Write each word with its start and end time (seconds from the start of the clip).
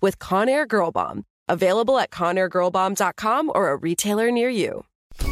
with 0.00 0.18
Conair 0.18 0.66
Girl 0.66 0.90
Bomb. 0.90 1.24
Available 1.48 1.98
at 1.98 2.10
ConairGirlBomb.com 2.10 3.52
or 3.54 3.70
a 3.70 3.76
retailer 3.76 4.30
near 4.30 4.48
you. 4.48 4.84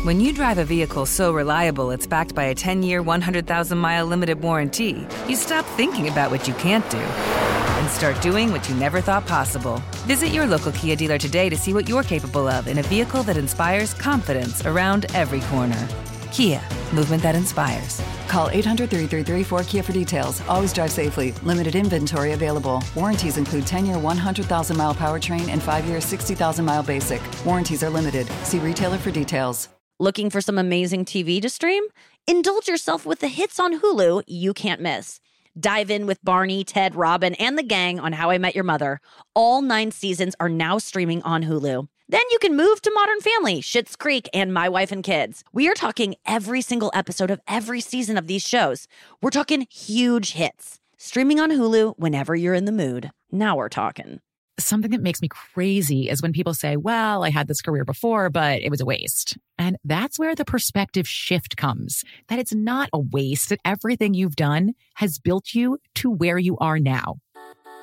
When 0.03 0.21
you 0.21 0.33
drive 0.33 0.59
a 0.59 0.65
vehicle 0.65 1.07
so 1.07 1.33
reliable 1.33 1.91
it's 1.91 2.07
backed 2.07 2.35
by 2.35 2.45
a 2.45 2.55
10 2.55 2.83
year, 2.83 3.03
100,000 3.03 3.79
mile 3.79 4.07
limited 4.07 4.41
warranty, 4.41 5.07
you 5.29 5.37
stop 5.37 5.65
thinking 5.77 6.09
about 6.09 6.31
what 6.31 6.49
you 6.49 6.55
can't 6.55 6.89
do 6.91 6.99
and 6.99 7.91
start 7.91 8.21
doing 8.21 8.51
what 8.51 8.69
you 8.69 8.75
never 8.75 9.01
thought 9.01 9.27
possible. 9.27 9.83
Visit 10.07 10.29
your 10.29 10.47
local 10.47 10.73
Kia 10.73 10.97
dealer 10.97 11.19
today 11.19 11.49
to 11.49 11.57
see 11.57 11.73
what 11.73 11.89
you're 11.89 12.03
capable 12.03 12.49
of 12.49 12.67
in 12.67 12.79
a 12.79 12.83
vehicle 12.83 13.23
that 13.25 13.37
inspires 13.37 13.95
confidence 13.95 14.65
around 14.67 15.07
every 15.15 15.41
corner. 15.43 15.89
Kia, 16.27 16.61
movement 16.93 17.23
that 17.23 17.35
inspires. 17.35 18.01
Call 18.29 18.49
800 18.51 18.91
333 18.91 19.45
4KIA 19.45 19.85
for 19.85 19.93
details. 19.93 20.41
Always 20.49 20.73
drive 20.73 20.91
safely. 20.91 21.33
Limited 21.43 21.75
inventory 21.75 22.33
available. 22.33 22.83
Warranties 22.95 23.39
include 23.39 23.67
10 23.67 23.87
year 23.87 23.99
100,000 23.99 24.77
mile 24.77 24.95
powertrain 24.95 25.49
and 25.49 25.63
5 25.63 25.87
year 25.87 26.01
60,000 26.01 26.65
mile 26.65 26.83
basic. 26.83 27.23
Warranties 27.45 27.83
are 27.83 27.91
limited. 27.91 28.27
See 28.45 28.59
retailer 28.59 28.99
for 28.99 29.11
details. 29.11 29.69
Looking 29.99 30.29
for 30.29 30.43
some 30.43 30.59
amazing 30.59 31.07
TV 31.07 31.41
to 31.41 31.49
stream? 31.49 31.83
Indulge 32.27 32.69
yourself 32.69 33.07
with 33.07 33.21
the 33.21 33.29
hits 33.29 33.59
on 33.59 33.81
Hulu 33.81 34.25
you 34.27 34.53
can't 34.53 34.83
miss. 34.83 35.21
Dive 35.59 35.91
in 35.91 36.05
with 36.05 36.23
Barney, 36.23 36.65
Ted, 36.65 36.95
Robin, 36.95 37.35
and 37.37 37.57
the 37.57 37.63
gang 37.63 37.99
on 37.99 38.13
How 38.13 38.29
I 38.29 38.37
Met 38.37 38.55
Your 38.55 38.65
Mother. 38.65 39.01
All 39.35 39.63
nine 39.63 39.91
seasons 39.91 40.35
are 40.39 40.51
now 40.51 40.77
streaming 40.77 41.23
on 41.23 41.45
Hulu. 41.45 41.89
Then 42.09 42.23
you 42.31 42.39
can 42.39 42.57
move 42.57 42.81
to 42.83 42.93
Modern 42.95 43.21
Family, 43.21 43.61
Schitt's 43.61 43.97
Creek, 43.97 44.29
and 44.33 44.55
My 44.55 44.69
Wife 44.69 44.93
and 44.93 45.03
Kids. 45.03 45.43
We 45.53 45.69
are 45.69 45.75
talking 45.75 46.15
every 46.25 46.61
single 46.61 46.93
episode 46.95 47.33
of 47.33 47.41
every 47.49 47.81
season 47.81 48.17
of 48.17 48.29
these 48.29 48.47
shows. 48.47 48.87
We're 49.21 49.31
talking 49.31 49.67
huge 49.69 50.35
hits. 50.35 50.79
Streaming 50.99 51.41
on 51.41 51.51
Hulu 51.51 51.95
whenever 51.99 52.37
you're 52.37 52.55
in 52.55 52.65
the 52.65 52.71
mood. 52.71 53.11
Now 53.33 53.57
we're 53.57 53.69
talking. 53.69 54.21
Something 54.57 54.93
that 54.93 55.03
makes 55.03 55.21
me 55.21 55.27
crazy 55.27 56.09
is 56.09 56.23
when 56.23 56.33
people 56.33 56.55
say, 56.55 56.77
well, 56.77 57.25
I 57.25 57.31
had 57.31 57.49
this 57.49 57.61
career 57.61 57.85
before, 57.85 58.31
but 58.31 58.63
it 58.63 58.71
was 58.71 58.81
a 58.81 58.87
waste. 58.87 59.37
And 59.59 59.77
that's 59.85 60.17
where 60.17 60.37
the 60.37 60.45
perspective 60.45 61.09
shift 61.09 61.57
comes 61.57 62.05
that 62.29 62.39
it's 62.39 62.55
not 62.55 62.89
a 62.93 63.01
waste, 63.01 63.49
that 63.49 63.61
everything 63.65 64.15
you've 64.15 64.37
done 64.37 64.75
has 64.95 65.19
built 65.19 65.55
you 65.55 65.79
to 65.97 66.09
where 66.09 66.39
you 66.39 66.57
are 66.59 66.79
now. 66.79 67.17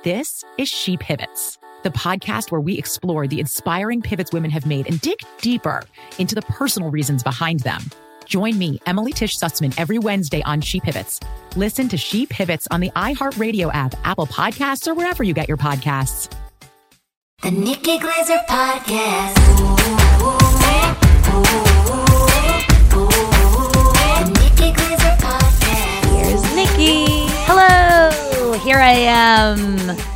This 0.06 0.46
is 0.58 0.70
She 0.70 0.96
Pivots, 0.96 1.58
the 1.84 1.90
podcast 1.92 2.52
where 2.52 2.62
we 2.62 2.78
explore 2.78 3.28
the 3.28 3.40
inspiring 3.40 4.02
pivots 4.02 4.32
women 4.32 4.50
have 4.52 4.66
made 4.66 4.88
and 4.88 5.00
dig 5.02 5.18
deeper 5.40 5.84
into 6.18 6.36
the 6.36 6.42
personal 6.44 6.90
reasons 6.90 7.24
behind 7.24 7.60
them. 7.62 7.82
Join 8.26 8.58
me, 8.58 8.80
Emily 8.86 9.12
Tish 9.12 9.38
Sussman, 9.38 9.74
every 9.78 10.00
Wednesday 10.00 10.42
on 10.44 10.62
She 10.62 10.80
Pivots. 10.80 11.20
Listen 11.56 11.90
to 11.90 11.98
She 11.98 12.26
Pivots 12.26 12.68
on 12.72 12.80
the 12.80 12.90
iHeartRadio 12.92 13.70
app, 13.74 13.96
Apple 14.06 14.28
Podcasts, 14.28 14.88
or 14.88 14.94
wherever 14.94 15.24
you 15.24 15.34
get 15.34 15.48
your 15.48 15.58
podcasts. 15.58 16.34
The 17.42 17.52
Nikki 17.52 18.00
Glazer 18.00 18.46
Podcast. 18.46 19.38
Ooh, 19.60 19.64
ooh, 20.24 20.44
ooh, 22.96 23.12
the 24.24 24.40
Nikki 24.40 24.72
Glazer 24.72 25.18
Podcast. 25.18 26.06
Here's 26.16 26.56
Nikki. 26.56 27.28
Hello. 27.46 28.54
Here 28.60 28.78
I 28.78 28.92
am. 28.94 30.13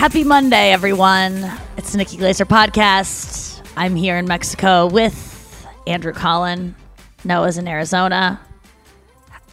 Happy 0.00 0.24
Monday, 0.24 0.72
everyone. 0.72 1.44
It's 1.76 1.92
the 1.92 1.98
Nikki 1.98 2.16
Glazer 2.16 2.46
podcast. 2.46 3.60
I'm 3.76 3.94
here 3.94 4.16
in 4.16 4.26
Mexico 4.26 4.86
with 4.86 5.66
Andrew 5.86 6.14
Collin. 6.14 6.74
Noah's 7.22 7.58
in 7.58 7.68
Arizona. 7.68 8.40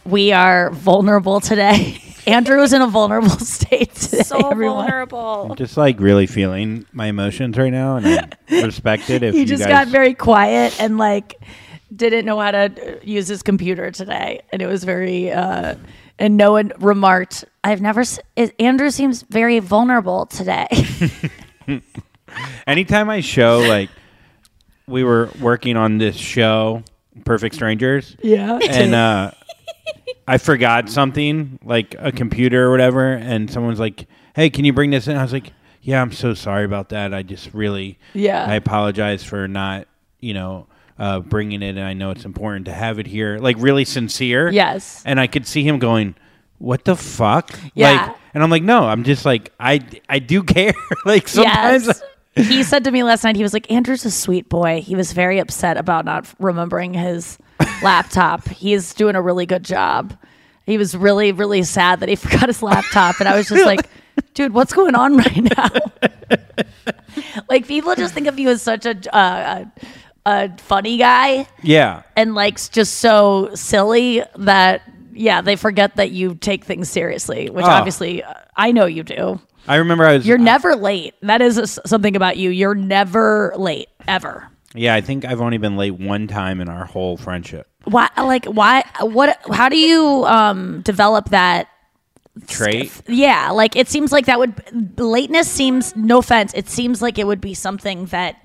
We 0.06 0.32
are 0.32 0.70
vulnerable 0.70 1.40
today. 1.40 2.00
Andrew 2.26 2.62
is 2.62 2.72
in 2.72 2.80
a 2.80 2.86
vulnerable 2.86 3.28
state 3.38 3.94
today. 3.94 4.22
so 4.22 4.48
everyone. 4.48 4.86
vulnerable. 4.86 5.48
I'm 5.50 5.56
just 5.58 5.76
like 5.76 6.00
really 6.00 6.26
feeling 6.26 6.86
my 6.94 7.08
emotions 7.08 7.58
right 7.58 7.68
now, 7.68 7.96
and 7.96 8.34
I 8.48 8.62
respect 8.62 9.10
it. 9.10 9.22
If 9.22 9.34
he 9.34 9.40
you 9.40 9.46
just 9.46 9.64
guys, 9.64 9.84
got 9.84 9.88
very 9.88 10.14
quiet 10.14 10.80
and 10.80 10.96
like 10.96 11.38
didn't 11.94 12.24
know 12.24 12.40
how 12.40 12.52
to 12.52 12.98
use 13.02 13.28
his 13.28 13.42
computer 13.42 13.90
today, 13.90 14.40
and 14.50 14.62
it 14.62 14.66
was 14.66 14.82
very. 14.82 15.30
uh 15.30 15.74
and 16.18 16.36
no 16.36 16.52
one 16.52 16.72
remarked, 16.78 17.44
"I've 17.64 17.80
never." 17.80 18.00
s- 18.00 18.20
Andrew 18.58 18.90
seems 18.90 19.22
very 19.22 19.58
vulnerable 19.58 20.26
today. 20.26 20.66
anytime 22.66 23.10
I 23.10 23.20
show 23.20 23.58
like 23.60 23.90
we 24.86 25.04
were 25.04 25.30
working 25.40 25.76
on 25.76 25.98
this 25.98 26.16
show, 26.16 26.82
Perfect 27.24 27.54
Strangers, 27.54 28.16
yeah. 28.22 28.58
and 28.68 28.94
uh, 28.94 29.30
I 30.26 30.38
forgot 30.38 30.88
something 30.88 31.58
like 31.64 31.94
a 31.98 32.12
computer 32.12 32.66
or 32.66 32.70
whatever, 32.70 33.12
and 33.12 33.50
someone's 33.50 33.80
like, 33.80 34.06
"Hey, 34.34 34.50
can 34.50 34.64
you 34.64 34.72
bring 34.72 34.90
this 34.90 35.08
in?" 35.08 35.16
I 35.16 35.22
was 35.22 35.32
like, 35.32 35.52
"Yeah, 35.82 36.00
I'm 36.02 36.12
so 36.12 36.34
sorry 36.34 36.64
about 36.64 36.90
that. 36.90 37.12
I 37.14 37.22
just 37.22 37.52
really, 37.54 37.98
Yeah. 38.14 38.44
I 38.44 38.54
apologize 38.54 39.24
for 39.24 39.46
not, 39.48 39.88
you 40.20 40.34
know." 40.34 40.66
Uh, 40.98 41.20
bringing 41.20 41.62
it, 41.62 41.76
and 41.76 41.80
I 41.80 41.92
know 41.92 42.10
it's 42.10 42.24
important 42.24 42.66
to 42.66 42.72
have 42.72 42.98
it 42.98 43.06
here. 43.06 43.38
Like 43.38 43.54
really 43.60 43.84
sincere, 43.84 44.50
Yes. 44.50 45.02
And 45.06 45.20
I 45.20 45.28
could 45.28 45.46
see 45.46 45.62
him 45.62 45.78
going, 45.78 46.16
"What 46.58 46.84
the 46.84 46.96
fuck?" 46.96 47.56
Yeah. 47.74 48.06
Like, 48.08 48.16
and 48.34 48.42
I'm 48.42 48.50
like, 48.50 48.64
"No, 48.64 48.82
I'm 48.82 49.04
just 49.04 49.24
like 49.24 49.52
I 49.60 49.80
I 50.08 50.18
do 50.18 50.42
care." 50.54 50.74
like 51.04 51.28
sometimes, 51.28 51.86
Yes. 51.86 52.48
he 52.48 52.62
said 52.64 52.82
to 52.84 52.90
me 52.90 53.04
last 53.04 53.22
night, 53.22 53.36
he 53.36 53.42
was 53.44 53.52
like, 53.52 53.70
Andrew's 53.70 54.04
a 54.04 54.10
sweet 54.10 54.48
boy. 54.48 54.80
He 54.80 54.96
was 54.96 55.12
very 55.12 55.38
upset 55.38 55.76
about 55.76 56.04
not 56.04 56.26
remembering 56.40 56.94
his 56.94 57.38
laptop. 57.82 58.48
He's 58.48 58.92
doing 58.94 59.14
a 59.14 59.22
really 59.22 59.46
good 59.46 59.64
job. 59.64 60.16
He 60.66 60.78
was 60.78 60.96
really, 60.96 61.30
really 61.32 61.62
sad 61.62 62.00
that 62.00 62.08
he 62.08 62.16
forgot 62.24 62.48
his 62.48 62.60
laptop. 62.62 63.20
And 63.20 63.28
I 63.28 63.36
was 63.36 63.48
just 63.48 63.64
like, 63.64 63.88
dude, 64.34 64.52
what's 64.52 64.72
going 64.72 64.94
on 64.96 65.16
right 65.16 65.56
now? 65.56 65.68
like, 67.48 67.66
people 67.66 67.94
just 67.94 68.14
think 68.14 68.26
of 68.26 68.38
you 68.38 68.48
as 68.50 68.62
such 68.62 68.84
a, 68.86 69.14
uh, 69.14 69.64
a, 70.26 70.50
funny 70.58 70.98
guy 70.98 71.46
yeah. 71.62 72.02
and 72.16 72.34
like 72.34 72.56
just 72.70 72.96
so 72.96 73.50
silly 73.54 74.22
that, 74.36 74.82
yeah, 75.12 75.40
they 75.40 75.56
forget 75.56 75.96
that 75.96 76.10
you 76.10 76.34
take 76.34 76.64
things 76.64 76.88
seriously, 76.90 77.50
which 77.50 77.64
Oh. 77.64 77.70
obviously 77.70 78.22
uh, 78.22 78.34
I 78.56 78.72
know 78.72 78.86
you 78.86 79.02
do. 79.02 79.40
I 79.66 79.76
remember 79.76 80.04
I 80.04 80.14
was. 80.16 80.26
You're 80.26 80.38
never 80.38 80.74
late. 80.76 81.14
That 81.22 81.42
is 81.42 81.58
a 81.58 81.62
s 81.62 81.78
something 81.84 82.16
about 82.16 82.36
you. 82.38 82.50
You're 82.50 82.74
never 82.74 83.52
late 83.56 83.88
ever. 84.06 84.48
Yeah, 84.74 84.94
I 84.94 85.00
think 85.00 85.24
I've 85.24 85.40
only 85.40 85.58
been 85.58 85.76
late 85.76 85.92
one 85.98 86.26
time 86.26 86.60
in 86.60 86.68
our 86.68 86.84
whole 86.84 87.16
friendship. 87.16 87.66
Why? 87.84 88.08
Like 88.16 88.46
why? 88.46 88.84
What? 89.00 89.38
How 89.52 89.68
do 89.68 89.76
you 89.76 90.24
um 90.26 90.82
develop 90.82 91.30
that? 91.30 91.68
Trait. 92.46 92.92
Yeah, 93.08 93.50
like 93.50 93.76
it 93.76 93.88
seems 93.88 94.12
like 94.12 94.26
that 94.26 94.38
would 94.38 94.98
lateness 94.98 95.50
seems. 95.50 95.94
No 95.96 96.18
offense, 96.18 96.52
it 96.54 96.68
seems 96.68 97.02
like 97.02 97.18
it 97.18 97.26
would 97.26 97.40
be 97.40 97.52
something 97.54 98.06
that 98.06 98.36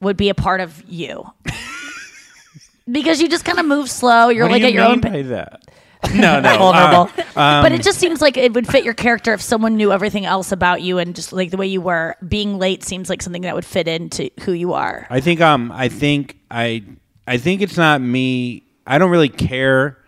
would 0.00 0.16
be 0.16 0.28
a 0.28 0.34
part 0.34 0.60
of 0.60 0.82
you. 0.88 1.24
because 2.90 3.20
you 3.20 3.28
just 3.28 3.44
kind 3.44 3.58
of 3.58 3.66
move 3.66 3.90
slow. 3.90 4.28
You're 4.28 4.44
What 4.46 4.52
like 4.52 4.62
do 4.62 4.66
at 4.68 4.72
you 4.72 4.80
your 4.80 4.88
mean 4.96 5.04
own. 5.06 5.12
by 5.12 5.22
that? 5.22 5.62
No, 6.14 6.38
no. 6.40 6.56
vulnerable. 6.58 7.10
uh, 7.34 7.60
but 7.60 7.72
it 7.72 7.82
just 7.82 7.98
seems 7.98 8.22
like 8.22 8.36
it 8.36 8.54
would 8.54 8.68
fit 8.68 8.84
your 8.84 8.94
character 8.94 9.32
if 9.34 9.42
someone 9.42 9.76
knew 9.76 9.92
everything 9.92 10.24
else 10.24 10.52
about 10.52 10.80
you 10.80 10.98
and 10.98 11.12
just 11.14 11.32
like 11.32 11.50
the 11.50 11.56
way 11.56 11.66
you 11.66 11.80
were. 11.80 12.14
Being 12.26 12.56
late 12.56 12.84
seems 12.84 13.10
like 13.10 13.20
something 13.20 13.42
that 13.42 13.54
would 13.56 13.64
fit 13.64 13.88
into 13.88 14.30
who 14.42 14.52
you 14.52 14.74
are. 14.74 15.08
I 15.10 15.18
think 15.20 15.40
um 15.40 15.72
I 15.72 15.88
think 15.88 16.38
I 16.52 16.84
I 17.26 17.36
think 17.36 17.62
it's 17.62 17.76
not 17.76 18.00
me. 18.00 18.62
I 18.86 18.98
don't 18.98 19.10
really 19.10 19.28
care 19.28 19.98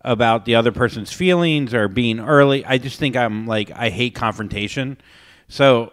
about 0.00 0.46
the 0.46 0.54
other 0.54 0.72
person's 0.72 1.12
feelings 1.12 1.74
or 1.74 1.88
being 1.88 2.20
early. 2.20 2.64
I 2.64 2.78
just 2.78 2.98
think 2.98 3.14
I'm 3.14 3.46
like 3.46 3.70
I 3.70 3.90
hate 3.90 4.14
confrontation. 4.14 4.96
So 5.48 5.92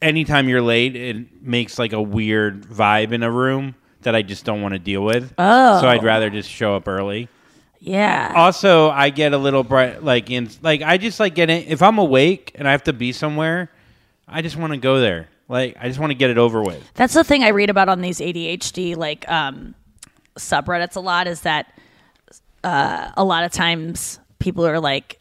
anytime 0.00 0.48
you're 0.48 0.62
late, 0.62 0.96
it 0.96 1.42
makes 1.42 1.78
like 1.78 1.92
a 1.92 2.02
weird 2.02 2.62
vibe 2.64 3.12
in 3.12 3.22
a 3.22 3.30
room 3.30 3.74
that 4.02 4.14
I 4.14 4.22
just 4.22 4.44
don't 4.44 4.62
want 4.62 4.72
to 4.72 4.78
deal 4.78 5.02
with. 5.02 5.34
Oh. 5.38 5.80
So 5.80 5.88
I'd 5.88 6.04
rather 6.04 6.30
just 6.30 6.48
show 6.48 6.76
up 6.76 6.88
early. 6.88 7.28
Yeah. 7.80 8.32
Also, 8.34 8.90
I 8.90 9.10
get 9.10 9.32
a 9.32 9.38
little 9.38 9.62
bright, 9.62 10.02
like 10.02 10.30
in 10.30 10.48
like 10.62 10.82
I 10.82 10.96
just 10.98 11.20
like 11.20 11.34
getting 11.34 11.66
if 11.66 11.82
I'm 11.82 11.98
awake 11.98 12.52
and 12.54 12.66
I 12.66 12.72
have 12.72 12.84
to 12.84 12.92
be 12.92 13.12
somewhere, 13.12 13.70
I 14.26 14.42
just 14.42 14.56
want 14.56 14.72
to 14.72 14.78
go 14.78 15.00
there. 15.00 15.28
Like 15.48 15.76
I 15.80 15.88
just 15.88 16.00
want 16.00 16.10
to 16.10 16.14
get 16.14 16.30
it 16.30 16.38
over 16.38 16.62
with. 16.62 16.82
That's 16.94 17.14
the 17.14 17.24
thing 17.24 17.44
I 17.44 17.48
read 17.48 17.70
about 17.70 17.88
on 17.88 18.00
these 18.00 18.18
ADHD 18.18 18.96
like 18.96 19.28
um, 19.28 19.74
subreddits 20.36 20.96
a 20.96 21.00
lot 21.00 21.26
is 21.26 21.42
that 21.42 21.72
uh, 22.64 23.12
a 23.16 23.24
lot 23.24 23.44
of 23.44 23.52
times 23.52 24.18
people 24.38 24.66
are 24.66 24.80
like, 24.80 25.18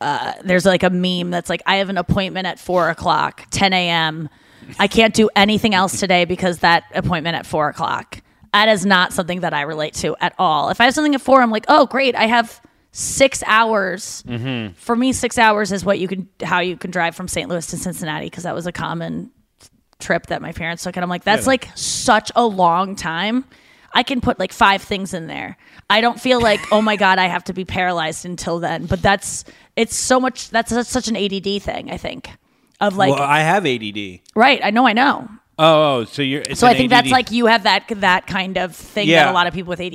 uh, 0.00 0.32
there's 0.42 0.64
like 0.64 0.82
a 0.82 0.90
meme 0.90 1.30
that's 1.30 1.50
like, 1.50 1.62
I 1.66 1.76
have 1.76 1.88
an 1.88 1.98
appointment 1.98 2.46
at 2.46 2.58
four 2.58 2.88
o'clock, 2.88 3.46
10 3.50 3.72
a.m. 3.72 4.28
I 4.78 4.86
can't 4.88 5.14
do 5.14 5.28
anything 5.36 5.74
else 5.74 5.98
today 6.00 6.24
because 6.24 6.58
that 6.60 6.84
appointment 6.94 7.36
at 7.36 7.46
four 7.46 7.68
o'clock. 7.68 8.20
That 8.52 8.68
is 8.68 8.84
not 8.84 9.12
something 9.12 9.40
that 9.40 9.54
I 9.54 9.62
relate 9.62 9.94
to 9.94 10.16
at 10.20 10.34
all. 10.38 10.70
If 10.70 10.80
I 10.80 10.84
have 10.84 10.94
something 10.94 11.14
at 11.14 11.20
four, 11.20 11.40
I'm 11.42 11.50
like, 11.50 11.66
oh, 11.68 11.86
great, 11.86 12.14
I 12.16 12.26
have 12.26 12.60
six 12.92 13.42
hours. 13.46 14.24
For 14.76 14.96
me, 14.96 15.12
six 15.12 15.38
hours 15.38 15.70
is 15.70 15.84
what 15.84 15.98
you 15.98 16.08
can, 16.08 16.28
how 16.42 16.60
you 16.60 16.76
can 16.76 16.90
drive 16.90 17.14
from 17.14 17.28
St. 17.28 17.48
Louis 17.48 17.64
to 17.68 17.76
Cincinnati 17.76 18.26
because 18.26 18.42
that 18.44 18.54
was 18.54 18.66
a 18.66 18.72
common 18.72 19.30
trip 20.00 20.26
that 20.28 20.40
my 20.40 20.50
parents 20.52 20.82
took 20.82 20.96
and 20.96 21.04
I'm 21.04 21.10
like 21.10 21.24
that's 21.24 21.46
like 21.46 21.68
such 21.76 22.32
a 22.34 22.44
long 22.44 22.96
time. 22.96 23.44
I 23.92 24.02
can 24.02 24.20
put 24.20 24.38
like 24.38 24.52
five 24.52 24.82
things 24.82 25.14
in 25.14 25.26
there. 25.26 25.56
I 25.88 26.00
don't 26.00 26.20
feel 26.20 26.40
like 26.40 26.60
oh 26.72 26.82
my 26.82 26.96
god 26.96 27.18
I 27.18 27.26
have 27.26 27.44
to 27.44 27.52
be 27.52 27.64
paralyzed 27.64 28.24
until 28.24 28.58
then. 28.60 28.86
But 28.86 29.02
that's 29.02 29.44
it's 29.76 29.96
so 29.96 30.20
much 30.20 30.50
that's 30.50 30.70
such- 30.70 30.86
such 30.86 31.08
an 31.08 31.16
ADD 31.16 31.62
thing 31.62 31.90
I 31.90 31.96
think 31.96 32.30
of 32.80 32.96
like 32.96 33.12
well, 33.12 33.22
I 33.22 33.40
have 33.40 33.66
ADD. 33.66 34.20
right 34.34 34.60
I 34.62 34.70
know 34.70 34.86
I 34.86 34.92
know. 34.92 35.28
Oh, 35.58 36.00
oh 36.00 36.04
so 36.04 36.22
you're. 36.22 36.40
It's 36.40 36.58
So 36.58 36.66
I 36.66 36.74
think 36.74 36.90
that's 36.90 37.10
like 37.10 37.30
you 37.30 37.46
have 37.46 37.64
that 37.64 37.84
that 37.96 38.26
kind 38.26 38.56
of 38.56 38.74
thing 38.74 39.08
that 39.08 39.28
a 39.28 39.32
lot 39.32 39.46
of 39.46 39.52
people 39.52 39.70
with 39.70 39.80
AD, 39.80 39.92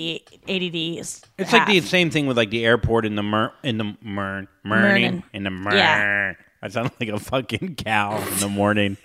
ADD 0.48 0.76
is. 1.00 1.22
It's 1.38 1.52
like 1.52 1.68
the 1.68 1.82
same 1.82 2.12
thing 2.12 2.28
with 2.28 2.38
like 2.38 2.52
the 2.52 2.64
airport 2.66 3.06
in 3.06 3.16
the 3.16 3.24
mer 3.24 3.52
in 3.64 3.78
the 3.78 3.98
mer 4.02 4.48
morning 4.64 5.24
in 5.34 5.44
the 5.44 5.50
mer. 5.50 5.76
Yeah. 5.76 6.34
I 6.62 6.68
sound 6.68 6.92
like 7.00 7.10
a 7.10 7.20
fucking 7.20 7.76
cow 7.76 8.18
in 8.18 8.40
the 8.40 8.50
morning 8.50 8.98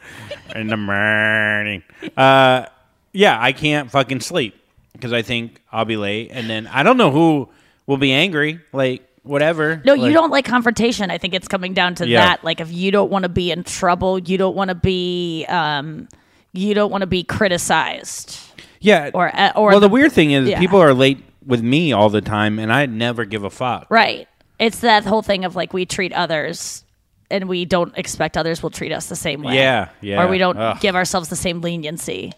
in 0.55 0.69
the 0.69 0.77
morning. 0.77 1.83
Uh, 2.17 2.67
yeah, 3.13 3.39
I 3.41 3.53
can't 3.53 3.91
fucking 3.91 4.21
sleep 4.21 4.60
because 4.93 5.13
I 5.13 5.23
think 5.23 5.61
I'll 5.73 5.85
be 5.85 5.97
late, 5.97 6.31
and 6.33 6.49
then 6.51 6.67
I 6.67 6.83
don't 6.83 6.97
know 6.97 7.11
who 7.11 7.49
will 7.87 7.97
be 7.99 8.13
angry. 8.13 8.61
Like 8.73 9.07
whatever. 9.23 9.83
No, 9.85 9.95
Like- 9.95 10.03
you 10.09 10.13
don't 10.13 10.31
like 10.31 10.45
confrontation. 10.45 11.11
I 11.11 11.19
think 11.19 11.35
it's 11.35 11.49
coming 11.49 11.75
down 11.75 11.95
to 11.97 12.07
Yeah. 12.09 12.21
that. 12.25 12.45
Like 12.45 12.61
if 12.61 12.73
you 12.73 12.91
don't 12.91 13.11
want 13.11 13.25
to 13.25 13.29
be 13.29 13.51
in 13.51 13.65
trouble, 13.65 14.19
you 14.19 14.39
don't 14.39 14.57
want 14.57 14.69
to 14.71 14.75
be 14.75 15.45
um 15.49 16.09
you 16.53 16.75
don't 16.75 16.91
want 16.91 17.03
to 17.03 17.07
be 17.07 17.23
criticized. 17.23 18.39
Yeah. 18.81 19.11
or- 19.15 19.31
uh, 19.35 19.53
or 19.57 19.69
well, 19.71 19.81
the, 19.81 19.89
the- 19.89 19.93
weird 19.93 20.13
thing 20.13 20.31
is 20.33 20.49
yeah. 20.49 20.59
people 20.59 20.81
are 20.81 20.95
late 20.95 21.23
with 21.47 21.63
me 21.63 21.93
all 21.93 22.09
the 22.11 22.21
time, 22.21 22.59
and 22.59 22.73
I 22.73 22.87
never 22.87 23.25
give 23.25 23.45
a 23.45 23.51
fuck. 23.51 23.87
Right. 23.91 24.27
It's 24.59 24.81
that 24.81 25.05
whole 25.05 25.23
thing 25.23 25.45
of 25.45 25.55
like 25.57 25.73
we 25.73 25.87
treat 25.87 26.13
others 26.13 26.85
and 27.31 27.49
we 27.49 27.65
don't 27.65 27.97
expect 27.97 28.37
others 28.37 28.63
will 28.63 28.71
treat 28.71 28.91
us 28.93 29.07
the 29.09 29.17
same 29.17 29.43
way. 29.43 29.55
Yeah, 29.55 29.89
yeah. 30.01 30.23
Or 30.23 30.29
we 30.29 30.39
don't 30.39 30.57
Ugh. 30.59 30.81
give 30.81 30.97
ourselves 30.97 31.29
the 31.29 31.37
same 31.37 31.61
leniency. 31.61 32.33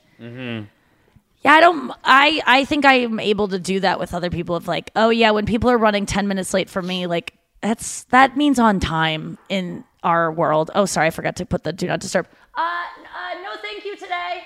Yeah, 1.42 1.52
I 1.52 1.60
don't. 1.60 1.92
I 2.04 2.40
I 2.46 2.64
think 2.64 2.84
I 2.84 2.94
am 3.00 3.18
able 3.18 3.48
to 3.48 3.58
do 3.58 3.80
that 3.80 3.98
with 3.98 4.14
other 4.14 4.30
people. 4.30 4.54
Of 4.54 4.68
like, 4.68 4.90
oh 4.94 5.10
yeah, 5.10 5.32
when 5.32 5.46
people 5.46 5.70
are 5.70 5.78
running 5.78 6.06
ten 6.06 6.28
minutes 6.28 6.54
late 6.54 6.70
for 6.70 6.80
me, 6.82 7.06
like 7.06 7.34
that's 7.60 8.04
that 8.04 8.36
means 8.36 8.58
on 8.58 8.80
time 8.80 9.38
in 9.48 9.84
our 10.02 10.30
world. 10.30 10.70
Oh, 10.74 10.84
sorry, 10.84 11.08
I 11.08 11.10
forgot 11.10 11.36
to 11.36 11.46
put 11.46 11.64
the 11.64 11.72
do 11.72 11.86
not 11.86 12.00
disturb. 12.00 12.26
Uh, 12.54 12.60
uh 12.60 13.42
no, 13.42 13.56
thank 13.60 13.84
you 13.84 13.96
today. 13.96 14.42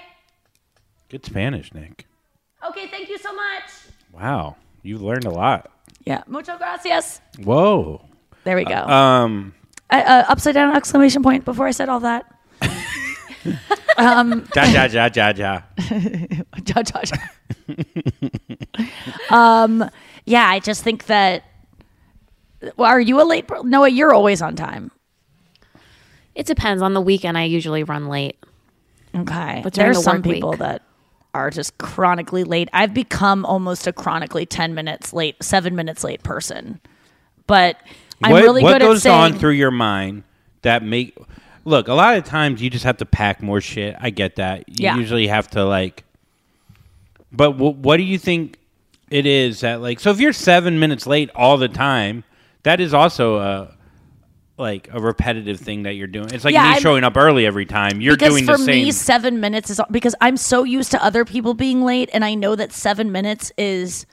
Good 1.08 1.24
Spanish, 1.24 1.72
Nick. 1.74 2.06
Okay, 2.66 2.88
thank 2.88 3.08
you 3.08 3.18
so 3.18 3.32
much. 3.34 3.64
Wow, 4.12 4.56
you've 4.82 5.02
learned 5.02 5.26
a 5.26 5.30
lot. 5.30 5.70
Yeah, 6.04 6.22
mucho 6.26 6.56
gracias. 6.56 7.20
Whoa. 7.42 8.00
There 8.44 8.56
we 8.56 8.64
go. 8.64 8.76
Um. 8.76 9.54
uh, 9.90 10.02
uh, 10.06 10.24
upside 10.28 10.54
down 10.54 10.74
exclamation 10.74 11.22
point 11.22 11.44
before 11.44 11.66
I 11.66 11.72
said 11.72 11.88
all 11.88 12.00
that. 12.00 12.32
Um, 13.98 14.46
Ja 14.54 14.64
ja 14.64 14.84
ja 14.84 15.08
ja 15.14 15.32
ja. 15.36 15.62
Ja, 16.66 16.82
ja, 16.94 17.00
ja. 17.04 17.16
um, 19.30 19.88
yeah, 20.24 20.50
I 20.52 20.60
just 20.60 20.82
think 20.82 21.04
that. 21.06 21.42
Well, 22.76 22.88
are 22.90 23.00
you 23.00 23.20
a 23.20 23.24
late? 23.24 23.46
per- 23.46 23.62
Noah, 23.62 23.88
you're 23.88 24.14
always 24.14 24.42
on 24.42 24.56
time. 24.56 24.90
It 26.34 26.46
depends. 26.46 26.82
On 26.82 26.94
the 26.94 27.00
weekend, 27.00 27.38
I 27.38 27.44
usually 27.44 27.82
run 27.84 28.08
late. 28.08 28.36
Okay, 29.14 29.60
But 29.62 29.72
during 29.72 29.86
there's 29.92 29.96
the 29.98 30.02
some 30.02 30.22
people 30.22 30.50
week- 30.50 30.58
that 30.60 30.82
are 31.32 31.50
just 31.50 31.76
chronically 31.78 32.44
late. 32.44 32.68
I've 32.72 32.92
become 32.94 33.44
almost 33.46 33.86
a 33.86 33.92
chronically 33.92 34.46
ten 34.46 34.74
minutes 34.74 35.12
late, 35.12 35.36
seven 35.42 35.74
minutes 35.76 36.02
late 36.04 36.22
person. 36.22 36.80
But 37.46 37.76
I'm 38.22 38.32
what 38.32 38.42
really 38.42 38.62
what 38.62 38.72
good 38.72 38.82
goes 38.82 38.98
at 39.06 39.10
saying. 39.10 39.20
on 39.34 39.38
through 39.38 39.52
your 39.52 39.70
mind 39.70 40.24
that 40.62 40.82
make 40.82 41.16
look 41.66 41.88
a 41.88 41.92
lot 41.94 42.16
of 42.16 42.24
times 42.24 42.62
you 42.62 42.70
just 42.70 42.84
have 42.84 42.96
to 42.98 43.04
pack 43.06 43.42
more 43.42 43.60
shit. 43.60 43.94
I 44.00 44.08
get 44.10 44.36
that. 44.36 44.60
You 44.68 44.84
Yeah. 44.84 44.96
usually 44.96 45.26
have 45.26 45.48
to 45.50 45.64
like 45.64 46.04
but 47.32 47.52
w- 47.52 47.72
what 47.74 47.96
do 47.98 48.02
you 48.04 48.18
think 48.18 48.56
it 49.10 49.26
is 49.26 49.60
that 49.60 49.80
like 49.82 50.00
so 50.00 50.10
if 50.10 50.20
you're 50.20 50.32
seven 50.32 50.78
minutes 50.78 51.06
late 51.06 51.28
all 51.34 51.58
the 51.58 51.68
time 51.68 52.24
that 52.62 52.80
is 52.80 52.94
also 52.94 53.36
a 53.38 53.74
like 54.58 54.88
a 54.90 54.98
repetitive 55.00 55.60
thing 55.60 55.82
that 55.82 55.96
you're 55.96 56.06
doing. 56.06 56.30
It's 56.32 56.42
like 56.44 56.54
Yeah, 56.54 56.62
me 56.62 56.68
I'm- 56.70 56.80
showing 56.80 57.04
up 57.04 57.14
early 57.18 57.44
every 57.44 57.66
time. 57.66 58.00
You're 58.00 58.14
because 58.16 58.30
doing 58.30 58.46
for 58.46 58.56
the 58.56 58.64
same. 58.64 58.84
me 58.86 58.90
seven 58.90 59.38
minutes 59.40 59.68
is 59.68 59.80
because 59.90 60.14
i'm 60.22 60.36
so 60.38 60.64
used 60.64 60.90
to 60.92 61.04
other 61.04 61.24
people 61.26 61.52
being 61.52 61.82
late 61.84 62.08
and 62.14 62.24
i 62.24 62.34
know 62.34 62.56
that 62.56 62.72
seven 62.72 63.12
minutes 63.12 63.52
is 63.58 64.06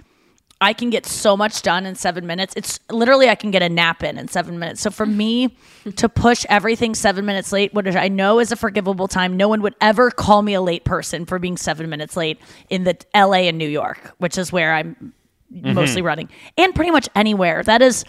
i 0.61 0.73
can 0.73 0.89
get 0.89 1.05
so 1.05 1.35
much 1.35 1.61
done 1.61 1.85
in 1.85 1.95
seven 1.95 2.25
minutes. 2.25 2.53
It's 2.55 2.79
literally 2.89 3.29
i 3.29 3.35
can 3.35 3.51
get 3.51 3.61
a 3.61 3.69
nap 3.69 4.03
in 4.03 4.17
in 4.17 4.27
seven 4.27 4.59
minutes. 4.59 4.81
So 4.81 4.89
for 4.89 5.05
me 5.05 5.55
to 5.95 6.09
push 6.09 6.45
everything 6.49 6.95
seven 6.95 7.25
minutes 7.25 7.51
late 7.51 7.73
which 7.73 7.95
i 7.95 8.07
know 8.07 8.39
is 8.39 8.51
a 8.51 8.55
forgivable 8.55 9.07
time. 9.07 9.37
No 9.37 9.47
one 9.47 9.61
would 9.61 9.75
ever 9.81 10.11
call 10.11 10.41
me 10.41 10.53
a 10.53 10.61
late 10.61 10.85
person 10.85 11.25
for 11.25 11.39
being 11.39 11.57
seven 11.57 11.89
minutes 11.89 12.15
late 12.15 12.39
in 12.69 12.83
the 12.83 12.97
la 13.15 13.33
and 13.33 13.57
new 13.57 13.67
york 13.67 14.13
which 14.17 14.37
is 14.37 14.51
where 14.51 14.73
i'm 14.73 15.13
mm-hmm. 15.53 15.73
mostly 15.73 16.01
running 16.01 16.29
and 16.57 16.73
pretty 16.73 16.91
much 16.91 17.09
anywhere. 17.15 17.63
That 17.63 17.81
is 17.81 18.05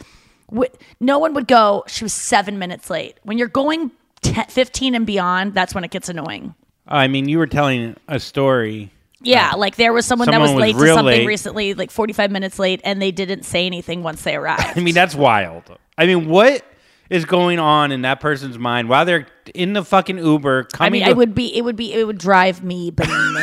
no 1.00 1.18
one 1.18 1.34
would 1.34 1.48
go 1.48 1.84
she 1.86 2.04
was 2.04 2.12
seven 2.12 2.58
minutes 2.58 2.90
late. 2.90 3.18
When 3.22 3.38
you're 3.38 3.48
going 3.48 3.90
10, 4.22 4.46
15 4.46 4.94
and 4.94 5.06
beyond 5.06 5.54
that's 5.54 5.74
when 5.74 5.84
it 5.84 5.90
gets 5.90 6.08
annoying. 6.08 6.54
I 6.86 7.08
mean 7.08 7.28
you 7.28 7.38
were 7.38 7.46
telling 7.46 7.96
a 8.08 8.20
story 8.20 8.90
yeah 9.24 9.52
like 9.56 9.76
there 9.76 9.92
was 9.92 10.06
someone, 10.06 10.30
that 10.30 10.40
was 10.40 10.50
was 10.52 10.60
late 10.60 10.74
to 10.76 10.86
something 10.88 11.04
late. 11.06 11.26
recently 11.26 11.74
like 11.74 11.90
45 11.90 12.30
minutes 12.30 12.58
late 12.58 12.80
and 12.84 13.00
they 13.02 13.10
didn't 13.10 13.42
say 13.44 13.66
anything 13.66 14.02
once 14.02 14.22
they 14.22 14.36
arrived 14.40 14.76
i 14.76 14.80
mean 14.80 14.94
that's 14.94 15.14
wild 15.14 15.64
i 15.98 16.06
mean 16.06 16.28
what 16.28 16.62
is 17.10 17.24
going 17.26 17.58
on 17.58 17.92
in 17.92 18.02
that 18.02 18.18
person's 18.20 18.58
mind 18.58 18.88
while 18.88 19.04
they're 19.04 19.26
in 19.54 19.72
the 19.74 19.84
fucking 19.84 20.16
uber 20.18 20.66
I 20.72 20.76
coming 20.76 20.92
mean, 20.92 21.04
to- 21.04 21.10
it 21.10 21.16
would 21.18 21.34
be, 21.34 21.54
it 21.54 21.62
would 21.62 21.76
be, 21.76 21.92
it 21.92 22.04
would 22.06 22.16
drive 22.18 22.64
me 22.64 22.90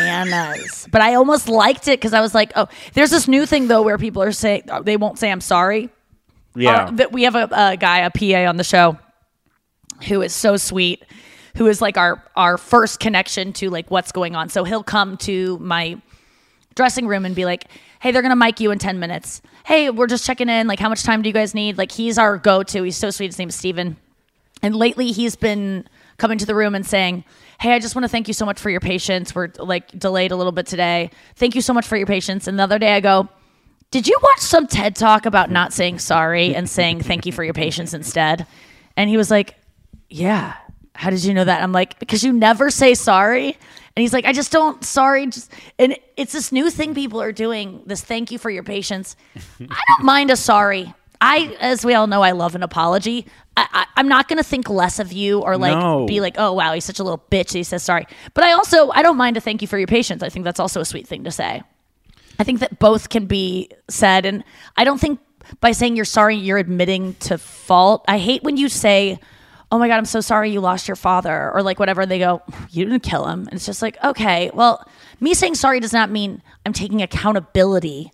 bananas. 0.01 0.87
but 0.91 1.01
I 1.01 1.13
almost 1.13 1.47
liked 1.47 1.87
it 1.87 1.99
because 1.99 2.13
I 2.13 2.21
was 2.21 2.33
like, 2.33 2.51
oh, 2.55 2.67
there's 2.93 3.11
this 3.11 3.27
new 3.27 3.45
thing 3.45 3.67
though 3.67 3.83
where 3.83 3.99
people 3.99 4.23
are 4.23 4.31
saying 4.31 4.63
they 4.83 4.97
won't 4.97 5.19
say 5.19 5.31
I'm 5.31 5.41
sorry. 5.41 5.89
yeah 6.55 6.85
Uh, 6.85 6.91
that 6.91 7.11
we 7.11 7.23
have 7.23 7.35
a, 7.35 7.47
a 7.51 7.77
guy, 7.77 7.99
a 7.99 8.09
PA 8.09 8.49
on 8.49 8.57
the 8.57 8.63
show, 8.63 8.97
who 10.07 10.21
is 10.23 10.33
so 10.33 10.57
sweet, 10.57 11.03
who 11.55 11.67
is 11.67 11.81
like 11.81 11.97
our 11.97 12.23
our 12.35 12.57
first 12.57 12.99
connection 12.99 13.53
to 13.53 13.69
like 13.69 13.89
what's 13.91 14.11
going 14.11 14.35
on. 14.35 14.49
So 14.49 14.63
he'll 14.63 14.83
come 14.83 15.17
to 15.17 15.57
my 15.59 16.01
dressing 16.75 17.07
room 17.07 17.25
and 17.25 17.35
be 17.35 17.45
like, 17.45 17.65
"Hey, 17.99 18.11
they're 18.11 18.21
gonna 18.21 18.35
mic 18.35 18.59
you 18.59 18.71
in 18.71 18.79
ten 18.79 18.99
minutes. 18.99 19.41
Hey, 19.65 19.89
we're 19.89 20.07
just 20.07 20.25
checking 20.25 20.49
in. 20.49 20.67
Like, 20.67 20.79
how 20.79 20.89
much 20.89 21.03
time 21.03 21.21
do 21.21 21.29
you 21.29 21.33
guys 21.33 21.53
need? 21.53 21.77
Like, 21.77 21.91
he's 21.91 22.17
our 22.17 22.37
go 22.37 22.63
to. 22.63 22.83
He's 22.83 22.97
so 22.97 23.09
sweet. 23.09 23.27
His 23.27 23.39
name 23.39 23.49
is 23.49 23.55
Steven. 23.55 23.97
And 24.63 24.75
lately, 24.75 25.11
he's 25.11 25.35
been 25.35 25.87
coming 26.17 26.37
to 26.37 26.45
the 26.45 26.55
room 26.55 26.75
and 26.75 26.85
saying, 26.85 27.23
"Hey, 27.59 27.73
I 27.73 27.79
just 27.79 27.95
want 27.95 28.03
to 28.03 28.09
thank 28.09 28.27
you 28.27 28.33
so 28.33 28.45
much 28.45 28.59
for 28.59 28.69
your 28.69 28.79
patience. 28.79 29.35
We're 29.35 29.49
like 29.59 29.97
delayed 29.97 30.31
a 30.31 30.35
little 30.35 30.51
bit 30.51 30.65
today. 30.67 31.11
Thank 31.35 31.55
you 31.55 31.61
so 31.61 31.73
much 31.73 31.87
for 31.87 31.97
your 31.97 32.07
patience." 32.07 32.47
And 32.47 32.57
the 32.57 32.63
other 32.63 32.79
day, 32.79 32.93
I 32.95 32.99
go. 32.99 33.27
Did 33.91 34.07
you 34.07 34.17
watch 34.23 34.39
some 34.39 34.67
TED 34.67 34.95
talk 34.95 35.25
about 35.25 35.51
not 35.51 35.73
saying 35.73 35.99
sorry 35.99 36.55
and 36.55 36.69
saying 36.69 37.01
thank 37.01 37.25
you 37.25 37.33
for 37.33 37.43
your 37.43 37.53
patience 37.53 37.93
instead? 37.93 38.47
And 38.95 39.09
he 39.09 39.17
was 39.17 39.29
like, 39.29 39.55
Yeah. 40.09 40.55
How 40.93 41.09
did 41.09 41.23
you 41.23 41.33
know 41.33 41.43
that? 41.45 41.61
I'm 41.63 41.71
like, 41.71 41.99
Because 41.99 42.23
you 42.23 42.33
never 42.33 42.69
say 42.69 42.93
sorry. 42.93 43.57
And 43.95 44.01
he's 44.01 44.13
like, 44.13 44.25
I 44.25 44.33
just 44.33 44.51
don't 44.51 44.83
sorry. 44.85 45.27
Just 45.27 45.51
and 45.77 45.97
it's 46.15 46.31
this 46.33 46.51
new 46.51 46.69
thing 46.69 46.95
people 46.95 47.21
are 47.21 47.31
doing, 47.33 47.83
this 47.85 48.01
thank 48.01 48.31
you 48.31 48.37
for 48.37 48.49
your 48.49 48.63
patience. 48.63 49.15
I 49.59 49.81
don't 49.87 50.05
mind 50.05 50.31
a 50.31 50.35
sorry. 50.35 50.93
I, 51.23 51.55
as 51.59 51.85
we 51.85 51.93
all 51.93 52.07
know, 52.07 52.23
I 52.23 52.31
love 52.31 52.55
an 52.55 52.63
apology. 52.63 53.27
I, 53.55 53.67
I, 53.71 53.85
I'm 53.97 54.07
not 54.07 54.27
going 54.27 54.37
to 54.37 54.43
think 54.43 54.69
less 54.69 54.97
of 54.97 55.11
you 55.13 55.39
or 55.41 55.55
like 55.57 55.77
No. 55.77 56.05
be 56.07 56.19
like, 56.19 56.35
oh 56.39 56.53
wow, 56.53 56.73
he's 56.73 56.85
such 56.85 56.99
a 56.99 57.03
little 57.03 57.23
bitch. 57.29 57.49
that 57.51 57.57
He 57.59 57.63
says 57.63 57.83
sorry. 57.83 58.07
But 58.33 58.43
I 58.43 58.53
also 58.53 58.89
I 58.91 59.03
don't 59.03 59.17
mind 59.17 59.37
a 59.37 59.41
thank 59.41 59.61
you 59.61 59.67
for 59.67 59.77
your 59.77 59.87
patience. 59.87 60.23
I 60.23 60.29
think 60.29 60.45
that's 60.45 60.59
also 60.59 60.79
a 60.81 60.85
sweet 60.85 61.07
thing 61.07 61.23
to 61.25 61.31
say. 61.31 61.61
I 62.39 62.43
think 62.43 62.59
that 62.61 62.79
both 62.79 63.09
can 63.09 63.25
be 63.27 63.69
said. 63.89 64.25
And 64.25 64.43
I 64.77 64.83
don't 64.83 64.99
think 64.99 65.19
by 65.59 65.73
saying 65.73 65.95
you're 65.95 66.05
sorry, 66.05 66.37
you're 66.37 66.57
admitting 66.57 67.13
to 67.15 67.37
fault. 67.37 68.05
I 68.07 68.17
hate 68.17 68.41
when 68.41 68.57
you 68.57 68.69
say, 68.69 69.19
oh 69.71 69.77
my 69.79 69.87
god 69.87 69.95
i'm 69.97 70.05
so 70.05 70.19
sorry 70.21 70.51
you 70.51 70.59
lost 70.59 70.87
your 70.87 70.95
father 70.95 71.51
or 71.53 71.63
like 71.63 71.79
whatever 71.79 72.05
they 72.05 72.19
go 72.19 72.41
you 72.69 72.83
didn't 72.85 73.03
kill 73.03 73.25
him 73.27 73.41
and 73.47 73.53
it's 73.53 73.65
just 73.65 73.81
like 73.81 74.01
okay 74.03 74.51
well 74.53 74.85
me 75.19 75.33
saying 75.33 75.55
sorry 75.55 75.79
does 75.79 75.93
not 75.93 76.09
mean 76.11 76.41
i'm 76.65 76.73
taking 76.73 77.01
accountability 77.01 78.11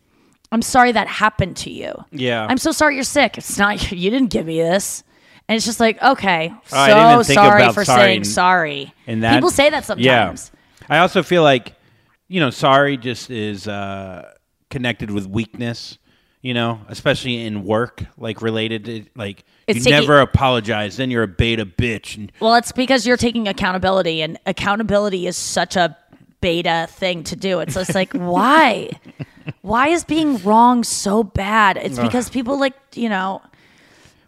i'm 0.52 0.62
sorry 0.62 0.92
that 0.92 1.08
happened 1.08 1.56
to 1.58 1.70
you 1.72 1.94
Yeah. 2.12 2.46
i'm 2.50 2.58
so 2.58 2.72
sorry 2.72 2.96
you're 2.96 3.04
sick 3.04 3.38
it's 3.38 3.58
not 3.58 3.92
you 3.92 4.10
didn't 4.10 4.30
give 4.30 4.46
me 4.46 4.60
this 4.62 5.04
and 5.50 5.56
it's 5.56 5.66
just 5.66 5.80
like 5.80 6.02
okay 6.02 6.54
Oh, 6.72 7.22
so 7.24 7.34
sorry 7.34 7.72
for 7.74 7.84
sorry 7.86 8.02
saying 8.02 8.18
in- 8.20 8.26
sorry 8.26 8.94
in 9.06 9.20
that 9.22 9.34
people 9.36 9.50
say 9.50 9.70
that 9.70 9.84
sometimes 9.86 10.06
Yeah. 10.06 10.36
I 10.90 11.00
also 11.00 11.22
feel 11.22 11.44
like, 11.44 11.74
you 12.30 12.40
know, 12.40 12.50
sorry 12.50 12.96
just 12.96 13.30
is 13.30 13.68
uh, 13.68 14.32
connected 14.70 15.12
with 15.12 15.28
weakness. 15.28 15.98
You 16.42 16.54
know, 16.54 16.80
especially 16.88 17.46
in 17.46 17.66
work, 17.66 18.06
like 18.18 18.42
related 18.42 18.86
to 18.86 19.04
like 19.14 19.44
It's 19.68 19.80
you 19.80 19.84
taking- 19.84 20.00
never 20.00 20.20
apologize, 20.22 20.98
then 20.98 21.12
you're 21.12 21.24
a 21.24 21.28
beta 21.28 21.66
bitch. 21.66 22.18
And 22.18 22.32
Well, 22.40 22.56
it's 22.56 22.72
because 22.72 23.06
you're 23.06 23.18
taking 23.18 23.48
accountability, 23.48 24.22
and 24.22 24.40
accountability 24.46 25.28
is 25.28 25.36
such 25.36 25.76
a 25.76 25.98
beta 26.40 26.88
thing 26.90 27.24
to 27.26 27.36
do. 27.36 27.60
It's 27.60 27.74
just 27.74 27.94
like, 27.94 28.14
why? 28.14 28.92
Why 29.62 29.90
is 29.90 30.04
being 30.04 30.38
wrong 30.44 30.84
so 30.84 31.24
bad? 31.24 31.78
It's 31.78 32.00
because 32.00 32.30
people 32.30 32.60
like, 32.60 32.76
you 32.96 33.10
know, 33.10 33.42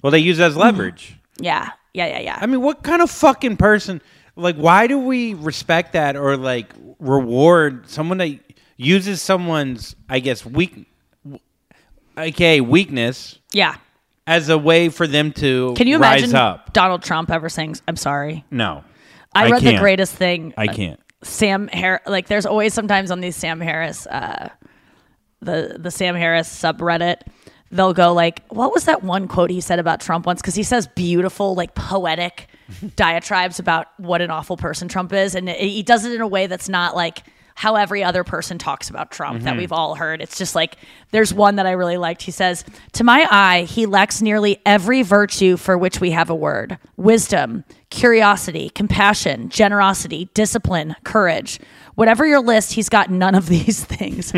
well, 0.02 0.12
they 0.12 0.20
use 0.20 0.40
it 0.40 0.44
as 0.44 0.56
mm. 0.56 0.60
leverage. 0.60 1.18
yeah, 1.40 1.72
yeah, 1.94 2.08
yeah, 2.08 2.20
yeah. 2.20 2.38
I 2.40 2.46
mean, 2.46 2.62
what 2.62 2.84
kind 2.84 3.02
of 3.02 3.10
fucking 3.10 3.58
person? 3.58 4.02
Like, 4.36 4.56
why 4.56 4.88
do 4.88 4.98
we 4.98 5.34
respect 5.34 5.94
that 5.94 6.16
or 6.16 6.38
like 6.38 6.74
reward 7.00 7.90
someone 7.90 8.18
that 8.20 8.40
uses 8.78 9.22
someone's, 9.22 9.96
I 10.08 10.20
guess, 10.20 10.46
weak, 10.46 10.88
okay, 12.18 12.62
weakness 12.62 13.40
yeah. 13.52 13.76
As 14.30 14.48
a 14.48 14.58
way 14.58 14.90
for 14.90 15.08
them 15.08 15.32
to 15.34 15.74
Can 15.76 15.88
you 15.88 15.98
rise 15.98 16.22
imagine 16.22 16.36
up? 16.36 16.72
Donald 16.72 17.02
Trump 17.02 17.32
ever 17.32 17.50
saying, 17.50 17.78
I'm 17.88 17.96
sorry? 17.96 18.46
No, 18.52 18.84
I, 19.34 19.50
read 19.50 19.62
the 19.64 19.72
can't. 19.72 19.82
greatest 19.82 20.14
thing. 20.14 20.54
I 20.56 20.68
can't. 20.68 21.00
Sam 21.24 21.68
Harris, 21.68 22.04
like 22.06 22.28
there's 22.28 22.46
always 22.46 22.74
sometimes 22.74 23.10
on 23.10 23.22
these 23.22 23.36
Sam 23.36 23.60
Harris, 23.60 24.06
uh, 24.06 24.50
the 25.42 25.78
the 25.80 25.90
Sam 25.90 26.16
Harris 26.16 26.48
subreddit, 26.48 27.22
they'll 27.72 27.94
go 27.96 28.14
like, 28.14 28.44
what 28.50 28.72
was 28.72 28.86
that 28.86 29.04
one 29.04 29.28
quote 29.28 29.50
he 29.50 29.62
said 29.62 29.80
about 29.80 30.00
Trump 30.00 30.28
once? 30.28 30.42
Because 30.42 30.56
he 30.56 30.64
says 30.64 30.88
beautiful, 30.88 31.56
like 31.56 31.74
poetic 31.74 32.50
diatribes 32.96 33.58
about 33.58 33.88
what 33.98 34.22
an 34.22 34.30
awful 34.30 34.58
person 34.58 34.88
Trump 34.88 35.12
is, 35.12 35.34
and 35.34 35.50
it, 35.50 35.60
he 35.60 35.82
does 35.82 36.06
it 36.06 36.14
in 36.14 36.22
a 36.22 36.28
way 36.28 36.46
that's 36.46 36.70
not 36.70 36.96
like 36.96 37.24
how 37.60 37.76
every 37.76 38.02
other 38.02 38.24
person 38.24 38.58
talks 38.58 38.90
about 38.90 39.12
Trump 39.12 39.42
that 39.42 39.50
mm-hmm. 39.50 39.58
we've 39.58 39.74
all 39.74 39.94
heard. 39.94 40.22
It's 40.22 40.38
just 40.38 40.56
like 40.56 40.78
there's 41.12 41.34
one 41.34 41.58
that 41.58 41.66
I 41.66 41.72
really 41.72 41.98
liked. 41.98 42.22
He 42.22 42.32
says, 42.32 42.64
"To 42.94 43.04
my 43.04 43.28
eye, 43.30 43.64
he 43.64 43.86
lacks 43.86 44.22
nearly 44.22 44.62
every 44.66 45.02
virtue 45.02 45.58
for 45.58 45.78
which 45.78 46.00
we 46.00 46.12
have 46.12 46.30
a 46.30 46.36
word: 46.36 46.78
wisdom, 46.96 47.66
curiosity, 47.90 48.70
compassion, 48.70 49.50
generosity, 49.50 50.30
discipline, 50.34 50.96
courage. 51.04 51.60
Whatever 51.96 52.26
your 52.26 52.40
list, 52.40 52.74
he's 52.74 52.88
got 52.88 53.10
none 53.10 53.36
of 53.36 53.48
these 53.50 53.84
things. 53.84 54.32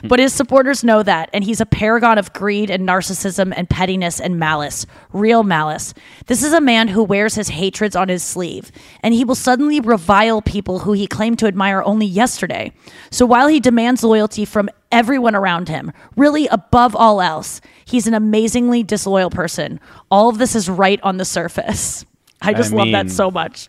but 0.04 0.18
his 0.18 0.32
supporters 0.32 0.84
know 0.84 1.02
that, 1.02 1.30
and 1.32 1.42
he's 1.42 1.60
a 1.60 1.66
paragon 1.66 2.18
of 2.18 2.32
greed 2.32 2.70
and 2.70 2.86
narcissism 2.86 3.52
and 3.56 3.68
pettiness 3.68 4.20
and 4.20 4.38
malice, 4.38 4.86
real 5.12 5.42
malice. 5.42 5.94
This 6.26 6.42
is 6.42 6.52
a 6.52 6.60
man 6.60 6.88
who 6.88 7.02
wears 7.02 7.34
his 7.34 7.48
hatreds 7.48 7.96
on 7.96 8.08
his 8.08 8.22
sleeve, 8.22 8.70
and 9.02 9.14
he 9.14 9.24
will 9.24 9.34
suddenly 9.34 9.80
revile 9.80 10.42
people 10.42 10.80
who 10.80 10.92
he 10.92 11.06
claimed 11.06 11.38
to 11.40 11.46
admire 11.46 11.82
only 11.82 12.06
yesterday. 12.06 12.72
So 13.10 13.24
while 13.26 13.48
he 13.48 13.58
demands 13.58 14.04
loyalty 14.04 14.44
from 14.44 14.68
everyone 14.92 15.34
around 15.34 15.68
him, 15.68 15.92
really 16.16 16.46
above 16.48 16.94
all 16.94 17.20
else, 17.20 17.60
he's 17.84 18.06
an 18.06 18.14
amazingly 18.14 18.82
disloyal 18.82 19.30
person. 19.30 19.80
All 20.10 20.28
of 20.28 20.38
this 20.38 20.54
is 20.54 20.68
right 20.68 21.00
on 21.02 21.16
the 21.16 21.24
surface. 21.24 22.04
I 22.40 22.54
just 22.54 22.72
love 22.72 22.90
that 22.92 23.10
so 23.10 23.30
much. 23.30 23.68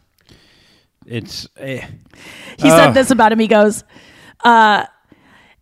It's 1.06 1.48
eh. 1.58 1.86
He 2.58 2.70
said 2.70 2.92
this 2.92 3.12
about 3.12 3.32
him. 3.32 3.40
He 3.40 3.48
goes, 3.48 3.84
uh, 4.44 4.86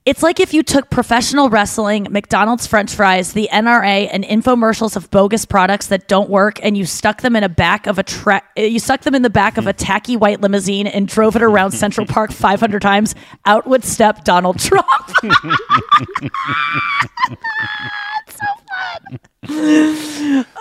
it's 0.07 0.23
like 0.23 0.39
if 0.39 0.53
you 0.53 0.63
took 0.63 0.89
professional 0.89 1.49
wrestling, 1.49 2.07
McDonald's 2.09 2.65
French 2.65 2.95
fries, 2.95 3.33
the 3.33 3.49
NRA, 3.51 4.07
and 4.09 4.23
infomercials 4.23 4.95
of 4.95 5.11
bogus 5.11 5.45
products 5.45 5.87
that 5.87 6.07
don't 6.07 6.29
work, 6.29 6.63
and 6.63 6.77
you 6.77 6.85
stuck 6.85 7.21
them 7.21 7.35
in 7.35 7.43
a 7.43 7.49
back 7.49 7.87
of 7.87 7.99
a 7.99 8.03
tra- 8.03 8.41
you 8.55 8.79
stuck 8.79 9.01
them 9.01 9.15
in 9.15 9.21
the 9.21 9.29
back 9.29 9.57
of 9.57 9.67
a 9.67 9.73
tacky 9.73 10.15
white 10.15 10.39
limousine 10.39 10.87
and 10.87 11.09
drove 11.09 11.35
it 11.35 11.43
around 11.43 11.71
Central 11.71 12.07
Park 12.07 12.31
500 12.31 12.81
times. 12.81 13.15
Out 13.45 13.67
would 13.67 13.83
step 13.83 14.23
Donald 14.23 14.59
Trump. 14.59 14.87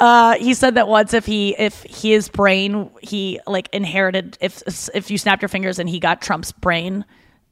Uh, 0.01 0.37
he 0.39 0.55
said 0.55 0.75
that 0.77 0.89
once 0.89 1.13
if 1.15 1.27
he 1.27 1.55
if 1.59 1.83
his 1.83 2.29
brain 2.29 2.91
he 3.03 3.41
like 3.47 3.69
inherited 3.73 4.37
if 4.41 4.63
if 4.95 5.11
you 5.11 5.19
snapped 5.19 5.43
your 5.43 5.49
fingers 5.49 5.79
and 5.79 5.89
he 5.89 5.99
got 5.99 6.21
Trump's 6.21 6.53
brain 6.53 7.05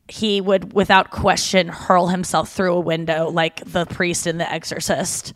he 0.08 0.40
would 0.40 0.72
without 0.72 1.10
question 1.10 1.68
hurl 1.68 2.08
himself 2.08 2.52
through 2.52 2.74
a 2.74 2.80
window 2.80 3.28
like 3.30 3.64
the 3.64 3.86
priest 3.86 4.26
in 4.26 4.38
the 4.38 4.50
exorcist. 4.50 5.32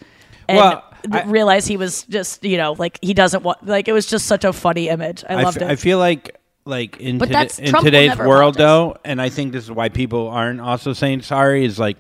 And 0.47 0.59
Well, 0.59 0.85
I- 1.11 1.23
realize 1.25 1.67
he 1.67 1.77
was 1.77 2.03
just 2.05 2.45
you 2.45 2.57
know 2.59 2.73
like 2.79 2.99
he 3.03 3.15
doesn't 3.15 3.43
want 3.43 3.67
like 3.67 3.89
it 3.89 3.93
was 3.93 4.07
just 4.07 4.27
such 4.27 4.45
a 4.45 4.53
funny 4.53 4.89
image. 4.89 5.25
I 5.29 5.35
I 5.35 5.43
loved 5.43 5.57
f- 5.59 5.63
it. 5.63 5.71
I 5.73 5.77
feel 5.77 5.99
like 5.99 6.37
like 6.65 6.99
in, 6.99 7.19
that's- 7.19 7.59
in 7.59 7.75
today's 7.75 8.17
world 8.17 8.55
though, 8.57 8.97
and 9.05 9.21
I 9.23 9.31
think 9.31 9.53
this 9.53 9.65
is 9.65 9.73
why 9.73 9.89
people 9.89 10.29
aren't 10.29 10.61
also 10.61 10.93
saying 10.93 11.23
sorry 11.23 11.65
is 11.65 11.79
like 11.79 11.97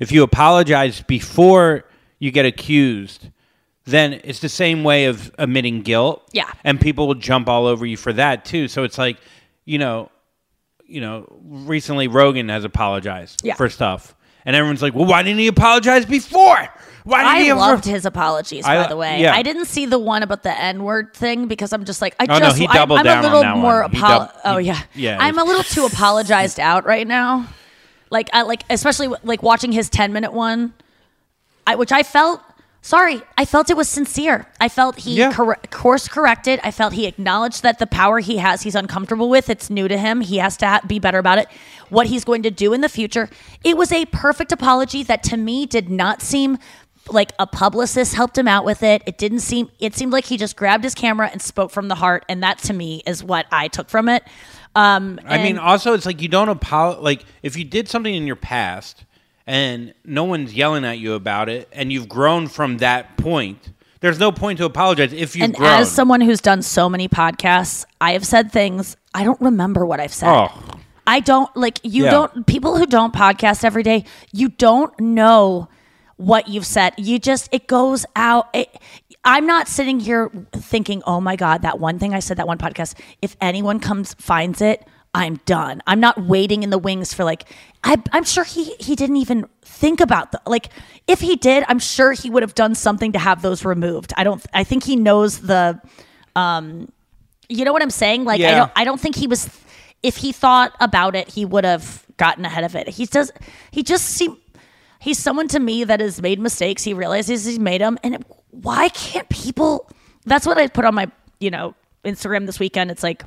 if 0.00 0.10
you 0.10 0.22
apologize 0.22 1.02
before 1.02 1.84
you 2.18 2.30
get 2.30 2.46
accused, 2.46 3.28
then 3.84 4.20
it's 4.24 4.40
the 4.40 4.48
same 4.48 4.82
way 4.84 5.04
of 5.06 5.30
admitting 5.38 5.82
guilt. 5.82 6.28
Yeah. 6.32 6.50
And 6.64 6.80
people 6.80 7.06
will 7.06 7.14
jump 7.14 7.48
all 7.48 7.66
over 7.66 7.84
you 7.86 7.96
for 7.96 8.12
that 8.14 8.44
too. 8.44 8.68
So 8.68 8.82
it's 8.84 8.98
like, 8.98 9.18
you 9.64 9.78
know, 9.78 10.10
you 10.86 11.00
know, 11.00 11.26
recently 11.44 12.08
Rogan 12.08 12.48
has 12.48 12.64
apologized 12.64 13.40
Yeah. 13.44 13.54
for 13.54 13.68
stuff. 13.68 14.14
And 14.44 14.54
everyone's 14.54 14.80
like, 14.82 14.94
"Well, 14.94 15.06
why 15.06 15.24
didn't 15.24 15.40
he 15.40 15.48
apologize 15.48 16.06
before? 16.06 16.68
Why 17.02 17.22
did 17.24 17.28
I 17.28 17.40
he 17.42 17.50
ever-" 17.50 17.58
loved 17.58 17.84
his 17.84 18.06
apologies, 18.06 18.64
I 18.64 18.82
by 18.84 18.88
the 18.88 18.96
way. 18.96 19.20
yeah. 19.20 19.34
I 19.34 19.42
didn't 19.42 19.64
see 19.64 19.86
the 19.86 19.98
one 19.98 20.22
about 20.22 20.44
the 20.44 20.56
N 20.56 20.84
word 20.84 21.12
thing 21.14 21.48
because 21.48 21.72
I'm 21.72 21.84
just 21.84 22.00
like, 22.00 22.14
I 22.20 22.26
Oh, 22.28 22.38
no, 22.38 22.46
just, 22.46 22.56
he 22.58 22.68
I- 22.68 22.74
down 22.74 22.90
a 23.24 23.28
little 23.32 23.56
more. 23.56 23.88
Apolo- 23.88 24.00
dub- 24.28 24.32
Oh 24.44 24.58
yeah, 24.58 24.80
yeah, 24.94 25.16
I'm 25.20 25.38
a 25.38 25.44
little 25.44 25.64
too 25.64 25.84
apologized 25.92 26.60
out 26.60 26.86
right 26.86 27.06
now. 27.08 27.48
Like, 28.10 28.30
I 28.32 28.42
like, 28.42 28.62
especially 28.70 29.08
like 29.24 29.42
watching 29.42 29.72
his 29.72 29.88
10 29.90 30.12
minute 30.12 30.32
one, 30.32 30.72
I, 31.66 31.74
which 31.76 31.92
I 31.92 32.02
felt. 32.02 32.40
Sorry, 32.82 33.20
I 33.36 33.44
felt 33.44 33.68
it 33.68 33.76
was 33.76 33.88
sincere. 33.88 34.46
I 34.60 34.68
felt 34.68 34.96
he 35.00 35.16
Yeah. 35.16 35.32
cor- 35.32 35.58
course 35.72 36.06
corrected. 36.06 36.60
I 36.62 36.70
felt 36.70 36.92
he 36.92 37.06
acknowledged 37.06 37.64
that 37.64 37.80
the 37.80 37.86
power 37.86 38.20
he 38.20 38.36
has, 38.36 38.62
he's 38.62 38.76
uncomfortable 38.76 39.28
with. 39.28 39.50
It's 39.50 39.68
new 39.68 39.88
to 39.88 39.98
him. 39.98 40.20
He 40.20 40.36
has 40.36 40.56
to 40.58 40.66
ha- 40.68 40.80
be 40.86 41.00
better 41.00 41.18
about 41.18 41.38
it. 41.38 41.48
What 41.88 42.06
he's 42.06 42.24
going 42.24 42.44
to 42.44 42.50
do 42.52 42.72
in 42.72 42.82
the 42.82 42.88
future. 42.88 43.28
It 43.64 43.76
was 43.76 43.90
a 43.90 44.04
perfect 44.06 44.52
apology 44.52 45.02
that 45.02 45.24
to 45.24 45.36
me 45.36 45.66
did 45.66 45.90
not 45.90 46.22
seem 46.22 46.58
like 47.10 47.32
a 47.40 47.46
publicist 47.48 48.14
helped 48.14 48.38
him 48.38 48.46
out 48.46 48.64
with 48.64 48.84
it. 48.84 49.02
It 49.04 49.18
didn't 49.18 49.40
seem. 49.40 49.68
It 49.80 49.96
seemed 49.96 50.12
like 50.12 50.26
he 50.26 50.36
just 50.36 50.54
grabbed 50.54 50.84
his 50.84 50.94
camera 50.94 51.28
and 51.32 51.42
spoke 51.42 51.72
from 51.72 51.88
the 51.88 51.94
heart, 51.96 52.24
and 52.28 52.40
that 52.44 52.58
to 52.58 52.72
me 52.72 53.02
is 53.04 53.22
what 53.24 53.46
I 53.50 53.66
took 53.66 53.88
from 53.90 54.08
it. 54.08 54.22
Um, 54.76 55.18
I 55.26 55.38
mean, 55.42 55.58
also, 55.58 55.92
it's 55.94 56.06
like 56.06 56.22
you 56.22 56.28
don't 56.28 56.48
apologize. 56.48 57.02
Like, 57.02 57.24
if 57.42 57.56
you 57.56 57.64
did 57.64 57.88
something 57.88 58.14
in 58.14 58.28
your 58.28 58.36
past 58.36 59.02
and 59.46 59.94
no 60.04 60.24
one's 60.24 60.54
yelling 60.54 60.84
at 60.84 60.98
you 60.98 61.14
about 61.14 61.48
it, 61.48 61.68
and 61.72 61.92
you've 61.92 62.08
grown 62.08 62.48
from 62.48 62.78
that 62.78 63.16
point, 63.16 63.70
there's 64.00 64.18
no 64.18 64.32
point 64.32 64.58
to 64.58 64.64
apologize 64.64 65.12
if 65.12 65.34
you've 65.36 65.44
and 65.44 65.54
grown. 65.54 65.70
as 65.80 65.90
someone 65.90 66.20
who's 66.20 66.40
done 66.40 66.62
so 66.62 66.88
many 66.88 67.08
podcasts, 67.08 67.84
I 68.00 68.12
have 68.12 68.26
said 68.26 68.52
things 68.52 68.96
I 69.14 69.24
don't 69.24 69.40
remember 69.40 69.86
what 69.86 70.00
I've 70.00 70.12
said. 70.12 70.28
oh, 70.28 70.50
I 71.06 71.20
don't 71.20 71.54
like 71.56 71.78
you 71.84 72.04
Yeah. 72.04 72.10
don't 72.10 72.46
people 72.46 72.76
who 72.76 72.84
don't 72.86 73.14
podcast 73.14 73.64
every 73.64 73.82
day, 73.82 74.04
you 74.32 74.48
don't 74.48 74.98
know 75.00 75.68
what 76.16 76.48
you've 76.48 76.66
said. 76.66 76.94
You 76.98 77.18
just 77.18 77.48
it 77.52 77.66
goes 77.66 78.04
out. 78.16 78.48
It, 78.54 78.68
I'm 79.24 79.46
not 79.46 79.68
sitting 79.68 80.00
here 80.00 80.30
thinking, 80.52 81.02
"Oh 81.06 81.20
my 81.20 81.36
god, 81.36 81.62
that 81.62 81.78
one 81.78 81.98
thing 81.98 82.14
I 82.14 82.20
said 82.20 82.36
that 82.38 82.46
one 82.46 82.58
podcast, 82.58 82.94
if 83.22 83.36
anyone 83.40 83.80
comes 83.80 84.14
finds 84.14 84.60
it, 84.60 84.86
I'm 85.16 85.36
done." 85.46 85.82
I'm 85.86 86.00
not 86.00 86.16
waiting 86.22 86.62
in 86.62 86.70
the 86.70 86.78
wings 86.78 87.12
for 87.14 87.24
like 87.24 87.44
I 87.82 87.96
I'm 88.12 88.24
sure 88.24 88.44
he 88.44 88.74
he 88.78 88.94
didn't 88.96 89.16
even 89.16 89.46
think 89.64 90.00
about 90.00 90.32
the 90.32 90.40
like 90.46 90.68
if 91.06 91.20
he 91.20 91.36
did, 91.36 91.64
I'm 91.68 91.78
sure 91.78 92.12
he 92.12 92.30
would 92.30 92.42
have 92.42 92.54
done 92.54 92.74
something 92.74 93.12
to 93.12 93.18
have 93.18 93.42
those 93.42 93.64
removed. 93.64 94.12
I 94.16 94.24
don't 94.24 94.44
I 94.52 94.64
think 94.64 94.84
he 94.84 94.96
knows 94.96 95.40
the 95.40 95.80
um 96.34 96.88
you 97.48 97.64
know 97.64 97.72
what 97.72 97.82
I'm 97.82 97.90
saying? 97.90 98.24
Like 98.24 98.40
I 98.40 98.54
don't 98.58 98.72
I 98.76 98.84
don't 98.84 99.00
think 99.00 99.16
he 99.16 99.26
was 99.26 99.48
if 100.02 100.16
he 100.18 100.32
thought 100.32 100.72
about 100.80 101.16
it, 101.16 101.28
he 101.28 101.44
would 101.44 101.64
have 101.64 102.04
gotten 102.16 102.44
ahead 102.44 102.64
of 102.64 102.74
it. 102.76 102.88
He 102.88 103.06
does 103.06 103.32
he 103.70 103.82
just 103.82 104.04
seem 104.06 104.36
he's 105.00 105.18
someone 105.18 105.48
to 105.48 105.60
me 105.60 105.84
that 105.84 106.00
has 106.00 106.20
made 106.20 106.38
mistakes. 106.40 106.82
He 106.82 106.94
realizes 106.94 107.44
he's 107.44 107.58
made 107.58 107.80
them 107.80 107.98
and 108.02 108.24
why 108.50 108.88
can't 108.90 109.28
people 109.28 109.88
That's 110.26 110.44
what 110.46 110.58
I 110.58 110.66
put 110.66 110.84
on 110.84 110.94
my, 110.94 111.10
you 111.38 111.50
know, 111.50 111.74
Instagram 112.04 112.46
this 112.46 112.58
weekend. 112.58 112.90
It's 112.90 113.02
like 113.02 113.24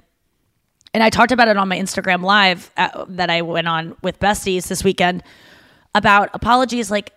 and 0.93 1.03
I 1.03 1.09
talked 1.09 1.31
about 1.31 1.47
it 1.47 1.57
on 1.57 1.67
my 1.67 1.77
Instagram 1.77 2.23
live 2.23 2.71
uh, 2.77 3.05
that 3.09 3.29
I 3.29 3.41
went 3.41 3.67
on 3.67 3.95
with 4.01 4.19
besties 4.19 4.67
this 4.67 4.83
weekend 4.83 5.23
about 5.95 6.29
apologies 6.33 6.89
like 6.89 7.13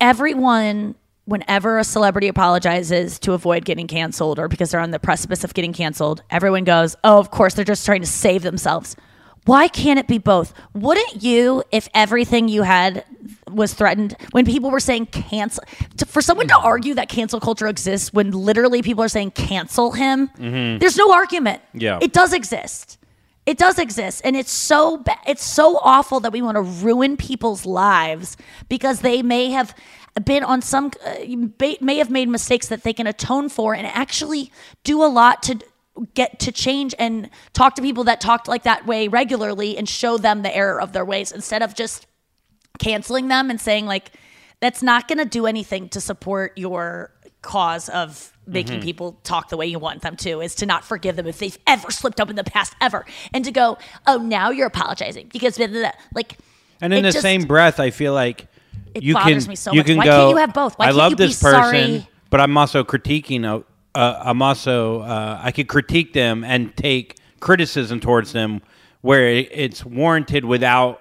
everyone 0.00 0.94
whenever 1.24 1.78
a 1.78 1.84
celebrity 1.84 2.28
apologizes 2.28 3.18
to 3.18 3.32
avoid 3.32 3.64
getting 3.64 3.88
canceled 3.88 4.38
or 4.38 4.46
because 4.46 4.70
they're 4.70 4.80
on 4.80 4.92
the 4.92 4.98
precipice 4.98 5.42
of 5.42 5.54
getting 5.54 5.72
canceled, 5.72 6.22
everyone 6.30 6.64
goes, 6.64 6.94
"Oh, 7.02 7.18
of 7.18 7.30
course, 7.30 7.54
they're 7.54 7.64
just 7.64 7.84
trying 7.84 8.00
to 8.00 8.06
save 8.06 8.42
themselves." 8.42 8.96
Why 9.46 9.68
can't 9.68 9.98
it 9.98 10.06
be 10.06 10.18
both? 10.18 10.52
Wouldn't 10.74 11.22
you, 11.22 11.62
if 11.72 11.88
everything 11.94 12.48
you 12.48 12.62
had 12.62 13.04
was 13.50 13.72
threatened, 13.74 14.16
when 14.32 14.44
people 14.44 14.70
were 14.70 14.80
saying 14.80 15.06
cancel, 15.06 15.64
to, 15.96 16.04
for 16.04 16.20
someone 16.20 16.48
to 16.48 16.56
argue 16.58 16.94
that 16.94 17.08
cancel 17.08 17.40
culture 17.40 17.68
exists 17.68 18.12
when 18.12 18.32
literally 18.32 18.82
people 18.82 19.02
are 19.02 19.08
saying 19.08 19.30
cancel 19.30 19.92
him, 19.92 20.30
there's 20.36 20.96
no 20.96 21.12
argument. 21.12 21.62
Yeah. 21.72 21.98
It 22.02 22.12
does 22.12 22.32
exist. 22.32 22.98
It 23.46 23.58
does 23.58 23.78
exist, 23.78 24.22
and 24.24 24.34
it's 24.34 24.50
so 24.50 24.96
ba- 24.96 25.20
it's 25.24 25.44
so 25.44 25.78
awful 25.80 26.18
that 26.18 26.32
we 26.32 26.42
want 26.42 26.56
to 26.56 26.62
ruin 26.62 27.16
people's 27.16 27.64
lives 27.64 28.36
because 28.68 29.02
they 29.02 29.22
may 29.22 29.50
have 29.50 29.72
been 30.24 30.42
on 30.42 30.62
some 30.62 30.90
uh, 31.06 31.14
may 31.80 31.98
have 31.98 32.10
made 32.10 32.28
mistakes 32.28 32.66
that 32.66 32.82
they 32.82 32.92
can 32.92 33.06
atone 33.06 33.48
for 33.48 33.72
and 33.72 33.86
actually 33.86 34.50
do 34.82 35.00
a 35.00 35.06
lot 35.06 35.44
to 35.44 35.60
get 36.14 36.38
to 36.40 36.52
change 36.52 36.94
and 36.98 37.30
talk 37.52 37.74
to 37.76 37.82
people 37.82 38.04
that 38.04 38.20
talked 38.20 38.48
like 38.48 38.64
that 38.64 38.86
way 38.86 39.08
regularly 39.08 39.76
and 39.78 39.88
show 39.88 40.18
them 40.18 40.42
the 40.42 40.54
error 40.54 40.80
of 40.80 40.92
their 40.92 41.04
ways 41.04 41.32
instead 41.32 41.62
of 41.62 41.74
just 41.74 42.06
canceling 42.78 43.28
them 43.28 43.48
and 43.50 43.60
saying 43.60 43.86
like 43.86 44.12
that's 44.60 44.82
not 44.82 45.08
going 45.08 45.18
to 45.18 45.24
do 45.24 45.46
anything 45.46 45.88
to 45.88 46.00
support 46.00 46.56
your 46.56 47.10
cause 47.42 47.88
of 47.88 48.32
making 48.46 48.74
mm-hmm. 48.76 48.82
people 48.82 49.18
talk 49.24 49.48
the 49.48 49.56
way 49.56 49.66
you 49.66 49.78
want 49.78 50.02
them 50.02 50.16
to 50.16 50.40
is 50.40 50.54
to 50.54 50.66
not 50.66 50.84
forgive 50.84 51.16
them 51.16 51.26
if 51.26 51.38
they've 51.38 51.58
ever 51.66 51.90
slipped 51.90 52.20
up 52.20 52.28
in 52.28 52.36
the 52.36 52.44
past 52.44 52.74
ever 52.80 53.04
and 53.32 53.44
to 53.44 53.50
go 53.50 53.78
oh 54.06 54.18
now 54.18 54.50
you're 54.50 54.66
apologizing 54.66 55.28
because 55.32 55.56
blah, 55.56 55.66
blah, 55.66 55.80
blah. 55.80 55.90
like 56.14 56.36
And 56.80 56.92
in 56.92 57.02
the 57.02 57.10
just- 57.10 57.22
same 57.22 57.42
breath, 57.42 57.80
I 57.80 57.90
feel 57.90 58.12
like 58.12 58.48
It 58.94 59.02
you 59.02 59.14
bothers 59.14 59.44
can 59.44 59.50
me 59.50 59.56
so 59.56 59.72
you 59.72 59.78
much. 59.78 59.86
can 59.86 59.96
Why 59.98 60.04
go. 60.04 60.10
can't 60.10 60.30
you 60.30 60.36
have 60.36 60.52
both? 60.54 60.78
Why 60.78 60.86
I 60.86 60.88
can't 60.88 60.98
love 60.98 61.16
this 61.16 61.40
person, 61.42 61.62
sorry? 61.62 62.08
but 62.30 62.40
I'm 62.40 62.56
also 62.58 62.84
critiquing. 62.84 63.64
Uh, 63.96 64.20
I'm 64.22 64.42
also 64.42 65.00
uh, 65.00 65.40
I 65.42 65.52
could 65.52 65.68
critique 65.68 66.12
them 66.12 66.44
and 66.44 66.76
take 66.76 67.16
criticism 67.40 67.98
towards 67.98 68.32
them 68.32 68.60
where 69.00 69.26
it's 69.28 69.84
warranted 69.84 70.44
without 70.44 71.00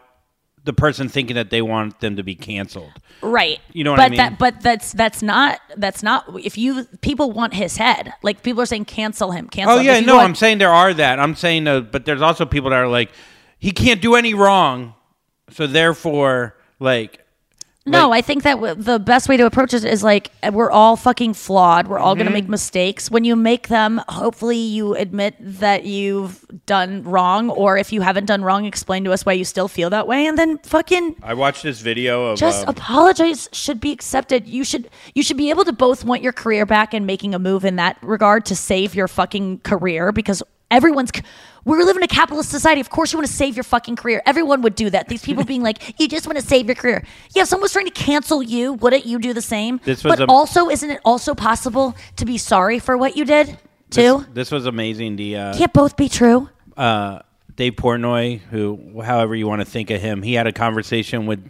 the 0.64 0.74
person 0.74 1.10
thinking 1.10 1.36
that 1.36 1.50
they 1.50 1.62
want 1.62 2.00
them 2.00 2.16
to 2.16 2.24
be 2.24 2.36
canceled. 2.36 2.92
Right. 3.22 3.60
You 3.74 3.84
know 3.84 3.92
what 3.92 3.98
but 3.98 4.04
I 4.04 4.10
mean? 4.10 4.18
That, 4.18 4.40
but 4.40 4.62
that's 4.62 4.94
that's 4.94 5.22
not 5.22 5.60
that's 5.76 6.04
not 6.04 6.26
if 6.44 6.58
you 6.58 6.86
people 7.02 7.32
want 7.32 7.54
his 7.54 7.78
head. 7.78 8.14
Like 8.24 8.44
people 8.44 8.62
are 8.62 8.66
saying 8.66 8.86
cancel 8.86 9.32
him, 9.32 9.48
cancel 9.48 9.78
Oh 9.78 9.82
yeah, 9.82 10.00
no, 10.00 10.16
want- 10.16 10.30
I'm 10.30 10.36
saying 10.36 10.60
there 10.60 10.72
are 10.72 10.94
that. 10.94 11.20
I'm 11.20 11.36
saying, 11.36 11.68
uh, 11.68 11.82
but 11.82 12.06
there's 12.06 12.22
also 12.22 12.46
people 12.46 12.70
that 12.70 12.78
are 12.78 12.88
like, 12.88 13.12
he 13.60 13.72
can't 13.72 14.02
do 14.02 14.16
any 14.16 14.34
wrong, 14.34 14.94
so 15.50 15.68
therefore, 15.68 16.56
like, 16.80 17.25
No, 17.88 18.10
like- 18.10 18.24
I 18.24 18.28
think 18.28 18.44
that 18.44 18.56
w- 18.56 18.74
the 18.76 18.98
best 19.00 19.30
way 19.30 19.38
to 19.38 19.46
approach 19.46 19.74
it 19.74 19.86
is 19.86 20.04
like 20.04 20.32
we're 20.52 20.72
all 20.72 20.96
fucking 20.96 21.36
flawed. 21.36 21.88
We're 21.88 22.00
all 22.00 22.16
going 22.16 22.26
to 22.26 22.32
Mm-hmm. 22.32 22.34
make 22.34 22.50
mistakes. 22.50 23.12
When 23.12 23.24
you 23.26 23.36
make 23.36 23.68
them, 23.68 24.02
hopefully 24.10 24.58
you 24.58 24.96
admit 24.96 25.36
that 25.40 25.86
you've 25.86 26.44
done 26.66 27.04
wrong, 27.04 27.50
or 27.52 27.78
if 27.78 27.94
you 27.94 28.02
haven't 28.02 28.26
done 28.26 28.44
wrong, 28.44 28.66
explain 28.66 29.04
to 29.04 29.12
us 29.12 29.26
why 29.26 29.34
you 29.34 29.46
still 29.46 29.68
feel 29.68 29.90
that 29.92 30.08
way, 30.08 30.26
and 30.26 30.38
then 30.38 30.58
fucking 30.60 31.18
I 31.22 31.36
watched 31.36 31.62
this 31.62 31.82
video 31.82 32.26
of 32.32 32.40
just 32.40 32.64
um, 32.64 32.70
apologize 32.70 33.50
should 33.52 33.80
be 33.80 33.92
accepted. 33.92 34.48
You 34.48 34.64
should 34.64 34.90
you 35.14 35.22
should 35.22 35.38
be 35.38 35.52
able 35.52 35.66
to 35.66 35.74
both 35.74 36.04
want 36.04 36.24
your 36.24 36.34
career 36.34 36.66
back 36.66 36.94
and 36.94 37.06
making 37.06 37.36
a 37.36 37.40
move 37.40 37.64
in 37.66 37.76
that 37.76 37.98
regard 38.02 38.46
to 38.48 38.56
save 38.56 38.96
your 38.96 39.08
fucking 39.08 39.60
career 39.60 40.12
because 40.12 40.42
everyone's 40.76 41.12
we 41.64 41.84
live 41.84 41.98
in 41.98 42.04
a 42.04 42.08
capitalist 42.08 42.52
society. 42.52 42.80
Of 42.80 42.92
course 42.92 43.12
you 43.12 43.18
want 43.18 43.28
to 43.28 43.34
save 43.34 43.56
your 43.56 43.64
fucking 43.64 43.96
career. 43.96 44.22
Everyone 44.28 44.62
would 44.62 44.76
do 44.76 44.92
that. 44.92 45.08
These 45.08 45.24
people 45.24 45.44
being 45.44 45.64
like, 45.64 46.00
you 46.00 46.08
just 46.08 46.28
want 46.28 46.38
to 46.38 46.46
save 46.46 46.68
your 46.68 46.76
career. 46.76 47.04
Yeah, 47.34 47.42
if 47.42 47.48
someone 47.48 47.64
was 47.64 47.74
trying 47.74 47.88
to 47.88 47.92
cancel 47.92 48.44
you, 48.44 48.74
wouldn't 48.74 49.06
you 49.08 49.18
do 49.18 49.34
the 49.34 49.42
same? 49.42 49.80
This 49.84 50.04
was 50.04 50.18
but 50.18 50.30
a- 50.30 50.32
also, 50.32 50.70
isn't 50.70 50.92
it 50.92 51.02
also 51.04 51.34
possible 51.34 51.96
to 52.18 52.26
be 52.26 52.38
sorry 52.38 52.78
for 52.78 52.98
what 52.98 53.18
you 53.18 53.26
did 53.26 53.48
this, 53.48 53.58
too? 53.90 54.26
this 54.34 54.52
was 54.52 54.68
amazing. 54.68 55.16
The 55.16 55.38
uh, 55.38 55.58
Can't 55.58 55.74
both 55.74 55.98
be 55.98 56.08
true. 56.08 56.50
uh, 56.78 57.20
Dave 57.56 57.74
Portnoy, 57.78 58.42
who, 58.42 59.02
however 59.02 59.34
you 59.34 59.48
want 59.48 59.62
to 59.62 59.66
think 59.66 59.90
of 59.90 60.02
him, 60.02 60.22
he 60.22 60.34
had 60.34 60.46
a 60.46 60.52
conversation 60.52 61.26
with 61.26 61.50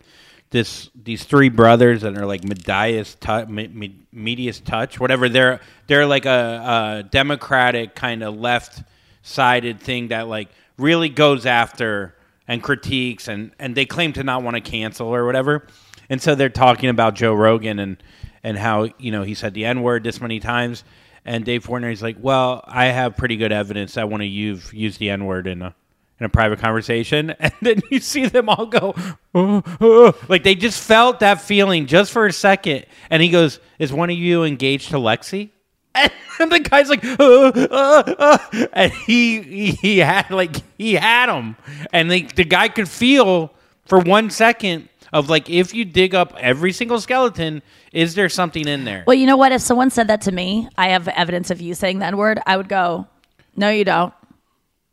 this 0.52 0.92
these 0.96 1.24
three 1.24 1.50
brothers 1.50 2.04
that 2.04 2.16
are 2.16 2.28
like 2.28 2.42
MeidasTouch, 2.42 4.04
Medias 4.14 4.60
touch, 4.60 5.00
whatever. 5.00 5.28
They're 5.28 5.60
they're 5.88 6.06
like 6.06 6.26
a, 6.26 7.00
a 7.02 7.04
democratic 7.10 7.96
kind 7.96 8.24
of 8.24 8.36
left 8.38 8.84
sided 9.26 9.80
thing 9.80 10.10
that 10.10 10.28
like 10.28 10.50
really 10.78 11.10
goes 11.10 11.46
after 11.46 12.16
and 12.48 12.62
critiques 12.62 13.28
and 13.28 13.52
and 13.60 13.76
they 13.76 13.86
claim 13.86 14.14
to 14.14 14.24
not 14.24 14.44
want 14.44 14.56
to 14.56 14.62
cancel 14.62 15.08
or 15.08 15.26
whatever. 15.26 15.66
And 16.10 16.22
so 16.22 16.36
they're 16.36 16.50
talking 16.50 16.90
about 16.90 17.16
Joe 17.16 17.34
Rogan 17.34 17.80
and 17.80 17.98
and 18.44 18.58
how 18.58 18.90
you 19.00 19.12
know 19.12 19.24
he 19.24 19.34
said 19.34 19.54
the 19.54 19.66
N 19.66 19.82
word 19.82 20.04
this 20.04 20.22
many 20.22 20.40
times. 20.40 20.84
And 21.28 21.44
Dave 21.44 21.66
Portnoy's 21.66 22.04
like, 22.04 22.18
well, 22.20 22.64
I 22.68 22.86
have 22.86 23.18
pretty 23.18 23.36
good 23.36 23.52
evidence 23.52 23.96
that 23.96 24.10
one 24.10 24.22
of 24.22 24.28
you've 24.28 24.72
used 24.72 25.00
the 25.00 25.10
N 25.10 25.26
word 25.26 25.48
in 25.48 25.64
a 25.64 25.76
in 26.20 26.26
a 26.26 26.30
private 26.30 26.60
conversation, 26.60 27.32
and 27.40 27.54
then 27.62 27.82
you 27.90 28.00
see 28.00 28.28
them 28.28 28.48
all 28.48 28.68
go, 28.68 28.94
"Oh, 29.34 29.64
oh." 29.82 30.16
like 30.30 30.44
they 30.44 30.56
just 30.56 30.82
felt 30.82 31.22
that 31.22 31.42
feeling 31.42 31.88
just 31.88 32.12
for 32.12 32.28
a 32.28 32.34
second. 32.34 32.86
And 33.10 33.24
he 33.24 33.30
goes, 33.30 33.60
"Is 33.80 33.92
one 33.92 34.12
of 34.12 34.18
you 34.18 34.44
engaged 34.44 34.92
to 34.92 34.98
Lexi?" 34.98 35.50
And 36.38 36.52
the 36.52 36.60
guy's 36.60 36.90
like, 36.90 37.02
"Uh, 37.02 37.52
uh, 37.56 38.14
uh," 38.20 38.68
and 38.74 38.92
he, 38.92 39.42
he 39.42 39.72
he 39.72 39.98
had 40.00 40.30
like 40.30 40.58
he 40.78 40.96
had 40.96 41.30
him, 41.30 41.56
and 41.94 42.12
the 42.12 42.24
the 42.36 42.44
guy 42.44 42.68
could 42.68 42.90
feel 42.90 43.54
for 43.86 44.00
one 44.00 44.30
second 44.30 44.90
of 45.14 45.30
like 45.30 45.50
if 45.50 45.74
you 45.74 45.86
dig 45.86 46.14
up 46.14 46.34
every 46.38 46.74
single 46.74 47.00
skeleton, 47.00 47.62
is 47.94 48.16
there 48.16 48.28
something 48.28 48.68
in 48.68 48.84
there? 48.84 49.06
Well, 49.08 49.16
you 49.16 49.26
know 49.26 49.38
what? 49.38 49.54
If 49.54 49.62
someone 49.62 49.90
said 49.90 50.08
that 50.08 50.22
to 50.24 50.32
me, 50.34 50.68
I 50.78 50.90
have 50.90 51.08
evidence 51.08 51.52
of 51.52 51.62
you 51.62 51.74
saying 51.74 52.00
that 52.00 52.16
word, 52.16 52.42
I 52.46 52.58
would 52.58 52.68
go, 52.68 53.08
No, 53.56 53.70
you 53.70 53.86
don't. 53.86 54.14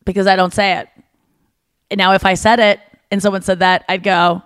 Because 0.04 0.28
I 0.28 0.36
don't 0.36 0.52
say 0.52 0.78
it. 0.78 0.88
And 1.90 1.98
now 1.98 2.12
if 2.12 2.24
I 2.24 2.34
said 2.34 2.60
it 2.60 2.78
and 3.10 3.20
someone 3.20 3.42
said 3.42 3.58
that, 3.58 3.84
I'd 3.88 4.04
go, 4.04 4.42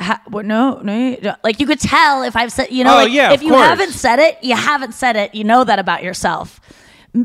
ha- 0.00 0.22
what, 0.28 0.44
no, 0.46 0.80
no, 0.82 0.96
you 1.10 1.16
don't." 1.16 1.44
like 1.44 1.60
you 1.60 1.66
could 1.66 1.80
tell 1.80 2.22
if 2.22 2.34
I've 2.36 2.52
said, 2.52 2.70
you 2.70 2.84
know, 2.84 2.92
Oh, 2.94 2.96
like, 3.04 3.12
yeah, 3.12 3.32
if 3.32 3.42
you 3.42 3.50
course. 3.50 3.66
haven't 3.68 3.92
said 3.92 4.18
it, 4.18 4.38
you 4.42 4.56
haven't 4.56 4.92
said 4.94 5.16
it. 5.16 5.34
You 5.34 5.44
know 5.44 5.64
that 5.64 5.78
about 5.78 6.02
yourself. 6.02 6.60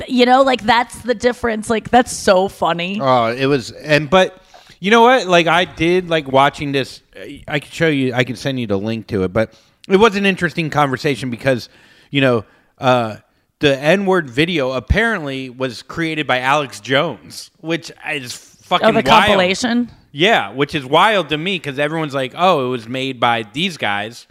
You 0.07 0.25
know, 0.25 0.41
like 0.41 0.63
that's 0.63 0.99
the 1.03 1.13
difference. 1.13 1.69
Like 1.69 1.89
that's 1.89 2.11
so 2.11 2.47
funny. 2.47 2.99
Oh, 3.01 3.27
it 3.27 3.45
was, 3.45 3.71
and 3.71 4.09
but 4.09 4.41
you 4.79 4.89
know 4.91 5.01
what? 5.01 5.27
Like 5.27 5.47
I 5.47 5.65
did 5.65 6.09
like 6.09 6.27
watching 6.27 6.71
this. 6.71 7.01
I 7.47 7.59
could 7.59 7.71
show 7.71 7.87
you. 7.87 8.13
I 8.13 8.23
can 8.23 8.35
send 8.35 8.59
you 8.59 8.67
the 8.67 8.77
link 8.77 9.07
to 9.07 9.23
it, 9.23 9.31
but 9.33 9.53
it 9.87 9.97
was 9.97 10.15
an 10.15 10.25
interesting 10.25 10.69
conversation 10.71 11.29
because 11.29 11.69
you 12.09 12.19
know 12.21 12.45
uh, 12.79 13.17
the 13.59 13.77
N 13.79 14.05
word 14.07 14.27
video 14.29 14.71
apparently 14.71 15.49
was 15.51 15.83
created 15.83 16.25
by 16.25 16.39
Alex 16.39 16.79
Jones, 16.79 17.51
which 17.59 17.91
is 18.11 18.33
fucking 18.33 18.87
oh, 18.87 18.91
the 18.91 18.95
wild. 18.95 19.05
compilation. 19.05 19.91
Yeah, 20.17 20.51
which 20.51 20.73
is 20.73 20.85
wild 20.85 21.27
to 21.29 21.37
me 21.37 21.57
because 21.57 21.77
everyone's 21.77 22.13
like, 22.13 22.33
"Oh, 22.37 22.65
it 22.67 22.69
was 22.69 22.87
made 22.87 23.19
by 23.19 23.43
these 23.51 23.75
guys," 23.75 24.27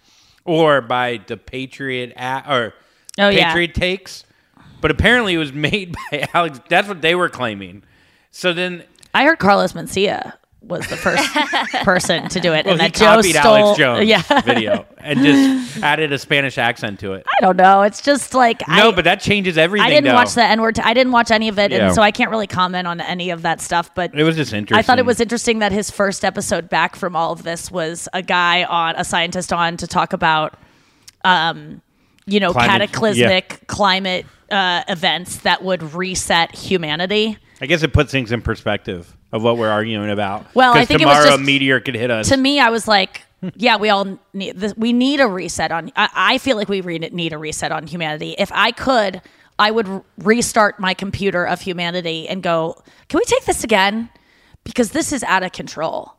or 0.47 0.81
by 0.81 1.21
the 1.27 1.37
Patriot 1.37 2.15
a- 2.17 2.43
or 2.49 2.75
Oh, 3.19 3.29
yeah. 3.29 3.49
Patriot 3.49 3.75
takes. 3.75 4.25
But 4.81 4.91
apparently, 4.91 5.35
it 5.35 5.39
was 5.39 5.53
made 5.71 5.95
by 6.11 6.27
Alex. 6.33 6.59
That's 6.71 6.89
what 6.89 7.03
they 7.03 7.15
were 7.15 7.29
claiming. 7.29 7.83
So 8.31 8.55
then 8.55 8.85
I 9.13 9.25
heard 9.25 9.39
Carlos 9.39 9.75
Mencia 9.75 10.33
was 10.67 10.87
the 10.89 10.97
first 10.97 11.23
person 11.85 12.29
to 12.31 12.41
do 12.41 12.53
it, 12.53 12.65
Well, 12.65 12.75
and 12.75 12.83
he 12.83 12.89
that 12.89 12.95
Joe 12.95 13.05
copied 13.17 13.35
stole. 13.37 13.55
Alex 13.57 13.79
Jones' 13.79 14.07
yeah, 14.09 14.41
video 14.43 14.87
and 14.99 15.19
just 15.21 15.77
added 15.83 16.13
a 16.13 16.19
Spanish 16.19 16.57
accent 16.59 17.01
to 17.01 17.13
it. 17.13 17.27
I 17.27 17.41
don't 17.43 17.57
know. 17.57 17.83
It's 17.83 18.01
just 18.01 18.35
like 18.35 18.67
No, 18.69 18.89
I, 18.91 18.93
but 18.93 19.05
that 19.05 19.21
changes 19.21 19.59
everything. 19.59 19.87
I 19.87 19.91
didn't 19.91 20.05
though. 20.05 20.15
watch 20.15 20.35
the 20.35 20.43
N 20.45 20.61
word. 20.63 20.79
I 20.81 20.95
didn't 20.95 21.13
watch 21.13 21.31
any 21.31 21.49
of 21.49 21.59
it, 21.59 21.71
Yeah. 21.71 21.87
and 21.87 21.95
so 21.95 22.01
I 22.03 22.11
can't 22.11 22.31
really 22.31 22.47
comment 22.47 22.87
on 22.87 23.01
any 23.01 23.31
of 23.31 23.43
that 23.43 23.61
stuff. 23.61 23.95
But 23.95 24.15
It 24.15 24.25
was 24.25 24.37
just 24.37 24.53
interesting. 24.53 24.79
I 24.79 24.83
thought 24.83 24.99
it 24.99 25.07
was 25.07 25.21
interesting 25.21 25.59
that 25.59 25.73
his 25.73 25.91
first 25.91 26.25
episode 26.25 26.69
back 26.69 26.97
from 26.97 27.15
all 27.17 27.33
of 27.33 27.43
this 27.43 27.71
was 27.71 28.09
a 28.13 28.23
guy 28.23 28.65
on 28.65 28.95
a 28.97 29.05
scientist 29.05 29.53
on 29.53 29.77
to 29.77 29.87
talk 29.87 30.13
about, 30.13 30.55
um, 31.25 31.83
you 32.27 32.41
know, 32.41 32.53
Climate- 32.53 32.91
cataclysmic 32.91 33.67
climate 33.67 34.27
uh, 34.51 34.83
events 34.89 35.37
that 35.39 35.63
would 35.63 35.95
reset 35.95 36.55
humanity. 36.55 37.39
I 37.65 37.67
guess 37.67 37.83
it 37.83 37.95
puts 37.95 38.13
things 38.13 38.31
in 38.31 38.43
perspective 38.43 39.17
of 39.33 39.43
what 39.43 39.57
we're 39.57 39.71
arguing 39.71 40.11
about. 40.11 40.45
Well, 40.55 40.75
I 40.75 40.85
think 40.85 41.01
tomorrow 41.01 41.25
just- 41.25 41.41
a 41.41 41.43
meteor 41.43 41.81
could 41.81 41.95
hit 41.95 42.11
us. 42.11 42.29
to 42.29 42.37
me, 42.37 42.61
I 42.61 42.69
was 42.69 42.87
like, 42.87 43.23
yeah, 43.55 43.79
we 43.79 43.89
all 43.89 44.19
need 44.35 44.59
this. 44.59 44.77
We 44.77 44.93
need 44.93 45.19
a 45.21 45.27
reset 45.27 45.73
on. 45.73 45.91
I, 45.97 46.11
I 46.15 46.39
feel 46.39 46.59
like 46.59 46.69
we 46.69 46.83
re- 46.83 46.99
need 46.99 47.33
a 47.33 47.39
reset 47.39 47.73
on 47.73 47.87
humanity. 47.87 48.35
If 48.37 48.53
I 48.53 48.71
could, 48.71 49.23
I 49.59 49.71
would 49.71 50.03
restart 50.19 50.79
my 50.79 50.93
computer 50.93 51.47
of 51.47 51.63
humanity 51.63 52.29
and 52.29 52.43
go, 52.43 52.83
can 53.09 53.17
we 53.17 53.25
take 53.25 53.47
this 53.47 53.65
again? 53.65 54.11
Because 54.63 54.91
this 54.91 55.11
is 55.11 55.23
out 55.23 55.43
of 55.43 55.53
control. 55.53 56.13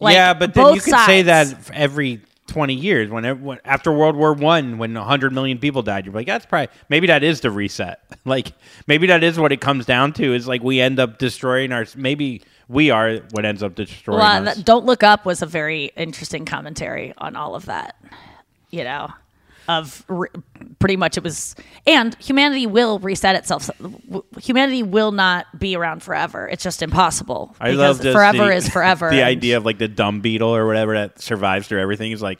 Like, 0.00 0.14
yeah, 0.14 0.34
but 0.34 0.52
then 0.52 0.74
you 0.74 0.80
could 0.80 0.96
say 1.06 1.22
that 1.22 1.70
every 1.72 2.22
twenty 2.46 2.74
years, 2.74 3.10
when, 3.10 3.58
after 3.64 3.92
World 3.92 4.16
War 4.16 4.32
One, 4.32 4.78
when 4.78 4.94
hundred 4.94 5.32
million 5.32 5.58
people 5.58 5.82
died, 5.82 6.06
you're 6.06 6.14
like, 6.14 6.26
that's 6.26 6.46
probably 6.46 6.68
maybe 6.88 7.06
that 7.08 7.22
is 7.22 7.40
the 7.40 7.50
reset. 7.50 8.00
like 8.24 8.52
maybe 8.86 9.06
that 9.08 9.22
is 9.24 9.38
what 9.38 9.52
it 9.52 9.60
comes 9.60 9.86
down 9.86 10.12
to. 10.14 10.34
Is 10.34 10.46
like 10.48 10.62
we 10.62 10.80
end 10.80 10.98
up 10.98 11.18
destroying 11.18 11.72
our. 11.72 11.86
Maybe 11.96 12.42
we 12.68 12.90
are 12.90 13.16
what 13.32 13.44
ends 13.44 13.62
up 13.62 13.74
destroying 13.74 14.20
Well, 14.20 14.48
us. 14.48 14.56
Don't 14.58 14.86
Look 14.86 15.02
Up 15.02 15.24
was 15.24 15.42
a 15.42 15.46
very 15.46 15.92
interesting 15.96 16.44
commentary 16.44 17.12
on 17.18 17.36
all 17.36 17.54
of 17.54 17.66
that. 17.66 17.96
You 18.70 18.84
know, 18.84 19.12
of 19.68 20.04
re- 20.08 20.28
pretty 20.78 20.96
much 20.96 21.16
it 21.16 21.22
was 21.22 21.54
and 21.86 22.14
humanity 22.16 22.66
will 22.66 22.98
reset 22.98 23.36
itself 23.36 23.70
humanity 24.38 24.82
will 24.82 25.12
not 25.12 25.46
be 25.58 25.76
around 25.76 26.02
forever 26.02 26.48
it's 26.48 26.62
just 26.64 26.82
impossible 26.82 27.54
I 27.60 27.70
love 27.72 28.00
just 28.00 28.14
forever 28.16 28.46
the- 28.46 28.54
is 28.54 28.68
forever 28.68 29.10
The 29.10 29.16
and- 29.20 29.28
idea 29.28 29.56
of 29.56 29.64
like 29.64 29.78
the 29.78 29.88
dumb 29.88 30.20
beetle 30.20 30.54
or 30.54 30.66
whatever 30.66 30.94
that 30.94 31.20
survives 31.20 31.68
through 31.68 31.80
everything 31.80 32.12
is 32.12 32.22
like 32.22 32.38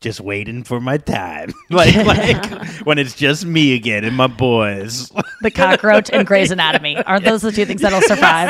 just 0.00 0.18
waiting 0.18 0.64
for 0.64 0.80
my 0.80 0.96
time. 0.96 1.52
like 1.70 1.94
like 2.06 2.66
when 2.86 2.96
it's 2.98 3.14
just 3.14 3.44
me 3.44 3.74
again 3.74 4.02
and 4.02 4.16
my 4.16 4.28
boys. 4.28 5.12
the 5.42 5.50
cockroach 5.50 6.08
and 6.10 6.26
Grey's 6.26 6.50
Anatomy 6.50 6.96
are 7.04 7.20
those 7.20 7.42
the 7.42 7.52
two 7.52 7.66
things 7.66 7.82
that'll 7.82 8.00
survive 8.00 8.48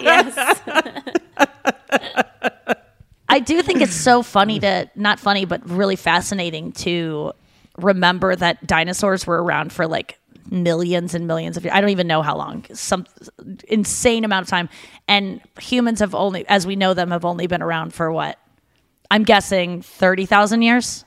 yes. 0.00 0.60
I 3.28 3.38
do 3.40 3.62
think 3.62 3.80
it's 3.80 3.94
so 3.94 4.22
funny 4.22 4.60
to 4.60 4.90
not 4.94 5.18
funny, 5.18 5.44
but 5.46 5.68
really 5.68 5.96
fascinating 5.96 6.72
to 6.72 7.32
remember 7.78 8.36
that 8.36 8.66
dinosaurs 8.66 9.26
were 9.26 9.42
around 9.42 9.72
for 9.72 9.86
like 9.86 10.18
millions 10.50 11.14
and 11.14 11.26
millions 11.26 11.56
of 11.56 11.64
years. 11.64 11.74
I 11.74 11.80
don't 11.80 11.90
even 11.90 12.06
know 12.06 12.22
how 12.22 12.36
long, 12.36 12.64
some 12.72 13.06
insane 13.68 14.24
amount 14.24 14.44
of 14.44 14.50
time. 14.50 14.68
And 15.08 15.40
humans 15.60 16.00
have 16.00 16.14
only, 16.14 16.46
as 16.48 16.66
we 16.66 16.76
know 16.76 16.94
them, 16.94 17.10
have 17.10 17.24
only 17.24 17.46
been 17.46 17.62
around 17.62 17.94
for 17.94 18.10
what? 18.12 18.38
I'm 19.10 19.24
guessing 19.24 19.82
30,000 19.82 20.62
years, 20.62 21.04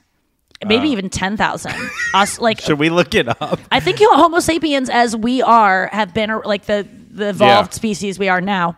maybe 0.65 0.89
even 0.89 1.09
10,000. 1.09 1.73
Us, 2.13 2.39
like, 2.39 2.61
Should 2.61 2.79
we 2.79 2.89
look 2.89 3.13
it 3.13 3.27
up? 3.41 3.59
I 3.71 3.79
think 3.79 3.99
you 3.99 4.09
Homo 4.13 4.39
sapiens, 4.39 4.89
as 4.89 5.15
we 5.15 5.41
are, 5.41 5.87
have 5.91 6.13
been 6.13 6.29
uh, 6.29 6.39
like 6.45 6.65
the 6.65 6.87
the 7.11 7.29
evolved 7.29 7.71
Yeah. 7.71 7.75
species 7.75 8.19
we 8.19 8.27
are 8.29 8.41
now. 8.41 8.77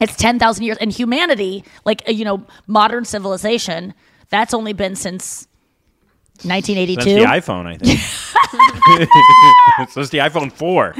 It's 0.00 0.16
ten 0.16 0.38
thousand 0.38 0.64
years, 0.64 0.78
and 0.78 0.90
humanity, 0.92 1.64
like 1.84 2.02
uh, 2.08 2.12
you 2.12 2.24
know, 2.24 2.44
modern 2.66 3.04
civilization, 3.04 3.94
that's 4.30 4.52
only 4.54 4.72
been 4.72 4.96
since 4.96 5.46
nineteen 6.44 6.78
eighty 6.78 6.94
That's 6.96 7.06
two. 7.06 7.14
the 7.14 7.24
iPhone, 7.24 7.66
I 7.66 7.76
think. 7.76 8.00
so 9.90 10.00
it's 10.00 10.10
the 10.10 10.18
iPhone 10.18 10.52
4. 10.52 10.94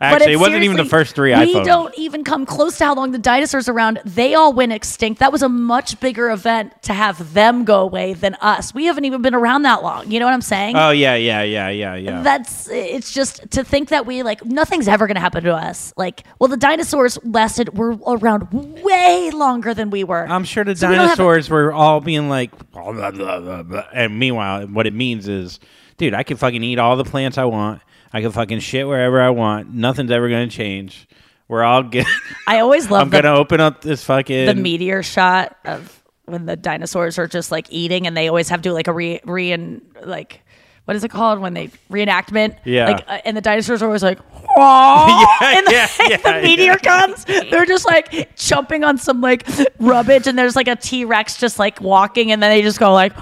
Actually, 0.00 0.32
it 0.32 0.36
wasn't 0.36 0.62
even 0.62 0.76
the 0.76 0.84
first 0.84 1.14
three 1.14 1.32
iPhones. 1.32 1.46
We 1.46 1.54
iPhones. 1.54 1.64
don't 1.66 1.94
even 1.98 2.24
come 2.24 2.46
close 2.46 2.78
to 2.78 2.84
how 2.84 2.94
long 2.94 3.12
the 3.12 3.18
dinosaurs 3.18 3.68
around. 3.68 4.00
They 4.04 4.34
all 4.34 4.52
went 4.52 4.72
extinct. 4.72 5.20
That 5.20 5.32
was 5.32 5.42
a 5.42 5.48
much 5.48 6.00
bigger 6.00 6.30
event 6.30 6.82
to 6.84 6.94
have 6.94 7.34
them 7.34 7.64
go 7.64 7.80
away 7.80 8.14
than 8.14 8.34
us. 8.36 8.72
We 8.74 8.86
haven't 8.86 9.04
even 9.04 9.20
been 9.22 9.34
around 9.34 9.62
that 9.62 9.82
long. 9.82 10.10
You 10.10 10.20
know 10.20 10.26
what 10.26 10.34
I'm 10.34 10.40
saying? 10.40 10.76
Oh 10.76 10.90
yeah, 10.90 11.14
yeah, 11.16 11.42
yeah, 11.42 11.68
yeah, 11.68 11.94
yeah. 11.96 12.22
That's 12.22 12.68
it's 12.70 13.12
just 13.12 13.50
to 13.52 13.64
think 13.64 13.90
that 13.90 14.06
we 14.06 14.22
like 14.22 14.44
nothing's 14.44 14.88
ever 14.88 15.06
going 15.06 15.16
to 15.16 15.20
happen 15.20 15.44
to 15.44 15.54
us. 15.54 15.92
Like, 15.96 16.24
well, 16.38 16.48
the 16.48 16.56
dinosaurs 16.56 17.18
lasted 17.24 17.76
were 17.76 17.96
around 18.06 18.48
way 18.82 19.30
longer 19.32 19.74
than 19.74 19.90
we 19.90 20.04
were. 20.04 20.26
I'm 20.26 20.44
sure 20.44 20.64
the 20.64 20.74
So 20.76 20.88
we 20.88 20.94
don't 20.94 21.06
dinosaurs 21.06 21.50
were 21.50 21.72
all 21.72 22.00
being 22.00 22.28
like, 22.28 22.50
blah, 22.72 22.92
blah, 23.10 23.62
blah. 23.62 23.84
and 23.92 24.18
meanwhile, 24.18 24.66
what 24.66 24.83
it 24.86 24.94
means 24.94 25.28
is, 25.28 25.60
dude, 25.96 26.14
I 26.14 26.22
can 26.22 26.36
fucking 26.36 26.62
eat 26.62 26.78
all 26.78 26.96
the 26.96 27.04
plants 27.04 27.38
I 27.38 27.44
want. 27.44 27.82
I 28.12 28.20
can 28.20 28.30
fucking 28.30 28.60
shit 28.60 28.86
wherever 28.86 29.20
I 29.20 29.30
want. 29.30 29.72
Nothing's 29.72 30.10
ever 30.10 30.28
gonna 30.28 30.48
change. 30.48 31.08
We're 31.48 31.64
all 31.64 31.82
good. 31.84 32.06
I 32.46 32.60
always 32.60 32.90
love 32.90 33.02
I'm 33.02 33.10
the, 33.10 33.22
gonna 33.22 33.36
open 33.36 33.60
up 33.60 33.82
this 33.82 34.04
fucking 34.04 34.46
the 34.46 34.54
meteor 34.54 35.02
shot 35.02 35.56
of 35.64 36.02
when 36.26 36.46
the 36.46 36.56
dinosaurs 36.56 37.18
are 37.18 37.26
just 37.26 37.50
like 37.50 37.66
eating, 37.70 38.06
and 38.06 38.16
they 38.16 38.28
always 38.28 38.48
have 38.48 38.60
to 38.62 38.68
do 38.70 38.72
like 38.72 38.88
a 38.88 38.92
re 38.92 39.20
re 39.24 39.52
and 39.52 39.82
like 40.04 40.40
what 40.84 40.96
is 40.96 41.04
it 41.04 41.10
called 41.10 41.38
when 41.38 41.54
they 41.54 41.68
reenactment? 41.90 42.58
Yeah. 42.64 42.86
like 42.86 43.04
uh, 43.08 43.18
and 43.24 43.36
the 43.36 43.40
dinosaurs 43.40 43.82
are 43.82 43.86
always 43.86 44.02
like. 44.02 44.18
Yeah, 44.56 45.26
and 45.40 45.66
the, 45.66 45.72
yeah, 45.72 45.88
yeah, 45.98 46.16
the 46.18 46.42
meteor 46.46 46.78
yeah. 46.84 47.06
comes. 47.06 47.24
They're 47.24 47.66
just 47.66 47.84
like 47.86 48.36
jumping 48.36 48.84
on 48.84 48.98
some 48.98 49.20
like 49.20 49.44
rubbish, 49.80 50.28
and 50.28 50.38
there's 50.38 50.54
like 50.54 50.68
a 50.68 50.76
T 50.76 51.04
Rex 51.04 51.38
just 51.38 51.58
like 51.58 51.80
walking, 51.80 52.30
and 52.30 52.40
then 52.40 52.50
they 52.52 52.62
just 52.62 52.78
go 52.78 52.92
like, 52.92 53.12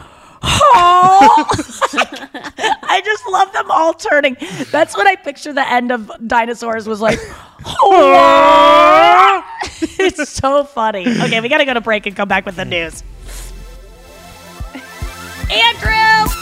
"Oh!" 0.42 1.46
I 2.82 3.00
just 3.04 3.26
love 3.28 3.52
them 3.52 3.70
all 3.70 3.94
turning. 3.94 4.36
That's 4.70 4.96
what 4.96 5.06
I 5.06 5.16
picture 5.16 5.52
the 5.52 5.68
end 5.68 5.90
of 5.92 6.10
dinosaurs 6.26 6.86
was 6.86 7.00
like. 7.00 7.18
It's 9.98 10.28
so 10.30 10.64
funny. 10.64 11.06
Okay, 11.06 11.40
we 11.40 11.48
got 11.48 11.58
to 11.58 11.64
go 11.64 11.74
to 11.74 11.80
break 11.80 12.06
and 12.06 12.16
come 12.16 12.28
back 12.28 12.44
with 12.44 12.56
the 12.56 12.64
news. 12.64 13.02
Andrew. 15.50 16.41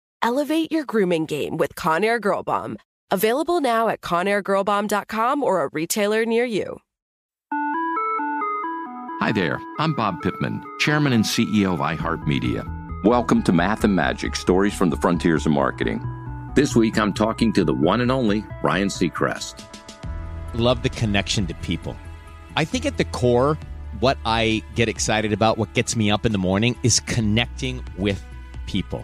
Elevate 0.23 0.71
your 0.71 0.85
grooming 0.85 1.25
game 1.25 1.57
with 1.57 1.73
Conair 1.73 2.21
Girl 2.21 2.43
Bomb. 2.43 2.77
Available 3.09 3.59
now 3.59 3.89
at 3.89 4.01
ConairGirlBomb.com 4.01 5.41
or 5.43 5.63
a 5.63 5.69
retailer 5.73 6.25
near 6.25 6.45
you. 6.45 6.77
Hi 9.19 9.31
there, 9.31 9.59
I'm 9.79 9.95
Bob 9.95 10.21
Pittman, 10.21 10.63
Chairman 10.79 11.13
and 11.13 11.23
CEO 11.23 11.73
of 11.73 11.79
iHeartMedia. 11.79 13.03
Welcome 13.03 13.41
to 13.43 13.51
Math 13.51 13.83
and 13.83 13.95
Magic 13.95 14.35
Stories 14.35 14.75
from 14.75 14.91
the 14.91 14.97
Frontiers 14.97 15.47
of 15.47 15.53
Marketing. 15.53 16.05
This 16.53 16.75
week, 16.75 16.99
I'm 16.99 17.13
talking 17.13 17.51
to 17.53 17.63
the 17.63 17.73
one 17.73 17.99
and 17.99 18.11
only 18.11 18.45
Ryan 18.61 18.89
Seacrest. 18.89 19.65
Love 20.53 20.83
the 20.83 20.89
connection 20.89 21.47
to 21.47 21.55
people. 21.55 21.95
I 22.55 22.63
think 22.63 22.85
at 22.85 22.97
the 22.97 23.05
core, 23.05 23.57
what 23.99 24.19
I 24.23 24.61
get 24.75 24.87
excited 24.87 25.33
about, 25.33 25.57
what 25.57 25.73
gets 25.73 25.95
me 25.95 26.11
up 26.11 26.27
in 26.27 26.31
the 26.31 26.37
morning, 26.37 26.77
is 26.83 26.99
connecting 26.99 27.83
with 27.97 28.23
people 28.67 29.03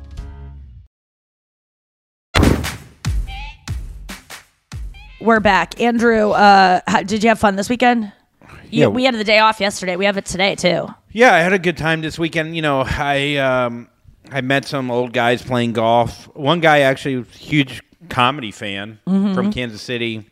We're 5.21 5.39
back. 5.39 5.79
Andrew, 5.79 6.31
uh, 6.31 6.81
how, 6.87 7.03
did 7.03 7.23
you 7.23 7.29
have 7.29 7.39
fun 7.39 7.55
this 7.55 7.69
weekend? 7.69 8.11
You- 8.69 8.81
Yeah. 8.81 8.87
we 8.87 9.03
had 9.03 9.13
the 9.15 9.23
day 9.23 9.39
off 9.39 9.59
yesterday. 9.59 9.95
We 9.95 10.05
have 10.05 10.17
it 10.17 10.25
today 10.25 10.55
too. 10.55 10.87
Yeah, 11.11 11.33
I 11.35 11.39
had 11.39 11.53
a 11.53 11.59
good 11.59 11.77
time 11.77 12.01
this 12.01 12.17
weekend. 12.17 12.55
You 12.55 12.61
know, 12.61 12.83
I 12.87 13.35
um, 13.37 13.89
I 14.31 14.41
met 14.41 14.65
some 14.65 14.89
old 14.89 15.13
guys 15.13 15.41
playing 15.41 15.73
golf. 15.73 16.25
One 16.35 16.59
guy 16.61 16.79
actually 16.79 17.17
was 17.17 17.27
a 17.27 17.37
huge 17.37 17.81
comedy 18.09 18.51
fan 18.51 18.99
Mhm. 19.07 19.35
from 19.35 19.51
Kansas 19.51 19.81
City. 19.81 20.25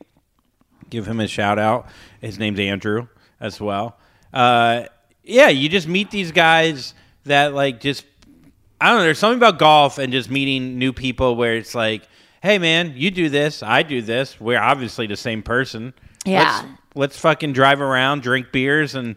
Give 0.90 1.06
him 1.06 1.20
a 1.20 1.28
shout 1.28 1.60
out. 1.60 1.88
His 2.22 2.40
name's 2.40 2.60
Andrew 2.60 3.08
as 3.42 3.60
well. 3.62 3.98
Uh, 4.34 4.84
yeah, 5.24 5.50
you 5.50 5.70
just 5.70 5.88
meet 5.88 6.10
these 6.12 6.32
guys 6.32 6.94
that 7.26 7.54
like 7.54 7.80
just 7.82 8.06
I 8.82 8.88
don't 8.90 9.00
know. 9.00 9.04
There's 9.04 9.20
something 9.20 9.38
about 9.38 9.60
golf 9.60 9.98
and 9.98 10.14
just 10.14 10.30
meeting 10.32 10.80
new 10.80 10.94
people 10.94 11.36
where 11.36 11.56
it's 11.58 11.76
like, 11.76 12.04
hey 12.42 12.58
man, 12.58 12.94
you 12.96 13.12
do 13.12 13.30
this, 13.30 13.64
I 13.64 13.84
do 13.84 14.02
this. 14.02 14.40
We're 14.40 14.60
obviously 14.60 15.08
the 15.08 15.18
same 15.18 15.44
person. 15.44 15.94
Yeah. 16.26 16.62
Let's, 16.62 16.80
let's 16.96 17.20
fucking 17.20 17.54
drive 17.54 17.82
around, 17.82 18.24
drink 18.24 18.52
beers, 18.52 18.96
and 18.96 19.16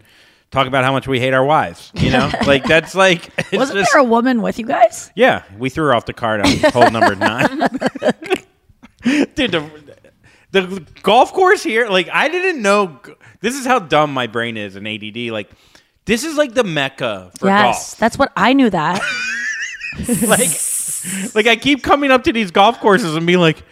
talk 0.50 0.66
about 0.66 0.84
how 0.84 0.92
much 0.92 1.08
we 1.08 1.18
hate 1.18 1.34
our 1.34 1.44
wives. 1.44 1.90
You 1.94 2.10
know, 2.10 2.30
like 2.46 2.64
that's 2.64 2.94
like. 2.94 3.30
Wasn't 3.52 3.78
just, 3.78 3.92
there 3.92 4.00
a 4.00 4.04
woman 4.04 4.42
with 4.42 4.58
you 4.58 4.66
guys? 4.66 5.10
yeah, 5.16 5.42
we 5.58 5.70
threw 5.70 5.86
her 5.86 5.94
off 5.94 6.06
the 6.06 6.12
cart 6.12 6.40
on 6.40 6.56
hole 6.72 6.90
number 6.90 7.16
nine. 7.16 7.48
Dude, 9.34 9.50
the, 9.50 9.68
the 10.52 10.86
golf 11.02 11.32
course 11.32 11.62
here, 11.62 11.88
like 11.88 12.08
I 12.08 12.28
didn't 12.28 12.62
know. 12.62 13.00
This 13.40 13.58
is 13.58 13.66
how 13.66 13.80
dumb 13.80 14.14
my 14.14 14.28
brain 14.28 14.56
is 14.56 14.76
in 14.76 14.86
ADD. 14.86 15.32
Like, 15.32 15.50
this 16.04 16.22
is 16.22 16.36
like 16.36 16.54
the 16.54 16.62
mecca 16.62 17.32
for 17.40 17.46
yes, 17.46 17.90
golf. 17.90 17.98
that's 17.98 18.18
what 18.18 18.30
I 18.36 18.52
knew 18.52 18.70
that. 18.70 19.02
like, 20.26 20.48
like 21.34 21.46
I 21.46 21.56
keep 21.56 21.82
coming 21.82 22.10
up 22.10 22.24
to 22.24 22.32
these 22.32 22.50
golf 22.50 22.80
courses 22.80 23.14
and 23.16 23.26
being 23.26 23.38
like, 23.40 23.62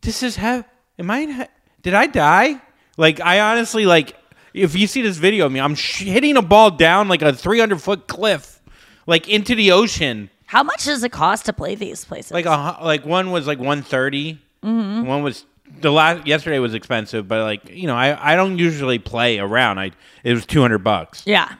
"This 0.00 0.22
is 0.22 0.36
how 0.36 0.64
am 0.98 1.10
I? 1.10 1.18
in 1.18 1.32
he- 1.32 1.44
Did 1.82 1.94
I 1.94 2.06
die?" 2.06 2.60
Like, 2.96 3.20
I 3.20 3.40
honestly 3.40 3.86
like. 3.86 4.16
If 4.54 4.76
you 4.76 4.86
see 4.86 5.00
this 5.00 5.16
video 5.16 5.46
of 5.46 5.52
me, 5.52 5.60
I'm 5.60 5.74
sh- 5.74 6.02
hitting 6.02 6.36
a 6.36 6.42
ball 6.42 6.70
down 6.70 7.08
like 7.08 7.22
a 7.22 7.32
300 7.32 7.80
foot 7.80 8.06
cliff, 8.06 8.60
like 9.06 9.26
into 9.26 9.54
the 9.54 9.72
ocean. 9.72 10.28
How 10.44 10.62
much 10.62 10.84
does 10.84 11.02
it 11.02 11.10
cost 11.10 11.46
to 11.46 11.54
play 11.54 11.74
these 11.74 12.04
places? 12.04 12.32
Like 12.32 12.44
a 12.44 12.76
like 12.82 13.06
one 13.06 13.30
was 13.30 13.46
like 13.46 13.58
130. 13.58 14.38
Mhm. 14.62 15.06
One 15.06 15.22
was 15.22 15.46
the 15.80 15.90
last 15.90 16.26
yesterday 16.26 16.58
was 16.58 16.74
expensive, 16.74 17.26
but 17.26 17.40
like 17.44 17.70
you 17.70 17.86
know, 17.86 17.96
I 17.96 18.32
I 18.32 18.36
don't 18.36 18.58
usually 18.58 18.98
play 18.98 19.38
around. 19.38 19.78
I 19.78 19.92
it 20.22 20.34
was 20.34 20.44
200 20.44 20.80
bucks. 20.80 21.22
yeah. 21.24 21.54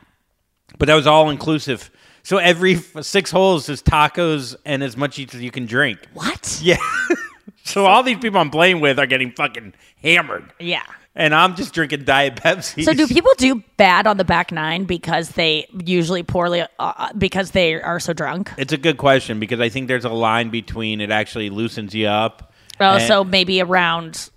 But 0.76 0.86
that 0.88 0.94
was 0.94 1.06
all 1.06 1.30
inclusive. 1.30 1.90
So 2.22 2.38
every 2.38 2.76
f- 2.76 3.02
six 3.04 3.30
holes 3.30 3.68
is 3.68 3.82
tacos 3.82 4.54
and 4.64 4.82
as 4.82 4.96
much 4.96 5.18
as 5.18 5.34
you 5.34 5.50
can 5.50 5.66
drink. 5.66 5.98
What? 6.14 6.60
Yeah. 6.62 6.76
so 7.64 7.86
all 7.86 8.02
these 8.02 8.18
people 8.18 8.40
I'm 8.40 8.50
playing 8.50 8.80
with 8.80 8.98
are 8.98 9.06
getting 9.06 9.32
fucking 9.32 9.74
hammered. 10.02 10.52
Yeah. 10.60 10.82
And 11.14 11.34
I'm 11.34 11.56
just 11.56 11.74
drinking 11.74 12.04
Diet 12.04 12.36
Pepsi. 12.36 12.84
So 12.84 12.94
do 12.94 13.06
people 13.06 13.32
do 13.36 13.62
bad 13.76 14.06
on 14.06 14.16
the 14.16 14.24
back 14.24 14.50
nine 14.50 14.84
because 14.84 15.30
they 15.30 15.66
usually 15.84 16.22
poorly 16.22 16.64
uh, 16.78 17.12
because 17.18 17.50
they 17.50 17.74
are 17.82 18.00
so 18.00 18.12
drunk? 18.14 18.50
It's 18.56 18.72
a 18.72 18.78
good 18.78 18.96
question 18.96 19.38
because 19.38 19.60
I 19.60 19.68
think 19.68 19.88
there's 19.88 20.06
a 20.06 20.10
line 20.10 20.48
between 20.48 21.00
it 21.02 21.10
actually 21.10 21.50
loosens 21.50 21.94
you 21.94 22.06
up. 22.06 22.52
Oh, 22.80 22.94
and- 22.94 23.02
so 23.02 23.24
maybe 23.24 23.60
around 23.60 24.30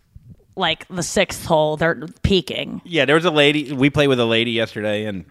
like 0.58 0.86
the 0.90 1.04
sixth 1.04 1.46
hole 1.46 1.78
they're 1.78 2.08
peaking. 2.24 2.82
Yeah, 2.84 3.06
there 3.06 3.16
was 3.16 3.26
a 3.26 3.32
lady. 3.32 3.72
We 3.72 3.90
played 3.90 4.08
with 4.08 4.20
a 4.20 4.26
lady 4.26 4.52
yesterday, 4.52 5.06
and 5.06 5.26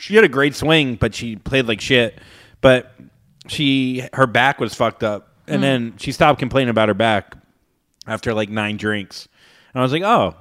she 0.00 0.14
had 0.14 0.24
a 0.24 0.28
great 0.28 0.54
swing, 0.54 0.94
but 0.96 1.14
she 1.14 1.36
played 1.36 1.66
like 1.66 1.80
shit. 1.80 2.18
But 2.60 2.92
she, 3.48 4.04
her 4.12 4.26
back 4.26 4.60
was 4.60 4.74
fucked 4.74 5.02
up, 5.02 5.28
and 5.46 5.58
Mm. 5.58 5.62
then 5.62 5.94
she 5.98 6.12
stopped 6.12 6.38
complaining 6.38 6.70
about 6.70 6.88
her 6.88 6.94
back 6.94 7.36
after 8.06 8.34
like 8.34 8.48
nine 8.48 8.76
drinks. 8.76 9.28
And 9.74 9.80
I 9.80 9.82
was 9.84 9.92
like, 9.92 10.02
oh, 10.02 10.34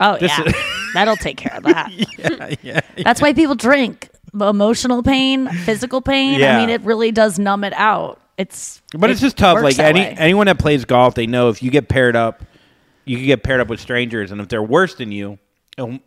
Oh 0.00 0.16
yeah, 0.20 0.44
is- 0.44 0.54
that'll 0.94 1.16
take 1.16 1.36
care 1.36 1.56
of 1.56 1.64
that. 1.64 1.90
yeah, 2.18 2.54
yeah. 2.62 2.80
That's 3.04 3.20
why 3.20 3.32
people 3.32 3.54
drink. 3.54 4.10
Emotional 4.34 5.02
pain, 5.02 5.48
physical 5.48 6.00
pain. 6.02 6.38
Yeah. 6.38 6.56
I 6.56 6.60
mean, 6.60 6.68
it 6.68 6.82
really 6.82 7.10
does 7.10 7.38
numb 7.38 7.64
it 7.64 7.72
out. 7.74 8.20
It's 8.36 8.80
But 8.96 9.10
it 9.10 9.14
it's 9.14 9.20
just 9.22 9.36
tough. 9.38 9.60
Like 9.62 9.78
any 9.78 10.00
way. 10.00 10.14
anyone 10.18 10.46
that 10.46 10.58
plays 10.58 10.84
golf, 10.84 11.14
they 11.14 11.26
know 11.26 11.48
if 11.48 11.62
you 11.62 11.70
get 11.70 11.88
paired 11.88 12.14
up, 12.14 12.44
you 13.04 13.16
can 13.16 13.26
get 13.26 13.42
paired 13.42 13.60
up 13.60 13.68
with 13.68 13.80
strangers, 13.80 14.30
and 14.30 14.40
if 14.40 14.48
they're 14.48 14.62
worse 14.62 14.94
than 14.94 15.10
you, 15.12 15.38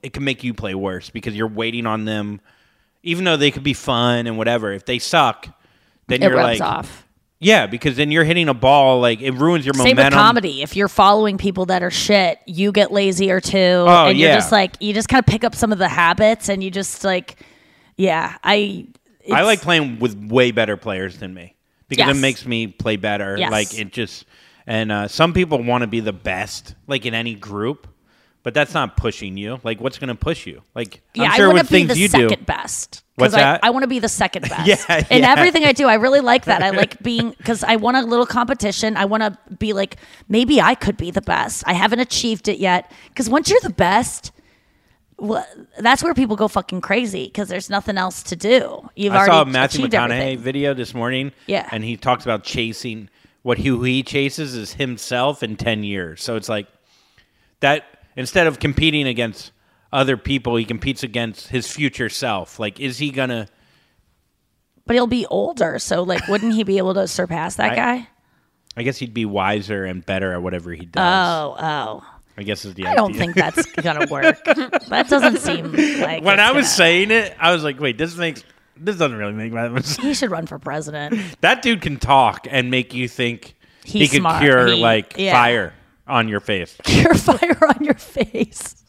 it 0.04 0.14
can 0.14 0.24
make 0.24 0.44
you 0.44 0.54
play 0.54 0.76
worse 0.76 1.10
because 1.10 1.36
you're 1.36 1.48
waiting 1.48 1.86
on 1.88 2.06
them. 2.06 2.40
Even 3.04 3.24
though 3.24 3.38
they 3.38 3.52
could 3.52 3.64
be 3.64 3.74
fun 3.74 4.28
and 4.28 4.38
whatever, 4.38 4.72
if 4.72 4.86
they 4.86 5.00
suck, 5.00 5.48
then 6.08 6.22
It 6.22 6.28
you're 6.28 6.36
rubs 6.38 6.60
like, 6.60 6.70
off. 6.70 7.08
yeah, 7.40 7.66
because 7.66 7.96
then 7.98 8.12
you're 8.12 8.24
hitting 8.24 8.48
a 8.48 8.54
ball 8.54 9.00
like 9.00 9.22
it 9.22 9.32
ruins 9.32 9.66
your 9.66 9.74
Same 9.74 9.96
momentum. 9.96 10.06
with 10.06 10.14
comedy. 10.14 10.62
If 10.62 10.76
you're 10.76 10.88
following 10.88 11.38
people 11.38 11.66
that 11.68 11.82
are 11.84 11.90
shit, 11.92 12.40
you 12.46 12.72
get 12.72 12.92
lazier 12.92 13.42
too. 13.42 13.58
Oh, 13.88 14.08
and 14.08 14.18
you're 14.20 14.34
just 14.34 14.52
like 14.52 14.76
you 14.80 14.94
just 14.94 15.10
kind 15.10 15.20
of 15.20 15.26
pick 15.26 15.44
up 15.44 15.56
some 15.56 15.72
of 15.72 15.78
the 15.80 15.88
habits 15.90 16.50
and 16.50 16.64
you 16.64 16.70
just 16.70 17.04
like 17.04 17.38
yeah, 17.98 18.38
I 18.44 18.88
I 19.32 19.44
like 19.44 19.62
playing 19.62 20.00
with 20.00 20.16
way 20.16 20.52
better 20.52 20.78
players 20.78 21.18
than 21.18 21.34
me 21.34 21.56
because 21.88 22.08
Yes. 22.08 22.18
it 22.18 22.20
makes 22.20 22.46
me 22.46 22.68
play 22.68 22.96
better. 22.98 23.36
Yes. 23.38 23.52
Like 23.52 23.78
it 23.80 23.92
just 23.94 24.26
and 24.68 24.92
uh, 24.92 25.08
some 25.08 25.34
people 25.34 25.64
want 25.64 25.82
to 25.82 25.88
be 25.88 26.00
the 26.02 26.14
best, 26.14 26.76
like 26.88 27.06
in 27.08 27.14
any 27.16 27.34
group, 27.34 27.88
but 28.43 28.54
that's 28.54 28.73
not 28.73 28.97
pushing 28.97 29.38
you. 29.38 29.60
Like 29.63 29.80
what's 29.82 29.97
going 29.99 30.08
to 30.10 30.15
push 30.15 30.45
you? 30.47 30.62
Like 30.75 31.01
Yeah, 31.13 31.25
I'm 31.25 31.36
sure 31.36 31.45
I 31.45 31.47
want 31.49 31.58
with 31.60 31.67
to 31.67 31.73
be 31.73 31.80
things 31.80 31.89
the 31.89 31.99
you 31.99 32.08
second 32.08 32.39
do. 32.39 32.45
best. 32.45 33.04
What's 33.15 33.34
I, 33.36 33.39
that? 33.41 33.60
I 33.63 33.69
want 33.69 33.84
to 33.84 33.88
be 33.88 33.99
the 33.99 34.10
second 34.10 34.43
best. 34.49 34.67
Yeah, 34.67 35.06
In 35.12 35.21
yeah. 35.21 35.32
everything 35.38 35.63
I 35.65 35.73
do, 35.73 35.88
I 35.88 35.95
really 35.95 36.21
like 36.21 36.45
that. 36.45 36.63
I 36.63 36.69
like 36.84 37.01
being 37.04 37.32
because 37.32 37.63
I 37.63 37.75
want 37.75 37.97
a 37.97 38.01
little 38.01 38.25
competition. 38.25 38.97
I 38.97 39.06
want 39.06 39.21
to 39.23 39.38
be 39.56 39.73
like 39.73 39.97
maybe 40.27 40.60
I 40.62 40.75
could 40.75 40.97
be 40.97 41.12
the 41.12 41.21
best. 41.21 41.63
I 41.67 41.73
haven't 41.73 41.99
achieved 41.99 42.47
it 42.47 42.58
yet. 42.58 42.91
Because 43.10 43.30
once 43.30 43.49
you're 43.49 43.60
the 43.62 43.69
best, 43.69 44.32
well, 45.17 45.45
that's 45.77 46.04
where 46.04 46.15
people 46.15 46.36
go 46.36 46.47
fucking 46.47 46.82
crazy 46.82 47.25
because 47.25 47.47
there's 47.47 47.69
nothing 47.69 47.97
else 47.97 48.23
to 48.23 48.36
do. 48.36 48.89
You've 48.95 49.13
I 49.13 49.17
already 49.17 49.32
saw 49.32 49.41
a 49.43 49.45
Matthew 49.45 49.86
McConaughey 49.86 50.04
everything. 50.12 50.39
video 50.39 50.73
this 50.73 50.95
morning. 50.95 51.32
Yeah. 51.45 51.69
and 51.71 51.84
he 51.84 51.95
talks 51.95 52.23
about 52.23 52.43
chasing 52.43 53.08
what 53.43 53.60
he, 53.60 53.67
who 53.69 53.84
he 53.84 54.01
chases 54.01 54.56
is 54.56 54.73
himself 54.73 55.43
in 55.43 55.58
ten 55.58 55.84
years. 55.84 56.23
So 56.23 56.38
it's 56.38 56.49
like 56.49 56.67
that 57.60 57.86
instead 58.15 58.47
of 58.47 58.60
competing 58.60 59.08
against 59.08 59.52
other 59.93 60.17
people, 60.17 60.56
he 60.56 60.65
competes 60.65 61.04
against 61.04 61.47
his 61.50 61.67
future 61.71 62.10
self. 62.10 62.60
Like, 62.60 62.80
is 62.80 62.97
he 62.97 63.12
gonna? 63.12 63.47
But 64.86 64.95
he'll 64.95 65.08
be 65.08 65.26
older, 65.28 65.80
so 65.80 66.04
like, 66.04 66.28
wouldn't 66.28 66.54
he 66.54 66.63
be 66.63 66.78
able 66.78 66.93
to 66.95 67.08
surpass 67.08 67.56
that 67.56 67.71
I- 67.71 67.76
guy? 67.76 68.08
I 68.78 68.84
guess 68.84 68.97
he'd 68.97 69.13
be 69.13 69.26
wiser 69.26 69.84
and 69.84 70.06
better 70.06 70.32
at 70.32 70.41
whatever 70.41 70.71
he 70.71 70.86
does. 70.86 71.04
Oh, 71.04 71.56
oh. 71.60 72.04
I 72.38 72.43
guess 72.43 72.63
is 72.63 72.74
the 72.74 72.84
idea. 72.84 72.91
I 72.93 72.95
don't 72.95 73.13
think 73.13 73.36
that's 73.36 73.65
gonna 73.74 74.08
work. 74.10 74.41
that 74.45 75.08
doesn't 75.10 75.39
seem 75.39 75.74
like 76.00 76.24
when 76.24 76.39
I 76.39 76.52
was 76.54 76.63
gonna- 76.63 76.76
saying 76.76 77.12
it, 77.12 77.36
I 77.38 77.52
was 77.52 77.65
like, 77.65 77.82
wait, 77.82 77.97
this 77.97 78.15
makes 78.15 78.45
this 78.78 78.95
doesn't 78.95 79.17
really 79.17 79.34
make 79.34 79.52
that 79.52 79.71
much 79.74 79.84
sense. 79.84 79.97
He 80.08 80.13
should 80.13 80.32
run 80.32 80.47
for 80.47 80.58
president. 80.58 81.15
That 81.41 81.62
dude 81.62 81.82
can 81.82 81.97
talk 81.97 82.47
and 82.50 82.71
make 82.71 82.93
you 82.93 83.10
think 83.10 83.56
he 83.84 84.00
He's 84.00 84.12
could 84.12 84.21
smart. 84.21 84.41
cure 84.41 84.67
He- 84.67 84.82
like 84.82 85.15
yeah. 85.17 85.34
fire 85.34 85.74
on 86.08 86.28
your 86.28 86.40
face. 86.40 86.76
Cure 86.84 87.14
fire 87.16 87.58
on 87.78 87.84
your 87.84 87.94
face. 87.96 88.84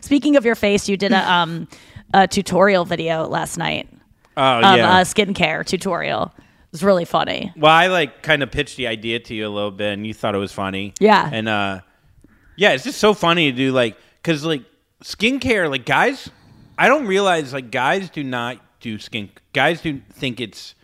Speaking 0.00 0.36
of 0.36 0.44
your 0.44 0.54
face, 0.54 0.88
you 0.88 0.96
did 0.96 1.12
a 1.12 1.30
um 1.32 1.68
a 2.14 2.26
tutorial 2.26 2.84
video 2.84 3.26
last 3.26 3.58
night 3.58 3.88
Oh 4.36 4.58
of 4.60 4.76
yeah. 4.76 5.00
a 5.00 5.02
skincare 5.04 5.64
tutorial. 5.66 6.32
It 6.36 6.72
was 6.72 6.82
really 6.84 7.04
funny. 7.04 7.52
Well, 7.56 7.72
I 7.72 7.86
like 7.88 8.22
kind 8.22 8.42
of 8.42 8.50
pitched 8.50 8.76
the 8.76 8.86
idea 8.86 9.18
to 9.20 9.34
you 9.34 9.46
a 9.46 9.50
little 9.50 9.70
bit, 9.70 9.92
and 9.94 10.06
you 10.06 10.14
thought 10.14 10.34
it 10.34 10.38
was 10.38 10.52
funny. 10.52 10.94
Yeah. 11.00 11.28
And 11.32 11.48
uh, 11.48 11.80
yeah, 12.56 12.72
it's 12.72 12.84
just 12.84 12.98
so 12.98 13.14
funny 13.14 13.50
to 13.50 13.56
do 13.56 13.72
like 13.72 13.96
because 14.22 14.44
like 14.44 14.62
skincare, 15.02 15.70
like 15.70 15.84
guys, 15.86 16.30
I 16.78 16.88
don't 16.88 17.06
realize 17.06 17.52
like 17.52 17.70
guys 17.70 18.10
do 18.10 18.22
not 18.22 18.58
do 18.80 18.98
skin. 18.98 19.30
Guys 19.52 19.80
do 19.80 20.00
think 20.12 20.40
it's 20.40 20.74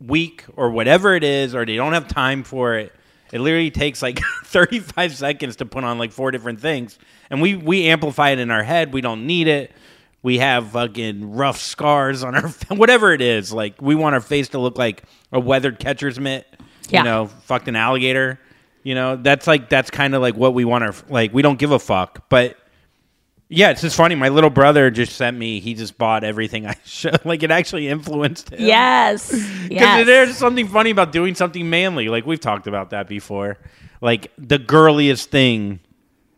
weak 0.00 0.44
or 0.56 0.70
whatever 0.70 1.14
it 1.14 1.24
is, 1.24 1.54
or 1.54 1.64
they 1.64 1.76
don't 1.76 1.92
have 1.92 2.08
time 2.08 2.42
for 2.42 2.74
it. 2.76 2.92
It 3.32 3.40
literally 3.40 3.70
takes 3.70 4.02
like 4.02 4.20
35 4.44 5.14
seconds 5.14 5.56
to 5.56 5.66
put 5.66 5.84
on 5.84 5.98
like 5.98 6.12
four 6.12 6.30
different 6.30 6.60
things, 6.60 6.98
and 7.30 7.40
we 7.40 7.54
we 7.54 7.86
amplify 7.86 8.30
it 8.30 8.38
in 8.38 8.50
our 8.50 8.62
head. 8.62 8.92
We 8.92 9.00
don't 9.00 9.26
need 9.26 9.48
it. 9.48 9.72
We 10.22 10.38
have 10.38 10.70
fucking 10.70 11.34
rough 11.34 11.58
scars 11.58 12.22
on 12.24 12.34
our 12.34 12.48
whatever 12.68 13.12
it 13.12 13.20
is. 13.20 13.52
Like 13.52 13.80
we 13.80 13.94
want 13.94 14.14
our 14.14 14.20
face 14.20 14.48
to 14.50 14.58
look 14.58 14.78
like 14.78 15.04
a 15.32 15.40
weathered 15.40 15.78
catcher's 15.78 16.18
mitt. 16.18 16.46
Yeah. 16.88 17.00
You 17.00 17.04
know, 17.04 17.26
fucked 17.26 17.68
an 17.68 17.76
alligator. 17.76 18.40
You 18.82 18.94
know, 18.94 19.16
that's 19.16 19.46
like 19.46 19.68
that's 19.68 19.90
kind 19.90 20.14
of 20.14 20.22
like 20.22 20.34
what 20.34 20.54
we 20.54 20.64
want 20.64 20.84
our 20.84 20.94
like. 21.08 21.32
We 21.34 21.42
don't 21.42 21.58
give 21.58 21.72
a 21.72 21.78
fuck, 21.78 22.28
but 22.28 22.56
yeah, 23.48 23.70
it's 23.70 23.80
just 23.80 23.96
funny. 23.96 24.14
My 24.14 24.28
little 24.28 24.50
brother 24.50 24.90
just 24.90 25.16
sent 25.16 25.36
me. 25.36 25.60
He 25.60 25.74
just 25.74 25.96
bought 25.98 26.22
everything 26.24 26.66
I 26.66 26.76
showed. 26.84 27.24
Like 27.24 27.42
it 27.42 27.50
actually 27.50 27.88
influenced 27.88 28.50
him. 28.50 28.60
Yes. 28.60 29.30
Because 29.68 29.70
yes. 29.70 30.06
there's 30.06 30.36
something 30.36 30.66
funny 30.68 30.90
about 30.90 31.12
doing 31.12 31.34
something 31.34 31.68
manly. 31.68 32.08
Like 32.08 32.24
we've 32.26 32.40
talked 32.40 32.66
about 32.66 32.90
that 32.90 33.06
before. 33.08 33.58
Like 34.00 34.32
the 34.38 34.58
girliest 34.58 35.30
thing, 35.30 35.80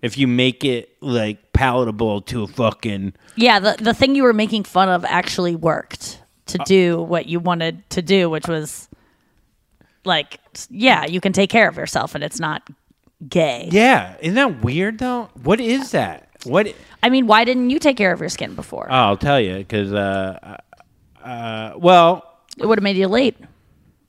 if 0.02 0.18
you 0.18 0.26
make 0.26 0.64
it 0.64 0.96
like 1.00 1.52
palatable 1.52 2.22
to 2.22 2.42
a 2.42 2.46
fucking 2.48 3.12
Yeah, 3.36 3.60
the 3.60 3.76
the 3.80 3.94
thing 3.94 4.14
you 4.16 4.24
were 4.24 4.32
making 4.32 4.64
fun 4.64 4.88
of 4.88 5.04
actually 5.04 5.54
worked 5.54 6.20
to 6.46 6.60
Uh, 6.60 6.64
do 6.64 7.02
what 7.02 7.26
you 7.26 7.38
wanted 7.38 7.88
to 7.90 8.02
do, 8.02 8.28
which 8.28 8.48
was 8.48 8.88
like 10.04 10.40
yeah, 10.70 11.06
you 11.06 11.20
can 11.20 11.32
take 11.32 11.50
care 11.50 11.68
of 11.68 11.76
yourself 11.76 12.14
and 12.14 12.24
it's 12.24 12.40
not 12.40 12.68
gay. 13.28 13.68
yeah. 13.70 14.16
Isn't 14.20 14.34
that 14.34 14.62
weird 14.64 14.98
though? 14.98 15.28
What 15.42 15.60
is 15.60 15.92
that? 15.92 16.28
What? 16.44 16.74
I 17.02 17.10
mean, 17.10 17.26
why 17.26 17.44
didn't 17.44 17.70
you 17.70 17.78
take 17.78 17.96
care 17.96 18.12
of 18.12 18.20
your 18.20 18.28
skin 18.28 18.54
before? 18.54 18.86
Oh, 18.90 18.94
I'll 18.94 19.16
tell 19.16 19.40
you 19.40 19.58
because 19.58 19.92
uh, 19.92 20.58
uh, 21.22 21.72
well, 21.76 22.38
it 22.58 22.66
would 22.66 22.78
have 22.78 22.82
made 22.82 22.96
you 22.96 23.08
late 23.08 23.36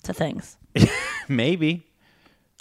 to 0.03 0.13
things. 0.13 0.57
maybe. 1.27 1.85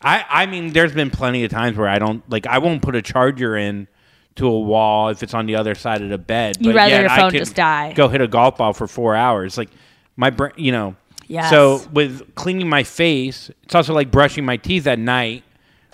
I 0.03 0.25
I 0.29 0.47
mean, 0.47 0.73
there's 0.73 0.95
been 0.95 1.11
plenty 1.11 1.45
of 1.45 1.51
times 1.51 1.77
where 1.77 1.89
I 1.89 1.99
don't 1.99 2.29
like. 2.31 2.47
I 2.47 2.59
won't 2.59 2.83
put 2.83 2.95
a 2.97 3.03
charger 3.03 3.57
in 3.57 3.89
to 4.37 4.47
a 4.47 4.61
wall 4.61 5.09
if 5.09 5.23
it's 5.23 5.35
on 5.35 5.47
the 5.47 5.57
other 5.57 5.75
side 5.75 6.03
of 6.03 6.09
the 6.09 6.19
bed. 6.19 6.57
You'd 6.61 6.71
but 6.71 6.77
rather 6.77 6.91
yet 6.91 7.01
your 7.03 7.11
iPhone 7.11 7.31
could 7.31 7.39
just 7.39 7.55
die. 7.55 7.93
Go 7.93 8.09
hit 8.09 8.21
a 8.21 8.29
golf 8.29 8.57
ball 8.57 8.73
for 8.73 8.87
four 8.87 9.15
hours. 9.15 9.59
Like 9.59 9.71
my 10.17 10.31
brain, 10.31 10.53
you 10.57 10.73
know. 10.73 10.97
Yes. 11.27 11.51
So 11.51 11.83
with 11.93 12.35
cleaning 12.35 12.69
my 12.69 12.83
face, 12.83 13.51
it's 13.63 13.75
also 13.75 13.95
like 13.95 14.11
brushing 14.11 14.45
my 14.45 14.57
teeth 14.57 14.87
at 14.87 14.99
night. 14.99 15.45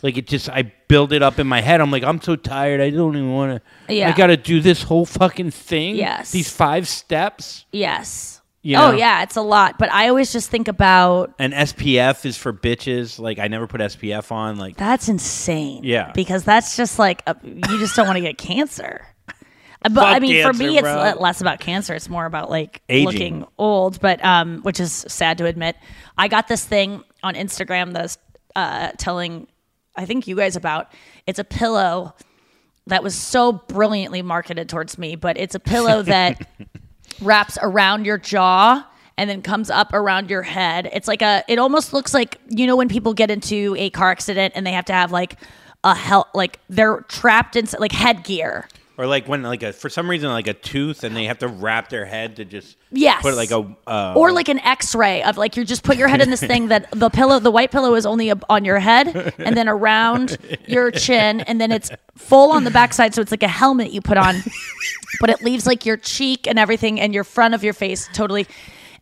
Like 0.07 0.16
it 0.16 0.29
just, 0.29 0.49
I 0.49 0.73
build 0.87 1.12
it 1.12 1.21
up 1.21 1.40
in 1.40 1.49
my 1.49 1.61
head. 1.61 1.81
I'm 1.81 1.90
like, 1.90 2.05
I'm 2.05 2.21
so 2.21 2.37
tired. 2.37 2.81
I 2.81 2.90
don't 2.90 3.16
even 3.16 3.33
want 3.35 3.61
to. 3.88 3.92
Yeah. 3.92 4.09
I 4.09 4.12
got 4.12 4.29
to 4.29 4.37
do 4.37 4.61
this 4.61 4.85
whole 4.85 5.05
fucking 5.05 5.51
thing. 5.51 5.97
Yes. 5.97 6.31
These 6.31 6.49
five 6.49 6.87
steps. 6.87 7.64
Yes. 7.73 8.40
You 8.62 8.77
Oh 8.79 8.92
yeah, 8.92 9.25
it's 9.25 9.35
a 9.35 9.42
lot. 9.42 9.79
But 9.79 9.90
I 9.92 10.09
always 10.09 10.33
just 10.33 10.49
think 10.49 10.69
about 10.69 11.35
And 11.40 11.53
SPF 11.53 12.25
is 12.25 12.37
for 12.37 12.53
bitches. 12.53 13.19
Like 13.19 13.40
I 13.40 13.49
never 13.49 13.66
put 13.66 13.81
SPF 13.81 14.31
on. 14.31 14.59
Like 14.59 14.77
that's 14.77 15.09
insane. 15.09 15.83
Yeah. 15.83 16.12
Because 16.12 16.45
that's 16.45 16.77
just 16.77 17.01
like 17.01 17.23
a, 17.27 17.37
you 17.42 17.79
just 17.81 17.97
don't 17.97 18.07
want 18.07 18.16
to 18.16 18.23
get 18.23 18.38
cancer. 18.38 19.07
Uh, 19.29 19.33
But 19.90 20.05
I 20.05 20.12
Fuck 20.14 20.23
mean, 20.23 20.42
for 20.45 20.53
me, 20.53 20.79
it's 20.79 20.83
bro. 20.83 21.14
less 21.21 21.40
about 21.40 21.59
cancer. 21.59 21.95
It's 21.95 22.09
more 22.09 22.27
about 22.27 22.49
like 22.49 22.81
Aging. 22.88 23.07
looking 23.07 23.47
old. 23.59 24.01
But 24.01 24.25
um, 24.25 24.62
which 24.62 24.79
is 24.79 25.05
sad 25.09 25.38
to 25.38 25.47
admit. 25.47 25.75
I 26.16 26.29
got 26.29 26.47
this 26.47 26.64
thing 26.64 27.03
on 27.25 27.35
Instagram 27.35 27.92
that 27.92 27.99
I 27.99 28.03
was 28.03 28.19
uh, 28.57 28.90
telling, 28.99 29.47
I 29.96 30.04
think 30.04 30.26
you 30.26 30.37
guys 30.37 30.56
about. 30.56 30.92
It's 31.26 31.38
a 31.38 31.44
pillow 31.44 32.14
that 32.87 33.02
was 33.02 33.14
so 33.14 33.52
brilliantly 33.52 34.22
marketed 34.22 34.68
towards 34.68 34.96
me, 34.98 35.16
but 35.16 35.37
it's 35.37 35.54
a 35.54 35.61
pillow 35.61 36.02
that 36.04 36.48
wraps 37.20 37.59
around 37.61 38.04
your 38.04 38.18
jaw 38.18 38.87
and 39.18 39.30
then 39.30 39.42
comes 39.42 39.70
up 39.70 39.92
around 39.92 40.30
your 40.30 40.42
head. 40.42 40.88
It's 40.92 41.09
like 41.09 41.22
a 41.22 41.42
it 41.48 41.59
almost 41.59 41.92
looks 41.92 42.12
like 42.12 42.38
you 42.48 42.66
know 42.66 42.76
when 42.76 42.88
people 42.88 43.14
get 43.14 43.30
into 43.30 43.74
a 43.78 43.90
car 43.90 44.11
accident 44.11 44.52
and 44.56 44.66
they 44.66 44.72
have 44.72 44.85
to 44.87 44.92
have 44.92 45.11
like 45.11 45.37
a 45.85 45.94
hel- 45.94 46.28
like 46.35 46.61
they're 46.68 47.00
trapped 47.09 47.56
in 47.56 47.66
like 47.78 47.92
headgear. 47.92 48.68
Or 48.98 49.06
like 49.06 49.26
when 49.28 49.42
like 49.42 49.62
a 49.62 49.72
for 49.72 49.88
some 49.88 50.09
reason 50.09 50.30
like 50.30 50.46
a 50.46 50.54
tooth 50.54 51.04
and 51.04 51.14
they 51.16 51.24
have 51.24 51.38
to 51.38 51.48
wrap 51.48 51.88
their 51.90 52.04
head 52.06 52.37
to 52.37 52.44
just 52.44 52.76
Yes. 52.90 53.20
put 53.22 53.35
like 53.35 53.50
a 53.50 53.76
uh, 53.87 54.14
or 54.16 54.32
like 54.32 54.48
an 54.48 54.59
x-ray 54.61 55.22
of 55.22 55.37
like 55.37 55.56
you 55.56 55.64
just 55.64 55.82
put 55.82 55.96
your 55.96 56.09
head 56.09 56.22
in 56.22 56.30
this 56.30 56.40
thing 56.40 56.68
that 56.68 56.88
the 56.92 57.11
pillow 57.11 57.38
the 57.38 57.50
white 57.50 57.70
pillow 57.70 57.94
is 57.94 58.06
only 58.06 58.32
on 58.48 58.64
your 58.64 58.78
head 58.78 59.35
and 59.38 59.56
then 59.56 59.68
around 59.68 60.38
your 60.66 60.90
chin 60.90 61.40
and 61.40 61.61
then 61.61 61.70
it's 61.72 61.90
full 62.16 62.52
on 62.52 62.64
the 62.64 62.70
backside 62.70 63.14
so 63.14 63.20
it's 63.20 63.30
like 63.30 63.42
a 63.42 63.48
helmet 63.48 63.92
you 63.92 64.00
put 64.00 64.16
on 64.16 64.37
but 65.20 65.30
it 65.30 65.42
leaves 65.42 65.66
like 65.66 65.85
your 65.85 65.96
cheek 65.96 66.46
and 66.46 66.59
everything 66.59 67.00
and 67.00 67.12
your 67.14 67.24
front 67.24 67.54
of 67.54 67.62
your 67.64 67.74
face 67.74 68.09
totally 68.14 68.46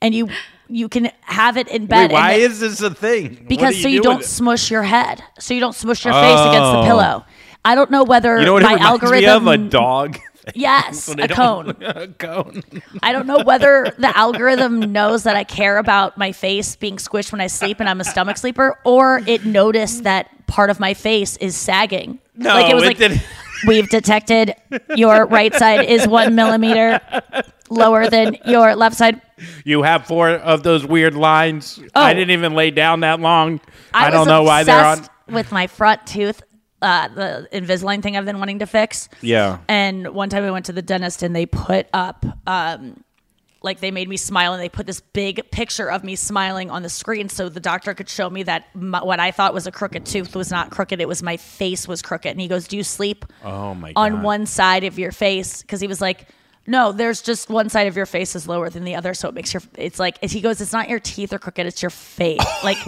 and 0.02 0.14
you 0.14 0.28
you 0.68 0.88
can 0.88 1.10
have 1.20 1.58
it 1.58 1.68
in 1.68 1.84
bed 1.86 2.10
Wait, 2.10 2.14
why 2.14 2.38
then- 2.38 2.50
is 2.50 2.58
this 2.58 2.80
a 2.80 2.90
thing? 2.92 3.44
Because 3.46 3.74
do 3.76 3.82
so 3.82 3.88
you 3.88 4.00
don't 4.00 4.24
smush 4.24 4.70
your 4.70 4.82
head 4.82 5.22
so 5.38 5.52
you 5.52 5.60
don't 5.60 5.74
smush 5.74 6.04
your 6.06 6.14
face 6.14 6.40
against 6.40 6.72
the 6.72 6.78
Oh. 6.80 6.84
pillow 6.84 7.24
i 7.64 7.74
don't 7.74 7.90
know 7.90 8.04
whether 8.04 8.38
You 8.38 8.46
know 8.46 8.54
what 8.54 8.62
my 8.62 8.76
algorithm 8.76 9.44
me 9.44 9.54
of? 9.54 9.60
A 9.60 9.68
dog. 9.68 10.18
Yes, 10.54 11.08
a 11.08 11.26
cone. 11.26 11.70
a 11.80 12.06
cone. 12.06 12.62
I 13.02 13.12
don't 13.12 13.26
know 13.26 13.42
whether 13.44 13.94
the 13.96 14.14
algorithm 14.14 14.92
knows 14.92 15.22
that 15.22 15.36
I 15.36 15.44
care 15.44 15.78
about 15.78 16.18
my 16.18 16.32
face 16.32 16.76
being 16.76 16.96
squished 16.96 17.32
when 17.32 17.40
I 17.40 17.46
sleep 17.46 17.80
and 17.80 17.88
I'm 17.88 17.98
a 17.98 18.04
stomach 18.04 18.36
sleeper, 18.36 18.78
or 18.84 19.22
it 19.26 19.46
noticed 19.46 20.02
that 20.02 20.46
part 20.46 20.68
of 20.68 20.78
my 20.78 20.92
face 20.92 21.38
is 21.38 21.56
sagging. 21.56 22.18
No, 22.36 22.50
like 22.50 22.70
it 22.70 22.74
was 22.74 22.84
it 22.84 22.86
like 22.88 22.98
didn't. 22.98 23.22
we've 23.66 23.88
detected 23.88 24.54
your 24.96 25.24
right 25.26 25.54
side 25.54 25.86
is 25.86 26.06
one 26.06 26.34
millimeter 26.34 27.00
lower 27.70 28.08
than 28.08 28.36
your 28.44 28.76
left 28.76 28.96
side. 28.96 29.20
You 29.64 29.82
have 29.82 30.06
four 30.06 30.30
of 30.30 30.62
those 30.62 30.84
weird 30.84 31.14
lines. 31.14 31.80
I 31.94 32.10
oh. 32.10 32.14
didn't 32.14 32.30
even 32.30 32.54
lay 32.54 32.70
down 32.70 33.00
that 33.00 33.20
long. 33.20 33.60
I, 33.92 34.06
was 34.06 34.14
don't 34.14 34.28
know 34.28 34.42
why 34.42 34.64
they're 34.64 34.84
on. 34.84 35.06
With 35.28 35.52
my 35.52 35.66
front 35.66 36.06
tooth, 36.06 36.42
uh, 36.82 37.08
the 37.08 37.48
Invisalign 37.52 38.02
thing 38.02 38.16
I've 38.16 38.24
been 38.24 38.38
wanting 38.38 38.58
to 38.60 38.66
fix. 38.66 39.08
Yeah. 39.20 39.58
And 39.68 40.08
one 40.14 40.28
time 40.28 40.44
I 40.44 40.50
went 40.50 40.66
to 40.66 40.72
the 40.72 40.82
dentist 40.82 41.22
and 41.22 41.34
they 41.34 41.46
put 41.46 41.86
up, 41.92 42.24
um, 42.46 43.02
like 43.62 43.80
they 43.80 43.90
made 43.90 44.08
me 44.10 44.18
smile 44.18 44.52
and 44.52 44.62
they 44.62 44.68
put 44.68 44.86
this 44.86 45.00
big 45.00 45.50
picture 45.50 45.90
of 45.90 46.04
me 46.04 46.16
smiling 46.16 46.70
on 46.70 46.82
the 46.82 46.90
screen 46.90 47.30
so 47.30 47.48
the 47.48 47.60
doctor 47.60 47.94
could 47.94 48.10
show 48.10 48.28
me 48.28 48.42
that 48.42 48.66
my, 48.74 49.02
what 49.02 49.20
I 49.20 49.30
thought 49.30 49.54
was 49.54 49.66
a 49.66 49.72
crooked 49.72 50.04
tooth 50.04 50.36
was 50.36 50.50
not 50.50 50.70
crooked. 50.70 51.00
It 51.00 51.08
was 51.08 51.22
my 51.22 51.38
face 51.38 51.88
was 51.88 52.02
crooked. 52.02 52.30
And 52.30 52.40
he 52.40 52.48
goes, 52.48 52.68
Do 52.68 52.76
you 52.76 52.82
sleep 52.82 53.24
Oh 53.42 53.74
my 53.74 53.92
god. 53.94 54.00
on 54.12 54.22
one 54.22 54.44
side 54.44 54.84
of 54.84 54.98
your 54.98 55.12
face? 55.12 55.62
Because 55.62 55.80
he 55.80 55.86
was 55.86 56.02
like, 56.02 56.28
no, 56.66 56.92
there's 56.92 57.20
just 57.22 57.50
one 57.50 57.68
side 57.68 57.86
of 57.88 57.96
your 57.96 58.06
face 58.06 58.34
is 58.34 58.48
lower 58.48 58.70
than 58.70 58.84
the 58.84 58.94
other, 58.94 59.12
so 59.12 59.28
it 59.28 59.34
makes 59.34 59.52
your. 59.52 59.62
It's 59.76 59.98
like 59.98 60.22
he 60.24 60.40
goes, 60.40 60.62
it's 60.62 60.72
not 60.72 60.88
your 60.88 60.98
teeth 60.98 61.30
are 61.34 61.38
crooked, 61.38 61.66
it's 61.66 61.82
your 61.82 61.90
face. 61.90 62.40
Like, 62.64 62.78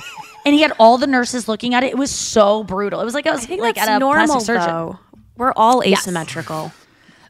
and 0.47 0.55
he 0.55 0.63
had 0.63 0.73
all 0.79 0.97
the 0.97 1.09
nurses 1.09 1.49
looking 1.49 1.75
at 1.75 1.83
it. 1.83 1.89
It 1.89 1.99
was 1.99 2.11
so 2.11 2.63
brutal. 2.65 3.01
It 3.01 3.05
was 3.05 3.15
like 3.15 3.27
I 3.27 3.33
was 3.33 3.43
I 3.43 3.47
think 3.47 3.61
like 3.61 3.75
that's 3.75 3.89
at 3.89 3.97
a 3.97 3.99
normal, 3.99 4.27
plastic 4.27 4.47
surgeon. 4.47 4.67
though. 4.67 4.99
We're 5.37 5.53
all 5.55 5.83
asymmetrical. 5.83 6.73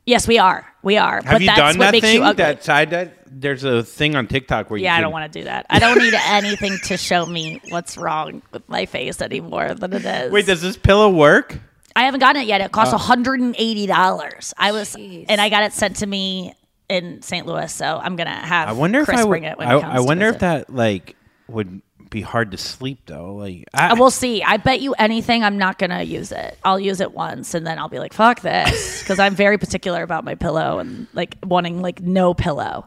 Yes, 0.05 0.29
we 0.29 0.38
are. 0.38 0.72
We 0.83 0.98
are. 0.98 1.16
Have 1.16 1.24
but 1.24 1.40
you 1.40 1.46
that's 1.48 1.59
done 1.59 1.79
what 1.79 1.87
that 1.87 1.92
makes 1.92 2.07
thing? 2.07 2.16
you 2.16 2.22
ugly. 2.22 2.37
That 2.37 2.62
side 2.62 2.90
that 2.90 3.14
there's 3.26 3.64
a 3.64 3.83
thing 3.83 4.14
on 4.14 4.29
TikTok 4.29 4.70
where 4.70 4.79
you 4.79 4.85
yeah, 4.85 4.94
I 4.96 5.00
don't 5.00 5.11
want 5.11 5.33
to 5.33 5.40
do 5.40 5.44
that. 5.44 5.66
I 5.68 5.79
don't 5.81 5.98
need 5.98 6.14
anything 6.26 6.79
to 6.85 6.96
show 6.96 7.26
me 7.26 7.61
what's 7.70 7.96
wrong 7.96 8.42
with 8.52 8.68
my 8.68 8.87
face 8.87 9.20
anymore 9.20 9.74
than 9.74 9.92
it 9.94 10.05
is. 10.05 10.31
Wait, 10.31 10.46
does 10.46 10.62
this 10.62 10.76
pillow 10.76 11.11
work? 11.11 11.59
I 11.96 12.05
haven't 12.05 12.20
gotten 12.20 12.42
it 12.42 12.46
yet. 12.46 12.61
It 12.61 12.70
costs 12.70 12.92
uh. 12.92 12.98
Oh. 12.98 13.16
$180. 13.16 14.52
I 14.59 14.72
was, 14.72 14.94
and 14.94 15.40
I 15.40 15.48
got 15.48 15.64
it 15.64 15.72
sent 15.72 15.96
to 15.96 16.07
me 16.07 16.55
in 16.88 17.22
St. 17.22 17.46
Louis, 17.46 17.72
so 17.72 17.98
I'm 18.00 18.14
gonna 18.16 18.31
have 18.31 18.68
I 18.68 18.72
wonder 18.72 19.05
Chris 19.05 19.20
if 19.20 19.26
I 19.26 19.29
bring 19.29 19.42
would. 19.42 19.52
it 19.52 19.59
when 19.59 19.69
I, 19.69 19.75
he 19.75 19.81
comes 19.81 19.92
I 19.94 19.96
to 19.96 20.02
wonder 20.04 20.27
if 20.29 20.38
that 20.40 20.73
like 20.73 21.17
would 21.48 21.83
be 22.11 22.21
hard 22.21 22.50
to 22.52 22.59
sleep 22.59 23.00
though. 23.07 23.35
Like 23.35 23.65
I 23.75 23.94
will 23.94 24.11
see. 24.11 24.42
I 24.42 24.57
bet 24.57 24.81
you 24.81 24.94
anything 24.94 25.42
I'm 25.44 25.59
not 25.59 25.79
gonna 25.79 26.02
use 26.02 26.33
it. 26.33 26.59
I'll 26.65 26.81
use 26.81 27.00
it 27.00 27.13
once 27.13 27.54
and 27.54 27.67
then 27.67 27.79
I'll 27.79 27.88
be 27.88 27.98
like, 27.98 28.13
fuck 28.13 28.40
this. 28.40 29.00
Because 29.02 29.19
I'm 29.19 29.35
very 29.35 29.59
particular 29.59 30.02
about 30.02 30.25
my 30.25 30.35
pillow 30.35 30.79
and 30.79 31.07
like 31.15 31.37
wanting 31.44 31.83
like 31.83 32.00
no 32.00 32.35
pillow. 32.35 32.87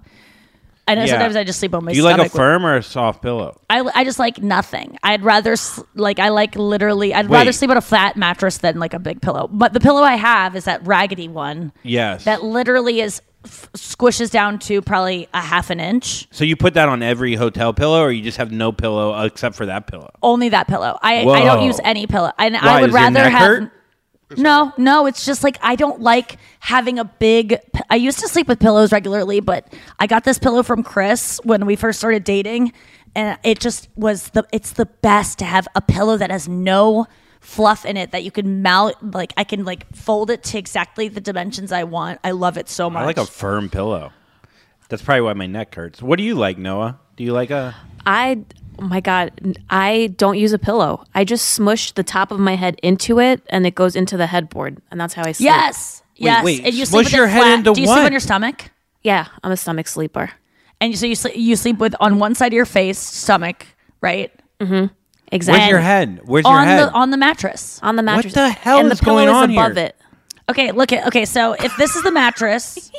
I 0.89 0.95
know 0.95 1.01
Yeah. 1.03 1.07
sometimes 1.11 1.35
I 1.35 1.43
just 1.43 1.59
sleep 1.59 1.73
on 1.75 1.85
my 1.85 1.91
Do 1.91 1.97
you 1.97 2.03
like 2.03 2.19
a 2.19 2.29
firm 2.29 2.65
or 2.65 2.75
a 2.75 2.83
soft 2.83 3.21
pillow? 3.21 3.59
I, 3.69 3.81
I 3.93 4.03
just 4.03 4.19
like 4.19 4.41
nothing. 4.41 4.97
I'd 5.03 5.23
rather 5.23 5.55
like 5.95 6.19
I 6.19 6.29
like 6.29 6.55
literally. 6.55 7.13
I'd 7.13 7.29
rather 7.29 7.51
sleep 7.51 7.71
on 7.71 7.77
a 7.77 7.81
flat 7.81 8.17
mattress 8.17 8.57
than 8.59 8.79
like 8.79 8.93
a 8.93 8.99
big 8.99 9.21
pillow. 9.21 9.47
But 9.51 9.73
the 9.73 9.79
pillow 9.79 10.01
I 10.01 10.15
have 10.15 10.55
is 10.55 10.65
that 10.65 10.85
raggedy 10.85 11.27
one 11.27 11.71
Yes. 11.83 12.25
that 12.25 12.43
literally 12.43 13.01
is 13.01 13.21
f- 13.45 13.69
squishes 13.73 14.31
down 14.31 14.59
to 14.59 14.81
probably 14.81 15.27
a 15.33 15.41
half 15.41 15.69
an 15.69 15.79
inch. 15.79 16.27
so 16.31 16.43
you 16.43 16.55
put 16.55 16.73
that 16.73 16.89
on 16.89 17.01
every 17.03 17.35
hotel 17.35 17.71
pillow, 17.73 18.01
or 18.01 18.11
you 18.11 18.21
just 18.23 18.37
have 18.37 18.51
no 18.51 18.71
pillow 18.71 19.21
except 19.23 19.55
for 19.55 19.65
that 19.67 19.87
pillow? 19.87 20.09
Only 20.23 20.49
that 20.49 20.67
pillow. 20.67 20.97
I 21.01 21.19
I 21.21 21.43
don't 21.45 21.63
use 21.65 21.79
any 21.83 22.07
pillow. 22.07 22.31
And 22.37 22.55
Why, 22.55 22.79
I 22.79 22.81
would 22.81 22.91
rather 22.93 23.29
have. 23.29 23.39
hurt? 23.41 23.71
No, 24.37 24.73
no, 24.77 25.05
it's 25.05 25.25
just 25.25 25.43
like 25.43 25.57
I 25.61 25.75
don't 25.75 26.01
like 26.01 26.37
having 26.59 26.99
a 26.99 27.05
big. 27.05 27.57
I 27.89 27.95
used 27.95 28.19
to 28.19 28.27
sleep 28.27 28.47
with 28.47 28.59
pillows 28.59 28.91
regularly, 28.91 29.39
but 29.39 29.73
I 29.99 30.07
got 30.07 30.23
this 30.23 30.37
pillow 30.37 30.63
from 30.63 30.83
Chris 30.83 31.39
when 31.43 31.65
we 31.65 31.75
first 31.75 31.99
started 31.99 32.23
dating, 32.23 32.73
and 33.15 33.39
it 33.43 33.59
just 33.59 33.89
was 33.95 34.29
the. 34.29 34.45
It's 34.51 34.73
the 34.73 34.85
best 34.85 35.39
to 35.39 35.45
have 35.45 35.67
a 35.75 35.81
pillow 35.81 36.17
that 36.17 36.29
has 36.29 36.47
no 36.47 37.07
fluff 37.39 37.85
in 37.85 37.97
it 37.97 38.11
that 38.11 38.23
you 38.23 38.31
can 38.31 38.61
mount. 38.61 39.13
Like 39.13 39.33
I 39.35 39.43
can 39.43 39.65
like 39.65 39.91
fold 39.95 40.29
it 40.29 40.43
to 40.43 40.59
exactly 40.59 41.07
the 41.07 41.21
dimensions 41.21 41.71
I 41.71 41.83
want. 41.85 42.19
I 42.23 42.31
love 42.31 42.57
it 42.57 42.69
so 42.69 42.89
much. 42.89 43.01
I 43.01 43.05
like 43.05 43.17
a 43.17 43.25
firm 43.25 43.69
pillow. 43.69 44.11
That's 44.89 45.03
probably 45.03 45.21
why 45.21 45.33
my 45.33 45.45
neck 45.45 45.73
hurts. 45.73 46.01
What 46.01 46.17
do 46.17 46.23
you 46.23 46.35
like, 46.35 46.57
Noah? 46.57 46.99
Do 47.15 47.23
you 47.23 47.31
like 47.31 47.51
a? 47.51 47.75
I, 48.05 48.43
oh 48.79 48.87
my 48.87 48.99
God, 48.99 49.57
I 49.69 50.13
don't 50.17 50.37
use 50.37 50.53
a 50.53 50.59
pillow. 50.59 51.03
I 51.13 51.23
just 51.23 51.49
smush 51.49 51.91
the 51.91 52.03
top 52.03 52.31
of 52.31 52.39
my 52.39 52.55
head 52.55 52.79
into 52.81 53.19
it 53.19 53.41
and 53.49 53.65
it 53.65 53.75
goes 53.75 53.95
into 53.95 54.17
the 54.17 54.27
headboard. 54.27 54.81
And 54.91 54.99
that's 54.99 55.13
how 55.13 55.23
I 55.23 55.33
sleep. 55.33 55.45
yes, 55.45 56.03
yes. 56.15 56.43
wait, 56.43 56.65
and 56.65 56.73
you 56.73 56.85
smush 56.85 57.05
sleep 57.05 57.05
with 57.05 57.13
your 57.13 57.25
it 57.25 57.31
head 57.31 57.41
flat. 57.41 57.57
into 57.59 57.73
Do 57.73 57.81
you 57.81 57.87
sleep 57.87 57.99
on 58.05 58.11
your 58.11 58.19
stomach? 58.21 58.71
Yeah, 59.03 59.27
I'm 59.43 59.51
a 59.51 59.57
stomach 59.57 59.87
sleeper. 59.87 60.31
And 60.81 60.97
so 60.97 61.05
you 61.05 61.15
sleep, 61.15 61.35
you 61.35 61.55
sleep 61.55 61.77
with 61.77 61.95
on 61.99 62.19
one 62.19 62.35
side 62.35 62.47
of 62.47 62.53
your 62.53 62.65
face, 62.65 62.99
stomach, 62.99 63.65
right? 64.01 64.31
Mm-hmm. 64.59 64.93
Exactly. 65.31 65.59
Where's 65.59 65.69
your 65.69 65.79
head? 65.79 66.21
Where's 66.25 66.45
your 66.45 66.53
on 66.53 66.67
head? 66.67 66.87
the 66.87 66.91
on 66.93 67.11
the 67.11 67.17
mattress. 67.17 67.79
On 67.83 67.95
the 67.95 68.03
mattress. 68.03 68.35
What 68.35 68.47
the 68.47 68.49
hell 68.49 68.79
and 68.79 68.91
is 68.91 68.99
the 68.99 69.03
pillow 69.03 69.17
going 69.17 69.29
is 69.29 69.35
on 69.35 69.51
above 69.51 69.75
here? 69.75 69.85
it. 69.85 69.95
Okay, 70.49 70.71
look 70.71 70.91
at 70.91 71.05
okay. 71.07 71.25
So 71.25 71.53
if 71.53 71.75
this 71.77 71.95
is 71.95 72.03
the 72.03 72.11
mattress, 72.11 72.91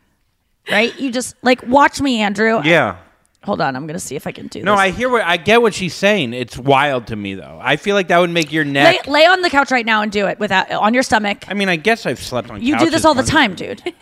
right? 0.70 0.98
You 0.98 1.12
just 1.12 1.36
like 1.42 1.62
watch 1.62 2.00
me, 2.00 2.20
Andrew. 2.20 2.60
yeah. 2.64 2.98
Hold 3.44 3.62
on, 3.62 3.74
I'm 3.74 3.86
gonna 3.86 3.98
see 3.98 4.16
if 4.16 4.26
I 4.26 4.32
can 4.32 4.48
do 4.48 4.62
No, 4.62 4.72
this. 4.72 4.80
I 4.80 4.90
hear 4.90 5.08
what 5.08 5.22
I 5.22 5.38
get 5.38 5.62
what 5.62 5.72
she's 5.72 5.94
saying. 5.94 6.34
It's 6.34 6.58
wild 6.58 7.06
to 7.06 7.16
me 7.16 7.34
though. 7.34 7.58
I 7.62 7.76
feel 7.76 7.94
like 7.94 8.08
that 8.08 8.18
would 8.18 8.30
make 8.30 8.52
your 8.52 8.64
neck. 8.64 9.06
lay 9.06 9.24
on 9.24 9.40
the 9.40 9.48
couch 9.48 9.70
right 9.70 9.86
now 9.86 10.02
and 10.02 10.12
do 10.12 10.26
it 10.26 10.38
without 10.38 10.70
on 10.70 10.92
your 10.92 11.02
stomach. 11.02 11.44
I 11.48 11.54
mean, 11.54 11.68
I 11.70 11.76
guess 11.76 12.04
I've 12.04 12.20
slept 12.20 12.50
on. 12.50 12.62
You 12.62 12.78
do 12.78 12.90
this 12.90 13.04
all 13.04 13.14
the 13.14 13.22
time, 13.22 13.54
dude. 13.54 13.82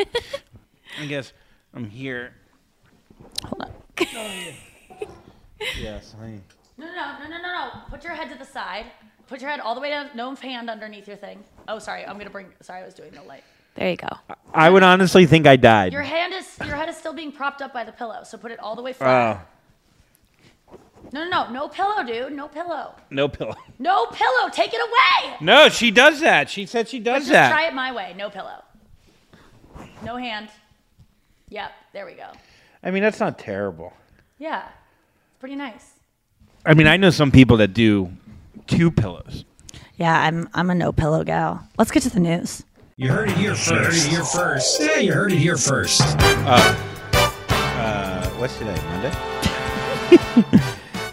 I 1.01 1.07
guess 1.07 1.33
I'm 1.73 1.89
here. 1.89 2.33
Hold 3.45 3.63
on. 3.63 3.73
Yes. 5.81 6.15
I... 6.21 6.39
No, 6.77 6.87
no, 6.87 7.19
no, 7.19 7.29
no, 7.29 7.29
no, 7.31 7.43
no. 7.43 7.71
Put 7.91 8.05
your 8.05 8.15
head 8.15 8.31
to 8.31 8.39
the 8.39 8.45
side. 8.45 8.87
Put 9.27 9.41
your 9.41 9.51
head 9.51 9.59
all 9.59 9.75
the 9.75 9.81
way 9.81 9.91
down. 9.91 10.09
No 10.15 10.35
hand 10.37 10.71
underneath 10.71 11.09
your 11.09 11.17
thing. 11.17 11.43
Oh, 11.67 11.81
sorry. 11.81 12.07
I'm 12.07 12.17
gonna 12.17 12.31
bring. 12.31 12.47
Sorry, 12.63 12.81
I 12.81 12.85
was 12.85 12.95
doing 12.95 13.11
the 13.11 13.23
light. 13.23 13.43
There 13.79 13.91
you 13.91 13.97
go. 13.97 14.09
I 14.53 14.69
would 14.69 14.83
honestly 14.83 15.25
think 15.27 15.47
I 15.47 15.55
died. 15.55 15.93
Your 15.93 16.03
hand 16.03 16.35
is 16.35 16.59
your 16.67 16.75
head 16.75 16.89
is 16.89 16.97
still 16.97 17.13
being 17.15 17.31
propped 17.31 17.63
up 17.63 17.73
by 17.73 17.85
the 17.85 17.93
pillow, 17.93 18.25
so 18.25 18.37
put 18.37 18.51
it 18.51 18.59
all 18.59 18.75
the 18.75 18.83
way 18.83 18.93
flat. 18.93 19.47
Oh, 20.73 20.77
No, 21.13 21.23
no, 21.25 21.31
no, 21.47 21.51
no 21.53 21.69
pillow, 21.69 22.03
dude. 22.03 22.33
No 22.33 22.49
pillow. 22.49 22.95
no 23.11 23.29
pillow. 23.29 23.55
No 23.79 24.07
pillow. 24.07 24.49
Take 24.51 24.75
it 24.75 24.81
away. 24.81 25.37
No, 25.41 25.69
she 25.69 25.93
does 25.93 26.21
that. 26.21 26.51
She 26.51 26.67
said 26.67 26.89
she 26.89 26.99
But 26.99 27.05
does 27.05 27.23
just 27.23 27.33
that. 27.33 27.51
try 27.53 27.67
it 27.69 27.75
my 27.75 27.93
way. 27.93 28.15
No 28.17 28.31
pillow. 28.31 28.65
No 30.05 30.17
hand. 30.17 30.49
Yep. 31.51 31.71
There 31.93 32.05
we 32.05 32.15
go. 32.15 32.27
I 32.83 32.91
mean, 32.91 33.03
that's 33.05 33.21
not 33.21 33.39
terrible. 33.39 33.93
Yeah. 34.39 34.65
It's 35.29 35.39
pretty 35.39 35.55
nice. 35.55 35.93
I 36.67 36.75
mean, 36.75 36.89
I 36.89 36.97
know 36.97 37.11
some 37.11 37.31
people 37.31 37.59
that 37.59 37.75
do 37.75 38.11
two 38.67 38.91
pillows. 38.91 39.45
Yeah, 39.97 40.21
I'm 40.21 40.49
I'm 40.53 40.69
a 40.71 40.75
no 40.75 40.91
pillow 40.93 41.23
gal. 41.25 41.67
Let's 41.79 41.91
get 41.93 42.03
to 42.05 42.11
the 42.11 42.21
news. 42.21 42.65
You 43.01 43.13
heard 43.13 43.31
it 43.31 43.37
here 43.37 43.55
first. 43.55 43.71
You 43.71 43.77
heard 43.77 43.95
it 43.95 44.11
here 44.11 44.25
first. 44.25 44.81
Yeah, 44.81 44.97
you 44.97 45.13
heard 45.13 45.31
it 45.31 45.39
here 45.39 45.57
first. 45.57 46.01
Uh, 46.03 46.75
uh, 47.49 48.29
what's 48.31 48.59
today? 48.59 48.75
Monday? 48.87 49.13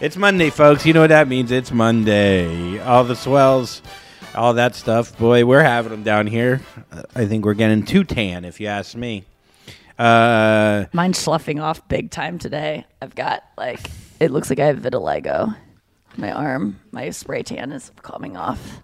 it's 0.00 0.16
Monday, 0.16 0.50
folks. 0.50 0.84
You 0.84 0.94
know 0.94 1.02
what 1.02 1.10
that 1.10 1.28
means. 1.28 1.52
It's 1.52 1.70
Monday. 1.70 2.80
All 2.80 3.04
the 3.04 3.14
swells, 3.14 3.82
all 4.34 4.54
that 4.54 4.74
stuff. 4.74 5.16
Boy, 5.16 5.44
we're 5.44 5.62
having 5.62 5.92
them 5.92 6.02
down 6.02 6.26
here. 6.26 6.60
Uh, 6.90 7.02
I 7.14 7.26
think 7.26 7.44
we're 7.44 7.54
getting 7.54 7.84
too 7.84 8.02
tan, 8.02 8.44
if 8.44 8.58
you 8.58 8.66
ask 8.66 8.96
me. 8.96 9.22
Uh, 9.96 10.86
Mine's 10.92 11.18
sloughing 11.18 11.60
off 11.60 11.86
big 11.86 12.10
time 12.10 12.40
today. 12.40 12.84
I've 13.00 13.14
got 13.14 13.44
like 13.56 13.78
it 14.18 14.32
looks 14.32 14.50
like 14.50 14.58
I 14.58 14.66
have 14.66 14.78
vitiligo. 14.78 15.56
My 16.16 16.32
arm, 16.32 16.80
my 16.90 17.10
spray 17.10 17.44
tan 17.44 17.70
is 17.70 17.92
coming 18.02 18.36
off. 18.36 18.82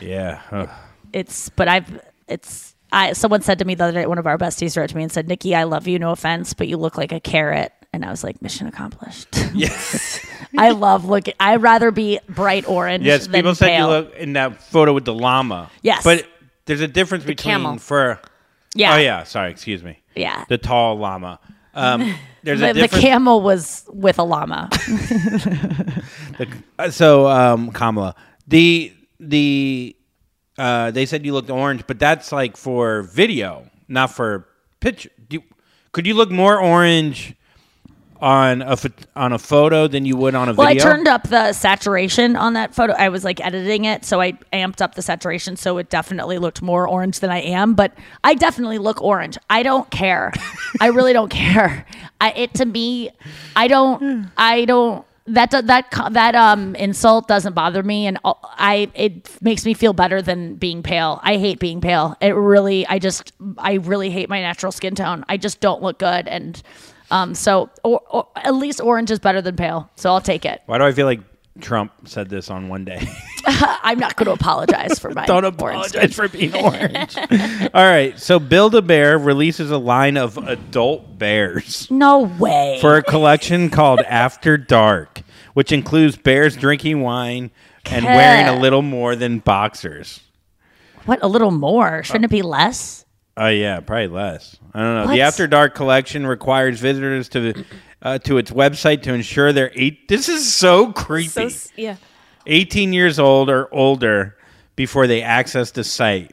yeah. 0.00 0.42
Ugh. 0.50 0.68
It's 1.12 1.48
but 1.50 1.68
I've 1.68 2.00
it's 2.28 2.74
I 2.92 3.12
someone 3.12 3.42
said 3.42 3.58
to 3.60 3.64
me 3.64 3.74
the 3.74 3.84
other 3.84 3.92
day, 4.00 4.06
one 4.06 4.18
of 4.18 4.26
our 4.26 4.38
besties 4.38 4.76
wrote 4.76 4.90
to 4.90 4.96
me 4.96 5.02
and 5.02 5.12
said, 5.12 5.28
Nikki, 5.28 5.54
I 5.54 5.64
love 5.64 5.86
you, 5.86 5.98
no 5.98 6.10
offense, 6.10 6.54
but 6.54 6.68
you 6.68 6.76
look 6.76 6.96
like 6.96 7.12
a 7.12 7.20
carrot. 7.20 7.72
And 7.92 8.04
I 8.04 8.10
was 8.10 8.22
like, 8.22 8.40
mission 8.40 8.66
accomplished. 8.66 9.28
Yes. 9.54 10.24
I 10.56 10.70
love 10.70 11.04
looking 11.04 11.34
I'd 11.40 11.60
rather 11.62 11.90
be 11.90 12.20
bright 12.28 12.68
orange. 12.68 13.04
yes, 13.04 13.24
than 13.26 13.32
people 13.34 13.54
said 13.54 13.76
you 13.78 13.86
look 13.86 14.14
in 14.16 14.32
that 14.34 14.62
photo 14.62 14.92
with 14.92 15.04
the 15.04 15.14
llama. 15.14 15.70
Yes. 15.82 16.02
But 16.04 16.26
there's 16.66 16.80
a 16.80 16.88
difference 16.88 17.24
between 17.24 17.52
camel. 17.52 17.78
fur. 17.78 18.18
Yeah. 18.74 18.94
Oh, 18.94 18.98
yeah. 18.98 19.24
Sorry. 19.24 19.50
Excuse 19.50 19.82
me. 19.82 20.00
Yeah. 20.14 20.44
The 20.48 20.58
tall 20.58 20.98
llama. 20.98 21.40
Um, 21.74 22.14
there's 22.42 22.60
the, 22.60 22.70
a 22.70 22.74
the 22.74 22.88
camel 22.88 23.40
was 23.42 23.84
with 23.88 24.18
a 24.18 24.22
llama. 24.24 24.68
The- 26.38 26.48
uh, 26.78 26.90
so 26.90 27.26
um, 27.28 27.70
Kamala, 27.72 28.14
the 28.46 28.92
the 29.18 29.96
uh, 30.60 30.90
they 30.90 31.06
said 31.06 31.24
you 31.24 31.32
looked 31.32 31.48
orange, 31.48 31.86
but 31.86 31.98
that's 31.98 32.32
like 32.32 32.56
for 32.56 33.02
video, 33.02 33.64
not 33.88 34.10
for 34.10 34.46
picture. 34.80 35.08
Do 35.28 35.36
you, 35.36 35.42
could 35.92 36.06
you 36.06 36.12
look 36.12 36.30
more 36.30 36.60
orange 36.60 37.34
on 38.20 38.60
a 38.60 38.76
on 39.16 39.32
a 39.32 39.38
photo 39.38 39.88
than 39.88 40.04
you 40.04 40.16
would 40.16 40.34
on 40.34 40.50
a 40.50 40.52
video? 40.52 40.64
Well, 40.64 40.68
I 40.68 40.74
turned 40.74 41.08
up 41.08 41.28
the 41.28 41.54
saturation 41.54 42.36
on 42.36 42.52
that 42.52 42.74
photo. 42.74 42.92
I 42.92 43.08
was 43.08 43.24
like 43.24 43.42
editing 43.42 43.86
it, 43.86 44.04
so 44.04 44.20
I 44.20 44.32
amped 44.52 44.82
up 44.82 44.96
the 44.96 45.02
saturation, 45.02 45.56
so 45.56 45.78
it 45.78 45.88
definitely 45.88 46.36
looked 46.36 46.60
more 46.60 46.86
orange 46.86 47.20
than 47.20 47.30
I 47.30 47.40
am. 47.40 47.72
But 47.72 47.94
I 48.22 48.34
definitely 48.34 48.78
look 48.78 49.00
orange. 49.00 49.38
I 49.48 49.62
don't 49.62 49.90
care. 49.90 50.30
I 50.78 50.88
really 50.88 51.14
don't 51.14 51.30
care. 51.30 51.86
I, 52.20 52.32
it 52.32 52.54
to 52.54 52.66
me, 52.66 53.10
I 53.56 53.66
don't. 53.66 54.30
I 54.36 54.66
don't. 54.66 55.06
That 55.26 55.50
that 55.50 55.90
that 56.12 56.34
um 56.34 56.74
insult 56.74 57.28
doesn't 57.28 57.52
bother 57.52 57.82
me, 57.82 58.06
and 58.06 58.18
I 58.24 58.90
it 58.94 59.30
makes 59.42 59.64
me 59.64 59.74
feel 59.74 59.92
better 59.92 60.22
than 60.22 60.54
being 60.56 60.82
pale. 60.82 61.20
I 61.22 61.36
hate 61.36 61.60
being 61.60 61.80
pale. 61.80 62.16
It 62.20 62.30
really, 62.30 62.86
I 62.86 62.98
just, 62.98 63.32
I 63.58 63.74
really 63.74 64.10
hate 64.10 64.28
my 64.28 64.40
natural 64.40 64.72
skin 64.72 64.94
tone. 64.94 65.24
I 65.28 65.36
just 65.36 65.60
don't 65.60 65.82
look 65.82 65.98
good, 65.98 66.26
and 66.26 66.60
um, 67.10 67.34
so 67.34 67.70
or, 67.84 68.00
or 68.10 68.28
at 68.36 68.54
least 68.54 68.80
orange 68.80 69.10
is 69.10 69.18
better 69.18 69.40
than 69.42 69.56
pale. 69.56 69.90
So 69.94 70.10
I'll 70.10 70.20
take 70.20 70.44
it. 70.44 70.62
Why 70.66 70.78
do 70.78 70.84
I 70.84 70.92
feel 70.92 71.06
like 71.06 71.20
Trump 71.60 71.92
said 72.08 72.28
this 72.28 72.48
on 72.50 72.68
one 72.68 72.84
day? 72.84 73.06
I'm 73.46 73.98
not 73.98 74.16
going 74.16 74.26
to 74.26 74.32
apologize 74.32 74.98
for 74.98 75.10
my 75.14 75.26
Don't 75.26 75.44
apologize 75.44 76.14
for 76.14 76.28
being 76.28 76.54
orange. 76.64 77.16
All 77.16 77.84
right, 77.84 78.18
so 78.18 78.38
Build 78.38 78.74
a 78.74 78.82
Bear 78.82 79.18
releases 79.18 79.70
a 79.70 79.78
line 79.78 80.16
of 80.16 80.38
adult 80.38 81.18
bears. 81.18 81.90
No 81.90 82.20
way. 82.20 82.78
for 82.80 82.96
a 82.96 83.02
collection 83.02 83.68
called 83.70 84.00
After 84.00 84.56
Dark, 84.56 85.22
which 85.54 85.72
includes 85.72 86.16
bears 86.16 86.56
drinking 86.56 87.00
wine 87.02 87.50
and 87.86 88.04
wearing 88.04 88.46
a 88.46 88.58
little 88.60 88.82
more 88.82 89.16
than 89.16 89.38
boxers. 89.40 90.20
what 91.06 91.18
a 91.22 91.28
little 91.28 91.50
more? 91.50 92.02
Shouldn't 92.04 92.26
it 92.26 92.30
be 92.30 92.42
less? 92.42 93.04
Oh 93.36 93.48
yeah, 93.48 93.80
probably 93.80 94.08
less. 94.08 94.56
I 94.74 94.80
don't 94.80 94.94
know. 94.94 95.04
What? 95.06 95.14
The 95.14 95.22
After 95.22 95.46
Dark 95.46 95.74
collection 95.74 96.26
requires 96.26 96.78
visitors 96.78 97.28
to 97.30 97.64
uh, 98.02 98.18
to 98.18 98.38
its 98.38 98.50
website 98.50 99.02
to 99.02 99.12
ensure 99.14 99.52
they're 99.52 99.72
eight. 99.74 100.08
This 100.08 100.28
is 100.28 100.52
so 100.52 100.92
creepy. 100.92 101.50
yeah. 101.76 101.96
18 102.46 102.92
years 102.92 103.18
old 103.18 103.50
or 103.50 103.72
older 103.74 104.36
before 104.76 105.06
they 105.06 105.22
access 105.22 105.70
the 105.72 105.84
site. 105.84 106.32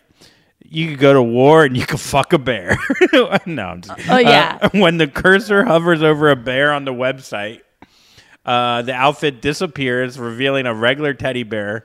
You 0.70 0.90
could 0.90 1.00
go 1.00 1.14
to 1.14 1.24
war 1.24 1.64
and 1.66 1.76
you 1.78 1.86
could 1.86 2.00
fuck 2.14 2.34
a 2.34 2.38
bear. 2.40 2.78
no, 3.46 3.64
I'm 3.64 3.82
just, 3.82 4.10
Oh, 4.10 4.18
yeah. 4.18 4.58
Uh, 4.62 4.70
when 4.74 4.98
the 4.98 5.08
cursor 5.08 5.64
hovers 5.66 6.02
over 6.04 6.30
a 6.30 6.36
bear 6.36 6.72
on 6.74 6.86
the 6.86 6.94
website, 6.94 7.62
uh, 8.46 8.82
the 8.82 8.94
outfit 8.94 9.42
disappears, 9.42 10.18
revealing 10.18 10.66
a 10.66 10.74
regular 10.74 11.14
teddy 11.14 11.44
bear 11.44 11.84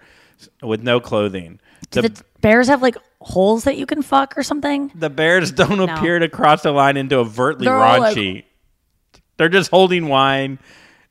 with 0.62 0.82
no 0.82 1.00
clothing. 1.00 1.58
Do 1.90 2.02
The, 2.02 2.08
the 2.10 2.24
bears 2.40 2.68
have 2.68 2.82
like 2.82 2.96
holes 3.20 3.64
that 3.64 3.76
you 3.76 3.86
can 3.86 4.02
fuck 4.02 4.36
or 4.38 4.42
something? 4.44 4.90
the 4.94 5.10
bears 5.10 5.50
don't 5.52 5.78
No. 5.78 5.84
appear 5.94 6.18
to 6.20 6.28
cross 6.28 6.62
the 6.62 6.70
line 6.72 6.96
into 6.96 7.16
overtly 7.16 7.64
They're 7.66 7.74
all, 7.76 7.98
like- 8.00 8.16
raunchy. 8.16 8.44
They're 9.36 9.48
just 9.48 9.70
holding 9.70 10.08
wine 10.08 10.58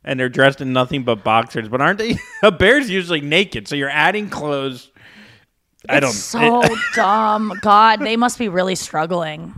and 0.03 0.19
they're 0.19 0.29
dressed 0.29 0.61
in 0.61 0.73
nothing 0.73 1.03
but 1.03 1.23
boxers. 1.23 1.69
But 1.69 1.81
aren't 1.81 1.99
they? 1.99 2.17
A 2.43 2.51
bear's 2.51 2.89
usually 2.89 3.21
naked, 3.21 3.67
so 3.67 3.75
you're 3.75 3.89
adding 3.89 4.29
clothes. 4.29 4.89
I 5.89 5.99
don't. 5.99 6.09
It's 6.11 6.19
so 6.19 6.63
dumb. 6.95 7.53
God, 7.61 7.99
they 8.01 8.17
must 8.17 8.37
be 8.37 8.49
really 8.49 8.75
struggling. 8.75 9.53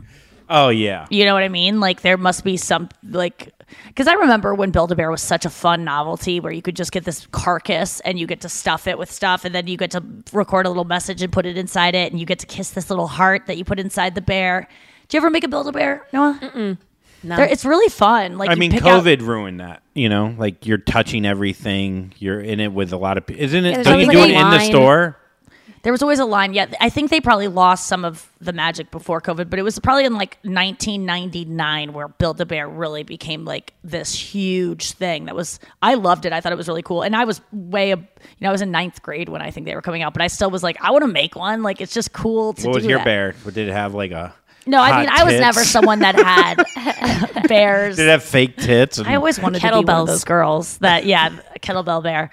Oh 0.49 0.69
yeah. 0.69 1.07
You 1.09 1.25
know 1.25 1.33
what 1.33 1.43
I 1.43 1.49
mean? 1.49 1.79
Like 1.79 2.01
there 2.01 2.17
must 2.17 2.43
be 2.43 2.57
some 2.57 2.89
like 3.03 3.51
because 3.87 4.07
I 4.07 4.13
remember 4.13 4.53
when 4.53 4.71
Build 4.71 4.91
a 4.91 4.95
Bear 4.95 5.09
was 5.09 5.21
such 5.21 5.45
a 5.45 5.49
fun 5.49 5.83
novelty 5.83 6.39
where 6.39 6.51
you 6.51 6.61
could 6.61 6.75
just 6.75 6.91
get 6.91 7.05
this 7.05 7.27
carcass 7.31 7.99
and 8.01 8.19
you 8.19 8.27
get 8.27 8.41
to 8.41 8.49
stuff 8.49 8.87
it 8.87 8.97
with 8.97 9.09
stuff 9.11 9.45
and 9.45 9.55
then 9.55 9.67
you 9.67 9.77
get 9.77 9.91
to 9.91 10.03
record 10.31 10.65
a 10.65 10.69
little 10.69 10.83
message 10.85 11.21
and 11.21 11.31
put 11.31 11.45
it 11.45 11.57
inside 11.57 11.95
it 11.95 12.11
and 12.11 12.19
you 12.19 12.25
get 12.25 12.39
to 12.39 12.45
kiss 12.45 12.71
this 12.71 12.89
little 12.89 13.07
heart 13.07 13.47
that 13.47 13.57
you 13.57 13.65
put 13.65 13.79
inside 13.79 14.15
the 14.15 14.21
bear. 14.21 14.67
Do 15.07 15.17
you 15.17 15.19
ever 15.19 15.29
make 15.29 15.43
a 15.43 15.47
Build 15.47 15.67
a 15.67 15.71
Bear, 15.71 16.07
Noah? 16.13 16.39
Mm-mm. 16.41 16.77
No. 17.23 17.37
They're- 17.37 17.45
It's 17.45 17.65
really 17.65 17.89
fun. 17.89 18.37
Like 18.37 18.49
I 18.49 18.53
you 18.53 18.59
mean, 18.59 18.71
pick 18.71 18.85
out- 18.85 19.03
COVID 19.03 19.21
ruined 19.21 19.59
that. 19.59 19.81
You 19.93 20.09
know, 20.09 20.33
like 20.37 20.65
you're 20.65 20.77
touching 20.77 21.25
everything. 21.25 22.13
You're 22.17 22.39
in 22.41 22.59
it 22.59 22.73
with 22.73 22.93
a 22.93 22.97
lot 22.97 23.17
of. 23.17 23.25
pe- 23.27 23.37
Isn't 23.39 23.65
it? 23.65 23.75
there's 23.75 23.85
don't 23.85 23.99
you 23.99 24.05
always 24.05 24.15
do 24.17 24.21
like 24.21 24.29
it 24.31 24.35
a 24.35 24.39
in 24.39 24.49
the 24.49 24.57
line. 24.57 24.65
store? 24.69 25.17
There 25.83 25.91
was 25.91 26.01
always 26.01 26.19
a 26.19 26.25
line. 26.25 26.53
Yeah, 26.53 26.67
I 26.79 26.87
think 26.89 27.09
they 27.11 27.19
probably 27.19 27.49
lost 27.49 27.87
some 27.87 28.05
of 28.05 28.29
the 28.39 28.53
magic 28.53 28.89
before 28.89 29.19
COVID, 29.19 29.49
but 29.49 29.59
it 29.59 29.63
was 29.63 29.77
probably 29.79 30.05
in 30.05 30.13
like 30.13 30.37
1999 30.43 31.93
where 31.93 32.07
Build 32.07 32.39
a 32.41 32.45
Bear 32.45 32.67
really 32.69 33.03
became 33.03 33.45
like 33.45 33.73
this 33.83 34.13
huge 34.13 34.91
thing. 34.91 35.25
That 35.25 35.35
was 35.35 35.59
I 35.81 35.95
loved 35.95 36.25
it. 36.25 36.33
I 36.33 36.41
thought 36.41 36.51
it 36.51 36.57
was 36.57 36.67
really 36.67 36.83
cool, 36.83 37.01
and 37.01 37.15
I 37.15 37.25
was 37.25 37.41
way, 37.51 37.91
ab- 37.91 38.07
you 38.21 38.27
know, 38.41 38.49
I 38.49 38.51
was 38.51 38.61
in 38.61 38.71
ninth 38.71 39.01
grade 39.01 39.29
when 39.29 39.41
I 39.41 39.51
think 39.51 39.65
they 39.65 39.75
were 39.75 39.81
coming 39.81 40.01
out, 40.03 40.13
but 40.13 40.21
I 40.21 40.27
still 40.27 40.49
was 40.49 40.63
like, 40.63 40.77
I 40.81 40.91
want 40.91 41.03
to 41.03 41.07
make 41.11 41.35
one. 41.35 41.63
Like 41.63 41.81
it's 41.81 41.93
just 41.93 42.13
cool 42.13 42.53
to 42.53 42.67
What 42.67 42.75
was 42.75 42.83
do 42.83 42.89
your 42.89 42.99
that. 42.99 43.05
bear? 43.05 43.35
What 43.43 43.53
did 43.53 43.67
it 43.67 43.73
have? 43.73 43.93
Like 43.93 44.11
a. 44.11 44.33
No, 44.65 44.79
I 44.81 44.99
mean 45.01 45.09
hot 45.09 45.19
I 45.19 45.23
was 45.25 45.39
never 45.39 45.63
someone 45.63 45.99
that 45.99 46.15
had 46.15 47.47
bears. 47.47 47.97
Did 47.97 48.07
it 48.07 48.11
have 48.11 48.23
fake 48.23 48.57
tits? 48.57 48.97
and- 48.97 49.07
I 49.07 49.15
always 49.15 49.39
wanted 49.39 49.59
to 49.61 49.67
be 49.67 49.73
one 49.85 49.89
of 49.89 50.07
those 50.07 50.23
girls 50.23 50.77
that, 50.79 51.05
yeah, 51.05 51.37
a 51.55 51.59
kettlebell 51.59 52.01
bear. 52.03 52.31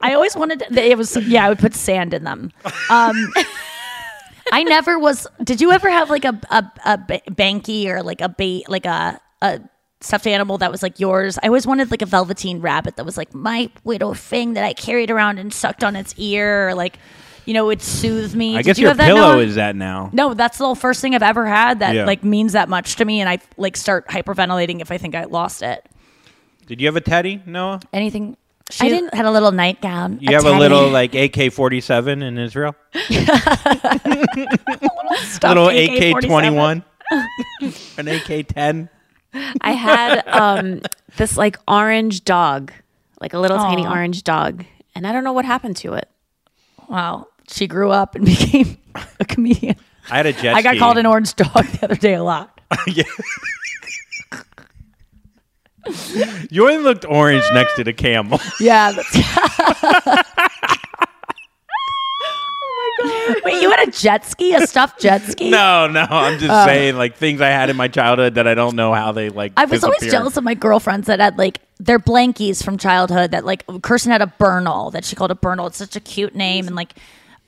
I 0.00 0.14
always 0.14 0.36
wanted 0.36 0.60
to, 0.60 0.80
it 0.82 0.96
was, 0.96 1.16
yeah, 1.16 1.44
I 1.46 1.48
would 1.48 1.58
put 1.58 1.74
sand 1.74 2.14
in 2.14 2.24
them. 2.24 2.52
Um, 2.90 3.32
I 4.52 4.62
never 4.64 4.98
was. 4.98 5.26
Did 5.44 5.60
you 5.60 5.70
ever 5.72 5.88
have 5.90 6.10
like 6.10 6.24
a 6.24 6.40
a, 6.50 6.64
a 6.84 6.98
banky 7.30 7.86
or 7.86 8.02
like 8.02 8.20
a 8.20 8.28
bait 8.28 8.68
like 8.68 8.84
a 8.84 9.20
a 9.42 9.60
stuffed 10.00 10.26
animal 10.26 10.58
that 10.58 10.72
was 10.72 10.82
like 10.82 10.98
yours? 10.98 11.38
I 11.42 11.46
always 11.46 11.66
wanted 11.68 11.90
like 11.92 12.02
a 12.02 12.06
velveteen 12.06 12.60
rabbit 12.60 12.96
that 12.96 13.04
was 13.04 13.16
like 13.16 13.32
my 13.32 13.70
little 13.84 14.12
thing 14.14 14.54
that 14.54 14.64
I 14.64 14.72
carried 14.72 15.10
around 15.10 15.38
and 15.38 15.52
sucked 15.54 15.84
on 15.84 15.94
its 15.94 16.14
ear, 16.16 16.68
or 16.70 16.74
like 16.74 16.98
you 17.46 17.54
know, 17.54 17.70
it 17.70 17.82
soothed 17.82 18.34
me. 18.34 18.54
I 18.54 18.58
Did 18.58 18.66
guess 18.66 18.78
you 18.78 18.82
your 18.82 18.90
have 18.90 18.96
that, 18.98 19.06
pillow 19.06 19.32
Noah? 19.34 19.42
is 19.42 19.54
that 19.56 19.76
now. 19.76 20.10
No, 20.12 20.34
that's 20.34 20.58
the 20.58 20.74
first 20.74 21.00
thing 21.00 21.14
I've 21.14 21.22
ever 21.22 21.46
had 21.46 21.80
that 21.80 21.94
Yeah. 21.94 22.04
like 22.04 22.24
means 22.24 22.52
that 22.52 22.68
much 22.68 22.96
to 22.96 23.04
me, 23.04 23.20
and 23.20 23.28
I 23.28 23.38
like 23.56 23.76
start 23.76 24.08
hyperventilating 24.08 24.80
if 24.80 24.90
I 24.90 24.98
think 24.98 25.14
I 25.14 25.24
lost 25.24 25.62
it. 25.62 25.86
Did 26.66 26.80
you 26.80 26.86
have 26.86 26.96
a 26.96 27.00
teddy, 27.00 27.42
Noah? 27.46 27.80
Anything? 27.92 28.36
She 28.70 28.86
I 28.86 28.88
didn't 28.88 29.14
had 29.14 29.26
a 29.26 29.30
little 29.32 29.50
nightgown. 29.50 30.18
You 30.20 30.34
have 30.36 30.44
a 30.44 30.50
teddy. 30.50 30.60
little 30.60 30.88
like 30.88 31.14
AK 31.14 31.52
forty 31.52 31.80
seven 31.80 32.22
in 32.22 32.38
Israel. 32.38 32.76
stuffed 32.94 33.18
little 35.42 35.68
AK-47. 35.68 36.16
AK 36.18 36.24
twenty 36.24 36.50
one. 36.50 36.84
An 37.98 38.08
AK 38.08 38.46
ten. 38.48 38.88
I 39.60 39.72
had 39.72 40.26
um, 40.28 40.80
this 41.16 41.36
like 41.36 41.58
orange 41.68 42.24
dog, 42.24 42.72
like 43.20 43.34
a 43.34 43.38
little 43.38 43.58
tiny 43.58 43.84
Aw. 43.86 43.90
orange 43.92 44.22
dog, 44.22 44.64
and 44.94 45.06
I 45.06 45.12
don't 45.12 45.24
know 45.24 45.32
what 45.32 45.44
happened 45.44 45.76
to 45.78 45.94
it. 45.94 46.08
Wow, 46.90 47.28
she 47.48 47.68
grew 47.68 47.90
up 47.92 48.16
and 48.16 48.24
became 48.26 48.76
a 49.20 49.24
comedian. 49.24 49.76
I 50.10 50.16
had 50.16 50.26
a 50.26 50.32
jet 50.32 50.54
I 50.56 50.62
got 50.62 50.70
ski. 50.70 50.80
called 50.80 50.98
an 50.98 51.06
orange 51.06 51.34
dog 51.36 51.64
the 51.66 51.84
other 51.84 51.94
day 51.94 52.14
a 52.14 52.22
lot. 52.24 52.60
yeah. 52.86 53.04
You 56.50 56.68
only 56.68 56.82
looked 56.82 57.04
orange 57.04 57.44
next 57.54 57.76
to 57.76 57.84
the 57.84 57.92
camel. 57.92 58.40
Yeah. 58.58 58.92
That's- 63.02 63.42
Wait, 63.44 63.62
you 63.62 63.70
had 63.70 63.88
a 63.88 63.90
jet 63.90 64.24
ski, 64.26 64.54
a 64.54 64.66
stuffed 64.66 65.00
jet 65.00 65.22
ski? 65.22 65.50
no, 65.50 65.86
no, 65.86 66.02
I'm 66.08 66.38
just 66.38 66.50
Oh. 66.52 66.64
saying 66.66 66.96
like 66.96 67.16
things 67.16 67.40
I 67.40 67.48
had 67.48 67.70
in 67.70 67.76
my 67.76 67.88
childhood 67.88 68.34
that 68.34 68.46
I 68.46 68.54
don't 68.54 68.76
know 68.76 68.92
how 68.94 69.12
they 69.12 69.28
like. 69.30 69.52
I 69.56 69.64
was 69.64 69.82
always 69.84 70.00
jealous 70.10 70.36
of 70.36 70.44
my 70.44 70.54
girlfriends 70.54 71.06
that 71.06 71.20
had 71.20 71.38
like 71.38 71.60
their 71.78 71.98
blankies 71.98 72.62
from 72.64 72.76
childhood. 72.78 73.30
That 73.30 73.44
like 73.44 73.64
Kirsten 73.82 74.12
had 74.12 74.22
a 74.22 74.26
Bernal 74.26 74.90
that 74.90 75.04
she 75.04 75.16
called 75.16 75.30
a 75.30 75.34
Bernal. 75.36 75.66
It's 75.68 75.78
such 75.78 75.96
a 75.96 76.00
cute 76.00 76.34
name, 76.34 76.66
and 76.66 76.76
like 76.76 76.94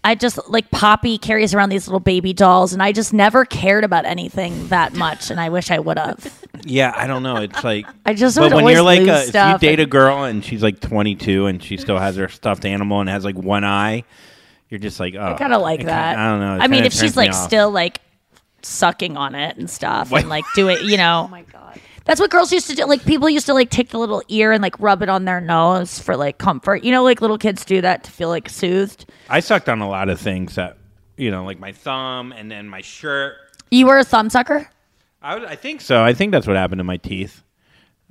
I 0.05 0.15
just 0.17 0.39
like 0.49 0.71
Poppy 0.73 1.17
carries 1.19 1.55
around 1.55 1.69
these 1.69 1.87
little 1.87 2.01
baby 2.01 2.33
dolls, 2.33 2.73
and 2.73 2.83
I 2.83 2.93
just 2.93 3.13
never 3.13 3.45
cared 3.45 3.85
about 3.85 4.05
anything 4.05 4.69
that 4.69 4.95
much, 4.95 5.31
and 5.31 5.39
I 5.41 5.49
wish 5.49 5.71
I 5.71 5.79
would 5.79 5.99
have. 5.99 6.39
Yeah, 6.65 6.93
I 6.97 7.07
don't 7.07 7.23
know. 7.23 7.37
It's 7.37 7.63
like 7.65 7.87
I 8.07 8.15
just 8.15 8.37
But 8.37 8.53
would 8.53 8.65
when 8.65 8.73
you're 8.75 8.83
like 8.83 9.01
a, 9.01 9.21
if 9.21 9.25
you 9.27 9.29
stuff 9.31 9.61
date 9.61 9.81
a 9.81 9.87
girl 9.87 10.25
and 10.25 10.45
she's 10.45 10.63
like 10.63 10.81
22 10.81 11.47
and 11.47 11.63
she 11.63 11.77
still 11.77 11.99
has 11.99 12.17
her 12.17 12.29
stuffed 12.29 12.65
animal 12.65 13.01
and 13.01 13.09
has 13.09 13.25
like 13.25 13.37
one 13.37 13.65
eye, 13.65 14.05
you're 14.73 14.81
just 14.81 14.99
like, 14.99 15.15
oh, 15.15 15.23
I 15.23 15.35
kind 15.35 15.53
of 15.53 15.61
like 15.63 15.81
it 15.81 15.87
that. 15.87 16.17
kinda- 16.17 16.23
I 16.23 16.31
don't 16.31 16.41
know. 16.59 16.65
I 16.65 16.67
mean, 16.67 16.85
if 16.85 16.93
she's 16.93 17.15
me 17.15 17.23
like 17.25 17.31
off. 17.31 17.45
still 17.45 17.71
like 17.71 18.01
sucking 18.63 19.17
on 19.17 19.35
it 19.35 19.57
and 19.57 19.69
stuff, 19.69 20.11
What? 20.11 20.23
and 20.23 20.31
like 20.31 20.45
do 20.55 20.69
it, 20.69 20.83
you 20.83 20.97
know. 20.97 21.25
oh 21.27 21.29
my 21.29 21.43
god. 21.43 21.79
That's 22.05 22.21
what 22.21 22.31
girls 22.31 22.53
used 22.53 22.67
to 22.69 22.75
do. 22.75 22.85
Like 22.87 23.05
people 23.05 23.29
used 23.31 23.47
to 23.47 23.55
like 23.55 23.71
take 23.71 23.91
the 23.91 23.99
little 23.99 24.23
ear 24.29 24.51
and 24.51 24.61
like 24.63 24.79
rub 24.81 25.03
it 25.03 25.09
on 25.09 25.25
their 25.25 25.41
nose 25.41 26.01
for 26.01 26.17
like 26.17 26.39
comfort. 26.39 26.83
You 26.83 26.91
know, 26.91 27.05
like 27.05 27.21
little 27.21 27.39
kids 27.39 27.65
do 27.65 27.81
that 27.83 28.03
to 28.05 28.11
feel 28.11 28.29
like 28.29 28.49
soothed. 28.49 29.05
I 29.29 29.39
sucked 29.41 29.69
on 29.69 29.81
a 29.81 29.89
lot 29.89 30.09
of 30.09 30.19
things 30.21 30.55
that 30.57 30.79
you 31.17 31.31
know, 31.31 31.45
like 31.45 31.61
my 31.61 31.71
thumb 31.73 32.33
and 32.33 32.51
then 32.51 32.69
my 32.69 32.81
shirt. 32.81 33.35
You 33.71 33.87
were 33.87 33.99
a 33.99 34.05
thumb 34.05 34.31
sucker. 34.31 34.69
I, 35.21 35.35
would, 35.35 35.45
I 35.45 35.55
think 35.55 35.81
so. 35.83 36.03
I 36.03 36.15
think 36.15 36.33
that's 36.33 36.47
what 36.49 36.57
happened 36.57 36.79
to 36.81 36.85
my 36.85 36.97
teeth. 36.97 37.43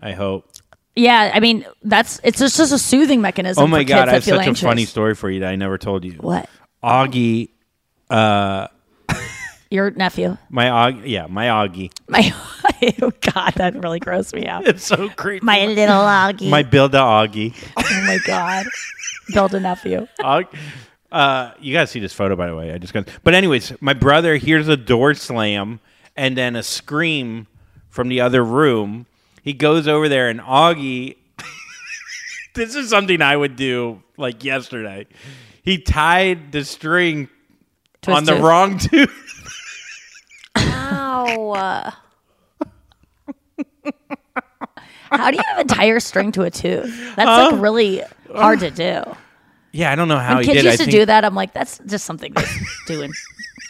I 0.01 0.11
hope. 0.13 0.50
Yeah, 0.95 1.31
I 1.33 1.39
mean 1.39 1.65
that's 1.83 2.19
it's 2.23 2.39
just, 2.39 2.57
just 2.57 2.73
a 2.73 2.77
soothing 2.79 3.21
mechanism. 3.21 3.63
oh 3.63 3.67
my 3.67 3.79
for 3.79 3.85
god, 3.85 4.09
I 4.09 4.13
have 4.13 4.23
such 4.23 4.45
anxious. 4.45 4.63
a 4.63 4.65
funny 4.67 4.85
story 4.85 5.15
for 5.15 5.29
you 5.29 5.39
that 5.41 5.49
I 5.51 5.55
never 5.55 5.77
told 5.77 6.03
you. 6.03 6.13
What? 6.13 6.49
Augie, 6.83 7.49
uh, 8.09 8.67
Your 9.71 9.91
nephew. 9.91 10.37
my 10.49 10.65
Augie, 10.65 11.03
yeah, 11.07 11.27
my 11.27 11.45
Augie. 11.47 11.91
My 12.09 12.33
oh 13.01 13.11
god, 13.21 13.53
that 13.55 13.75
really 13.75 13.99
grossed 13.99 14.33
me 14.33 14.47
out. 14.47 14.67
It's 14.67 14.83
so 14.83 15.07
creepy. 15.09 15.45
My 15.45 15.65
little 15.65 15.95
Augie. 15.95 16.49
My 16.49 16.63
Bilda 16.63 16.99
Augie. 16.99 17.53
oh 17.77 18.03
my 18.07 18.17
god, 18.25 18.65
build 19.33 19.53
a 19.53 19.59
nephew. 19.59 20.07
Aug- 20.19 20.47
uh, 21.11 21.51
you 21.59 21.73
gotta 21.73 21.87
see 21.87 21.99
this 21.99 22.13
photo, 22.13 22.35
by 22.35 22.47
the 22.47 22.55
way. 22.55 22.71
I 22.73 22.77
just 22.77 22.93
got. 22.93 23.07
But 23.23 23.33
anyways, 23.33 23.73
my 23.81 23.93
brother 23.93 24.35
hears 24.35 24.67
a 24.67 24.75
door 24.77 25.13
slam 25.13 25.79
and 26.17 26.37
then 26.37 26.55
a 26.55 26.63
scream 26.63 27.47
from 27.89 28.09
the 28.09 28.19
other 28.21 28.43
room. 28.43 29.05
He 29.41 29.53
goes 29.53 29.87
over 29.87 30.07
there, 30.09 30.29
and 30.29 30.39
Augie. 30.39 31.17
this 32.53 32.75
is 32.75 32.89
something 32.89 33.21
I 33.21 33.35
would 33.35 33.55
do 33.55 34.03
like 34.17 34.43
yesterday. 34.43 35.07
He 35.63 35.77
tied 35.79 36.51
the 36.51 36.63
string 36.63 37.29
To 38.03 38.11
his 38.11 38.17
on 38.17 38.23
the 38.25 38.35
wrong 38.35 38.77
tooth. 38.77 39.09
Ow. 40.57 41.91
How 45.11 45.29
do 45.29 45.35
you 45.37 45.43
have 45.47 45.59
a 45.59 45.65
tire 45.65 45.99
string 45.99 46.31
to 46.33 46.43
a 46.43 46.49
tooth? 46.51 47.15
That's 47.15 47.27
Huh? 47.27 47.49
like 47.51 47.61
really 47.61 48.01
hard 48.33 48.59
to 48.61 48.71
do. 48.71 49.03
Yeah, 49.73 49.91
I 49.91 49.95
don't 49.95 50.07
know 50.07 50.17
how 50.19 50.35
when 50.35 50.43
he 50.45 50.51
kids 50.51 50.61
did. 50.63 50.67
I 50.67 50.71
used 50.71 50.79
to 50.79 50.85
think- 50.85 50.91
do 51.01 51.05
that, 51.05 51.25
I'm 51.25 51.35
like, 51.35 51.53
that's 51.53 51.79
just 51.85 52.05
something 52.05 52.33
they 52.33 52.43
do 52.87 53.01
in 53.01 53.11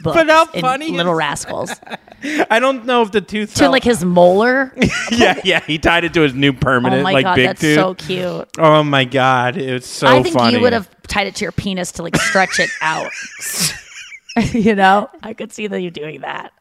books. 0.04 0.16
But 0.16 0.28
how 0.30 0.48
in 0.54 0.62
funny 0.62 0.92
Little 0.92 1.14
Rascals. 1.14 1.72
I 2.50 2.60
don't 2.60 2.86
know 2.86 3.02
if 3.02 3.12
the 3.12 3.22
tooth 3.22 3.54
to 3.56 3.60
fell- 3.60 3.72
like 3.72 3.84
his 3.84 4.06
molar. 4.06 4.74
yeah, 5.12 5.40
yeah. 5.44 5.60
He 5.62 5.78
tied 5.80 6.04
it 6.04 6.14
to 6.14 6.22
his 6.22 6.34
new 6.34 6.54
permanent, 6.54 7.02
Oh 7.02 7.04
my 7.04 7.14
like 7.14 7.24
God, 7.26 7.36
big 7.36 7.48
that's 7.48 7.62
tooth. 7.62 7.76
so 7.76 7.94
cute. 7.96 8.48
Oh 8.58 8.84
my 8.84 9.06
god, 9.06 9.58
it's 9.58 9.88
so 9.88 10.08
I 10.08 10.22
think 10.24 10.36
funny. 10.36 10.56
you 10.56 10.62
would 10.62 10.74
have 10.74 10.90
tied 11.08 11.28
it 11.28 11.36
to 11.36 11.46
your 11.46 11.52
penis 11.52 11.92
to 11.94 12.04
like 12.04 12.16
stretch 12.18 12.60
it 12.60 12.70
out. 12.82 13.12
you 14.54 14.76
know, 14.76 15.10
I 15.24 15.34
could 15.34 15.52
see 15.52 15.68
that 15.68 15.82
you 15.82 15.92
doing 15.92 16.22
that. 16.22 16.54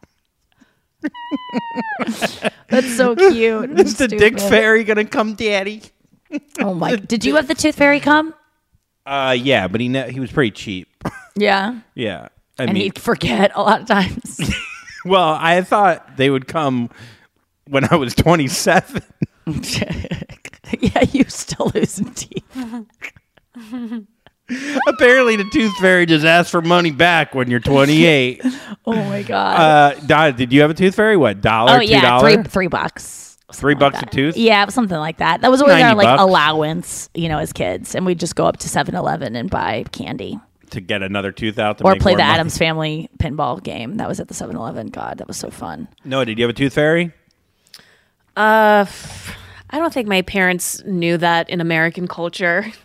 That's 2.68 2.94
so 2.96 3.14
cute. 3.16 3.70
Is 3.80 3.96
the 3.96 4.08
dick 4.08 4.38
fairy 4.38 4.84
gonna 4.84 5.04
come, 5.04 5.34
daddy? 5.34 5.82
Oh 6.60 6.74
my! 6.74 6.96
Did 6.96 7.24
you 7.24 7.36
have 7.36 7.48
the 7.48 7.54
tooth 7.54 7.74
fairy 7.76 8.00
come? 8.00 8.34
Uh, 9.04 9.36
yeah, 9.38 9.66
but 9.66 9.80
he 9.80 9.88
ne- 9.88 10.12
he 10.12 10.20
was 10.20 10.30
pretty 10.30 10.50
cheap. 10.52 10.88
Yeah, 11.36 11.80
yeah, 11.94 12.28
I 12.60 12.64
and 12.64 12.74
mean, 12.74 12.82
he'd 12.82 12.98
forget 12.98 13.52
a 13.54 13.62
lot 13.62 13.80
of 13.80 13.86
times. 13.86 14.38
well, 15.06 15.36
I 15.40 15.62
thought 15.62 16.18
they 16.18 16.28
would 16.28 16.46
come 16.46 16.90
when 17.66 17.90
I 17.90 17.96
was 17.96 18.14
twenty 18.14 18.48
seven. 18.48 19.02
yeah, 19.46 21.04
you 21.10 21.24
still 21.24 21.72
losing 21.74 22.12
teeth. 22.12 22.44
Apparently, 24.86 25.36
the 25.36 25.48
tooth 25.52 25.74
fairy 25.76 26.04
just 26.06 26.24
asks 26.26 26.50
for 26.50 26.60
money 26.60 26.90
back 26.90 27.34
when 27.34 27.48
you're 27.50 27.60
twenty 27.60 28.04
eight. 28.04 28.42
Oh 28.84 28.94
my 28.94 29.22
god. 29.22 29.60
uh, 29.60 30.00
Di- 30.06 30.32
did 30.32 30.52
you 30.52 30.60
have 30.60 30.70
a 30.70 30.74
tooth 30.74 30.94
fairy? 30.94 31.16
What 31.16 31.40
dollar? 31.40 31.78
oh 31.78 31.80
yeah, 31.80 32.02
dollar? 32.02 32.34
three 32.34 32.42
three 32.42 32.66
bucks. 32.66 33.38
Three 33.52 33.74
bucks 33.74 34.00
a 34.00 34.06
tooth. 34.06 34.36
Yeah, 34.36 34.68
something 34.68 34.96
like 34.96 35.16
that. 35.16 35.40
That 35.40 35.50
was 35.50 35.60
always 35.60 35.82
our 35.82 35.96
like 35.96 36.04
bucks. 36.04 36.22
allowance, 36.22 37.10
you 37.14 37.28
know, 37.28 37.38
as 37.38 37.52
kids, 37.52 37.96
and 37.96 38.06
we'd 38.06 38.20
just 38.20 38.36
go 38.36 38.44
up 38.44 38.58
to 38.58 38.68
7-Eleven 38.68 39.34
and 39.34 39.50
buy 39.50 39.84
candy 39.90 40.38
to 40.70 40.80
get 40.80 41.02
another 41.02 41.32
tooth 41.32 41.58
out 41.58 41.78
to 41.78 41.84
or 41.84 41.92
make 41.92 42.02
play 42.02 42.12
more 42.12 42.18
the 42.18 42.22
money. 42.24 42.34
Addams 42.34 42.58
Family 42.58 43.10
pinball 43.18 43.62
game. 43.62 43.96
That 43.96 44.08
was 44.08 44.20
at 44.20 44.28
the 44.28 44.34
7-Eleven. 44.34 44.88
God, 44.88 45.18
that 45.18 45.28
was 45.28 45.36
so 45.36 45.50
fun. 45.50 45.88
No, 46.04 46.24
did 46.24 46.38
you 46.38 46.44
have 46.44 46.50
a 46.50 46.54
tooth 46.54 46.74
fairy? 46.74 47.12
Uh, 48.36 48.86
I 49.70 49.78
don't 49.78 49.92
think 49.92 50.08
my 50.08 50.22
parents 50.22 50.82
knew 50.84 51.16
that 51.18 51.50
in 51.50 51.60
American 51.60 52.08
culture. 52.08 52.66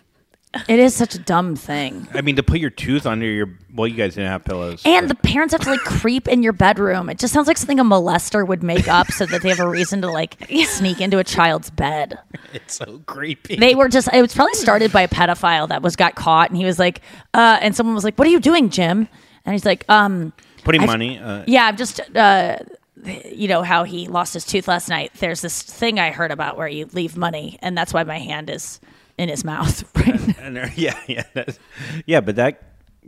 It 0.67 0.79
is 0.79 0.95
such 0.95 1.15
a 1.15 1.19
dumb 1.19 1.55
thing. 1.55 2.07
I 2.13 2.21
mean, 2.21 2.37
to 2.37 2.43
put 2.43 2.59
your 2.59 2.69
tooth 2.69 3.05
under 3.05 3.25
your. 3.25 3.49
Well, 3.73 3.87
you 3.87 3.95
guys 3.95 4.15
didn't 4.15 4.29
have 4.29 4.45
pillows. 4.45 4.81
And 4.85 5.09
the 5.09 5.15
parents 5.15 5.51
have 5.51 5.61
to 5.61 5.69
like 5.69 5.81
creep 5.81 6.27
in 6.29 6.41
your 6.43 6.53
bedroom. 6.53 7.09
It 7.09 7.19
just 7.19 7.33
sounds 7.33 7.47
like 7.47 7.57
something 7.57 7.79
a 7.79 7.83
molester 7.83 8.47
would 8.47 8.63
make 8.63 8.87
up 8.87 9.11
so 9.11 9.25
that 9.25 9.41
they 9.41 9.49
have 9.49 9.59
a 9.59 9.67
reason 9.67 10.01
to 10.01 10.09
like 10.09 10.37
sneak 10.67 11.01
into 11.01 11.17
a 11.19 11.23
child's 11.25 11.69
bed. 11.69 12.17
it's 12.53 12.75
so 12.75 13.01
creepy. 13.05 13.57
They 13.57 13.75
were 13.75 13.89
just 13.89 14.07
it 14.13 14.21
was 14.21 14.33
probably 14.33 14.53
started 14.53 14.91
by 14.93 15.01
a 15.01 15.07
pedophile 15.09 15.67
that 15.67 15.81
was 15.81 15.95
got 15.97 16.15
caught 16.15 16.49
and 16.49 16.57
he 16.57 16.63
was 16.65 16.79
like, 16.79 17.01
uh 17.33 17.57
and 17.61 17.75
someone 17.75 17.95
was 17.95 18.05
like, 18.05 18.17
What 18.17 18.27
are 18.27 18.31
you 18.31 18.39
doing, 18.39 18.69
Jim? 18.69 19.09
And 19.45 19.53
he's 19.53 19.65
like, 19.65 19.83
um 19.89 20.31
Putting 20.63 20.81
I've- 20.81 20.87
money. 20.87 21.19
Uh, 21.19 21.43
Yeah, 21.47 21.65
I'm 21.65 21.75
just 21.75 21.99
uh 22.15 22.57
you 23.05 23.47
know 23.47 23.61
how 23.61 23.83
he 23.83 24.07
lost 24.07 24.33
his 24.33 24.45
tooth 24.45 24.67
last 24.67 24.87
night. 24.89 25.11
There's 25.19 25.41
this 25.41 25.61
thing 25.61 25.99
I 25.99 26.11
heard 26.11 26.31
about 26.31 26.57
where 26.57 26.67
you 26.67 26.87
leave 26.93 27.15
money, 27.17 27.59
and 27.61 27.77
that's 27.77 27.93
why 27.93 28.03
my 28.03 28.17
hand 28.19 28.49
is 28.49 28.79
in 29.17 29.29
his 29.29 29.43
mouth. 29.43 29.83
And 30.39 30.55
there, 30.55 30.71
yeah, 30.75 30.99
yeah, 31.07 31.23
yeah. 32.05 32.21
But 32.21 32.35
that 32.35 32.61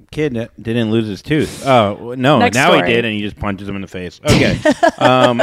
kid 0.10 0.50
didn't 0.60 0.90
lose 0.90 1.08
his 1.08 1.22
tooth. 1.22 1.64
Oh 1.68 2.16
no, 2.18 2.40
Next 2.40 2.56
now 2.56 2.72
story. 2.72 2.88
he 2.88 2.96
did, 2.96 3.06
and 3.06 3.14
he 3.14 3.22
just 3.22 3.38
punches 3.38 3.70
him 3.70 3.76
in 3.76 3.84
the 3.84 3.88
face. 3.88 4.20
Okay. 4.26 4.60
um, 4.98 5.42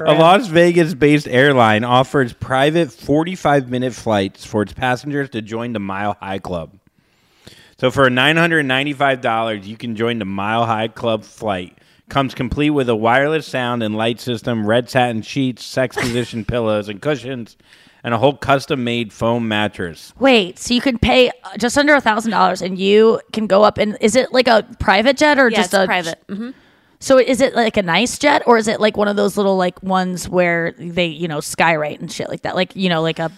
a 0.00 0.12
Las 0.14 0.48
Vegas-based 0.48 1.28
airline 1.28 1.84
offers 1.84 2.32
private 2.32 2.88
45-minute 2.88 3.94
flights 3.94 4.44
for 4.44 4.62
its 4.62 4.72
passengers 4.72 5.30
to 5.30 5.40
join 5.42 5.72
the 5.72 5.80
Mile 5.80 6.16
High 6.20 6.40
Club. 6.40 6.78
So 7.78 7.90
for 7.92 8.08
$995, 8.08 9.66
you 9.66 9.76
can 9.76 9.94
join 9.94 10.18
the 10.18 10.24
Mile 10.24 10.64
High 10.66 10.88
Club 10.88 11.24
flight. 11.24 11.78
Comes 12.08 12.34
complete 12.34 12.70
with 12.70 12.88
a 12.88 12.94
wireless 12.94 13.46
sound 13.48 13.82
and 13.82 13.96
light 13.96 14.20
system, 14.20 14.64
red 14.66 14.88
satin 14.88 15.22
sheets, 15.22 15.64
sex 15.64 15.96
position 15.96 16.44
pillows 16.46 16.88
and 16.88 17.02
cushions, 17.02 17.56
and 18.04 18.14
a 18.14 18.18
whole 18.18 18.36
custom-made 18.36 19.12
foam 19.12 19.48
mattress. 19.48 20.12
Wait, 20.20 20.56
so 20.58 20.72
you 20.72 20.80
can 20.80 20.98
pay 20.98 21.30
uh, 21.30 21.56
just 21.58 21.76
under 21.76 21.94
a 21.94 22.00
thousand 22.00 22.30
dollars, 22.30 22.62
and 22.62 22.78
you 22.78 23.20
can 23.32 23.48
go 23.48 23.64
up 23.64 23.76
and 23.78 23.98
is 24.00 24.14
it 24.14 24.32
like 24.32 24.46
a 24.46 24.64
private 24.78 25.16
jet 25.16 25.38
or 25.38 25.48
Yeah, 25.48 25.56
just 25.56 25.74
it's 25.74 25.82
a 25.82 25.86
private. 25.86 26.24
Mhm. 26.28 26.54
So 27.00 27.18
is 27.18 27.40
it 27.40 27.54
like 27.54 27.76
a 27.76 27.82
nice 27.82 28.18
jet, 28.18 28.42
or 28.46 28.56
is 28.56 28.68
it 28.68 28.80
like 28.80 28.96
one 28.96 29.08
of 29.08 29.16
those 29.16 29.36
little 29.36 29.56
like 29.56 29.82
ones 29.82 30.28
where 30.28 30.72
they 30.78 31.06
you 31.06 31.26
know 31.26 31.38
skyrate 31.38 31.98
and 32.00 32.10
shit 32.10 32.28
like 32.28 32.42
that, 32.42 32.54
like 32.54 32.74
you 32.76 32.88
know 32.88 33.02
like 33.02 33.18
a 33.18 33.30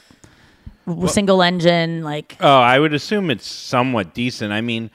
single 1.06 1.42
engine 1.42 2.02
like 2.02 2.36
Oh, 2.40 2.60
I 2.60 2.78
would 2.78 2.94
assume 2.94 3.30
it's 3.30 3.46
somewhat 3.46 4.14
decent. 4.14 4.52
I 4.52 4.60
mean, 4.60 4.90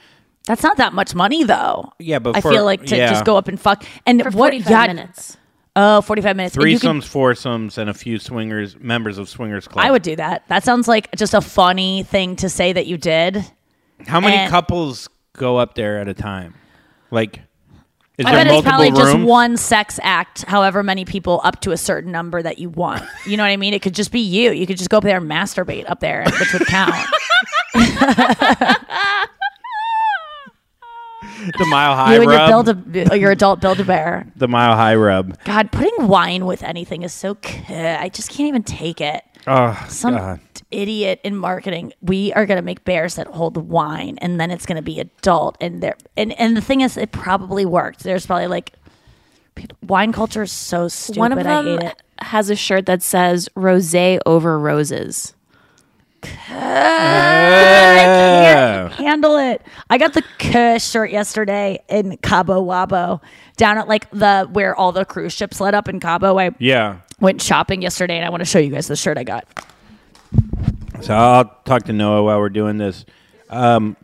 that's 0.45 0.63
not 0.63 0.77
that 0.77 0.93
much 0.93 1.15
money 1.15 1.43
though. 1.43 1.91
yeah, 1.99 2.19
but 2.19 2.35
I 2.37 2.41
for- 2.41 2.51
feel 2.51 2.65
like 2.65 2.85
to 2.87 2.97
yeah. 2.97 3.09
just 3.09 3.25
go 3.25 3.37
up 3.37 3.47
and 3.47 3.59
fuck 3.59 3.83
and 4.05 4.21
For 4.21 4.29
what 4.31 4.51
45 4.53 4.69
yeah, 4.69 4.87
minutes. 4.87 5.37
Oh, 5.75 6.01
45 6.01 6.35
minutes. 6.35 6.55
And 6.55 6.69
you 6.69 6.79
can- 6.79 6.99
threesomes, 7.01 7.05
foursomes, 7.05 7.77
and 7.77 7.89
a 7.89 7.93
few 7.93 8.19
swingers 8.19 8.77
members 8.79 9.17
of 9.17 9.27
swingers 9.29 9.67
club. 9.67 9.83
I 9.85 9.89
would 9.91 10.03
do 10.03 10.15
that. 10.17 10.43
That 10.49 10.63
sounds 10.63 10.87
like 10.87 11.09
just 11.15 11.33
a 11.33 11.41
funny 11.41 12.03
thing 12.03 12.35
to 12.37 12.49
say 12.49 12.73
that 12.73 12.85
you 12.87 12.97
did. 12.97 13.43
How 14.07 14.19
many 14.19 14.35
And- 14.37 14.51
couples 14.51 15.09
go 15.35 15.57
up 15.57 15.75
there 15.75 15.97
at 15.99 16.07
a 16.07 16.13
time? 16.13 16.53
Like, 17.09 17.39
is 18.19 18.25
I 18.27 18.31
there 18.35 18.39
bet 18.45 18.47
it's 18.47 18.53
multiple 18.53 18.69
probably 18.71 18.91
just 18.91 19.13
rooms? 19.15 19.25
one 19.25 19.57
sex 19.57 19.99
act, 20.03 20.43
however 20.43 20.83
many 20.83 21.05
people 21.05 21.41
up 21.43 21.61
to 21.61 21.71
a 21.71 21.77
certain 21.77 22.11
number 22.11 22.41
that 22.43 22.59
you 22.59 22.69
want. 22.69 23.03
You 23.25 23.37
know 23.37 23.43
what 23.43 23.49
I 23.49 23.57
mean? 23.57 23.73
It 23.73 23.81
could 23.81 23.95
just 23.95 24.11
be 24.11 24.19
you. 24.19 24.51
You 24.51 24.67
could 24.67 24.77
just 24.77 24.91
go 24.91 24.97
up 24.97 25.03
there 25.03 25.17
and 25.17 25.27
masturbate 25.29 25.89
up 25.89 25.99
there, 25.99 26.23
which 26.39 26.53
would 26.53 26.67
count. 26.67 26.93
the 31.57 31.65
mile 31.65 31.95
high 31.95 32.15
you 32.15 32.21
and 32.21 32.31
your 32.31 32.39
rub. 32.39 32.65
build 32.65 32.95
a, 32.97 33.11
uh, 33.11 33.15
your 33.15 33.31
adult 33.31 33.59
build 33.61 33.79
a 33.79 33.83
bear. 33.85 34.25
the 34.35 34.47
mile 34.47 34.75
high 34.75 34.95
rub. 34.95 35.37
God, 35.43 35.71
putting 35.71 36.07
wine 36.07 36.45
with 36.45 36.63
anything 36.63 37.03
is 37.03 37.13
so. 37.13 37.35
k- 37.35 37.97
I 37.99 38.09
just 38.09 38.29
can't 38.29 38.47
even 38.47 38.63
take 38.63 39.01
it. 39.01 39.23
Oh 39.45 39.77
Some 39.89 40.15
God. 40.15 40.39
idiot 40.71 41.19
in 41.23 41.35
marketing. 41.35 41.91
We 42.01 42.31
are 42.33 42.45
going 42.45 42.55
to 42.57 42.61
make 42.63 42.85
bears 42.85 43.15
that 43.15 43.27
hold 43.27 43.57
wine, 43.57 44.17
and 44.21 44.39
then 44.39 44.51
it's 44.51 44.65
going 44.65 44.77
to 44.77 44.81
be 44.81 44.99
adult. 45.01 45.57
And 45.59 45.83
there, 45.83 45.97
and 46.15 46.31
and 46.39 46.55
the 46.55 46.61
thing 46.61 46.79
is, 46.81 46.95
it 46.95 47.11
probably 47.11 47.65
worked. 47.65 48.03
There's 48.03 48.25
probably 48.25 48.47
like 48.47 48.71
wine 49.85 50.13
culture 50.13 50.43
is 50.43 50.51
so 50.51 50.87
stupid. 50.87 51.19
One 51.19 51.31
of 51.33 51.39
I 51.39 51.43
them 51.43 51.65
hate 51.65 51.83
it. 51.83 52.01
has 52.19 52.49
a 52.49 52.55
shirt 52.55 52.85
that 52.85 53.03
says 53.03 53.49
"Rosé 53.55 54.19
over 54.25 54.57
roses." 54.57 55.32
Yeah. 57.63 58.89
handle 58.89 59.37
it. 59.37 59.61
I 59.89 59.97
got 59.97 60.13
the 60.13 60.23
Kush 60.39 60.83
shirt 60.83 61.11
yesterday 61.11 61.79
in 61.89 62.17
Cabo 62.17 62.61
Wabo, 62.63 63.21
down 63.57 63.77
at 63.77 63.87
like 63.87 64.09
the 64.11 64.47
where 64.51 64.75
all 64.75 64.91
the 64.91 65.05
cruise 65.05 65.33
ships 65.33 65.59
let 65.61 65.73
up 65.73 65.87
in 65.87 65.99
Cabo. 65.99 66.37
I 66.39 66.51
Yeah. 66.59 66.97
went 67.19 67.41
shopping 67.41 67.81
yesterday, 67.81 68.17
and 68.17 68.25
I 68.25 68.29
want 68.29 68.41
to 68.41 68.45
show 68.45 68.59
you 68.59 68.69
guys 68.71 68.87
the 68.87 68.95
shirt 68.95 69.17
I 69.17 69.23
got. 69.23 69.45
So 71.01 71.13
I'll 71.13 71.45
talk 71.65 71.83
to 71.83 71.93
Noah 71.93 72.23
while 72.23 72.39
we're 72.39 72.49
doing 72.49 72.77
this. 72.77 73.05
Um, 73.49 73.97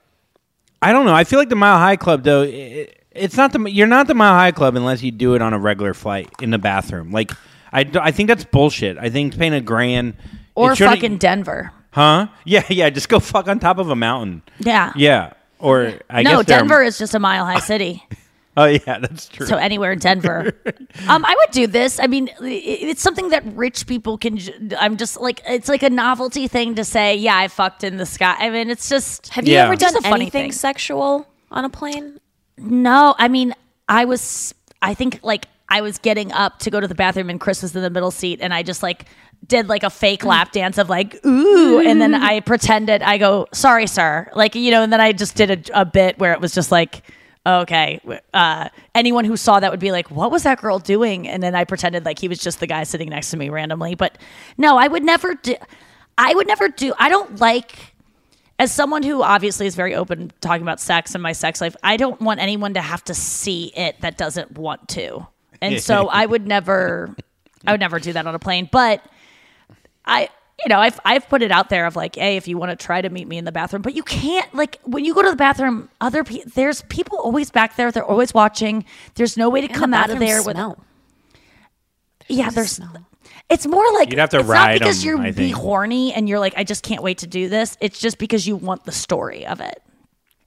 I 0.82 0.92
don't 0.92 1.06
know. 1.06 1.14
I 1.14 1.24
feel 1.24 1.40
like 1.40 1.50
the 1.50 1.56
Mile 1.56 1.78
High 1.78 1.96
Club, 1.96 2.24
though, 2.24 2.44
it, 2.44 3.04
it's 3.12 3.36
not 3.38 3.52
the 3.54 3.60
you're 3.72 3.88
not 3.88 4.08
the 4.08 4.14
Mile 4.16 4.34
High 4.36 4.52
Club 4.52 4.76
unless 4.76 5.02
you 5.02 5.12
do 5.12 5.36
it 5.36 5.42
on 5.42 5.54
a 5.54 5.60
regular 5.60 5.94
flight 5.94 6.30
in 6.42 6.52
the 6.52 6.58
bathroom. 6.58 7.12
Like 7.12 7.32
I, 7.72 7.90
I 8.02 8.12
think 8.12 8.28
that's 8.28 8.44
bullshit. 8.46 8.98
I 8.98 9.10
think 9.10 9.38
paying 9.38 9.54
a 9.54 9.62
grand 9.62 10.14
Or 10.56 10.76
fucking 10.76 11.18
Denver. 11.18 11.72
Huh? 11.92 12.28
Yeah, 12.46 12.64
yeah. 12.70 12.90
Just 12.90 13.10
go 13.10 13.20
fuck 13.20 13.48
on 13.48 13.60
top 13.60 13.78
of 13.78 13.90
a 13.90 13.96
mountain. 13.96 14.42
Yeah. 14.60 14.94
Yeah. 14.96 15.34
Or 15.60 15.94
I 16.10 16.24
no, 16.24 16.38
guess 16.38 16.46
there 16.48 16.58
are- 16.58 16.60
Denver 16.62 16.82
is 16.84 16.98
just 16.98 17.14
a 17.16 17.20
mile 17.20 17.46
high 17.46 17.60
city. 17.60 18.04
Oh 18.58 18.66
yeah, 18.66 19.00
that's 19.00 19.30
true. 19.30 19.46
So 19.46 19.56
anywhere 19.56 19.94
in 19.94 20.00
Denver, 20.00 20.52
um, 21.08 21.24
I 21.24 21.34
would 21.34 21.52
do 21.54 21.66
this. 21.66 21.98
I 21.98 22.08
mean, 22.08 22.30
i- 22.42 22.46
it's 22.46 23.02
something 23.02 23.30
that 23.30 23.46
rich 23.56 23.88
people 23.88 24.18
can. 24.18 24.38
I'm 24.78 24.98
just 24.98 25.22
like 25.22 25.42
it's 25.48 25.70
like 25.70 25.82
a 25.82 25.90
novelty 25.90 26.50
thing 26.50 26.76
to 26.76 26.84
say. 26.84 27.16
Yeah, 27.16 27.38
I 27.38 27.48
fucked 27.48 27.86
in 27.86 27.96
the 27.96 28.06
sky. 28.06 28.36
I 28.38 28.50
mean, 28.50 28.70
it's 28.70 28.90
just. 28.90 29.30
Have 29.30 29.48
you 29.48 29.54
Yeah. 29.54 29.66
ever 29.66 29.78
Just 29.78 29.94
done 29.94 30.04
a 30.04 30.10
funny 30.10 30.24
anything 30.24 30.46
thing. 30.46 30.52
sexual 30.52 31.26
on 31.52 31.64
a 31.64 31.70
plane? 31.70 32.20
No, 32.58 33.16
I 33.18 33.30
mean, 33.30 33.54
I 33.88 34.04
was. 34.04 34.54
I 34.82 34.94
think 34.94 35.20
like 35.24 35.46
I 35.70 35.80
was 35.80 35.98
getting 35.98 36.34
up 36.34 36.60
to 36.60 36.70
go 36.70 36.82
to 36.82 36.88
the 36.88 36.96
bathroom, 36.96 37.30
and 37.30 37.40
Chris 37.40 37.62
was 37.62 37.74
in 37.78 37.82
the 37.82 37.90
middle 37.90 38.12
seat, 38.12 38.40
and 38.42 38.54
I 38.54 38.62
just 38.64 38.84
like 38.84 39.06
did 39.46 39.68
like 39.68 39.84
a 39.84 39.90
fake 39.90 40.24
lap 40.26 40.52
dance 40.52 40.78
of 40.78 40.90
like 40.90 41.24
ooh, 41.26 41.80
and 41.80 42.02
then 42.02 42.14
I 42.14 42.40
pretended 42.40 43.02
I 43.02 43.18
go 43.18 43.48
sorry, 43.54 43.88
sir, 43.88 44.30
like 44.36 44.56
you 44.56 44.72
know, 44.72 44.84
and 44.84 44.92
then 44.92 45.02
I 45.02 45.12
just 45.12 45.36
did 45.36 45.70
a, 45.70 45.82
a 45.82 45.86
bit 45.86 46.20
where 46.20 46.34
it 46.34 46.42
was 46.42 46.54
just 46.54 46.72
like. 46.72 47.04
Okay. 47.46 48.02
Uh, 48.34 48.68
anyone 48.94 49.24
who 49.24 49.38
saw 49.38 49.62
that 49.62 49.72
would 49.72 49.80
be 49.80 49.94
like, 49.94 50.12
"What 50.12 50.30
was 50.30 50.44
that 50.44 50.62
girl 50.62 50.78
doing?" 50.78 51.28
And 51.28 51.42
then 51.42 51.56
I 51.56 51.64
pretended 51.64 52.04
like 52.04 52.20
he 52.20 52.28
was 52.28 52.38
just 52.38 52.60
the 52.60 52.68
guy 52.68 52.84
sitting 52.84 53.10
next 53.10 53.32
to 53.32 53.38
me 53.38 53.50
randomly. 53.50 53.96
But 53.96 54.18
no, 54.58 54.78
I 54.78 54.88
would 54.88 55.04
never 55.04 55.34
do. 55.36 55.56
I 56.18 56.36
would 56.36 56.48
never 56.48 56.68
do. 56.68 56.94
I 57.00 57.08
don't 57.08 57.40
like 57.40 57.96
as 58.60 58.74
someone 58.74 59.04
who 59.04 59.24
obviously 59.24 59.66
is 59.66 59.76
very 59.76 59.96
open 59.96 60.32
talking 60.42 60.62
about 60.62 60.82
sex 60.82 61.16
and 61.16 61.24
my 61.24 61.32
sex 61.32 61.62
life, 61.62 61.76
I 61.82 61.96
don't 61.96 62.22
want 62.22 62.42
anyone 62.42 62.74
to 62.74 62.82
have 62.82 63.04
to 63.06 63.14
see 63.14 63.72
it 63.76 64.02
that 64.02 64.18
doesn't 64.18 64.58
want 64.58 64.90
to. 64.90 65.26
And 65.62 65.82
so 65.82 66.10
I 66.10 66.26
would 66.28 66.46
never 66.46 67.16
I 67.66 67.72
would 67.72 67.80
never 67.80 68.00
do 68.00 68.14
that 68.14 68.28
on 68.28 68.36
a 68.36 68.40
plane, 68.40 68.70
but 68.70 69.02
I 70.10 70.30
you 70.66 70.68
know, 70.68 70.80
I've 70.80 71.00
I've 71.06 71.30
put 71.30 71.42
it 71.42 71.52
out 71.52 71.70
there 71.70 71.86
of 71.86 71.96
like, 71.96 72.16
hey, 72.16 72.36
if 72.36 72.46
you 72.48 72.58
want 72.58 72.78
to 72.78 72.86
try 72.86 73.02
to 73.02 73.10
meet 73.10 73.28
me 73.30 73.38
in 73.38 73.46
the 73.46 73.52
bathroom, 73.54 73.82
but 73.82 73.96
you 73.96 74.04
can't 74.04 74.54
like 74.54 74.78
when 74.84 75.06
you 75.06 75.14
go 75.14 75.22
to 75.22 75.30
the 75.30 75.38
bathroom, 75.38 75.88
other 76.02 76.24
people 76.26 76.52
there's 76.54 76.82
people 76.84 77.18
always 77.20 77.50
back 77.50 77.78
there, 77.78 77.92
they're 77.94 78.04
always 78.04 78.34
watching. 78.34 78.84
There's 79.16 79.38
no 79.38 79.50
way 79.50 79.62
to 79.62 79.68
And 79.68 79.76
the 79.76 79.80
come 79.80 79.94
out 79.94 80.10
of 80.10 80.20
bathrooms 80.20 80.30
there 80.30 80.44
with 80.44 80.56
smell. 80.58 80.86
yeah, 82.28 82.50
there's. 82.50 82.80
It's 83.50 83.66
more 83.66 83.86
like 83.94 84.10
You'd 84.12 84.20
have 84.20 84.30
to 84.32 84.40
it's 84.40 84.48
not 84.48 84.54
ride 84.54 84.80
because 84.80 85.04
'em, 85.04 85.24
you're 85.24 85.34
be 85.34 85.50
horny 85.50 86.14
and 86.14 86.30
you're 86.30 86.40
like, 86.40 86.54
I 86.56 86.64
just 86.64 86.84
can't 86.84 87.02
wait 87.02 87.20
to 87.20 87.28
do 87.28 87.50
this. 87.50 87.78
It's 87.82 88.00
just 88.00 88.18
because 88.20 88.46
you 88.48 88.56
want 88.56 88.86
the 88.86 88.92
story 88.92 89.46
of 89.48 89.60
it. 89.60 89.82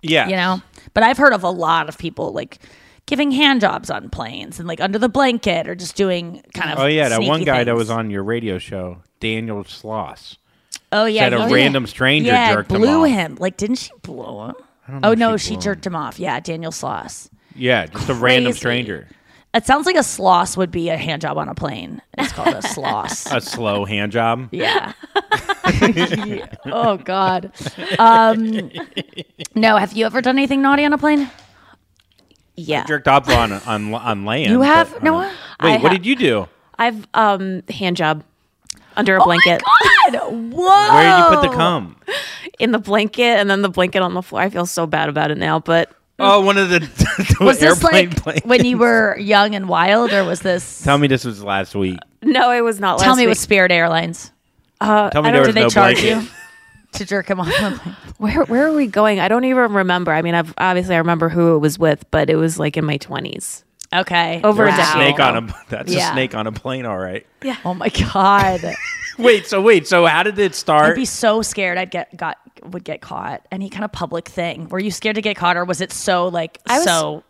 yeah. 0.02 0.28
You 0.28 0.36
know. 0.36 0.62
But 0.94 1.02
I've 1.02 1.18
heard 1.18 1.32
of 1.32 1.42
a 1.42 1.50
lot 1.50 1.88
of 1.88 1.98
people 1.98 2.32
like 2.32 2.58
giving 3.06 3.32
hand 3.32 3.60
jobs 3.60 3.90
on 3.90 4.08
planes 4.10 4.58
and 4.60 4.68
like 4.68 4.80
under 4.80 4.98
the 4.98 5.08
blanket 5.08 5.66
or 5.66 5.74
just 5.74 5.96
doing 5.96 6.42
kind 6.54 6.70
of. 6.72 6.78
Oh 6.78 6.86
yeah, 6.86 7.08
that 7.08 7.22
one 7.22 7.38
sneaky 7.38 7.44
guy 7.46 7.64
that 7.64 7.74
was 7.74 7.90
on 7.90 8.10
your 8.10 8.22
radio 8.22 8.58
show, 8.58 8.98
Daniel 9.22 9.62
Sloss. 9.62 10.36
Oh 10.90 11.06
yeah, 11.06 11.22
said 11.22 11.34
a 11.34 11.48
random 11.48 11.86
stranger 11.86 12.32
yeah, 12.32 12.52
jerked 12.52 12.72
him 12.72 12.80
blew 12.80 13.04
off. 13.04 13.08
him. 13.08 13.36
Like, 13.38 13.56
didn't 13.56 13.76
she 13.76 13.92
blow 14.02 14.48
him? 14.48 14.54
don't 14.88 15.00
know 15.00 15.08
Oh 15.10 15.14
no, 15.14 15.36
she 15.36 15.54
she 15.54 15.56
jerked 15.56 15.86
him 15.86 15.94
off. 15.94 16.18
Yeah, 16.18 16.40
Daniel 16.40 16.72
Sloss. 16.72 17.30
Yeah, 17.54 17.86
just 17.86 18.08
a 18.08 18.14
random 18.14 18.52
stranger. 18.52 19.08
It 19.54 19.64
sounds 19.64 19.86
like 19.86 19.96
a 19.96 20.00
sloss 20.00 20.56
would 20.56 20.70
be 20.70 20.88
a 20.88 20.96
hand 20.96 21.22
job 21.22 21.36
on 21.36 21.48
a 21.48 21.54
plane. 21.54 22.00
It's 22.18 22.32
called 22.32 22.48
a 22.48 22.58
sloss. 22.62 23.32
A 23.34 23.40
slow 23.40 23.84
hand 23.84 24.10
job. 24.10 24.48
Yeah. 24.50 24.92
oh 26.66 26.96
God. 26.96 27.52
Um, 27.98 28.70
no, 29.54 29.76
have 29.76 29.92
you 29.92 30.06
ever 30.06 30.20
done 30.20 30.36
anything 30.36 30.62
naughty 30.62 30.84
on 30.84 30.92
a 30.92 30.98
plane? 30.98 31.30
Yeah. 32.56 32.84
Jerked 32.86 33.08
off 33.08 33.28
on 33.28 33.52
on 33.52 33.94
on 33.94 34.24
land. 34.24 34.50
You 34.50 34.62
have, 34.62 35.02
Noah? 35.02 35.32
Wait, 35.62 35.74
I 35.74 35.76
what 35.78 35.92
ha- 35.92 35.96
did 35.98 36.06
you 36.06 36.16
do? 36.16 36.48
I've 36.78 37.06
um 37.14 37.62
hand 37.68 37.96
job 37.96 38.24
under 38.96 39.16
a 39.16 39.20
Oh 39.22 39.24
blanket. 39.24 39.62
God! 40.10 40.14
Whoa! 40.32 40.66
Where 40.94 41.02
did 41.02 41.18
you 41.18 41.40
put 41.40 41.50
the 41.50 41.56
cum? 41.56 41.96
in 42.58 42.70
the 42.72 42.78
blanket 42.78 43.38
and 43.38 43.48
then 43.50 43.62
the 43.62 43.68
blanket 43.68 44.02
on 44.02 44.14
the 44.14 44.22
floor. 44.22 44.42
I 44.42 44.50
feel 44.50 44.66
so 44.66 44.86
bad 44.86 45.08
about 45.08 45.30
it 45.30 45.38
now, 45.38 45.58
but 45.60 45.90
Oh, 46.18 46.40
one 46.42 46.58
of 46.58 46.68
the, 46.70 46.78
the 47.38 47.44
Was 47.44 47.58
this 47.58 47.82
airplane 47.82 48.10
like 48.10 48.22
planes. 48.22 48.42
when 48.44 48.64
you 48.64 48.78
were 48.78 49.16
young 49.20 49.54
and 49.54 49.68
wild, 49.68 50.12
or 50.12 50.24
was 50.24 50.40
this? 50.40 50.82
Tell 50.82 50.98
me 50.98 51.08
this 51.08 51.24
was 51.24 51.42
last 51.42 51.74
week. 51.74 51.98
no, 52.22 52.52
it 52.52 52.60
was 52.60 52.78
not 52.78 52.98
last 52.98 53.04
Tell 53.04 53.16
me 53.16 53.24
it 53.24 53.28
was 53.28 53.40
Spirit 53.40 53.72
Airlines. 53.72 54.30
Uh, 54.80 55.10
Tell 55.10 55.22
me 55.22 55.28
I 55.30 55.32
there 55.32 55.40
don't- 55.44 55.48
was 55.48 55.56
no 55.56 55.68
charge 55.70 56.00
blanket. 56.00 56.22
you 56.24 56.28
to 56.92 57.04
jerk 57.06 57.28
him 57.28 57.40
off. 57.40 57.48
Where 58.18 58.44
where 58.44 58.66
are 58.68 58.72
we 58.74 58.86
going? 58.86 59.18
I 59.18 59.28
don't 59.28 59.44
even 59.46 59.72
remember. 59.72 60.12
I 60.12 60.20
mean, 60.22 60.34
I've 60.34 60.52
obviously 60.58 60.94
I 60.94 60.98
remember 60.98 61.28
who 61.30 61.56
it 61.56 61.58
was 61.58 61.78
with, 61.78 62.04
but 62.10 62.28
it 62.30 62.36
was 62.36 62.58
like 62.58 62.76
in 62.76 62.84
my 62.84 62.98
twenties. 62.98 63.64
Okay, 63.92 64.40
Over 64.42 64.64
There's 64.66 64.78
a 64.78 64.82
a 64.82 64.86
snake 64.92 65.20
on 65.20 65.48
a. 65.48 65.54
That's 65.68 65.92
Yeah. 65.92 66.10
a 66.10 66.12
snake 66.14 66.34
on 66.34 66.46
a 66.46 66.52
plane. 66.52 66.86
All 66.86 66.98
right. 66.98 67.26
Yeah. 67.42 67.56
Oh 67.64 67.74
my 67.74 67.88
god. 67.88 68.60
Wait. 69.18 69.46
So 69.46 69.60
wait. 69.60 69.86
So 69.86 70.06
how 70.06 70.22
did 70.22 70.38
it 70.38 70.54
start? 70.54 70.82
I'd 70.82 70.84
start? 70.86 70.96
be 70.96 71.04
so 71.04 71.42
scared 71.42 71.76
I'd 71.76 71.90
get 71.90 72.16
got 72.16 72.38
would 72.64 72.84
get 72.84 73.02
caught. 73.02 73.46
Any 73.52 73.68
kind 73.68 73.84
of 73.84 73.92
public 73.92 74.26
thing. 74.28 74.68
Were 74.70 74.78
you 74.78 74.90
scared 74.90 75.16
to 75.16 75.22
get 75.22 75.36
caught 75.36 75.56
or 75.58 75.64
was 75.66 75.80
it 75.82 75.92
so 75.92 76.28
like 76.28 76.58
I 76.66 76.76
was- 76.78 76.84
so 76.84 77.22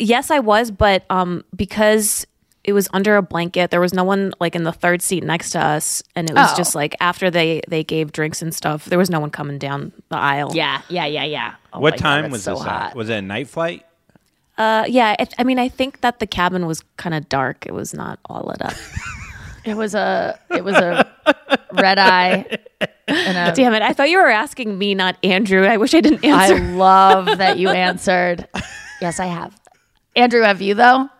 Yes, 0.00 0.32
I 0.32 0.40
was, 0.40 0.72
but 0.72 1.04
um, 1.10 1.44
because 1.54 2.26
it 2.64 2.72
was 2.72 2.88
under 2.92 3.16
a 3.16 3.22
blanket, 3.22 3.70
there 3.70 3.80
was 3.80 3.94
no 3.94 4.02
one 4.02 4.32
like 4.40 4.56
in 4.56 4.64
the 4.64 4.72
third 4.72 5.00
seat 5.00 5.22
next 5.22 5.50
to 5.50 5.60
us, 5.64 6.02
and 6.16 6.28
it 6.28 6.34
was 6.34 6.50
Oh. 6.52 6.56
just 6.56 6.74
like 6.74 6.96
after 6.98 7.30
they 7.30 7.60
they 7.68 7.84
gave 7.84 8.10
drinks 8.10 8.42
and 8.42 8.52
stuff, 8.52 8.86
there 8.86 8.98
was 8.98 9.08
no 9.10 9.20
one 9.20 9.30
coming 9.30 9.58
down 9.58 9.92
the 10.08 10.16
aisle. 10.18 10.50
Yeah, 10.56 10.80
yeah, 10.88 11.06
yeah, 11.06 11.22
yeah. 11.22 11.54
Oh 11.72 11.78
what 11.78 11.92
my 11.92 11.96
God, 11.98 12.02
time 12.02 12.22
that's 12.22 12.32
was 12.32 12.42
so 12.42 12.54
this 12.54 12.62
hot. 12.64 12.82
at? 12.90 12.96
Was 12.96 13.08
it 13.08 13.18
a 13.18 13.22
night 13.22 13.46
flight? 13.46 13.85
Uh, 14.58 14.84
yeah. 14.88 15.14
It, 15.18 15.34
I 15.38 15.44
mean, 15.44 15.58
I 15.58 15.68
think 15.68 16.00
that 16.00 16.18
the 16.18 16.26
cabin 16.26 16.66
was 16.66 16.82
kind 16.96 17.14
of 17.14 17.28
dark. 17.28 17.66
It 17.66 17.74
was 17.74 17.92
not 17.94 18.18
all 18.26 18.44
lit 18.46 18.62
up. 18.62 18.74
It 19.64 19.76
was 19.76 19.96
a 19.96 20.38
it 20.50 20.62
was 20.62 20.76
a 20.76 21.10
red 21.72 21.98
eye 21.98 22.46
and 23.08 23.36
a 23.36 23.52
Damn 23.52 23.74
it! 23.74 23.82
I 23.82 23.92
thought 23.94 24.08
you 24.08 24.18
were 24.18 24.28
asking 24.30 24.78
me, 24.78 24.94
not 24.94 25.16
Andrew. 25.24 25.64
I 25.66 25.76
wish 25.76 25.92
I 25.92 26.00
didn't 26.00 26.24
answer. 26.24 26.54
I 26.54 26.58
love 26.74 27.38
that 27.38 27.58
you 27.58 27.68
answered. 27.86 28.46
Yes, 29.00 29.18
I 29.18 29.26
have. 29.26 29.60
Andrew, 30.14 30.42
have 30.42 30.62
you 30.62 30.74
though? 30.74 31.10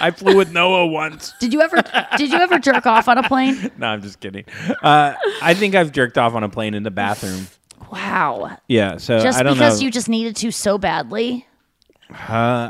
I 0.00 0.10
flew 0.10 0.36
with 0.36 0.50
Noah 0.52 0.88
once. 0.88 1.34
Did 1.38 1.52
you 1.52 1.60
ever 1.60 1.82
did 2.16 2.32
you 2.32 2.38
ever 2.38 2.58
jerk 2.58 2.84
off 2.84 3.06
on 3.06 3.16
a 3.16 3.22
plane? 3.22 3.70
No, 3.78 3.86
I'm 3.86 4.02
just 4.02 4.18
kidding. 4.18 4.44
Uh, 4.82 5.14
I 5.40 5.54
think 5.54 5.76
I've 5.76 5.92
jerked 5.92 6.18
off 6.18 6.34
on 6.34 6.42
a 6.42 6.48
plane 6.48 6.74
in 6.74 6.82
the 6.82 6.90
bathroom. 6.90 7.46
Wow. 7.92 8.58
Yeah. 8.66 8.96
So 8.96 9.20
Just 9.20 9.38
I 9.38 9.44
don't 9.44 9.54
because 9.54 9.80
know. 9.80 9.84
you 9.84 9.92
just 9.92 10.08
needed 10.08 10.34
to 10.36 10.50
so 10.50 10.78
badly? 10.78 11.46
Uh, 12.10 12.16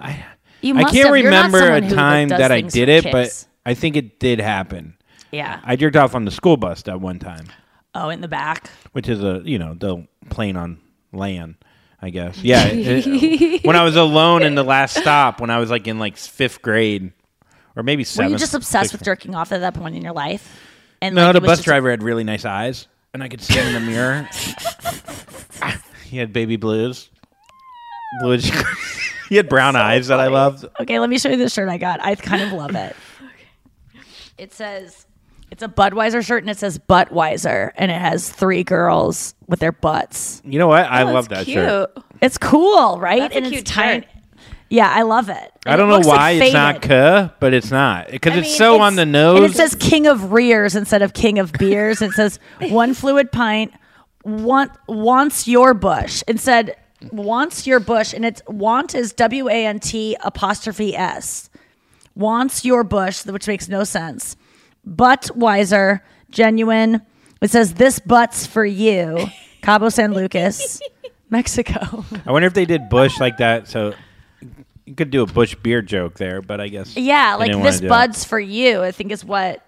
I, 0.03 0.25
You 0.63 0.77
I 0.77 0.85
can't 0.85 0.97
have. 1.07 1.13
Remember 1.13 1.73
a 1.75 1.81
time 1.89 2.29
that 2.29 2.51
I 2.53 2.61
did 2.61 2.89
it, 2.89 3.05
kicks. 3.05 3.13
but 3.13 3.71
I 3.71 3.75
think 3.75 3.97
it 3.97 4.19
did 4.19 4.41
happen. 4.41 4.97
Yeah. 5.33 5.61
I 5.65 5.77
jerked 5.77 5.97
off 5.97 6.15
on 6.15 6.25
the 6.25 6.31
school 6.31 6.57
bus 6.57 6.87
at 6.87 7.01
one 7.01 7.19
time, 7.19 7.47
Oh, 7.95 8.09
in 8.09 8.21
the 8.21 8.29
back. 8.29 8.71
which 8.93 9.09
is 9.09 9.23
a 9.23 9.43
you 9.45 9.59
know 9.59 9.75
the 9.75 10.07
plane 10.31 10.57
on 10.57 10.79
land. 11.13 11.57
I 12.01 12.11
guess. 12.11 12.39
Yeah. 12.43 12.67
it- 12.67 13.65
when 13.65 13.77
I 13.77 13.83
was 13.85 13.97
alone 13.97 14.43
in 14.43 14.55
the 14.55 14.63
last 14.65 14.97
stop, 14.97 15.41
when 15.41 15.49
I 15.51 15.59
was 15.59 15.71
like 15.71 15.87
in 15.89 15.99
like 15.99 16.17
fifth 16.19 16.61
grade, 16.63 17.13
or 17.77 17.83
maybe 17.83 18.05
Were 18.17 18.25
you 18.25 18.37
just 18.37 18.55
obsessed 18.55 18.91
sixth 18.91 18.93
with 18.93 19.03
jerking 19.05 19.35
off 19.35 19.53
at 19.53 19.61
that 19.61 19.75
point 19.75 19.97
in 19.97 20.03
your 20.03 20.13
life? 20.13 20.61
And 21.03 21.15
no, 21.15 21.25
like, 21.27 21.33
the 21.33 21.37
it 21.39 21.43
was 21.43 21.49
bus 21.51 21.59
just- 21.59 21.65
driver 21.67 21.91
had 21.91 22.03
really 22.03 22.23
nice 22.25 22.45
eyes, 22.45 22.87
and 23.15 23.23
I 23.23 23.29
could 23.29 23.41
see 23.41 23.55
him 23.55 23.69
in 23.69 23.75
the 23.75 23.91
mirror. 23.91 24.29
he 26.05 26.19
had 26.19 26.33
baby 26.33 26.57
blues. 26.57 27.09
Blues. 28.21 28.51
he 29.29 29.37
had 29.37 29.49
brown 29.49 29.77
eyes 29.77 30.09
that 30.09 30.21
I 30.21 30.29
loved. 30.29 30.65
Okay, 30.81 30.99
let 30.99 31.09
me 31.11 31.19
show 31.19 31.29
you 31.31 31.37
the 31.37 31.49
shirt 31.49 31.69
I 31.69 31.79
got. 31.79 32.01
I 32.03 32.15
kind 32.15 32.43
of 32.43 32.53
love 32.53 32.75
it. 32.75 32.95
It 34.37 34.53
says 34.53 35.07
it's 35.53 35.63
a 35.63 35.69
Budweiser 35.69 36.25
shirt 36.25 36.43
and 36.43 36.51
it 36.51 36.59
says 36.59 36.77
Buttweiser 36.79 37.71
and 37.77 37.91
it 37.93 38.01
has 38.01 38.29
three 38.31 38.65
girls 38.65 39.35
with 39.47 39.61
their 39.61 39.71
butts. 39.71 40.43
You 40.45 40.59
know 40.59 40.67
what? 40.67 40.87
I 40.91 41.03
Oh, 41.03 41.13
love 41.13 41.29
that's 41.29 41.47
that 41.47 41.53
shirt. 41.53 41.93
cute. 41.95 42.05
It's 42.21 42.37
cool, 42.39 42.99
right? 42.99 43.21
That's 43.21 43.35
a 43.35 43.39
and 43.39 43.47
cute 43.47 43.61
it's 43.61 43.71
tiny. 43.71 44.07
Yeah, 44.71 44.91
I 44.93 45.03
love 45.03 45.29
it. 45.29 45.53
I 45.67 45.77
don't 45.77 45.87
it 45.87 45.91
know 45.91 45.95
looks, 45.99 46.07
like, 46.09 46.19
why 46.19 46.31
it's 46.33 46.53
not 46.53 46.83
faded. 46.83 46.89
"k," 47.29 47.31
but 47.39 47.55
it's 47.55 47.71
not 47.71 48.09
because 48.11 48.37
it's 48.37 48.49
mean, 48.49 48.57
so 48.57 48.75
it's- 48.75 48.87
on 48.87 48.97
the 48.97 49.07
nose. 49.07 49.37
And 49.37 49.45
it 49.47 49.55
says 49.55 49.77
King 49.77 50.09
of 50.09 50.33
Rears 50.33 50.75
instead 50.75 51.03
of 51.03 51.13
King 51.13 51.39
of 51.39 51.53
Beers. 51.53 52.03
it 52.03 52.11
says 52.13 52.41
one 52.71 52.93
fluid 52.93 53.31
pint 53.31 53.73
want 54.25 54.73
wants 54.89 55.47
your 55.47 55.75
bush. 55.75 56.25
It 56.27 56.41
said 56.41 56.75
wants 57.13 57.67
your 57.67 57.81
bush, 57.81 58.13
and 58.13 58.25
it's 58.25 58.43
want 58.47 58.95
is 58.95 59.13
W 59.15 59.49
A 59.49 59.67
N 59.67 59.79
T 59.81 60.17
apostrophe 60.23 60.97
S. 60.97 61.51
Wants 62.15 62.65
your 62.65 62.85
bush, 62.85 63.25
which 63.27 63.49
makes 63.49 63.69
no 63.69 63.85
sense. 63.85 64.37
But 64.85 65.31
wiser, 65.35 66.05
genuine. 66.31 67.03
It 67.41 67.51
says 67.51 67.75
this 67.75 67.99
butt's 67.99 68.47
for 68.47 68.65
you. 68.65 69.27
Cabo 69.63 69.89
San 69.89 70.13
Lucas, 70.13 70.81
Mexico. 71.31 72.05
I 72.27 72.33
wonder 72.33 72.47
if 72.47 72.55
they 72.55 72.65
did 72.67 72.89
Bush 72.89 73.19
like 73.19 73.39
that. 73.39 73.67
So 73.69 73.95
you 74.87 74.95
could 74.95 75.11
do 75.11 75.23
a 75.23 75.27
Bush 75.27 75.55
beer 75.57 75.81
joke 75.83 76.15
there, 76.19 76.43
but 76.43 76.61
I 76.61 76.69
guess 76.69 76.97
Yeah, 76.97 77.35
like 77.37 77.51
this 77.63 77.81
do 77.81 77.87
it. 77.87 77.89
bud's 77.89 78.25
for 78.25 78.39
you. 78.39 78.83
I 78.83 78.93
think 78.93 79.11
is 79.11 79.25
what 79.25 79.65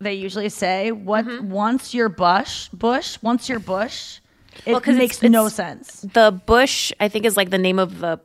they 0.00 0.14
usually 0.14 0.50
say. 0.50 0.92
What 0.92 1.24
Mm-hmm. 1.24 1.50
wants 1.50 1.94
your 1.94 2.08
bush? 2.10 2.68
Bush 2.68 3.18
wants 3.22 3.48
your 3.48 3.58
bush. 3.58 4.17
It 4.66 4.72
Well, 4.72 4.80
'cause 4.80 4.96
it's- 4.96 5.20
makes 5.20 5.22
no 5.22 5.46
it's- 5.46 5.54
sense. 5.54 6.06
The 6.14 6.40
Bush, 6.46 6.92
I 7.00 7.08
think, 7.08 7.24
is 7.24 7.36
like 7.36 7.50
the 7.50 7.58
name 7.58 7.78
of 7.78 8.00
the 8.00 8.20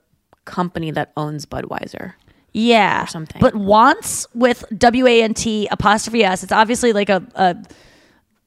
company 0.45 0.91
that 0.91 1.11
owns 1.15 1.45
Budweiser. 1.45 2.13
Yeah, 2.53 3.05
something. 3.05 3.39
But 3.41 3.55
wants 3.55 4.27
with 4.35 4.63
W 4.77 5.07
A 5.07 5.23
N 5.23 5.33
T 5.33 5.67
apostrophe 5.71 6.23
S. 6.23 6.43
It's 6.43 6.51
obviously 6.51 6.93
like 6.93 7.09
a. 7.09 7.23
a 7.35 7.55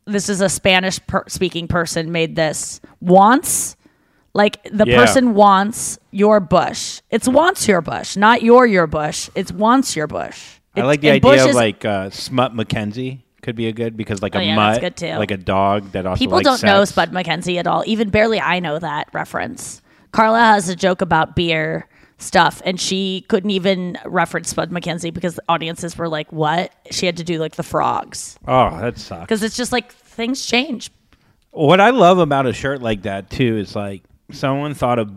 this 0.09 0.28
is 0.28 0.41
a 0.41 0.49
Spanish 0.49 1.05
per- 1.09 1.24
speaking 1.28 1.66
person 1.66 2.12
made 2.12 2.37
this 2.37 2.80
wants. 3.01 3.74
Like 4.34 4.62
the 4.70 4.84
Yeah. 4.87 4.99
person 5.05 5.34
wants 5.34 5.99
your 6.12 6.39
bush. 6.39 7.01
It's 7.11 7.26
wants 7.26 7.66
your 7.66 7.80
bush, 7.80 8.16
not 8.16 8.43
your 8.43 8.66
your 8.66 8.87
bush. 8.87 9.28
It's 9.34 9.51
wants 9.51 9.97
your 9.97 10.07
bush. 10.07 10.39
I 10.76 10.82
like 10.82 11.01
the 11.01 11.11
idea 11.11 11.20
bush 11.30 11.41
of 11.41 11.49
is- 11.49 11.57
like 11.57 11.84
uh, 11.84 12.11
Smut 12.11 12.55
McKenzie 12.55 13.22
could 13.47 13.57
be 13.57 13.68
a 13.68 13.72
good 13.72 13.97
because 13.97 14.20
like 14.20 14.36
Oh, 14.36 14.40
a 14.40 14.42
yeah, 14.42 14.57
mutt, 14.57 14.80
good 14.82 14.97
too. 14.97 15.12
like 15.14 15.30
a 15.30 15.36
dog 15.38 15.92
that 15.92 16.05
also 16.05 16.18
People 16.18 16.40
don't 16.40 16.62
know. 16.62 16.84
Spud 16.84 17.12
MacKenzie 17.12 17.57
at 17.57 17.66
all. 17.66 17.82
Even 17.86 18.11
barely 18.11 18.38
I 18.40 18.59
know 18.61 18.78
that 18.78 19.09
reference. 19.14 19.80
Carla 20.12 20.40
has 20.40 20.68
a 20.68 20.76
joke 20.76 21.01
about 21.01 21.34
beer 21.36 21.88
stuff, 22.18 22.61
and 22.64 22.80
she 22.80 23.24
couldn't 23.28 23.51
even 23.51 23.97
reference 24.05 24.49
Spud 24.51 24.70
MacKenzie 24.70 25.14
because 25.14 25.36
the 25.36 25.42
audiences 25.49 25.97
were 25.97 26.09
like, 26.09 26.32
"What?" 26.32 26.72
She 26.90 27.07
had 27.07 27.16
to 27.18 27.24
do 27.24 27.38
like 27.38 27.55
the 27.57 27.62
frogs 27.62 28.38
Oh, 28.49 28.76
that 28.80 28.99
sucks. 28.99 29.20
because 29.22 29.42
it's 29.42 29.57
just 29.57 29.70
like 29.72 29.92
things 29.92 30.44
change. 30.44 30.90
What 31.53 31.80
I 31.80 31.90
love 31.90 32.18
about 32.18 32.47
a 32.47 32.53
shirt 32.53 32.82
like 32.82 33.03
that 33.03 33.30
too 33.30 33.57
is 33.59 33.76
like 33.76 34.03
someone 34.32 34.74
thought 34.74 34.99
of 34.99 35.11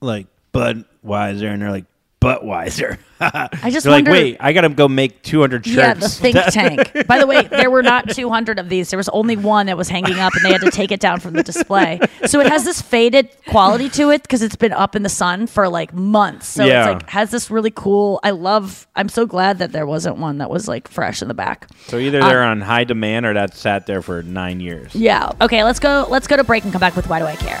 like 0.00 0.26
Budweiser 0.54 1.52
and 1.52 1.60
they're 1.60 1.70
like 1.70 1.86
Buttweiser. 2.20 2.98
I 3.20 3.70
just 3.70 3.84
they're 3.84 3.92
like, 3.92 4.04
wonder- 4.06 4.10
wait, 4.10 4.36
I 4.40 4.52
gotta 4.52 4.68
go 4.70 4.88
make 4.88 5.22
two 5.22 5.40
hundred 5.40 5.64
shirts. 5.66 5.76
Yeah, 5.76 5.94
the 5.94 6.08
think 6.08 6.36
tank. 6.92 7.06
By 7.06 7.18
the 7.18 7.26
way, 7.26 7.42
there 7.42 7.70
were 7.70 7.82
not 7.82 8.10
200 8.10 8.58
of 8.58 8.68
these. 8.68 8.90
There 8.90 8.96
was 8.96 9.08
only 9.10 9.36
one 9.36 9.66
that 9.66 9.76
was 9.76 9.88
hanging 9.88 10.18
up, 10.18 10.34
and 10.34 10.44
they 10.44 10.50
had 10.52 10.60
to 10.62 10.70
take 10.70 10.90
it 10.92 11.00
down 11.00 11.20
from 11.20 11.34
the 11.34 11.42
display. 11.42 12.00
So 12.26 12.40
it 12.40 12.46
has 12.48 12.64
this 12.64 12.80
faded 12.82 13.28
quality 13.48 13.88
to 13.90 14.10
it 14.10 14.22
because 14.22 14.42
it's 14.42 14.56
been 14.56 14.72
up 14.72 14.96
in 14.96 15.02
the 15.02 15.08
sun 15.08 15.46
for 15.46 15.68
like 15.68 15.92
months. 15.94 16.46
So 16.48 16.64
Yeah. 16.64 16.90
it's 16.90 17.02
like 17.02 17.10
has 17.10 17.30
this 17.30 17.50
really 17.50 17.70
cool. 17.70 18.18
I 18.22 18.30
love. 18.30 18.86
I'm 18.96 19.08
so 19.08 19.24
glad 19.26 19.58
that 19.58 19.72
there 19.72 19.86
wasn't 19.86 20.16
one 20.18 20.38
that 20.38 20.50
was 20.50 20.68
like 20.68 20.88
fresh 20.88 21.22
in 21.22 21.28
the 21.28 21.34
back. 21.34 21.68
so 21.86 21.98
either 21.98 22.20
they're 22.20 22.42
um, 22.44 22.50
on 22.52 22.60
high 22.62 22.84
demand 22.84 23.24
or 23.26 23.34
that 23.34 23.54
sat 23.54 23.86
there 23.86 24.02
for 24.02 24.22
nine 24.22 24.60
years. 24.60 24.94
Yeah. 24.94 25.32
Okay. 25.40 25.64
Let's 25.64 25.78
go. 25.80 26.06
Let's 26.10 26.26
go 26.26 26.36
to 26.36 26.44
break 26.44 26.64
and 26.64 26.72
come 26.72 26.80
back 26.80 26.96
with 26.96 27.08
Why 27.08 27.18
Do 27.18 27.26
I 27.26 27.36
Care? 27.36 27.60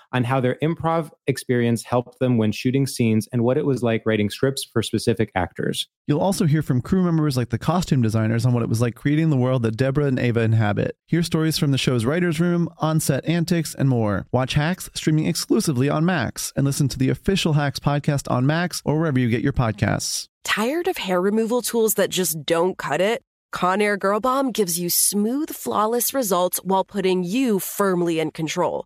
on 0.13 0.23
how 0.23 0.39
their 0.39 0.57
improv 0.61 1.09
experience 1.27 1.83
helped 1.83 2.19
them 2.19 2.37
when 2.37 2.51
shooting 2.51 2.85
scenes 2.85 3.27
and 3.31 3.43
what 3.43 3.57
it 3.57 3.65
was 3.65 3.81
like 3.81 4.03
writing 4.05 4.29
scripts 4.29 4.63
for 4.63 4.81
specific 4.81 5.31
actors. 5.35 5.87
You'll 6.07 6.19
also 6.19 6.45
hear 6.45 6.61
from 6.61 6.81
crew 6.81 7.03
members 7.03 7.37
like 7.37 7.49
the 7.49 7.57
costume 7.57 8.01
designers 8.01 8.45
on 8.45 8.53
what 8.53 8.63
it 8.63 8.69
was 8.69 8.81
like 8.81 8.95
creating 8.95 9.29
the 9.29 9.37
world 9.37 9.63
that 9.63 9.77
Deborah 9.77 10.05
and 10.05 10.19
Ava 10.19 10.41
inhabit. 10.41 10.95
Hear 11.05 11.23
stories 11.23 11.57
from 11.57 11.71
the 11.71 11.77
show's 11.77 12.05
writer's 12.05 12.39
room, 12.39 12.69
on 12.77 12.99
set 12.99 13.25
antics, 13.25 13.73
and 13.75 13.89
more. 13.89 14.27
Watch 14.31 14.53
Hacks 14.55 14.89
streaming 14.93 15.27
exclusively 15.27 15.89
on 15.89 16.05
Max 16.05 16.51
and 16.55 16.65
listen 16.65 16.87
to 16.89 16.97
the 16.97 17.09
official 17.09 17.53
Hacks 17.53 17.79
podcast 17.79 18.29
on 18.29 18.45
Max 18.45 18.81
or 18.85 18.97
wherever 18.97 19.19
you 19.19 19.29
get 19.29 19.41
your 19.41 19.53
podcasts. 19.53 20.27
Tired 20.43 20.87
of 20.87 20.97
hair 20.97 21.21
removal 21.21 21.61
tools 21.61 21.93
that 21.95 22.09
just 22.09 22.45
don't 22.45 22.77
cut 22.77 22.99
it? 22.99 23.21
Conair 23.53 23.99
Girl 23.99 24.19
Bomb 24.19 24.51
gives 24.51 24.79
you 24.79 24.89
smooth, 24.89 25.49
flawless 25.49 26.13
results 26.13 26.57
while 26.63 26.83
putting 26.83 27.23
you 27.23 27.59
firmly 27.59 28.19
in 28.19 28.31
control. 28.31 28.85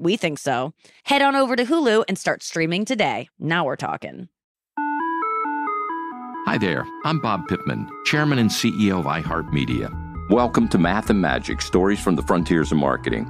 We 0.00 0.16
think 0.16 0.38
so. 0.38 0.74
Head 1.02 1.22
on 1.22 1.34
over 1.34 1.56
to 1.56 1.64
Hulu 1.64 2.04
and 2.06 2.16
start 2.16 2.44
streaming 2.44 2.84
today. 2.84 3.28
Now 3.40 3.64
we're 3.64 3.74
talking. 3.74 4.28
Hi 6.46 6.56
there, 6.56 6.86
I'm 7.04 7.20
Bob 7.20 7.48
Pittman, 7.48 7.90
Chairman 8.04 8.38
and 8.38 8.48
CEO 8.48 9.00
of 9.00 9.06
iHeartMedia. 9.06 10.30
Welcome 10.30 10.68
to 10.68 10.78
Math 10.78 11.10
and 11.10 11.20
Magic 11.20 11.60
Stories 11.60 12.00
from 12.00 12.14
the 12.14 12.22
Frontiers 12.22 12.70
of 12.70 12.78
Marketing. 12.78 13.28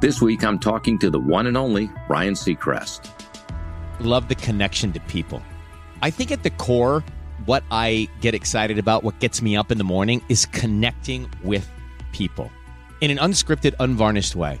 This 0.00 0.20
week, 0.20 0.42
I'm 0.42 0.58
talking 0.58 0.98
to 0.98 1.08
the 1.08 1.20
one 1.20 1.46
and 1.46 1.56
only 1.56 1.88
Ryan 2.08 2.34
Seacrest. 2.34 3.08
Love 4.00 4.28
the 4.28 4.34
connection 4.34 4.92
to 4.94 5.00
people. 5.00 5.40
I 6.02 6.10
think 6.10 6.32
at 6.32 6.42
the 6.42 6.50
core, 6.50 7.04
what 7.46 7.62
I 7.70 8.08
get 8.20 8.34
excited 8.34 8.78
about, 8.78 9.04
what 9.04 9.20
gets 9.20 9.40
me 9.40 9.56
up 9.56 9.70
in 9.70 9.78
the 9.78 9.84
morning, 9.84 10.20
is 10.28 10.46
connecting 10.46 11.30
with 11.44 11.70
people 12.12 12.50
in 13.00 13.12
an 13.12 13.18
unscripted, 13.18 13.74
unvarnished 13.78 14.34
way. 14.34 14.60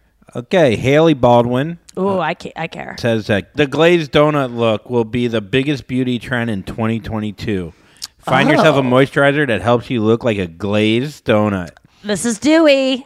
Okay, 0.35 0.75
Hailey 0.77 1.13
Baldwin 1.13 1.77
Oh, 1.97 2.19
I, 2.19 2.33
ca- 2.35 2.53
I 2.55 2.67
care. 2.67 2.95
says 2.97 3.27
that 3.27 3.53
the 3.55 3.67
glazed 3.67 4.11
donut 4.11 4.55
look 4.55 4.89
will 4.89 5.03
be 5.03 5.27
the 5.27 5.41
biggest 5.41 5.87
beauty 5.87 6.19
trend 6.19 6.49
in 6.49 6.63
2022. 6.63 7.73
Find 8.19 8.47
oh. 8.47 8.51
yourself 8.51 8.77
a 8.77 8.79
Oh. 8.79 8.83
moisturizer 8.83 9.45
that 9.47 9.61
helps 9.61 9.89
you 9.89 10.01
look 10.01 10.23
like 10.23 10.37
a 10.37 10.47
glazed 10.47 11.25
donut. 11.25 11.71
This 12.03 12.25
is 12.25 12.39
dewy. 12.39 13.05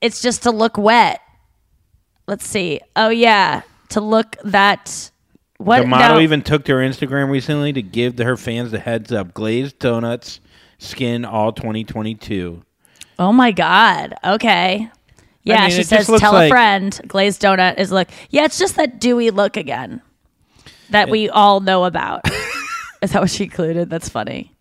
It's 0.00 0.22
just 0.22 0.44
to 0.44 0.50
look 0.50 0.78
wet. 0.78 1.20
Let's 2.26 2.46
see. 2.46 2.80
Oh 2.94 3.08
yeah, 3.08 3.62
to 3.90 4.00
look 4.00 4.36
that. 4.44 5.10
What 5.58 5.80
the 5.80 5.86
model 5.86 6.16
no. 6.18 6.22
even 6.22 6.40
took 6.42 6.64
to 6.66 6.72
her 6.72 6.78
Instagram 6.78 7.28
recently 7.30 7.72
to 7.74 7.82
give 7.82 8.16
to 8.16 8.24
her 8.24 8.36
fans 8.36 8.70
the 8.70 8.78
heads 8.78 9.12
up. 9.12 9.34
Glazed 9.34 9.78
donuts, 9.78 10.40
skin 10.78 11.24
all 11.26 11.52
2022. 11.52 12.62
Oh 13.18 13.32
my 13.32 13.50
god. 13.50 14.14
Okay. 14.24 14.88
Yeah, 15.42 15.66
mean, 15.66 15.70
she 15.70 15.82
says 15.82 16.06
tell 16.06 16.32
like- 16.32 16.46
a 16.46 16.50
friend. 16.50 17.00
Glazed 17.06 17.40
donut 17.42 17.78
is 17.78 17.90
look. 17.90 18.08
Yeah, 18.30 18.44
it's 18.44 18.58
just 18.58 18.76
that 18.76 19.00
dewy 19.00 19.30
look 19.30 19.56
again 19.56 20.02
that 20.90 21.08
we 21.08 21.28
all 21.28 21.60
know 21.60 21.84
about. 21.84 22.22
is 23.02 23.12
that 23.12 23.22
what 23.22 23.30
she 23.30 23.44
included? 23.44 23.88
That's 23.88 24.08
funny. 24.08 24.52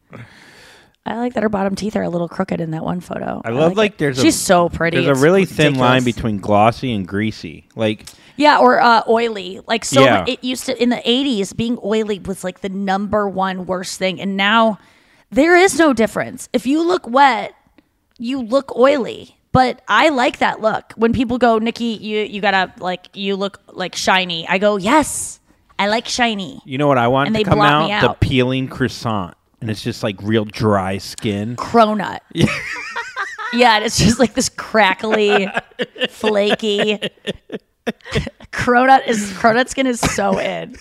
I 1.06 1.16
like 1.16 1.34
that 1.34 1.44
her 1.44 1.50
bottom 1.50 1.76
teeth 1.76 1.96
are 1.96 2.04
a 2.04 2.10
little 2.10 2.30
crooked 2.30 2.62
in 2.62 2.72
that 2.72 2.84
one 2.84 3.00
photo. 3.00 3.42
I 3.44 3.50
love 3.50 3.76
like, 3.76 3.94
it. 3.94 3.98
there's 3.98 4.22
she's 4.22 4.36
a, 4.36 4.40
so 4.40 4.70
pretty. 4.70 4.98
There's 4.98 5.18
It's 5.18 5.20
a 5.20 5.24
really 5.24 5.46
thin 5.46 5.76
line 5.76 6.04
between 6.04 6.40
glossy 6.40 6.94
and 6.94 7.08
greasy. 7.08 7.68
Like 7.76 8.08
Yeah, 8.36 8.60
or 8.60 8.80
uh, 8.80 9.02
oily. 9.08 9.60
Like 9.66 9.86
so, 9.86 10.02
Yeah. 10.02 10.26
it 10.28 10.44
used 10.44 10.68
to 10.68 10.82
in 10.82 10.90
the 10.90 10.98
'80s. 10.98 11.56
Being 11.56 11.80
oily 11.84 12.20
was 12.20 12.44
like 12.44 12.62
the 12.62 12.70
number 12.70 13.28
one 13.28 13.66
worst 13.66 13.98
thing, 13.98 14.22
and 14.22 14.38
now 14.38 14.78
there 15.32 15.56
is 15.56 15.80
no 15.80 15.94
difference. 15.94 16.48
If 16.54 16.68
you 16.68 16.86
look 16.86 17.08
wet, 17.08 17.54
you 18.20 18.42
look 18.42 18.76
oily. 18.78 19.39
But 19.52 19.82
I 19.88 20.10
like 20.10 20.40
that 20.40 20.62
look. 20.62 20.94
When 20.96 21.12
people 21.14 21.38
go, 21.40 21.58
Nikki, 21.58 21.86
you 22.02 22.20
you 22.20 22.40
gotta 22.42 22.72
like 22.80 23.10
you 23.14 23.36
look 23.36 23.60
like 23.72 23.96
shiny. 23.96 24.48
I 24.48 24.58
go, 24.60 24.78
yes, 24.78 25.40
I 25.80 25.88
like 25.88 26.08
shiny. 26.08 26.62
you 26.66 26.78
know 26.78 26.88
what 26.88 26.98
I 27.00 27.08
want 27.08 27.28
And 27.28 27.36
to 27.36 27.40
they 27.40 27.44
come 27.44 27.58
blot 27.58 27.92
out? 27.92 28.02
me 28.04 28.08
The 28.08 28.14
peeling 28.16 28.68
croissant, 28.68 29.36
and 29.60 29.70
it's 29.72 29.82
just 29.82 30.04
like 30.04 30.18
real 30.22 30.46
dry 30.46 31.00
skin. 31.00 31.56
Cronut. 31.56 32.20
yeah, 32.34 32.48
and 33.78 33.86
it's 33.86 33.98
just 33.98 34.20
like 34.20 34.36
this 34.36 34.50
crackly, 34.50 35.48
flaky. 36.10 37.00
cronut 38.52 39.08
is 39.08 39.32
cronut 39.34 39.70
skin 39.70 39.88
is 39.88 40.00
so 40.00 40.40
in. 40.40 40.76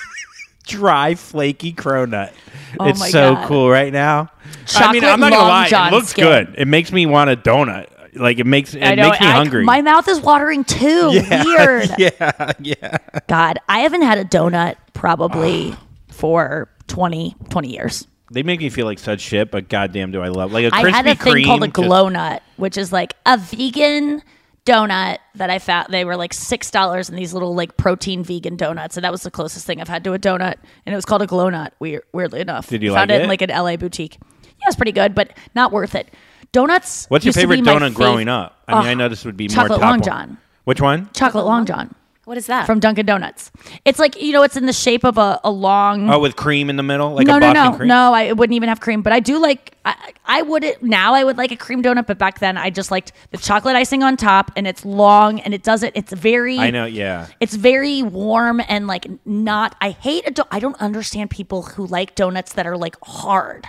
dry, 0.67 1.15
flaky 1.15 1.73
cronut. 1.73 2.33
Oh 2.79 2.89
it's 2.89 3.11
so 3.11 3.35
God. 3.35 3.49
cool 3.49 3.71
right 3.71 3.93
now. 3.93 4.29
I 4.45 4.65
Chocolate 4.67 4.93
mean, 4.93 5.05
I'm 5.05 5.21
not 5.21 5.33
gonna 5.33 5.49
lie, 5.49 5.89
it 5.89 5.93
looks 5.93 6.09
skin. 6.09 6.25
good. 6.25 6.55
It 6.59 6.69
makes 6.69 6.93
me 6.93 7.07
want 7.07 7.31
a 7.31 7.37
donut. 7.37 7.87
Like 8.19 8.39
it 8.39 8.47
makes 8.47 8.75
it 8.75 8.81
know. 8.81 9.09
makes 9.09 9.21
me 9.21 9.27
I- 9.27 9.33
hungry. 9.33 9.65
My 9.65 9.81
mouth 9.83 10.09
is 10.09 10.21
watering 10.21 10.65
too. 10.65 11.11
Yeah, 11.19 11.45
Weird. 11.45 11.91
yeah, 11.99 12.53
yeah. 12.61 12.99
God, 13.27 13.59
I 13.69 13.81
haven't 13.81 14.03
had 14.03 14.19
a 14.19 14.25
donut 14.25 14.77
probably 14.93 15.73
ah. 15.73 15.85
for 16.09 16.69
20, 16.89 17.35
20 17.51 17.69
years. 17.73 18.07
They 18.31 18.43
make 18.43 18.61
me 18.61 18.69
feel 18.69 18.85
like 18.87 18.99
such 18.99 19.21
shit, 19.21 19.51
but 19.51 19.69
goddamn, 19.69 20.11
do 20.13 20.21
I 20.21 20.29
love 20.29 20.53
like 20.53 20.67
a 20.67 20.71
Krispy 20.71 20.85
I 20.85 20.91
had 20.91 21.07
a 21.07 21.15
thing 21.15 21.45
called 21.45 21.63
a 21.63 21.67
just- 21.67 21.75
glow 21.75 22.09
nut, 22.09 22.43
which 22.57 22.77
is 22.77 22.93
like 22.93 23.15
a 23.27 23.39
vegan 23.39 24.23
donut 24.69 25.19
that 25.35 25.49
I 25.49 25.59
found. 25.59 25.93
They 25.93 26.05
were 26.05 26.17
like 26.17 26.35
six 26.35 26.71
dollars 26.71 27.09
in 27.09 27.17
these 27.17 27.33
little 27.33 27.55
like 27.55 27.77
protein 27.77 28.23
vegan 28.23 28.57
donuts, 28.57 28.97
and 28.97 29.05
that 29.05 29.13
was 29.13 29.23
the 29.23 29.31
closest 29.31 29.67
thing 29.67 29.81
I've 29.81 29.89
had 29.89 30.05
to 30.05 30.13
a 30.13 30.19
donut. 30.19 30.57
And 30.85 30.93
it 30.93 30.97
was 30.97 31.07
called 31.07 31.23
a 31.23 31.27
glow 31.27 31.49
nut. 31.49 31.73
Weird, 31.79 32.03
weirdly 32.13 32.41
enough, 32.41 32.69
Did 32.69 32.83
you 32.83 32.93
found 32.93 33.11
like 33.11 33.17
it, 33.17 33.23
in 33.23 33.27
it? 33.27 33.29
like 33.29 33.43
an 33.43 33.51
LA 33.51 33.77
boutique? 33.77 34.19
Yeah, 34.45 34.67
it's 34.67 34.77
pretty 34.77 34.93
good, 34.93 35.15
but 35.15 35.33
not 35.55 35.73
worth 35.73 35.95
it. 35.95 36.13
Donuts. 36.53 37.07
What's 37.09 37.25
your 37.25 37.31
used 37.31 37.37
to 37.37 37.41
favorite 37.43 37.57
be 37.57 37.63
my 37.63 37.73
donut 37.75 37.95
growing 37.95 38.29
up? 38.29 38.63
I 38.67 38.75
mean, 38.79 38.87
Oh, 38.87 38.91
I 38.91 38.95
know 38.95 39.09
this 39.09 39.25
would 39.25 39.37
be 39.37 39.49
chocolate 39.49 39.71
more 39.71 39.79
top 39.79 39.83
Long 39.83 39.91
one. 39.99 40.03
John. 40.03 40.39
Which 40.65 40.81
one? 40.81 41.09
Chocolate 41.15 41.45
Long 41.45 41.67
John. 41.67 41.95
What 42.25 42.37
is 42.37 42.47
that? 42.49 42.67
from 42.67 42.79
Dunkin' 42.79 43.07
Donuts. 43.07 43.51
It's 43.87 43.99
like 43.99 44.21
you 44.21 44.35
know, 44.35 44.43
it's 44.43 44.55
in 44.59 44.67
the 44.67 44.73
shape 44.75 45.03
of 45.03 45.17
a, 45.17 45.41
a 45.45 45.51
long. 45.51 46.11
Oh, 46.11 46.19
with 46.19 46.37
cream 46.37 46.69
in 46.69 46.77
the 46.77 46.83
middle, 46.83 47.15
like 47.15 47.27
no, 47.27 47.39
a 47.39 47.41
no, 47.41 47.53
no, 47.55 47.73
cream. 47.73 47.89
no. 47.89 48.13
I 48.13 48.25
it 48.25 48.37
wouldn't 48.37 48.55
even 48.55 48.69
have 48.69 48.81
cream, 48.81 49.01
but 49.01 49.15
I 49.15 49.21
do 49.21 49.39
like. 49.39 49.75
I, 49.87 50.13
I 50.27 50.43
would 50.43 50.77
now. 50.83 51.15
I 51.15 51.25
would 51.25 51.39
like 51.39 51.53
a 51.53 51.57
cream 51.57 51.83
donut, 51.83 52.07
but 52.07 52.19
back 52.19 52.39
then 52.41 52.59
I 52.59 52.69
just 52.69 52.91
liked 52.91 53.13
the 53.31 53.39
chocolate 53.39 53.77
icing 53.77 54.03
on 54.03 54.19
top, 54.19 54.51
and 54.57 54.67
it's 54.67 54.85
long, 54.85 55.41
and 55.41 55.55
it 55.55 55.63
does 55.63 55.83
it. 55.83 55.93
It's 55.97 56.13
very. 56.13 56.59
I 56.59 56.71
know. 56.71 56.85
Yeah. 56.85 57.29
It's 57.41 57.55
very 57.55 58.03
warm 58.03 58.61
and 58.69 58.87
like 58.87 59.07
not. 59.25 59.75
I 59.81 59.93
hate 59.93 60.29
a. 60.29 60.31
Do- 60.31 60.43
I 60.51 60.59
don't 60.59 60.79
understand 60.83 61.31
people 61.31 61.63
who 61.63 61.87
like 61.87 62.15
donuts 62.15 62.53
that 62.53 62.67
are 62.67 62.77
like 62.77 62.97
hard. 63.03 63.67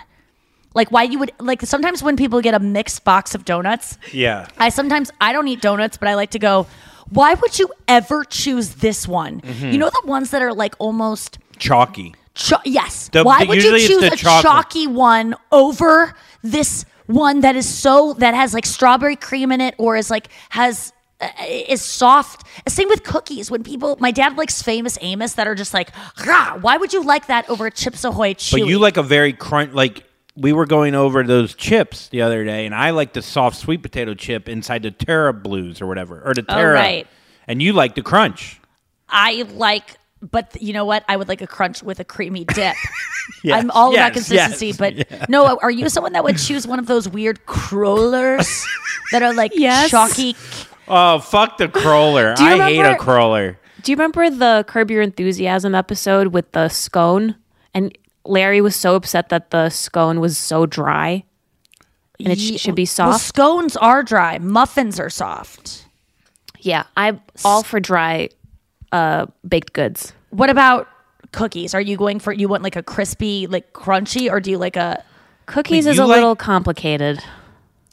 Like 0.74 0.90
why 0.92 1.02
you 1.04 1.18
would 1.18 1.32
like 1.40 1.62
sometimes 1.62 2.02
when 2.02 2.16
people 2.16 2.40
get 2.40 2.54
a 2.54 2.58
mixed 2.60 3.04
box 3.04 3.34
of 3.34 3.44
donuts, 3.44 3.98
Yeah. 4.12 4.46
I 4.58 4.68
sometimes 4.68 5.10
I 5.20 5.32
don't 5.32 5.48
eat 5.48 5.60
donuts, 5.60 5.96
but 5.96 6.08
I 6.08 6.14
like 6.14 6.30
to 6.30 6.38
go. 6.38 6.66
Why 7.08 7.34
would 7.34 7.58
you 7.58 7.68
ever 7.88 8.22
choose 8.24 8.74
this 8.74 9.08
one? 9.08 9.40
Mhm. 9.40 9.72
You 9.72 9.78
know 9.78 9.90
the 9.90 10.02
ones 10.06 10.30
that 10.30 10.42
are 10.42 10.54
like 10.54 10.74
almost 10.78 11.38
Chalky. 11.58 12.14
Cho- 12.34 12.62
yes. 12.64 13.10
The- 13.12 13.24
Why 13.24 13.40
the- 13.40 13.46
would 13.48 13.62
you 13.64 13.78
choose 13.80 14.02
a 14.04 14.16
chocolate. 14.16 14.42
chalky 14.44 14.86
one 14.86 15.34
over 15.50 16.14
this 16.44 16.84
one 17.06 17.40
that 17.40 17.56
is 17.56 17.68
so 17.68 18.12
that 18.18 18.34
has 18.34 18.54
like 18.54 18.64
strawberry 18.64 19.16
cream 19.16 19.50
in 19.50 19.60
it 19.60 19.74
or 19.76 19.96
is 19.96 20.08
like 20.10 20.28
has 20.50 20.92
uh, 21.20 21.26
is 21.68 21.82
soft. 21.82 22.46
Same 22.68 22.88
with 22.88 23.02
cookies. 23.02 23.50
When 23.50 23.62
people, 23.64 23.96
my 24.00 24.10
dad 24.12 24.38
likes 24.38 24.62
famous 24.62 24.96
Amos 25.02 25.32
that 25.34 25.46
are 25.46 25.54
just 25.56 25.74
like, 25.74 25.90
Rah! 26.24 26.56
why 26.58 26.76
would 26.78 26.92
you 26.94 27.02
like 27.02 27.26
that 27.26 27.50
over 27.50 27.66
a 27.66 27.70
Chips 27.70 28.04
Ahoy 28.04 28.32
chewy? 28.34 28.60
But 28.60 28.68
you 28.68 28.78
like 28.78 28.96
a 28.96 29.02
very 29.02 29.32
crunch. 29.34 29.74
Like 29.74 30.04
we 30.40 30.52
were 30.52 30.66
going 30.66 30.94
over 30.94 31.22
those 31.22 31.54
chips 31.54 32.08
the 32.08 32.22
other 32.22 32.44
day, 32.44 32.64
and 32.66 32.74
I 32.74 32.90
like 32.90 33.12
the 33.12 33.22
soft 33.22 33.56
sweet 33.56 33.82
potato 33.82 34.14
chip 34.14 34.48
inside 34.48 34.82
the 34.82 34.90
Terra 34.90 35.32
Blues 35.34 35.80
or 35.80 35.86
whatever, 35.86 36.22
or 36.24 36.32
the 36.34 36.44
oh, 36.48 36.54
Terra. 36.54 36.70
Oh, 36.78 36.82
right. 36.82 37.06
And 37.46 37.62
you 37.62 37.72
like 37.72 37.94
the 37.94 38.02
crunch. 38.02 38.60
I 39.08 39.42
like, 39.54 39.96
but 40.22 40.60
you 40.62 40.72
know 40.72 40.84
what? 40.84 41.04
I 41.08 41.16
would 41.16 41.28
like 41.28 41.42
a 41.42 41.46
crunch 41.46 41.82
with 41.82 42.00
a 42.00 42.04
creamy 42.04 42.44
dip. 42.44 42.74
Yes, 43.44 43.62
I'm 43.62 43.70
all 43.70 43.94
about 43.94 44.12
consistency, 44.12 44.68
yes, 44.68 44.76
but 44.76 44.94
yeah. 44.96 45.26
no, 45.28 45.56
are 45.62 45.70
you 45.70 45.88
someone 45.88 46.14
that 46.14 46.24
would 46.24 46.36
choose 46.36 46.66
one 46.66 46.80
of 46.80 46.86
those 46.86 47.08
weird 47.08 47.46
crawlers 47.46 48.66
that 49.12 49.22
are 49.22 49.32
like 49.32 49.52
Yes. 49.54 49.90
chalky? 49.90 50.34
Oh 50.88 51.20
fuck 51.20 51.56
the 51.56 51.68
crawler! 51.68 52.34
Do 52.34 52.42
you 52.42 52.50
I 52.50 52.56
hate 52.56 52.78
a 52.78 52.82
remember- 52.82 52.98
crawler. 53.02 53.58
Do 53.82 53.92
you 53.92 53.96
remember 53.96 54.30
the 54.30 54.64
Curb 54.66 54.90
Your 54.90 55.00
Enthusiasm 55.00 55.74
episode 55.76 56.28
with 56.28 56.50
the 56.52 56.68
scone? 56.68 57.36
And 57.72 57.96
Larry 58.24 58.60
was 58.60 58.76
so 58.76 58.94
upset 58.96 59.28
that 59.30 59.50
the 59.50 59.70
scone 59.70 60.20
was 60.20 60.36
so 60.38 60.66
dry, 60.66 61.24
and 62.18 62.28
it 62.32 62.38
sh- 62.38 62.50
Ye- 62.50 62.58
should 62.58 62.74
be 62.74 62.82
Well, 62.82 63.12
soft. 63.14 63.24
scones 63.24 63.76
are 63.76 64.02
dry. 64.02 64.38
Muffins 64.38 65.00
are 65.00 65.10
soft. 65.10 65.86
yeah, 66.60 66.84
I'm 66.96 67.20
all 67.44 67.62
for 67.62 67.80
dry 67.80 68.28
uh, 68.92 69.26
baked 69.48 69.72
goods. 69.72 70.12
What 70.30 70.50
about 70.50 70.86
cookies? 71.32 71.74
Are 71.74 71.80
you 71.80 71.96
going 71.96 72.18
for 72.18 72.32
you 72.32 72.48
want 72.48 72.62
like 72.62 72.76
a 72.76 72.82
crispy, 72.82 73.46
like 73.46 73.72
crunchy, 73.72 74.30
or 74.30 74.40
do 74.40 74.50
you 74.50 74.58
like 74.58 74.76
a 74.76 75.02
Cookies 75.46 75.86
Wait, 75.86 75.92
is 75.92 75.98
a 75.98 76.04
like- 76.06 76.16
little 76.16 76.36
complicated. 76.36 77.20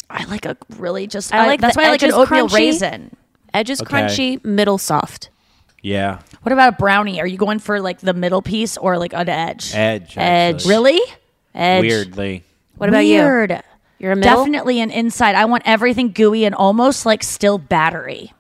I 0.10 0.24
like 0.26 0.46
a 0.46 0.56
really 0.78 1.08
just. 1.08 1.34
I 1.34 1.48
like 1.48 1.60
that's 1.62 1.76
why 1.76 1.86
I 1.86 1.90
like 1.90 2.02
an 2.04 2.10
edges 2.10 2.16
oatmeal 2.18 2.48
crunchy. 2.48 2.54
raisin. 2.56 3.16
Edges 3.54 3.82
Okay. 3.82 3.92
crunchy, 4.04 4.46
middle 4.46 4.78
soft. 4.78 5.30
Yeah, 5.88 6.20
What 6.44 6.52
about 6.54 6.74
a 6.74 6.78
brownie? 6.78 7.20
Are 7.22 7.28
you 7.28 7.38
going 7.38 7.60
for 7.60 7.80
like 7.80 8.00
the 8.00 8.14
middle 8.14 8.42
piece 8.42 8.78
or 8.78 8.98
like 8.98 9.14
an 9.14 9.30
edge? 9.30 9.74
edge. 9.74 10.18
Edge. 10.18 10.56
actually. 10.56 10.70
Really? 10.70 11.00
Edge. 11.56 11.82
Weirdly. 11.82 12.44
What 12.76 12.90
about 12.90 13.04
Weird. 13.04 13.52
you? 13.52 13.58
You're 14.00 14.12
a 14.12 14.16
middle. 14.16 14.38
Definitely 14.38 14.80
an 14.82 14.92
inside. 14.92 15.36
I 15.36 15.46
want 15.46 15.64
everything 15.66 16.12
gooey 16.12 16.46
and 16.46 16.54
almost 16.54 17.06
like 17.06 17.24
still 17.24 17.58
battery. 17.58 18.32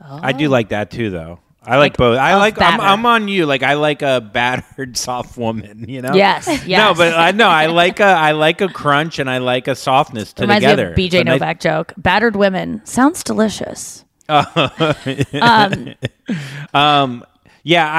I 0.00 0.32
do 0.32 0.48
like 0.48 0.68
that 0.70 0.90
too, 0.90 1.10
though. 1.10 1.40
I 1.68 1.78
like, 1.78 1.96
both. 1.96 2.16
I 2.16 2.34
of 2.34 2.38
like. 2.38 2.54
I'm, 2.54 2.78
batter. 2.78 2.82
I'm 2.84 3.04
on 3.06 3.26
you. 3.26 3.44
Like 3.44 3.64
I 3.64 3.74
like 3.74 4.00
a 4.02 4.20
battered 4.20 4.96
soft 5.06 5.36
woman. 5.36 5.84
You 5.88 6.00
know. 6.00 6.14
Yes, 6.14 6.46
No, 6.62 6.64
yes. 6.66 6.96
but 6.96 7.12
I 7.14 7.32
know 7.32 7.48
I 7.48 7.66
like 7.66 7.98
a 7.98 8.04
I 8.04 8.30
like 8.32 8.60
a 8.60 8.68
crunch 8.68 9.18
and 9.18 9.28
I 9.28 9.38
like 9.38 9.66
a 9.66 9.74
softness 9.74 10.32
to 10.34 10.42
Reminds 10.44 10.62
together. 10.64 10.86
me 10.86 10.92
of 10.92 10.96
BJ 10.96 11.04
It's 11.06 11.14
a 11.16 11.24
nice- 11.24 11.40
Novak 11.40 11.60
joke. 11.60 11.92
Battered 11.96 12.36
women 12.36 12.80
sounds 12.86 13.24
delicious. 13.24 14.04
Um, 14.28 15.94
um, 16.74 17.24
yeah, 17.62 17.90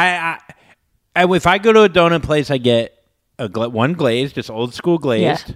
I, 1.15 1.21
I, 1.21 1.23
I, 1.23 1.36
if 1.36 1.47
I 1.47 1.57
go 1.57 1.73
to 1.73 1.84
a 1.84 1.89
donut 1.89 2.23
place, 2.23 2.51
I 2.51 2.57
get 2.57 2.93
a 3.39 3.49
gla- 3.49 3.69
one 3.69 3.93
glazed, 3.93 4.36
just 4.36 4.49
old 4.49 4.73
school 4.73 4.97
glazed, 4.97 5.55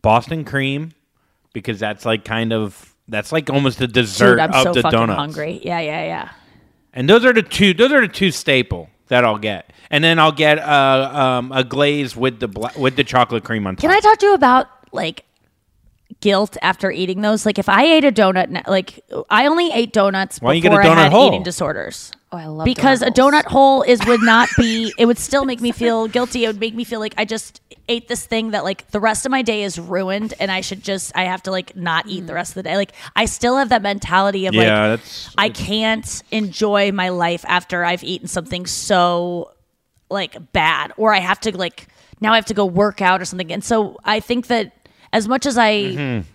Boston 0.00 0.44
cream, 0.44 0.92
because 1.52 1.78
that's 1.78 2.04
like 2.04 2.24
kind 2.24 2.52
of 2.52 2.94
that's 3.08 3.32
like 3.32 3.50
almost 3.50 3.78
the 3.78 3.86
dessert 3.86 4.36
Dude, 4.36 4.40
I'm 4.40 4.52
of 4.54 4.62
so 4.62 4.72
the 4.72 4.82
fucking 4.82 4.98
donuts. 4.98 5.18
hungry. 5.18 5.60
Yeah, 5.62 5.80
yeah, 5.80 6.04
yeah. 6.04 6.30
And 6.92 7.08
those 7.08 7.24
are 7.24 7.32
the 7.32 7.42
two. 7.42 7.74
Those 7.74 7.92
are 7.92 8.00
the 8.00 8.08
two 8.12 8.30
staple 8.30 8.88
that 9.08 9.24
I'll 9.24 9.38
get, 9.38 9.72
and 9.90 10.02
then 10.02 10.18
I'll 10.18 10.32
get 10.32 10.58
uh, 10.58 11.10
um, 11.12 11.52
a 11.52 11.62
glaze 11.62 12.16
with 12.16 12.40
the 12.40 12.48
bla- 12.48 12.72
with 12.78 12.96
the 12.96 13.04
chocolate 13.04 13.44
cream 13.44 13.66
on 13.66 13.76
top. 13.76 13.82
Can 13.82 13.90
I 13.90 14.00
talk 14.00 14.18
to 14.18 14.26
you 14.26 14.34
about 14.34 14.68
like 14.92 15.25
guilt 16.20 16.56
after 16.62 16.90
eating 16.90 17.20
those? 17.20 17.46
Like 17.46 17.58
if 17.58 17.68
I 17.68 17.84
ate 17.84 18.04
a 18.04 18.12
donut, 18.12 18.66
like 18.66 19.04
I 19.30 19.46
only 19.46 19.70
ate 19.72 19.92
donuts 19.92 20.40
Why 20.40 20.50
don't 20.50 20.56
you 20.56 20.62
get 20.62 20.70
before 20.70 20.82
a 20.82 20.84
I 20.84 20.88
donut 20.88 20.96
had 20.96 21.12
hole? 21.12 21.28
eating 21.28 21.42
disorders. 21.42 22.12
Oh, 22.32 22.38
I 22.38 22.46
love 22.46 22.64
because 22.64 23.02
a 23.02 23.10
donut 23.10 23.44
hole 23.44 23.82
is 23.82 24.04
would 24.06 24.22
not 24.22 24.48
be. 24.56 24.92
It 24.98 25.06
would 25.06 25.18
still 25.18 25.44
make 25.44 25.60
me 25.60 25.72
feel 25.72 26.08
guilty. 26.08 26.44
It 26.44 26.48
would 26.48 26.60
make 26.60 26.74
me 26.74 26.84
feel 26.84 27.00
like 27.00 27.14
I 27.16 27.24
just 27.24 27.60
ate 27.88 28.08
this 28.08 28.26
thing 28.26 28.50
that 28.50 28.64
like 28.64 28.90
the 28.90 28.98
rest 28.98 29.26
of 29.26 29.30
my 29.30 29.42
day 29.42 29.62
is 29.62 29.78
ruined, 29.78 30.34
and 30.40 30.50
I 30.50 30.60
should 30.60 30.82
just 30.82 31.12
I 31.16 31.24
have 31.24 31.42
to 31.44 31.50
like 31.50 31.76
not 31.76 32.06
eat 32.08 32.26
the 32.26 32.32
mm. 32.32 32.36
rest 32.36 32.50
of 32.52 32.54
the 32.56 32.62
day. 32.64 32.76
Like 32.76 32.92
I 33.14 33.26
still 33.26 33.56
have 33.56 33.68
that 33.68 33.82
mentality 33.82 34.46
of 34.46 34.54
Yeah, 34.54 34.60
like 34.60 34.68
that's- 34.68 35.34
I 35.38 35.48
can't 35.50 36.22
enjoy 36.30 36.92
my 36.92 37.10
life 37.10 37.44
after 37.46 37.84
I've 37.84 38.02
eaten 38.02 38.26
something 38.26 38.66
so 38.66 39.52
like 40.10 40.52
bad, 40.52 40.92
or 40.96 41.14
I 41.14 41.20
have 41.20 41.40
to 41.40 41.56
like 41.56 41.88
now 42.20 42.32
I 42.32 42.36
have 42.36 42.46
to 42.46 42.54
go 42.54 42.66
work 42.66 43.00
out 43.00 43.20
or 43.20 43.24
something. 43.24 43.52
And 43.52 43.62
so 43.62 43.98
I 44.04 44.20
think 44.20 44.48
that 44.48 44.72
as 45.16 45.26
much 45.26 45.46
as 45.46 45.56
I 45.58 45.72
Mm-hmm. 45.72 46.30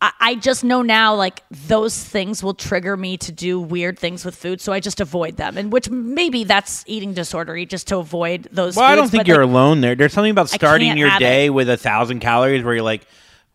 I, 0.00 0.12
I 0.20 0.34
just 0.34 0.64
know 0.64 0.82
now, 0.82 1.14
like 1.14 1.42
those 1.50 1.96
things 1.96 2.42
will 2.42 2.52
trigger 2.52 2.96
me 2.96 3.16
to 3.18 3.32
do 3.32 3.58
weird 3.58 3.98
things 3.98 4.24
with 4.24 4.34
food, 4.34 4.60
so 4.60 4.72
I 4.72 4.80
just 4.80 5.00
avoid 5.00 5.36
them. 5.36 5.56
And 5.56 5.72
which 5.72 5.88
maybe 5.88 6.44
that's 6.44 6.84
eating 6.86 7.14
disorder, 7.14 7.64
just 7.64 7.88
to 7.88 7.96
avoid 7.98 8.48
those. 8.52 8.76
Well, 8.76 8.84
I 8.84 8.96
don't 8.96 9.08
think 9.08 9.26
you're 9.26 9.46
like, 9.46 9.50
alone 9.50 9.80
there. 9.80 9.94
There's 9.94 10.12
something 10.12 10.32
about 10.32 10.50
starting 10.50 10.98
your 10.98 11.10
day 11.18 11.48
with 11.48 11.70
a 11.70 11.78
thousand 11.78 12.20
calories 12.20 12.62
where 12.64 12.74
you're 12.74 12.82
like, 12.82 13.06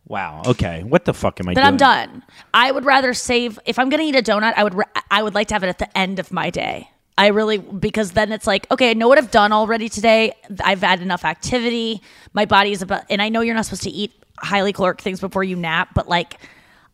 "Wow, 0.07 0.41
okay, 0.47 0.83
what 0.83 1.05
the 1.05 1.13
fuck 1.13 1.39
am 1.39 1.49
I 1.49 1.53
Then 1.53 1.63
doing?" 1.63 1.67
I'm 1.67 1.77
done. 1.77 2.23
I 2.53 2.71
would 2.71 2.85
rather 2.85 3.13
save 3.13 3.59
if 3.65 3.77
I'm 3.77 3.89
going 3.89 4.01
to 4.01 4.07
eat 4.07 4.15
a 4.15 4.31
donut. 4.31 4.53
I 4.55 4.63
would 4.63 4.75
I 5.11 5.21
would 5.21 5.35
like 5.35 5.49
to 5.49 5.53
have 5.55 5.63
it 5.63 5.69
at 5.69 5.77
the 5.77 5.95
end 5.95 6.17
of 6.17 6.31
my 6.31 6.49
day. 6.49 6.89
I 7.15 7.27
really 7.27 7.57
because 7.57 8.11
then 8.11 8.31
it's 8.31 8.47
like 8.47 8.65
okay, 8.71 8.89
I 8.89 8.93
know 8.93 9.07
what 9.07 9.19
I've 9.19 9.29
done 9.29 9.51
already 9.51 9.89
today. 9.89 10.33
I've 10.63 10.81
had 10.81 11.01
enough 11.01 11.25
activity. 11.25 12.01
My 12.33 12.45
body 12.45 12.71
is 12.71 12.81
about, 12.81 13.03
and 13.09 13.21
I 13.21 13.29
know 13.29 13.41
you're 13.41 13.55
not 13.55 13.65
supposed 13.65 13.83
to 13.83 13.91
eat 13.91 14.13
highly 14.41 14.73
caloric 14.73 15.01
things 15.01 15.19
before 15.19 15.43
you 15.43 15.55
nap, 15.55 15.89
but 15.93 16.07
like 16.07 16.37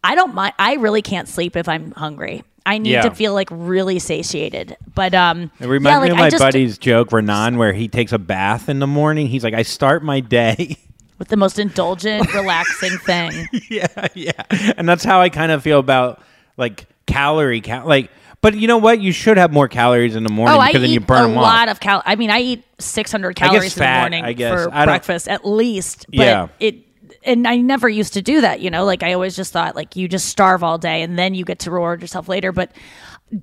I 0.04 0.14
don't 0.16 0.36
mind. 0.36 0.54
I 0.60 0.76
really 0.76 1.02
can't 1.02 1.28
sleep 1.28 1.56
if 1.56 1.68
I'm 1.68 1.92
hungry. 1.92 2.44
I 2.68 2.78
need 2.80 2.92
Yeah. 2.92 3.02
to 3.04 3.12
feel 3.16 3.34
like 3.34 3.48
really 3.52 4.00
satiated. 4.00 4.76
But 4.94 5.14
um, 5.14 5.52
It 5.60 5.68
reminds 5.68 5.94
yeah, 5.96 5.98
like, 6.00 6.06
me 6.08 6.12
of 6.12 6.18
my 6.18 6.30
just, 6.30 6.42
buddy's 6.44 6.78
joke, 6.78 7.12
Renan, 7.12 7.58
where 7.58 7.74
he 7.74 7.88
takes 7.88 8.12
a 8.12 8.20
bath 8.20 8.70
in 8.70 8.80
the 8.80 8.88
morning. 8.88 9.28
He's 9.28 9.44
like, 9.44 9.54
"I 9.54 9.62
start 9.64 10.04
my 10.04 10.20
day." 10.20 10.78
with 11.20 11.28
the 11.30 11.38
most 11.38 11.58
indulgent, 11.60 12.34
relaxing 12.34 12.98
thing. 13.00 13.48
yeah, 13.70 13.88
yeah, 14.14 14.32
and 14.78 14.88
that's 14.90 15.04
how 15.04 15.22
I 15.22 15.30
kind 15.30 15.52
of 15.52 15.64
feel 15.64 15.80
about 15.80 16.22
like 16.58 16.86
calorie 17.08 17.62
count. 17.62 17.88
Like, 17.88 18.10
but 18.42 18.56
you 18.56 18.68
know 18.68 18.78
what? 18.78 19.00
You 19.00 19.12
should 19.12 19.38
have 19.38 19.52
more 19.54 19.68
calories 19.68 20.16
in 20.16 20.24
the 20.24 20.32
morning 20.32 20.58
oh, 20.58 20.60
I 20.60 20.68
because 20.70 20.82
then 20.82 20.92
you 20.92 21.00
burn 21.00 21.24
a 21.24 21.28
them 21.28 21.36
lot 21.36 21.68
off. 21.70 21.76
of 21.76 21.80
cal. 21.80 22.04
I 22.06 22.16
mean, 22.16 22.30
I 22.32 22.40
eat 22.42 22.64
600 22.80 23.30
I 23.30 23.34
guess 23.34 23.50
calories 23.50 23.78
in 23.78 23.84
the 23.84 24.00
morning 24.00 24.24
I 24.26 24.34
guess. 24.34 24.66
for 24.66 24.74
I 24.74 24.86
breakfast 24.86 25.28
at 25.28 25.46
least. 25.46 26.06
But 26.10 26.18
Yeah. 26.18 26.48
it 26.60 26.76
and 27.26 27.48
I 27.48 27.58
never 27.58 27.90
used 27.90 28.14
to 28.14 28.22
do 28.22 28.42
that. 28.42 28.60
You 28.62 28.70
know, 28.70 28.86
like 28.86 29.04
I 29.04 29.14
always 29.14 29.36
just 29.36 29.52
thought 29.52 29.76
like 29.76 29.96
you 29.96 30.08
just 30.08 30.28
starve 30.28 30.64
all 30.64 30.78
day 30.78 31.02
and 31.02 31.18
then 31.18 31.34
you 31.34 31.46
get 31.46 31.60
to 31.60 31.72
reward 31.72 32.02
yourself 32.02 32.30
later. 32.30 32.52
But 32.52 32.72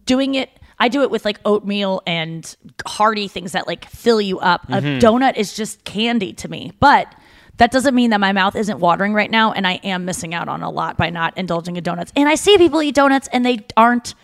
doing 0.04 0.34
it. 0.34 0.50
I 0.78 0.88
do 0.88 1.02
it 1.02 1.10
with 1.10 1.24
like 1.24 1.38
oatmeal 1.44 2.02
and 2.06 2.56
hearty 2.86 3.28
things 3.28 3.52
that 3.52 3.66
like 3.68 3.84
fill 3.88 4.20
you 4.20 4.40
up. 4.40 4.66
Mhm. 4.68 4.98
A 4.98 5.00
donut 5.00 5.36
is 5.36 5.54
just 5.54 5.84
candy 5.84 6.32
to 6.34 6.48
me. 6.48 6.72
But 6.80 7.14
that 7.58 7.70
doesn't 7.70 7.94
mean 7.94 8.10
that 8.10 8.18
my 8.18 8.32
mouth 8.32 8.56
isn't 8.56 8.80
watering 8.80 9.14
right 9.14 9.30
now 9.30 9.52
and 9.52 9.66
I 9.66 9.74
am 9.84 10.04
missing 10.04 10.34
out 10.34 10.48
on 10.48 10.62
a 10.62 10.70
lot 10.70 10.96
by 10.96 11.10
not 11.10 11.36
indulging 11.36 11.76
in 11.76 11.84
donuts. 11.84 12.12
And 12.16 12.28
I 12.28 12.34
see 12.34 12.58
people 12.58 12.82
eat 12.82 12.94
donuts 12.96 13.28
and 13.32 13.44
they 13.46 13.64
aren't 13.76 14.14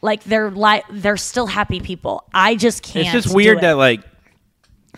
like 0.00 0.24
they're 0.24 0.50
like 0.50 0.84
they're 0.90 1.18
still 1.18 1.46
happy 1.46 1.80
people. 1.80 2.24
I 2.32 2.54
just 2.54 2.82
can't. 2.82 3.14
It's 3.14 3.24
just 3.26 3.34
weird 3.34 3.58
it. 3.58 3.62
that 3.62 3.76
like 3.76 4.00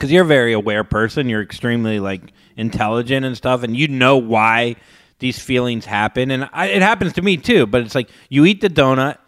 because 0.03 0.11
you're 0.11 0.25
a 0.25 0.27
very 0.27 0.53
aware 0.53 0.83
person, 0.83 1.29
you're 1.29 1.43
extremely 1.43 2.01
like 2.01 2.33
intelligent 2.57 3.25
and 3.25 3.37
stuff, 3.37 3.63
and 3.63 3.77
you 3.77 3.87
know 3.87 4.17
why 4.17 4.75
these 5.21 5.39
feelings 5.39 5.85
happen, 5.85 6.33
and 6.33 6.51
I, 6.53 6.67
it 6.67 6.83
happens 6.83 7.13
to 7.13 7.23
me 7.23 7.37
too. 7.37 7.67
But 7.67 7.83
it's 7.83 7.95
like 7.95 8.11
you 8.29 8.45
eat 8.45 8.61
the 8.61 8.69
donut. 8.69 9.19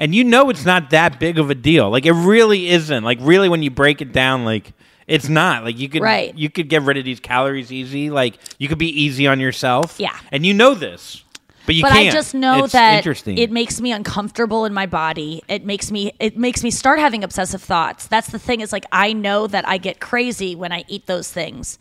And 0.00 0.14
you 0.14 0.22
know 0.22 0.48
it's 0.48 0.64
not 0.64 0.90
that 0.90 1.18
big 1.18 1.40
of 1.40 1.50
a 1.50 1.56
deal. 1.56 1.90
Like 1.90 2.06
it 2.06 2.12
really 2.12 2.68
isn't. 2.68 3.02
Like 3.02 3.18
really 3.20 3.48
when 3.48 3.64
you 3.64 3.70
break 3.72 4.00
it 4.00 4.12
down 4.12 4.44
like 4.44 4.72
it's 5.08 5.28
not. 5.28 5.64
Like 5.64 5.76
you 5.76 5.88
could 5.88 6.02
Right. 6.02 6.32
you 6.36 6.48
could 6.50 6.68
get 6.68 6.82
rid 6.82 6.98
of 6.98 7.04
these 7.04 7.18
calories 7.18 7.72
easy. 7.72 8.08
Like 8.08 8.38
you 8.58 8.68
could 8.68 8.78
be 8.78 8.90
easy 8.90 9.26
on 9.26 9.40
yourself. 9.40 9.98
Yeah. 9.98 10.16
And 10.30 10.46
you 10.46 10.54
know 10.54 10.74
this. 10.74 11.24
But 11.68 11.74
you 11.76 11.84
I 11.86 11.90
can't. 12.04 12.12
just 12.14 12.34
know 12.34 12.64
It's 12.64 12.72
that 12.72 13.06
it 13.28 13.50
makes 13.52 13.78
me 13.80 13.92
uncomfortable 13.92 14.64
in 14.64 14.72
my 14.72 14.86
body. 14.86 15.42
It 15.48 15.64
makes 15.66 15.90
me 15.90 16.12
it 16.18 16.36
makes 16.38 16.64
me 16.64 16.70
start 16.70 16.98
having 16.98 17.22
obsessive 17.22 17.62
thoughts. 17.62 18.06
That's 18.06 18.28
the 18.30 18.38
thing 18.38 18.62
is 18.62 18.72
like 18.72 18.86
I 18.90 19.12
know 19.12 19.46
that 19.46 19.68
I 19.68 19.76
get 19.76 20.00
crazy 20.00 20.56
when 20.56 20.72
I 20.72 20.84
eat 20.88 21.06
those 21.06 21.30
things. 21.30 21.78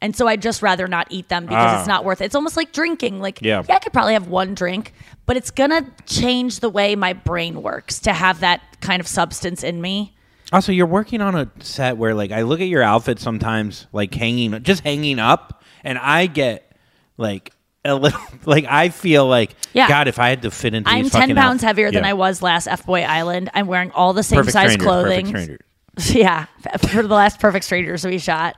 And 0.00 0.14
so 0.14 0.28
I'd 0.28 0.40
just 0.42 0.62
rather 0.62 0.86
not 0.86 1.08
eat 1.10 1.28
them 1.30 1.46
because 1.46 1.72
Ah. 1.72 1.78
it's 1.80 1.88
not 1.88 2.04
worth 2.04 2.20
it. 2.20 2.26
It's 2.26 2.34
almost 2.36 2.56
like 2.56 2.72
drinking. 2.72 3.20
Like 3.20 3.42
Yeah. 3.42 3.62
yeah, 3.68 3.74
I 3.74 3.78
could 3.80 3.92
probably 3.92 4.12
have 4.12 4.28
one 4.28 4.54
drink, 4.54 4.92
but 5.26 5.36
it's 5.36 5.50
gonna 5.50 5.84
change 6.06 6.60
the 6.60 6.68
way 6.68 6.94
my 6.94 7.12
brain 7.12 7.60
works 7.62 7.98
to 8.00 8.12
have 8.12 8.38
that 8.40 8.60
kind 8.80 9.00
of 9.00 9.08
substance 9.08 9.64
in 9.64 9.80
me. 9.80 10.14
Also, 10.52 10.70
you're 10.70 10.86
working 10.86 11.20
on 11.20 11.34
a 11.34 11.50
set 11.60 11.96
where, 11.96 12.14
like, 12.14 12.30
I 12.30 12.42
look 12.42 12.60
at 12.60 12.68
your 12.68 12.82
outfit 12.82 13.18
sometimes, 13.18 13.88
like 13.92 14.14
hanging, 14.14 14.62
just 14.62 14.84
hanging 14.84 15.18
up, 15.18 15.62
and 15.82 15.98
I 15.98 16.26
get 16.26 16.70
like 17.16 17.50
a 17.84 17.94
little, 17.94 18.20
like, 18.46 18.64
I 18.68 18.88
feel 18.88 19.26
like, 19.26 19.54
Yeah. 19.72 19.88
God, 19.88 20.08
if 20.08 20.18
I 20.18 20.28
had 20.30 20.42
to 20.42 20.50
fit 20.50 20.74
into, 20.74 20.88
I'm 20.90 21.02
these 21.04 21.12
10 21.12 21.20
fucking 21.20 21.36
pounds 21.36 21.62
outfits- 21.62 21.62
heavier 21.64 21.90
than 21.90 22.04
I 22.04 22.14
was 22.14 22.42
last 22.42 22.66
F 22.66 22.86
Boy 22.86 23.02
Island. 23.02 23.50
I'm 23.54 23.66
wearing 23.66 23.90
all 23.92 24.12
the 24.12 24.22
same 24.22 24.38
Perfect 24.38 24.52
size 24.52 24.72
stranger, 24.72 24.84
clothing. 24.84 25.32
perfect 25.32 25.62
yeah, 26.14 26.46
for 26.88 27.02
the 27.02 27.14
last 27.14 27.38
Perfect 27.40 27.64
Strangers 27.64 28.04
we 28.04 28.18
shot. 28.18 28.56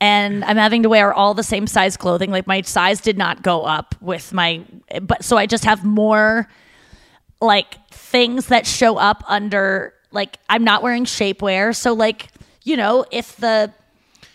And 0.00 0.44
I'm 0.44 0.56
having 0.56 0.84
to 0.84 0.88
wear 0.88 1.12
all 1.12 1.34
the 1.34 1.42
same 1.42 1.66
size 1.66 1.96
clothing. 1.96 2.30
Like 2.30 2.46
my 2.46 2.62
size 2.62 3.00
did 3.00 3.18
not 3.18 3.42
go 3.42 3.62
up 3.64 3.94
with 4.00 4.32
my, 4.32 4.62
but 5.02 5.24
so 5.24 5.36
I 5.36 5.46
just 5.46 5.64
have 5.64 5.84
more 5.84 6.48
like 7.40 7.74
things 7.90 8.46
that 8.46 8.64
show 8.66 8.96
up 8.96 9.22
under, 9.26 9.92
like 10.12 10.38
I'm 10.48 10.62
not 10.64 10.82
wearing 10.82 11.04
shapewear. 11.04 11.74
So 11.74 11.92
like, 11.94 12.28
you 12.64 12.76
know, 12.76 13.04
if 13.10 13.36
the, 13.36 13.72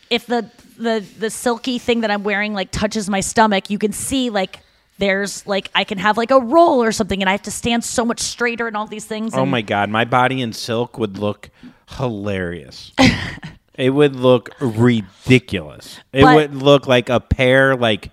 if 0.10 0.26
the, 0.28 0.50
the, 0.84 1.06
the 1.20 1.30
silky 1.30 1.80
thing 1.80 2.02
that 2.02 2.12
I'm 2.12 2.24
wearing 2.24 2.54
like 2.54 2.72
touches 2.72 3.10
my 3.10 3.20
stomach, 3.22 3.70
you 3.70 3.78
can 3.80 3.92
see 3.92 4.30
like 4.30 4.60
there's 5.00 5.46
like 5.48 5.70
I 5.74 5.84
can 5.84 5.98
have 5.98 6.18
like 6.18 6.32
a 6.32 6.40
roll 6.40 6.84
or 6.84 6.92
something, 6.92 7.22
and 7.22 7.28
I 7.30 7.32
have 7.32 7.42
to 7.44 7.52
stand 7.52 7.84
so 7.84 8.06
much 8.06 8.20
straighter 8.20 8.68
and 8.68 8.78
all 8.78 8.86
these 8.88 9.06
things. 9.06 9.34
Oh 9.34 9.42
and- 9.42 9.52
my 9.52 9.62
God, 9.62 9.90
my 9.90 10.06
body 10.06 10.42
in 10.42 10.54
silk 10.54 10.98
would 11.00 11.18
look 11.18 11.50
hilarious. 11.98 12.92
it 13.74 13.90
would 13.90 14.16
look 14.16 14.52
ridiculous. 14.60 16.00
It 16.12 16.22
But- 16.22 16.36
would 16.36 16.56
look 16.56 16.86
like 16.88 17.10
a 17.10 17.20
pair 17.20 17.76
like 17.76 18.12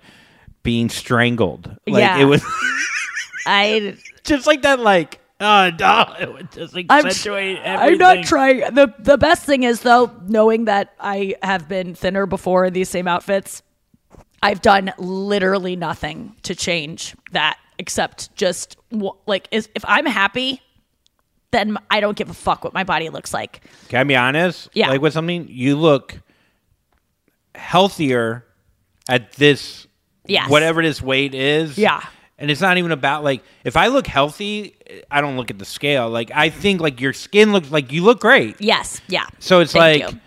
being 0.63 0.89
strangled. 0.89 1.67
Like 1.87 2.01
Yeah. 2.01 2.19
it 2.19 2.25
would 2.25 2.41
I 3.45 3.97
just 4.23 4.47
like 4.47 4.63
that, 4.63 4.79
like 4.79 5.19
oh 5.41 5.71
no, 5.79 6.13
it 6.19 6.31
would 6.33 6.51
just 6.51 6.73
I'm, 6.75 6.85
accentuate 7.05 7.59
I'm 7.65 7.97
not 7.97 8.23
trying. 8.23 8.59
the 8.73 8.93
The 8.99 9.17
best 9.17 9.43
thing 9.45 9.63
is 9.63 9.81
though, 9.81 10.11
knowing 10.27 10.65
that 10.65 10.93
I 10.99 11.35
have 11.43 11.67
been 11.67 11.95
thinner 11.95 12.25
before 12.25 12.65
in 12.65 12.73
these 12.73 12.87
same 12.89 13.07
outfits. 13.07 13.63
I've 14.43 14.61
done 14.61 14.91
literally 14.97 15.75
nothing 15.75 16.35
to 16.43 16.55
change 16.55 17.15
that, 17.31 17.59
except 17.77 18.33
just 18.35 18.75
like 19.27 19.47
is, 19.51 19.69
if 19.75 19.83
I'm 19.87 20.07
happy, 20.07 20.61
then 21.51 21.77
I 21.91 21.99
don't 21.99 22.17
give 22.17 22.29
a 22.29 22.33
fuck 22.33 22.63
what 22.63 22.73
my 22.73 22.83
body 22.83 23.09
looks 23.09 23.33
like. 23.35 23.61
Can 23.89 23.99
I 23.99 24.03
be 24.03 24.15
honest? 24.15 24.69
Yeah. 24.73 24.89
Like 24.89 25.01
with 25.01 25.13
something, 25.13 25.47
you 25.47 25.75
look 25.75 26.19
healthier 27.55 28.45
at 29.09 29.33
this, 29.33 29.85
Yes. 30.25 30.49
whatever 30.49 30.81
this 30.81 31.01
weight 31.01 31.35
is. 31.35 31.77
Yeah. 31.77 32.01
And 32.41 32.49
it's 32.51 32.59
not 32.59 32.77
even 32.79 32.91
about 32.91 33.23
like 33.23 33.43
if 33.63 33.77
I 33.77 33.87
look 33.87 34.07
healthy, 34.07 34.75
I 35.11 35.21
don't 35.21 35.37
look 35.37 35.51
at 35.51 35.59
the 35.59 35.65
scale. 35.65 36.09
Like 36.09 36.31
I 36.33 36.49
think 36.49 36.81
like 36.81 36.99
your 36.99 37.13
skin 37.13 37.53
looks 37.53 37.71
like 37.71 37.91
you 37.91 38.03
look 38.03 38.19
great. 38.19 38.59
Yes, 38.59 38.99
yeah. 39.07 39.27
So 39.39 39.59
it's 39.59 39.73
Thank 39.73 40.03
like 40.03 40.11
you. 40.13 40.19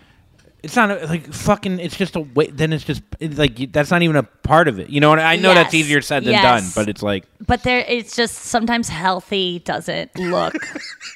it's 0.63 0.75
not 0.77 0.89
a, 0.91 1.05
like 1.07 1.31
fucking. 1.33 1.79
It's 1.79 1.97
just 1.97 2.15
a 2.15 2.21
weight. 2.21 2.55
Then 2.55 2.71
it's 2.71 2.85
just 2.85 3.03
it's 3.19 3.37
like 3.37 3.71
that's 3.73 3.91
not 3.91 4.01
even 4.01 4.15
a 4.15 4.23
part 4.23 4.69
of 4.69 4.79
it. 4.79 4.89
You 4.89 5.01
know 5.01 5.09
what? 5.09 5.19
I 5.19 5.35
know 5.35 5.53
that's 5.53 5.73
easier 5.73 6.01
said 6.01 6.23
than 6.23 6.31
Yes. 6.31 6.43
done, 6.43 6.71
but 6.73 6.89
it's 6.89 7.03
like 7.03 7.25
But 7.45 7.63
there, 7.63 7.79
it's 7.85 8.15
just 8.15 8.35
sometimes 8.35 8.87
healthy 8.87 9.59
doesn't 9.59 10.17
look 10.17 10.55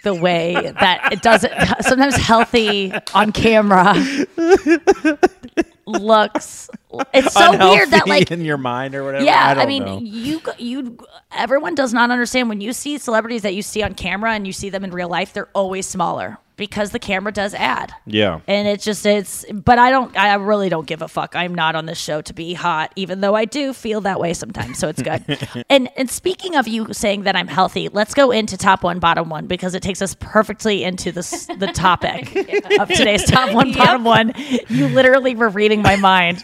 the 0.04 0.14
way 0.14 0.54
that 0.82 1.14
it 1.14 1.22
doesn't. 1.22 1.54
Sometimes 1.82 2.18
healthy 2.18 2.92
on 3.14 3.32
camera 3.32 3.96
looks. 5.86 6.70
It's 7.14 7.34
so 7.34 7.52
weird 7.52 7.92
that 7.92 8.08
like 8.08 8.32
in 8.32 8.44
your 8.44 8.58
mind 8.58 8.96
or 8.96 9.04
whatever. 9.04 9.24
yeah, 9.24 9.48
I, 9.48 9.52
I, 9.52 9.54
don't 9.54 9.68
mean, 9.68 9.86
know. 9.86 10.00
you 10.00 10.42
you 10.58 10.98
everyone 11.32 11.76
does 11.76 11.94
not 11.94 12.10
understand 12.10 12.50
when 12.50 12.62
you 12.62 12.74
see 12.74 12.98
celebrities 12.98 13.44
that 13.44 13.54
you 13.54 13.62
see 13.62 13.84
on 13.84 13.94
camera 13.94 14.34
and 14.34 14.48
you 14.48 14.54
see 14.54 14.70
them 14.70 14.84
in 14.84 14.92
real 14.92 15.10
life, 15.10 15.34
they're 15.34 15.50
always 15.54 15.86
smaller 15.86 16.40
because 16.60 16.92
the 16.92 17.00
camera 17.00 17.32
does 17.32 17.54
add. 17.54 17.94
Yeah. 18.06 18.42
And 18.46 18.68
it's 18.68 18.84
just 18.84 19.06
it's 19.06 19.46
but 19.52 19.80
I 19.80 19.90
don't 19.90 20.16
I 20.16 20.36
really 20.36 20.68
don't 20.68 20.86
give 20.86 21.02
a 21.02 21.08
fuck. 21.08 21.36
I'm 21.36 21.56
not 21.56 21.74
on 21.74 21.86
this 21.86 21.98
show 21.98 22.22
to 22.22 22.34
be 22.34 22.54
hot, 22.54 22.92
even 22.98 23.22
though 23.22 23.34
I 23.34 23.46
do 23.46 23.72
feel 23.72 24.02
that 24.02 24.20
way 24.20 24.34
sometimes. 24.34 24.78
So 24.78 24.90
it's 24.90 25.02
good. 25.02 25.24
and 25.70 25.90
and 25.96 26.10
speaking 26.10 26.56
of 26.56 26.68
you 26.68 26.94
saying 26.94 27.24
that 27.24 27.36
I'm 27.36 27.48
healthy, 27.48 27.88
let's 27.88 28.14
go 28.14 28.32
into 28.32 28.58
top 28.58 28.84
one, 28.84 29.00
bottom 29.00 29.30
one, 29.30 29.48
because 29.48 29.74
it 29.74 29.82
takes 29.82 30.02
us 30.02 30.16
perfectly 30.20 30.84
into 30.84 31.14
this 31.14 31.46
the 31.46 31.68
topic 31.68 32.36
of 32.80 32.90
today's 32.90 33.24
top 33.24 33.54
one, 33.54 33.72
bottom 33.78 34.04
one. 34.04 34.34
You 34.68 34.90
literally 34.90 35.36
were 35.36 35.50
reading 35.50 35.82
my 35.82 35.96
mind. 35.96 36.44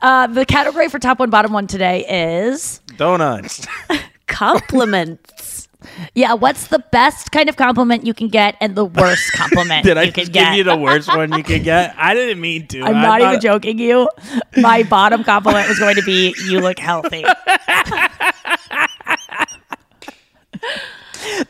Uh, 0.00 0.26
the 0.26 0.44
category 0.44 0.88
for 0.88 0.98
top 0.98 1.18
one, 1.18 1.30
bottom 1.30 1.52
one 1.52 1.66
today 1.66 2.04
is 2.48 2.80
Donuts. 2.96 3.66
compliments. 4.26 5.68
Yeah, 6.14 6.34
what's 6.34 6.68
the 6.68 6.80
best 6.90 7.30
kind 7.30 7.48
of 7.48 7.56
compliment 7.56 8.04
you 8.04 8.12
can 8.12 8.28
get 8.28 8.56
and 8.60 8.74
the 8.74 8.84
worst 8.84 9.32
compliment 9.34 9.84
Did 9.84 9.96
I 9.96 10.04
you 10.04 10.12
can 10.12 10.22
just 10.22 10.32
get? 10.32 10.50
give 10.50 10.58
you 10.58 10.64
the 10.64 10.76
worst 10.76 11.08
one 11.08 11.32
you 11.32 11.44
could 11.44 11.62
get? 11.62 11.94
I 11.96 12.14
didn't 12.14 12.40
mean 12.40 12.66
to. 12.68 12.82
I'm 12.82 12.96
I 12.96 13.02
not 13.02 13.20
even 13.20 13.40
joking 13.40 13.78
you. 13.78 14.08
My 14.56 14.82
bottom 14.82 15.22
compliment 15.22 15.68
was 15.68 15.78
going 15.78 15.94
to 15.96 16.02
be 16.02 16.34
you 16.46 16.60
look 16.60 16.78
healthy. 16.78 17.24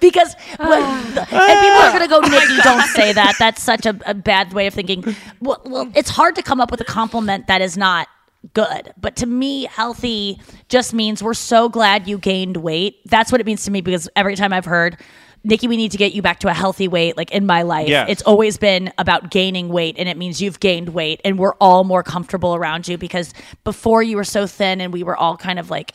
because 0.00 0.34
when, 0.58 0.82
and 0.82 1.28
people 1.28 1.32
are 1.32 1.92
going 1.92 2.02
to 2.02 2.08
go, 2.08 2.20
Nikki, 2.20 2.56
don't 2.62 2.86
say 2.88 3.12
that. 3.12 3.36
That's 3.38 3.62
such 3.62 3.86
a, 3.86 3.98
a 4.06 4.14
bad 4.14 4.52
way 4.52 4.66
of 4.66 4.74
thinking. 4.74 5.16
Well, 5.40 5.60
well, 5.64 5.90
it's 5.94 6.10
hard 6.10 6.34
to 6.36 6.42
come 6.42 6.60
up 6.60 6.70
with 6.70 6.80
a 6.80 6.84
compliment 6.84 7.46
that 7.46 7.60
is 7.62 7.76
not 7.76 8.08
good. 8.54 8.92
But 9.00 9.16
to 9.16 9.26
me, 9.26 9.64
healthy 9.64 10.40
just 10.68 10.94
means 10.94 11.22
we're 11.22 11.34
so 11.34 11.68
glad 11.68 12.06
you 12.08 12.18
gained 12.18 12.56
weight. 12.58 13.00
That's 13.06 13.30
what 13.32 13.40
it 13.40 13.46
means 13.46 13.64
to 13.64 13.70
me 13.70 13.80
because 13.80 14.08
every 14.16 14.36
time 14.36 14.52
I've 14.52 14.64
heard, 14.64 14.96
Nikki, 15.44 15.68
we 15.68 15.76
need 15.76 15.92
to 15.92 15.96
get 15.98 16.12
you 16.12 16.22
back 16.22 16.40
to 16.40 16.48
a 16.48 16.52
healthy 16.52 16.88
weight. 16.88 17.16
Like 17.16 17.30
in 17.30 17.46
my 17.46 17.62
life, 17.62 17.88
Yes. 17.88 18.08
it's 18.10 18.22
always 18.22 18.58
been 18.58 18.92
about 18.98 19.30
gaining 19.30 19.68
weight, 19.68 19.94
and 19.98 20.08
it 20.08 20.16
means 20.16 20.42
you've 20.42 20.58
gained 20.58 20.88
weight, 20.88 21.20
and 21.24 21.38
we're 21.38 21.54
all 21.60 21.84
more 21.84 22.02
comfortable 22.02 22.56
around 22.56 22.88
you 22.88 22.98
because 22.98 23.32
before 23.62 24.02
you 24.02 24.16
were 24.16 24.24
so 24.24 24.46
thin, 24.48 24.80
and 24.80 24.92
we 24.92 25.04
were 25.04 25.16
all 25.16 25.36
kind 25.36 25.58
of 25.60 25.70
like, 25.70 25.92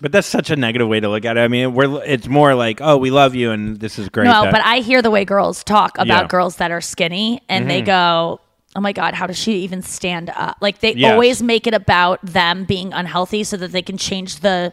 But 0.00 0.12
that's 0.12 0.26
such 0.28 0.50
a 0.50 0.56
negative 0.56 0.86
way 0.88 1.00
to 1.00 1.08
look 1.08 1.24
at 1.24 1.36
it. 1.36 1.40
I 1.40 1.48
mean, 1.48 1.72
we're 1.74 2.00
it's 2.04 2.28
more 2.28 2.54
like, 2.54 2.80
oh, 2.80 2.96
we 2.98 3.10
love 3.10 3.34
you, 3.34 3.50
and 3.50 3.80
this 3.80 3.98
is 3.98 4.08
great. 4.08 4.26
no. 4.26 4.42
that- 4.44 4.52
But 4.52 4.60
I 4.64 4.78
hear 4.80 5.02
the 5.02 5.10
way 5.10 5.24
girls 5.24 5.64
talk 5.64 5.96
about 5.98 6.06
Yeah. 6.24 6.26
girls 6.28 6.56
that 6.56 6.70
are 6.70 6.80
skinny, 6.82 7.40
and 7.48 7.68
they 7.68 7.80
Mhm. 7.82 7.86
go, 7.86 8.40
"Oh 8.76 8.80
my 8.80 8.92
god, 8.92 9.14
how 9.14 9.26
does 9.26 9.38
she 9.38 9.54
even 9.64 9.82
stand 9.82 10.30
up?" 10.36 10.58
Like 10.60 10.80
they 10.80 10.94
Yes. 10.94 11.12
always 11.12 11.42
make 11.42 11.66
it 11.66 11.74
about 11.74 12.20
them 12.22 12.64
being 12.64 12.92
unhealthy 12.92 13.42
so 13.44 13.56
that 13.56 13.72
they 13.72 13.82
can 13.82 13.96
change 13.98 14.40
the. 14.40 14.72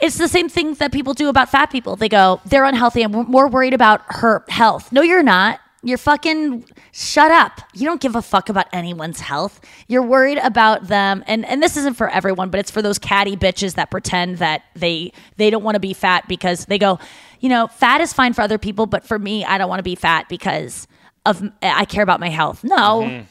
It's 0.00 0.18
the 0.18 0.26
same 0.28 0.48
thing 0.48 0.74
that 0.74 0.90
people 0.90 1.14
do 1.14 1.28
about 1.28 1.48
fat 1.50 1.66
people. 1.70 1.94
They 1.94 2.08
go, 2.08 2.40
they're 2.44 2.64
unhealthy 2.64 3.02
and 3.02 3.14
we're 3.14 3.22
more 3.22 3.46
worried 3.48 3.72
about 3.72 4.00
her 4.08 4.44
health. 4.48 4.90
No, 4.90 5.00
you're 5.00 5.22
not. 5.22 5.60
You're 5.84 5.98
fucking 5.98 6.64
shut 6.92 7.30
up. 7.30 7.60
You 7.72 7.86
don't 7.86 8.00
give 8.00 8.16
a 8.16 8.22
fuck 8.22 8.48
about 8.48 8.66
anyone's 8.72 9.20
health. 9.20 9.60
You're 9.88 10.02
worried 10.02 10.38
about 10.38 10.88
them 10.88 11.22
and 11.28 11.44
and 11.46 11.62
this 11.62 11.76
isn't 11.76 11.94
for 11.96 12.08
everyone, 12.08 12.50
but 12.50 12.58
it's 12.60 12.70
for 12.70 12.82
those 12.82 12.98
catty 12.98 13.36
bitches 13.36 13.74
that 13.74 13.90
pretend 13.92 14.38
that 14.38 14.62
they 14.74 15.12
they 15.36 15.50
don't 15.50 15.62
want 15.62 15.76
to 15.76 15.80
be 15.80 15.92
fat 15.92 16.26
because 16.28 16.66
they 16.66 16.78
go, 16.78 16.98
you 17.40 17.48
know, 17.48 17.68
fat 17.68 18.00
is 18.00 18.12
fine 18.12 18.32
for 18.32 18.42
other 18.42 18.58
people, 18.58 18.86
but 18.86 19.04
for 19.04 19.18
me, 19.18 19.44
I 19.44 19.56
don't 19.58 19.68
want 19.68 19.80
to 19.80 19.84
be 19.84 19.94
fat 19.96 20.28
because 20.28 20.86
of 21.26 21.42
I 21.62 21.84
care 21.84 22.02
about 22.02 22.20
my 22.20 22.30
health. 22.30 22.64
No 22.64 23.02
mm-hmm. 23.02 23.26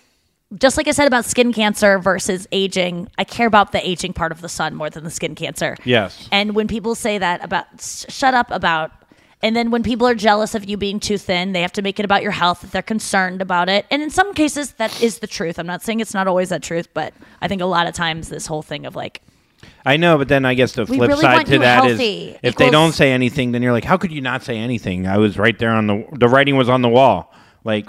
just 0.57 0.77
like 0.77 0.87
I 0.87 0.91
said 0.91 1.07
about 1.07 1.25
skin 1.25 1.53
cancer 1.53 1.99
versus 1.99 2.47
aging, 2.51 3.07
I 3.17 3.23
care 3.23 3.47
about 3.47 3.71
the 3.71 3.87
aging 3.87 4.13
part 4.13 4.31
of 4.31 4.41
the 4.41 4.49
sun 4.49 4.75
more 4.75 4.89
than 4.89 5.03
the 5.03 5.11
skin 5.11 5.35
cancer. 5.35 5.77
Yes. 5.83 6.27
And 6.31 6.55
when 6.55 6.67
people 6.67 6.95
say 6.95 7.17
that 7.17 7.43
about, 7.43 7.65
sh- 7.79 8.05
shut 8.09 8.33
up 8.33 8.51
about, 8.51 8.91
and 9.43 9.55
then 9.55 9.71
when 9.71 9.81
people 9.81 10.07
are 10.07 10.13
jealous 10.13 10.53
of 10.53 10.69
you 10.69 10.77
being 10.77 10.99
too 10.99 11.17
thin, 11.17 11.53
they 11.53 11.61
have 11.61 11.71
to 11.73 11.81
make 11.81 11.99
it 11.99 12.05
about 12.05 12.21
your 12.21 12.31
health 12.31 12.63
if 12.63 12.71
they're 12.71 12.81
concerned 12.81 13.41
about 13.41 13.69
it. 13.69 13.85
And 13.89 14.01
in 14.01 14.09
some 14.09 14.33
cases, 14.33 14.73
that 14.73 15.01
is 15.01 15.19
the 15.19 15.27
truth. 15.27 15.57
I'm 15.57 15.65
not 15.65 15.81
saying 15.81 15.99
it's 15.99 16.13
not 16.13 16.27
always 16.27 16.49
that 16.49 16.61
truth, 16.61 16.89
but 16.93 17.13
I 17.41 17.47
think 17.47 17.61
a 17.61 17.65
lot 17.65 17.87
of 17.87 17.95
times 17.95 18.29
this 18.29 18.45
whole 18.45 18.61
thing 18.61 18.85
of 18.85 18.95
like, 18.95 19.21
I 19.85 19.97
know, 19.97 20.17
but 20.17 20.27
then 20.27 20.45
I 20.45 20.53
guess 20.53 20.73
the 20.73 20.85
flip 20.85 21.09
really 21.09 21.21
side 21.21 21.45
to 21.47 21.59
that 21.59 21.85
is 21.85 21.99
if 22.43 22.55
they 22.55 22.69
don't 22.69 22.93
say 22.93 23.11
anything, 23.11 23.51
then 23.51 23.63
you're 23.63 23.71
like, 23.71 23.83
how 23.83 23.97
could 23.97 24.11
you 24.11 24.21
not 24.21 24.43
say 24.43 24.57
anything? 24.57 25.07
I 25.07 25.17
was 25.17 25.37
right 25.39 25.57
there 25.57 25.71
on 25.71 25.87
the 25.87 26.05
the 26.13 26.27
writing 26.27 26.55
was 26.55 26.69
on 26.69 26.81
the 26.81 26.89
wall. 26.89 27.33
Like, 27.63 27.87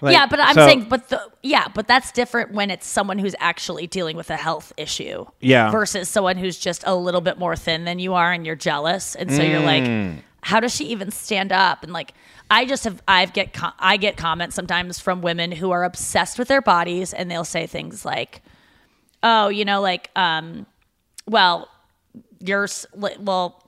like 0.00 0.12
yeah, 0.12 0.26
but 0.26 0.40
I'm 0.40 0.54
so- 0.54 0.66
saying, 0.66 0.86
but 0.88 1.08
the 1.08 1.20
yeah, 1.42 1.68
but 1.74 1.86
that's 1.88 2.12
different 2.12 2.52
when 2.52 2.70
it's 2.70 2.86
someone 2.86 3.18
who's 3.18 3.34
actually 3.40 3.86
dealing 3.86 4.16
with 4.16 4.30
a 4.30 4.36
health 4.36 4.72
issue. 4.76 5.24
Yeah. 5.40 5.70
Versus 5.70 6.08
someone 6.08 6.36
who's 6.36 6.58
just 6.58 6.84
a 6.86 6.94
little 6.94 7.20
bit 7.20 7.38
more 7.38 7.56
thin 7.56 7.84
than 7.84 7.98
you 7.98 8.14
are, 8.14 8.32
and 8.32 8.44
you're 8.46 8.56
jealous, 8.56 9.14
and 9.14 9.30
so 9.32 9.42
you're 9.42 9.60
like, 9.60 9.84
Mm. 9.84 10.18
how 10.42 10.60
does 10.60 10.74
she 10.74 10.84
even 10.86 11.10
stand 11.10 11.52
up? 11.52 11.82
And 11.82 11.92
like, 11.92 12.12
I 12.50 12.64
just 12.64 12.84
have, 12.84 13.02
I've 13.06 13.32
get, 13.32 13.56
I 13.78 13.96
get 13.96 14.16
comments 14.16 14.54
sometimes 14.56 14.98
from 14.98 15.22
women 15.22 15.52
who 15.52 15.70
are 15.70 15.84
obsessed 15.84 16.38
with 16.38 16.48
their 16.48 16.62
bodies, 16.62 17.12
and 17.12 17.30
they'll 17.30 17.44
say 17.44 17.66
things 17.66 18.04
like, 18.04 18.42
oh, 19.22 19.48
you 19.48 19.64
know, 19.64 19.80
like, 19.80 20.10
um, 20.16 20.66
well, 21.26 21.68
you're 22.40 22.68
well, 22.94 23.62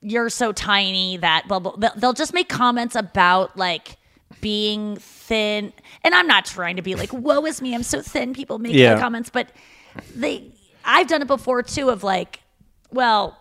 you're 0.00 0.28
so 0.30 0.52
tiny 0.52 1.16
that 1.18 1.46
blah, 1.48 1.58
blah, 1.58 1.90
they'll 1.96 2.12
just 2.12 2.32
make 2.34 2.48
comments 2.48 2.94
about 2.96 3.56
like 3.56 3.96
being 4.40 4.96
thin. 4.96 5.72
And 6.04 6.14
I'm 6.14 6.26
not 6.26 6.44
trying 6.44 6.76
to 6.76 6.82
be 6.82 6.94
like, 6.94 7.12
woe 7.12 7.44
is 7.46 7.60
me, 7.62 7.74
I'm 7.74 7.82
so 7.82 8.00
thin. 8.02 8.32
People 8.34 8.58
make 8.58 8.74
Yeah. 8.74 8.98
comments, 8.98 9.30
but 9.30 9.48
they, 10.14 10.44
I've 10.84 11.08
done 11.08 11.22
it 11.22 11.28
before 11.28 11.62
too 11.62 11.90
of 11.90 12.02
like, 12.04 12.40
well, 12.90 13.36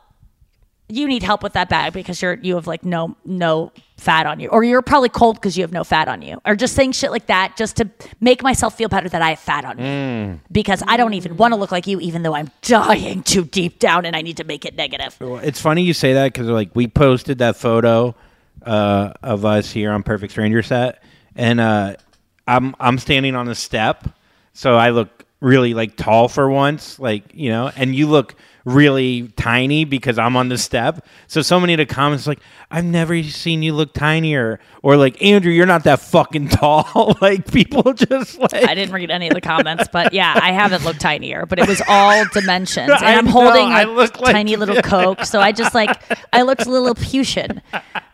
you 0.88 1.08
need 1.08 1.24
help 1.24 1.42
with 1.42 1.54
that 1.54 1.68
bag 1.68 1.94
because 1.94 2.22
you're 2.22 2.36
you 2.44 2.54
have 2.54 2.68
like 2.68 2.86
no 2.86 3.16
no 3.26 3.72
fat 3.98 4.28
on 4.28 4.40
you 4.40 4.48
or 4.50 4.64
you're 4.64 4.84
probably 4.84 5.10
cold 5.10 5.36
because 5.36 5.58
you 5.58 5.64
have 5.64 5.72
no 5.72 5.84
fat 5.84 6.08
on 6.08 6.22
you 6.22 6.40
or 6.46 6.56
just 6.56 6.76
saying 6.76 6.92
shit 6.92 7.10
like 7.10 7.26
that 7.26 7.58
just 7.58 7.78
to 7.78 7.90
make 8.22 8.44
myself 8.44 8.78
feel 8.78 8.88
better 8.88 9.10
that 9.10 9.20
I 9.20 9.30
have 9.32 9.40
fat 9.40 9.66
on 9.66 9.78
me 9.78 9.84
Mm. 9.84 10.40
because 10.52 10.84
I 10.88 10.96
don't 10.98 11.16
even 11.16 11.38
want 11.38 11.54
to 11.54 11.60
look 11.60 11.72
like 11.72 11.88
you 11.88 12.00
even 12.02 12.22
though 12.22 12.36
I'm 12.36 12.52
dying 12.62 13.24
too 13.24 13.46
deep 13.46 13.80
down 13.80 14.06
and 14.06 14.16
I 14.16 14.22
need 14.22 14.38
to 14.38 14.44
make 14.44 14.64
it 14.64 14.76
negative. 14.76 15.18
It's 15.20 15.60
funny 15.60 15.82
you 15.82 15.94
say 15.96 16.14
that 16.14 16.34
because 16.34 16.50
like 16.50 16.70
we 16.76 16.86
posted 16.88 17.40
that 17.40 17.56
photo 17.56 18.14
uh, 18.66 19.14
of 19.24 19.46
us 19.46 19.72
here 19.72 19.92
on 19.92 20.04
Perfect 20.04 20.32
Stranger 20.32 20.64
set, 20.64 21.04
and 21.36 21.60
uh, 21.60 21.96
I'm 22.48 22.76
I'm 22.80 22.98
standing 22.98 23.36
on 23.36 23.48
a 23.48 23.56
step, 23.56 24.08
so 24.54 24.76
I 24.76 24.90
look 24.90 25.26
really 25.40 25.74
like 25.74 25.96
tall 25.96 26.28
for 26.28 26.50
once, 26.50 27.00
like 27.00 27.24
you 27.34 27.50
know, 27.50 27.72
and 27.76 27.96
you 27.96 28.08
look 28.08 28.36
really 28.66 29.28
tiny 29.38 29.86
because 29.86 30.18
I'm 30.18 30.36
on 30.36 30.50
the 30.50 30.58
step. 30.58 31.06
So 31.28 31.42
so 31.42 31.60
many 31.60 31.74
of 31.74 31.78
the 31.78 31.86
comments 31.86 32.28
like 32.28 32.40
I've 32.72 32.84
never 32.84 33.22
seen 33.24 33.62
you 33.64 33.74
look 33.74 33.94
tinier, 33.94 34.60
or 34.82 34.98
like 34.98 35.22
Andrew, 35.24 35.52
you're 35.52 35.66
not 35.68 35.84
that 35.86 36.02
fucking 36.02 36.48
tall. 36.50 37.16
like 37.22 37.50
people 37.52 37.94
just 37.94 38.38
like 38.40 38.54
I 38.54 38.74
didn't 38.76 38.94
read 38.94 39.12
any 39.12 39.28
of 39.28 39.34
the 39.36 39.42
comments, 39.42 39.88
but 39.92 40.14
yeah, 40.14 40.38
I 40.42 40.52
haven't 40.52 40.84
looked 40.84 41.00
tinier, 41.00 41.46
but 41.46 41.60
it 41.60 41.68
was 41.68 41.82
all 41.88 42.26
dimensions. 42.34 42.92
And 42.92 43.06
I'm 43.06 43.26
know, 43.26 43.32
holding 43.32 43.68
I 43.72 43.84
a 43.84 43.88
like- 43.88 44.14
tiny 44.14 44.56
little 44.56 44.82
Coke. 44.82 45.26
So 45.26 45.40
I 45.40 45.52
just 45.52 45.74
like, 45.76 45.90
I 46.34 46.42
looked 46.42 46.66
a 46.66 46.70
little 46.72 46.96
Pushin. 46.96 47.62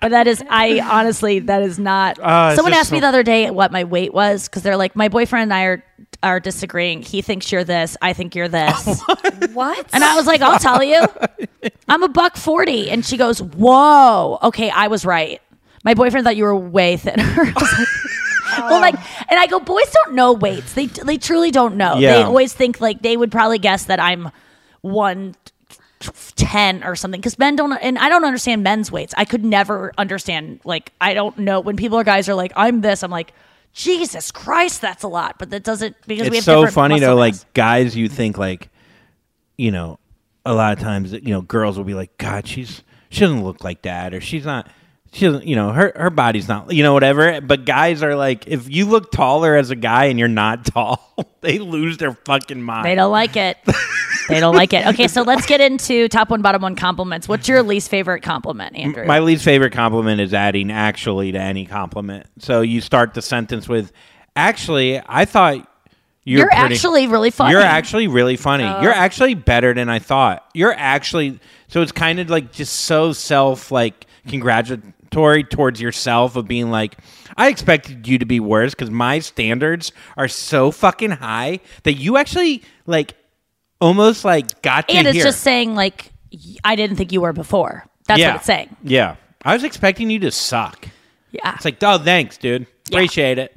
But 0.01 0.09
that 0.09 0.27
is, 0.27 0.43
I 0.49 0.79
honestly, 0.79 1.39
that 1.39 1.61
is 1.61 1.79
not. 1.79 2.19
Uh, 2.19 2.49
it's 2.49 2.55
Someone 2.57 2.73
asked 2.73 2.91
me 2.91 2.99
the 2.99 3.07
other 3.07 3.23
day 3.23 3.49
what 3.51 3.71
my 3.71 3.83
weight 3.83 4.13
was 4.13 4.47
because 4.49 4.63
they're 4.63 4.77
like, 4.77 4.95
my 4.95 5.07
boyfriend 5.09 5.43
and 5.43 5.53
I 5.53 5.63
are, 5.63 5.83
are 6.23 6.39
disagreeing. 6.39 7.01
He 7.01 7.21
thinks 7.21 7.51
you're 7.51 7.63
this. 7.63 7.97
I 8.01 8.13
think 8.13 8.35
you're 8.35 8.47
this. 8.47 9.01
what? 9.53 9.87
And 9.93 10.03
I 10.03 10.15
was 10.15 10.27
like, 10.27 10.41
I'll 10.41 10.59
tell 10.59 10.83
you. 10.83 11.05
I'm 11.87 12.03
a 12.03 12.09
buck 12.09 12.37
40. 12.37 12.89
And 12.89 13.05
she 13.05 13.17
goes, 13.17 13.41
Whoa. 13.41 14.39
Okay, 14.43 14.69
I 14.69 14.87
was 14.87 15.05
right. 15.05 15.41
My 15.83 15.93
boyfriend 15.93 16.25
thought 16.25 16.35
you 16.35 16.43
were 16.43 16.55
way 16.55 16.97
thinner. 16.97 17.23
I 17.25 17.53
was 17.53 17.79
like, 17.79 17.87
well, 18.69 18.81
like, 18.81 18.95
and 19.31 19.39
I 19.39 19.47
go, 19.47 19.59
boys 19.59 19.89
don't 20.03 20.13
know 20.13 20.33
weights. 20.33 20.73
They 20.73 20.87
they 20.87 21.17
truly 21.17 21.51
don't 21.51 21.77
know. 21.77 21.99
They 21.99 22.21
always 22.21 22.53
think 22.53 22.81
like 22.81 23.01
they 23.01 23.15
would 23.15 23.31
probably 23.31 23.59
guess 23.59 23.85
that 23.85 23.99
I'm 23.99 24.29
one 24.81 25.35
ten 26.35 26.83
or 26.83 26.95
something 26.95 27.19
because 27.19 27.37
men 27.37 27.55
don't 27.55 27.73
and 27.73 27.97
I 27.97 28.09
don't 28.09 28.25
understand 28.25 28.63
men's 28.63 28.91
weights. 28.91 29.13
I 29.17 29.25
could 29.25 29.45
never 29.45 29.93
understand 29.97 30.59
like 30.65 30.91
I 30.99 31.13
don't 31.13 31.37
know 31.39 31.59
when 31.59 31.77
people 31.77 31.97
are 31.97 32.03
guys 32.03 32.27
are 32.27 32.35
like 32.35 32.51
I'm 32.55 32.81
this. 32.81 33.03
I'm 33.03 33.11
like 33.11 33.33
Jesus 33.73 34.31
Christ, 34.31 34.81
that's 34.81 35.03
a 35.03 35.07
lot. 35.07 35.37
But 35.39 35.49
that 35.51 35.63
doesn't 35.63 35.95
because 36.05 36.29
we 36.29 36.35
have 36.35 36.35
it's 36.35 36.45
so 36.45 36.61
different 36.65 36.73
funny 36.75 36.95
muscle 36.95 37.15
though 37.15 37.21
mass. 37.21 37.41
like 37.43 37.53
guys 37.53 37.95
you 37.95 38.09
think 38.09 38.37
like 38.37 38.69
you 39.57 39.71
know 39.71 39.97
a 40.45 40.53
lot 40.53 40.75
of 40.77 40.83
times 40.83 41.13
you 41.13 41.21
know 41.21 41.41
girls 41.41 41.77
will 41.77 41.85
be 41.85 41.93
like 41.93 42.17
god 42.17 42.47
she's 42.47 42.81
she 43.09 43.19
doesn't 43.21 43.43
look 43.43 43.63
like 43.63 43.83
that 43.83 44.13
or 44.13 44.19
she's 44.19 44.43
not 44.45 44.67
she 45.13 45.25
doesn't 45.25 45.45
you 45.45 45.55
know 45.55 45.71
her 45.71 45.93
her 45.95 46.09
body's 46.09 46.47
not 46.47 46.73
you 46.73 46.81
know 46.81 46.93
whatever 46.93 47.39
but 47.41 47.63
guys 47.65 48.01
are 48.01 48.15
like 48.15 48.47
if 48.47 48.69
you 48.69 48.85
look 48.87 49.11
taller 49.11 49.55
as 49.55 49.69
a 49.69 49.75
guy 49.75 50.05
and 50.05 50.17
you're 50.17 50.27
not 50.27 50.65
tall 50.73 51.13
they 51.41 51.59
lose 51.59 51.97
their 51.97 52.13
fucking 52.13 52.61
mind 52.61 52.85
They 52.85 52.95
don't 52.95 53.11
like 53.11 53.35
it. 53.37 53.57
they 54.29 54.39
don't 54.39 54.55
like 54.55 54.73
it. 54.73 54.85
Okay, 54.87 55.07
so 55.07 55.21
let's 55.23 55.45
get 55.45 55.61
into 55.61 56.07
top 56.07 56.29
one, 56.29 56.41
bottom 56.41 56.61
one 56.61 56.75
compliments. 56.75 57.27
What's 57.27 57.47
your 57.47 57.63
least 57.63 57.89
favorite 57.89 58.21
compliment, 58.21 58.75
Andrew? 58.75 59.05
My 59.05 59.19
least 59.19 59.43
favorite 59.43 59.71
compliment 59.71 60.21
is 60.21 60.33
adding 60.33 60.71
actually 60.71 61.31
to 61.31 61.39
any 61.39 61.65
compliment. 61.65 62.27
So 62.39 62.61
you 62.61 62.81
start 62.81 63.13
the 63.13 63.21
sentence 63.21 63.67
with, 63.67 63.91
actually, 64.35 65.01
I 65.05 65.25
thought 65.25 65.67
you're, 66.23 66.39
You're 66.39 66.47
pretty- 66.49 66.75
actually 66.75 67.07
really 67.07 67.31
funny." 67.31 67.51
You're 67.51 67.61
actually 67.61 68.07
really 68.07 68.37
funny. 68.37 68.63
Oh. 68.63 68.81
You're 68.81 68.93
actually 68.93 69.33
better 69.33 69.73
than 69.73 69.89
I 69.89 69.99
thought. 69.99 70.45
You're 70.53 70.75
actually, 70.77 71.39
so 71.67 71.81
it's 71.81 71.91
kind 71.91 72.19
of 72.19 72.29
like 72.29 72.51
just 72.51 72.73
so 72.81 73.11
self 73.13 73.71
like 73.71 74.05
congratulatory 74.27 75.43
towards 75.43 75.81
yourself 75.81 76.35
of 76.35 76.47
being 76.47 76.69
like, 76.69 76.97
I 77.37 77.47
expected 77.47 78.07
you 78.07 78.17
to 78.19 78.25
be 78.25 78.39
worse 78.39 78.73
because 78.73 78.91
my 78.91 79.19
standards 79.19 79.91
are 80.17 80.27
so 80.27 80.69
fucking 80.71 81.11
high 81.11 81.59
that 81.83 81.93
you 81.93 82.17
actually 82.17 82.61
like 82.85 83.13
almost 83.81 84.23
like 84.23 84.61
got 84.61 84.87
to 84.87 84.95
and 84.95 85.07
it's 85.07 85.15
here. 85.15 85.25
just 85.25 85.41
saying 85.41 85.75
like 85.75 86.11
I 86.63 86.75
didn't 86.75 86.95
think 86.95 87.11
you 87.11 87.21
were 87.21 87.33
before. 87.33 87.85
That's 88.07 88.19
yeah. 88.19 88.29
what 88.29 88.35
it's 88.37 88.45
saying. 88.45 88.75
Yeah. 88.83 89.15
I 89.43 89.53
was 89.53 89.63
expecting 89.63 90.09
you 90.09 90.19
to 90.19 90.31
suck. 90.31 90.87
Yeah. 91.31 91.55
It's 91.55 91.65
like, 91.65 91.77
oh, 91.81 91.97
thanks, 91.97 92.37
dude. 92.37 92.67
Appreciate 92.87 93.37
it. 93.37 93.55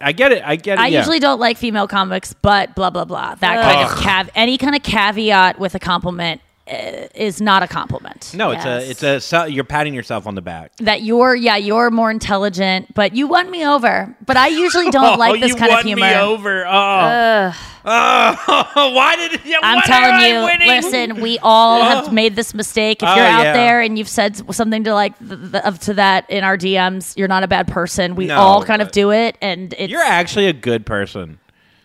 I 0.00 0.12
get 0.12 0.32
it. 0.32 0.42
I 0.44 0.56
get 0.56 0.78
it. 0.78 0.82
I 0.82 0.88
yeah. 0.88 0.98
usually 0.98 1.18
don't 1.18 1.40
like 1.40 1.56
female 1.56 1.88
comics, 1.88 2.32
but 2.32 2.74
blah 2.74 2.90
blah 2.90 3.04
blah. 3.04 3.34
That 3.36 3.60
kind 3.60 3.80
of 3.80 3.92
Ugh. 3.92 4.04
cav 4.04 4.30
any 4.34 4.58
kind 4.58 4.74
of 4.74 4.82
caveat 4.82 5.58
with 5.58 5.74
a 5.74 5.78
compliment 5.78 6.40
Uh, 6.66 7.08
is 7.14 7.42
not 7.42 7.62
a 7.62 7.66
compliment. 7.68 8.32
No, 8.34 8.50
it's 8.50 8.64
a, 8.64 8.90
it's 8.90 9.02
a. 9.02 9.20
So 9.20 9.44
you're 9.44 9.64
patting 9.64 9.92
yourself 9.92 10.26
on 10.26 10.34
the 10.34 10.40
back. 10.40 10.74
that 10.76 11.02
you're 11.02 11.34
yeah 11.34 11.56
you're 11.56 11.90
more 11.90 12.10
intelligent, 12.10 12.94
but 12.94 13.14
you 13.14 13.26
won 13.26 13.50
me 13.50 13.66
over. 13.66 14.16
But 14.24 14.38
I 14.38 14.46
usually 14.48 14.90
don't 14.90 15.16
Oh, 15.16 15.18
like 15.18 15.42
this 15.42 15.54
kind 15.54 15.70
of 15.72 15.76
won 15.76 15.84
me 15.84 15.90
humor. 15.90 16.14
over. 16.20 16.64
Oh. 16.66 16.70
Ugh. 16.70 17.54
Oh, 17.86 18.92
why 18.94 19.14
did 19.16 19.44
you? 19.44 19.58
I'm 19.62 19.82
telling 19.82 20.26
you, 20.26 20.42
winning? 20.44 20.68
listen, 20.68 21.20
we 21.20 21.38
all 21.42 21.82
Oh. 21.82 21.84
have 22.02 22.12
made 22.14 22.34
this 22.34 22.54
mistake. 22.54 23.02
If 23.02 23.10
Oh, 23.10 23.14
you're 23.14 23.26
out 23.26 23.44
yeah. 23.44 23.52
there 23.52 23.82
and 23.82 23.98
you've 23.98 24.08
said 24.08 24.34
something 24.54 24.84
to 24.84 24.94
like 24.94 25.18
th- 25.18 25.38
th- 25.52 25.64
of 25.64 25.78
to 25.80 25.94
that 25.94 26.30
in 26.30 26.44
our 26.44 26.56
DMs, 26.56 27.14
you're 27.18 27.28
not 27.28 27.42
a 27.42 27.48
bad 27.48 27.68
person. 27.68 28.14
We 28.16 28.28
No, 28.28 28.36
all 28.38 28.64
kind 28.64 28.80
of 28.80 28.90
do 28.90 29.10
it, 29.10 29.36
and 29.42 29.74
it's 29.76 29.90
You're 29.90 30.00
actually 30.00 30.46
a 30.46 30.54
good 30.54 30.86
person. 30.86 31.38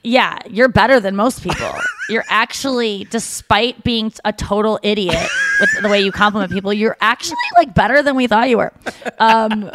Yeah, 0.09 0.39
you're 0.49 0.67
better 0.69 0.99
than 0.99 1.15
most 1.15 1.43
people. 1.43 1.71
you're 2.09 2.25
actually, 2.29 3.05
despite 3.11 3.83
being 3.83 4.11
a 4.25 4.33
total 4.33 4.79
idiot 4.81 5.29
with 5.59 5.69
the 5.83 5.87
way 5.89 6.01
you 6.01 6.11
compliment 6.11 6.51
people, 6.51 6.73
you're 6.73 6.97
actually 6.99 7.37
like 7.57 7.75
better 7.75 8.01
than 8.01 8.15
we 8.15 8.25
thought 8.25 8.49
you 8.49 8.57
were. 8.57 8.73
Um, 9.19 9.69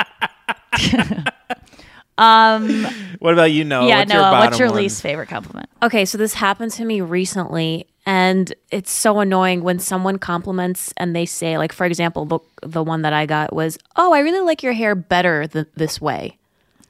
um, 2.18 2.84
What 3.20 3.32
about 3.32 3.52
you, 3.52 3.64
Noah? 3.64 3.86
yeah, 3.88 3.98
what's 4.00 4.12
Noah, 4.12 4.20
your 4.22 4.30
what's 4.40 4.58
your 4.58 4.68
one? 4.68 4.76
least 4.78 5.02
favorite 5.02 5.28
compliment? 5.28 5.68
Okay, 5.82 6.04
so 6.04 6.18
this 6.18 6.34
happened 6.34 6.72
to 6.72 6.84
me 6.84 7.00
recently, 7.00 7.86
and 8.04 8.52
it's 8.70 8.90
so 8.90 9.20
annoying 9.20 9.62
when 9.62 9.78
someone 9.78 10.18
compliments 10.18 10.92
and 10.96 11.14
they 11.14 11.26
say, 11.26 11.58
like, 11.58 11.72
for 11.72 11.86
example, 11.86 12.24
the, 12.24 12.38
the 12.62 12.82
one 12.82 13.02
that 13.02 13.12
I 13.12 13.26
got 13.26 13.52
was, 13.52 13.78
"Oh, 13.96 14.12
I 14.12 14.18
really 14.20 14.40
like 14.40 14.62
your 14.62 14.72
hair 14.72 14.94
better 14.94 15.46
th- 15.46 15.66
this 15.76 16.00
way." 16.00 16.38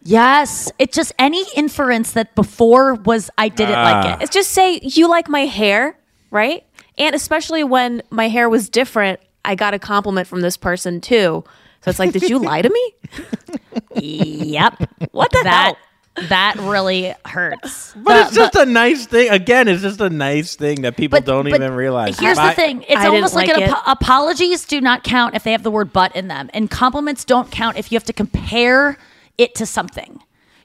Yes, 0.05 0.70
it's 0.78 0.94
just 0.94 1.12
any 1.18 1.44
inference 1.56 2.12
that 2.12 2.35
before 2.35 2.94
was 2.94 3.31
I 3.39 3.48
didn't 3.48 3.72
like 3.72 4.05
ah. 4.05 4.14
it. 4.14 4.22
It's 4.22 4.35
just 4.35 4.51
say 4.51 4.78
you 4.82 5.09
like 5.09 5.28
my 5.28 5.47
hair, 5.47 5.98
right? 6.31 6.64
And 6.98 7.14
especially 7.14 7.64
when 7.64 8.02
my 8.10 8.28
hair 8.28 8.48
was 8.48 8.68
different, 8.68 9.18
I 9.44 9.55
got 9.55 9.74
a 9.74 9.78
compliment 9.78 10.28
from 10.28 10.43
this 10.43 10.56
person 10.56 11.01
too. 11.01 11.44
So 11.81 11.90
it's 11.90 11.98
like, 11.98 12.12
did 12.12 12.28
you 12.28 12.39
lie 12.39 12.62
to 12.62 12.70
me? 12.70 12.94
Yep. 13.97 14.90
What 15.12 15.31
the 15.31 15.40
that, 15.44 15.76
hell? 16.16 16.28
That 16.28 16.56
really 16.56 17.14
hurts. 17.24 17.94
But 17.97 18.26
it's 18.26 18.35
just 18.35 18.55
a 18.56 18.66
nice 18.66 19.06
thing. 19.06 19.31
Again, 19.31 19.68
it's 19.68 19.82
just 19.82 20.01
a 20.01 20.10
nice 20.10 20.56
thing 20.56 20.82
that 20.82 20.97
people 20.97 21.20
don't 21.20 21.48
but 21.48 21.55
even 21.55 21.74
realize. 21.74 22.18
Here's 22.18 22.36
My- 22.36 22.48
the 22.48 22.55
thing: 22.55 22.82
it's 22.82 22.97
I 22.97 23.06
almost 23.06 23.35
like, 23.35 23.48
like 23.48 23.56
an 23.56 23.62
it. 23.64 23.70
apo- 23.70 23.90
apologies 23.90 24.64
do 24.64 24.81
not 24.81 25.05
count 25.05 25.35
if 25.35 25.44
they 25.44 25.52
have 25.52 25.62
the 25.62 25.70
word 25.70 25.93
"but" 25.93 26.14
in 26.14 26.28
them, 26.28 26.51
and 26.52 26.70
compliments 26.70 27.24
don't 27.24 27.51
count 27.51 27.76
if 27.76 27.90
you 27.90 27.97
have 27.97 28.05
to 28.05 28.12
compare 28.12 28.98
it 29.39 29.55
to 29.56 29.66
something. 29.66 30.20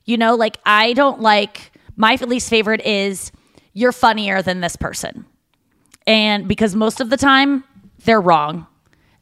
You 0.06 0.18
know, 0.18 0.36
like 0.36 0.58
I 0.66 0.94
don't 0.94 1.22
like 1.22 1.72
my 1.96 2.16
least 2.16 2.50
favorite 2.50 2.82
is 2.82 3.32
you're 3.74 3.92
funnier 3.92 4.42
than 4.42 4.62
this 4.62 4.76
person, 4.76 5.26
and 6.08 6.48
because 6.48 6.76
most 6.76 7.00
of 7.02 7.10
the 7.10 7.18
time 7.18 7.64
they're 8.06 8.22
wrong. 8.22 8.66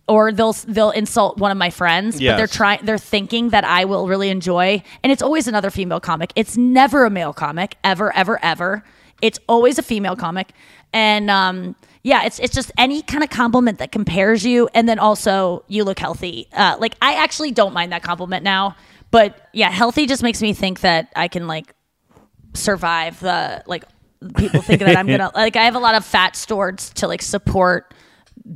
Or 0.09 0.31
they'll 0.31 0.53
they'll 0.53 0.91
insult 0.91 1.37
one 1.37 1.51
of 1.51 1.57
my 1.57 1.69
friends, 1.69 2.15
but 2.31 2.37
they're 2.37 2.47
trying 2.47 2.79
they're 2.85 2.97
thinking 2.97 3.49
that 3.49 3.65
I 3.65 3.83
will 3.83 4.07
really 4.07 4.29
enjoy, 4.29 4.81
and 5.03 5.11
it's 5.11 5.21
always 5.21 5.49
another 5.49 5.69
female 5.69 5.99
comic. 5.99 6.31
It's 6.33 6.55
never 6.55 7.03
a 7.03 7.09
male 7.09 7.33
comic, 7.33 7.75
ever, 7.83 8.15
ever, 8.15 8.39
ever. 8.41 8.85
It's 9.21 9.37
always 9.49 9.77
a 9.77 9.83
female 9.83 10.15
comic, 10.15 10.53
and 10.93 11.29
um, 11.29 11.75
yeah, 12.03 12.23
it's 12.23 12.39
it's 12.39 12.55
just 12.55 12.71
any 12.77 13.01
kind 13.01 13.21
of 13.21 13.29
compliment 13.29 13.79
that 13.79 13.91
compares 13.91 14.45
you, 14.45 14.69
and 14.73 14.87
then 14.87 14.97
also 14.97 15.65
you 15.67 15.83
look 15.83 15.99
healthy. 15.99 16.47
Uh, 16.53 16.77
like 16.79 16.95
I 17.01 17.15
actually 17.15 17.51
don't 17.51 17.73
mind 17.73 17.91
that 17.91 18.01
compliment 18.01 18.45
now, 18.45 18.77
but 19.11 19.49
yeah, 19.53 19.69
healthy 19.69 20.05
just 20.05 20.23
makes 20.23 20.41
me 20.41 20.53
think 20.53 20.81
that 20.81 21.11
I 21.15 21.27
can 21.27 21.47
like 21.47 21.73
survive 22.53 23.19
the 23.19 23.63
like 23.67 23.83
people 24.35 24.61
think 24.61 24.79
that 24.79 24.97
I'm 24.97 25.07
gonna 25.07 25.31
like 25.35 25.55
I 25.55 25.63
have 25.63 25.75
a 25.75 25.79
lot 25.79 25.95
of 25.95 26.05
fat 26.05 26.35
stored 26.35 26.79
to 26.79 27.07
like 27.07 27.21
support 27.21 27.93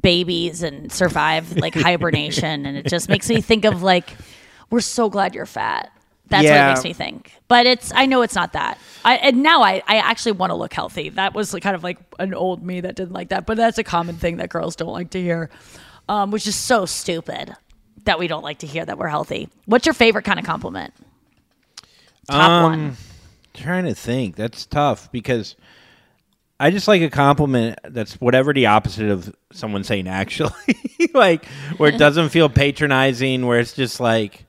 babies 0.02 0.64
and 0.64 0.92
survive 0.92 1.58
like 1.58 1.74
hibernation 1.76 2.66
and 2.66 2.78
it 2.78 2.88
just 2.88 3.10
makes 3.10 3.30
me 3.30 3.42
think 3.42 3.66
of 3.66 3.84
like 3.84 4.16
we're 4.70 4.80
so 4.80 5.10
glad 5.10 5.36
you're 5.36 5.46
fat 5.46 5.92
That's 6.30 6.46
what 6.46 6.70
it 6.70 6.70
makes 6.70 6.84
me 6.84 6.94
think. 6.94 7.34
But 7.50 7.66
it's 7.68 7.92
I 7.94 8.06
know 8.06 8.22
it's 8.22 8.36
not 8.36 8.54
that. 8.54 8.78
I 9.04 9.18
and 9.18 9.44
now 9.44 9.62
I 9.62 9.84
I 9.86 9.98
actually 9.98 10.32
want 10.34 10.52
to 10.52 10.56
look 10.56 10.74
healthy. 10.74 11.10
That 11.10 11.34
was 11.34 11.52
kind 11.62 11.76
of 11.76 11.84
like 11.84 11.98
an 12.20 12.34
old 12.34 12.64
me 12.64 12.80
that 12.82 12.96
didn't 12.96 13.12
like 13.12 13.30
that. 13.30 13.46
But 13.46 13.58
that's 13.58 13.78
a 13.78 13.84
common 13.84 14.16
thing 14.16 14.38
that 14.38 14.50
girls 14.50 14.78
don't 14.78 14.94
like 14.94 15.10
to 15.12 15.22
hear, 15.22 15.50
um, 16.08 16.32
which 16.32 16.48
is 16.48 16.56
so 16.56 16.86
stupid 16.86 17.54
that 18.06 18.20
we 18.20 18.28
don't 18.28 18.44
like 18.44 18.60
to 18.60 18.68
hear 18.68 18.84
that 18.86 18.98
we're 18.98 19.08
healthy. 19.08 19.50
What's 19.66 19.86
your 19.86 19.94
favorite 19.94 20.24
kind 20.26 20.40
of 20.40 20.46
compliment? 20.46 20.94
Top 22.30 22.64
one. 22.64 22.80
Um, 22.80 22.98
Trying 23.54 23.86
to 23.86 23.94
think. 23.94 24.36
That's 24.38 24.66
tough 24.66 25.12
because 25.12 25.56
I 26.60 26.72
just 26.72 26.88
like 26.88 27.02
a 27.02 27.10
compliment 27.10 27.78
that's 27.84 28.14
whatever 28.22 28.54
the 28.54 28.68
opposite 28.68 29.10
of 29.10 29.36
someone 29.52 29.84
saying 29.84 30.08
actually. 30.08 30.54
like 31.14 31.46
where 31.78 31.90
it 31.94 31.98
doesn't 31.98 32.30
feel 32.30 32.48
patronizing, 32.50 33.46
where 33.46 33.60
it's 33.60 33.74
just 33.74 34.00
like, 34.00 34.46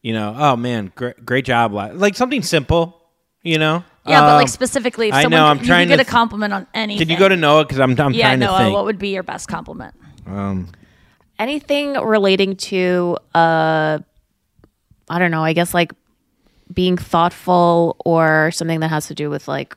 you 0.00 0.12
know, 0.14 0.34
oh 0.36 0.56
man, 0.56 0.92
great, 0.94 1.24
great 1.26 1.44
job. 1.44 1.72
Like 1.72 2.14
something 2.14 2.42
simple, 2.42 3.02
you 3.42 3.58
know? 3.58 3.84
Yeah, 4.06 4.22
but 4.22 4.36
like 4.36 4.44
Um, 4.44 4.48
specifically, 4.48 5.08
if 5.08 5.14
I 5.14 5.22
someone 5.24 5.38
know, 5.38 5.46
I'm 5.46 5.58
you 5.58 5.66
trying 5.66 5.88
could 5.88 5.98
get 5.98 6.04
to 6.04 6.08
a 6.08 6.10
compliment 6.10 6.54
on 6.54 6.66
anything. 6.72 7.06
Did 7.06 7.10
you 7.12 7.18
go 7.18 7.28
to 7.28 7.36
Noah? 7.36 7.64
Because 7.64 7.80
I'm, 7.80 8.00
I'm 8.00 8.14
yeah, 8.14 8.28
trying 8.28 8.40
to 8.40 8.46
Noah, 8.46 8.58
think. 8.58 8.74
what 8.74 8.84
would 8.86 8.98
be 8.98 9.08
your 9.10 9.22
best 9.22 9.48
compliment? 9.48 9.94
um, 10.26 10.68
anything 11.38 11.92
relating 11.94 12.56
to 12.56 13.16
uh 13.34 13.98
i 15.08 15.18
don't 15.18 15.30
know 15.30 15.44
i 15.44 15.52
guess 15.52 15.72
like 15.74 15.92
being 16.72 16.96
thoughtful 16.96 17.96
or 18.04 18.50
something 18.52 18.80
that 18.80 18.88
has 18.88 19.06
to 19.06 19.14
do 19.14 19.30
with 19.30 19.48
like 19.48 19.76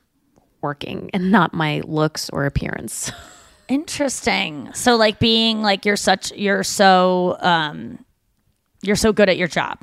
working 0.61 1.09
and 1.13 1.31
not 1.31 1.53
my 1.53 1.81
looks 1.85 2.29
or 2.31 2.45
appearance 2.45 3.11
Interesting. 3.69 4.69
So 4.73 4.97
like 4.97 5.17
being 5.17 5.61
like 5.61 5.85
you're 5.85 5.95
such 5.95 6.33
you're 6.33 6.61
so 6.61 7.37
um 7.39 8.03
you're 8.81 8.97
so 8.97 9.13
good 9.13 9.29
at 9.29 9.37
your 9.37 9.47
job. 9.47 9.79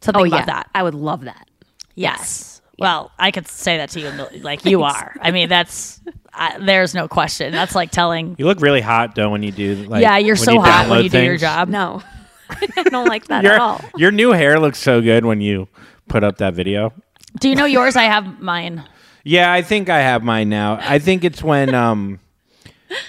Something 0.00 0.22
Oh, 0.22 0.24
yeah. 0.24 0.46
that. 0.46 0.70
i 0.74 0.82
would 0.82 0.94
love 0.94 1.24
that 1.24 1.46
Yes. 1.94 2.62
Well, 2.78 3.10
I 3.18 3.30
could 3.30 3.46
say 3.46 3.76
that 3.76 3.90
to 3.90 4.00
you 4.00 4.40
like 4.40 4.64
you 4.64 4.82
are. 4.94 5.14
I 5.20 5.30
mean, 5.32 5.50
that's 5.50 6.00
I, 6.32 6.58
there's 6.58 6.94
no 6.94 7.08
question. 7.08 7.52
That's 7.52 7.74
like 7.74 7.90
telling 7.90 8.36
you 8.38 8.46
look 8.46 8.60
really 8.60 8.80
hot 8.80 9.14
though 9.14 9.30
when 9.30 9.42
you 9.42 9.52
do. 9.52 9.74
Like, 9.74 10.02
Yeah, 10.02 10.18
you're 10.18 10.36
when 10.36 10.44
so 10.44 10.60
hot 10.60 10.88
when 10.88 11.00
download 11.00 11.04
you 11.04 11.10
do 11.10 11.22
your 11.24 11.36
job. 11.36 11.68
no 11.68 12.02
i 12.50 12.82
don't 12.84 13.06
like 13.08 13.26
that 13.26 13.44
Your, 13.44 13.52
at 13.54 13.60
all 13.60 13.80
your 13.96 14.10
new 14.10 14.32
hair 14.32 14.58
looks 14.58 14.78
so 14.78 15.00
good 15.02 15.24
when 15.24 15.40
you 15.40 15.68
put 16.08 16.24
up 16.24 16.38
that 16.38 16.54
video. 16.54 16.92
Do 17.38 17.48
you 17.50 17.54
know 17.54 17.66
yours? 17.66 17.94
I 17.96 18.04
have 18.04 18.40
mine. 18.40 18.82
Yeah, 19.24 19.52
I 19.52 19.60
think 19.62 19.90
I 19.90 19.98
have 20.00 20.22
mine 20.24 20.48
now. 20.48 20.78
I 20.80 20.98
think 20.98 21.24
it's 21.24 21.42
when 21.42 21.74
um 21.74 22.20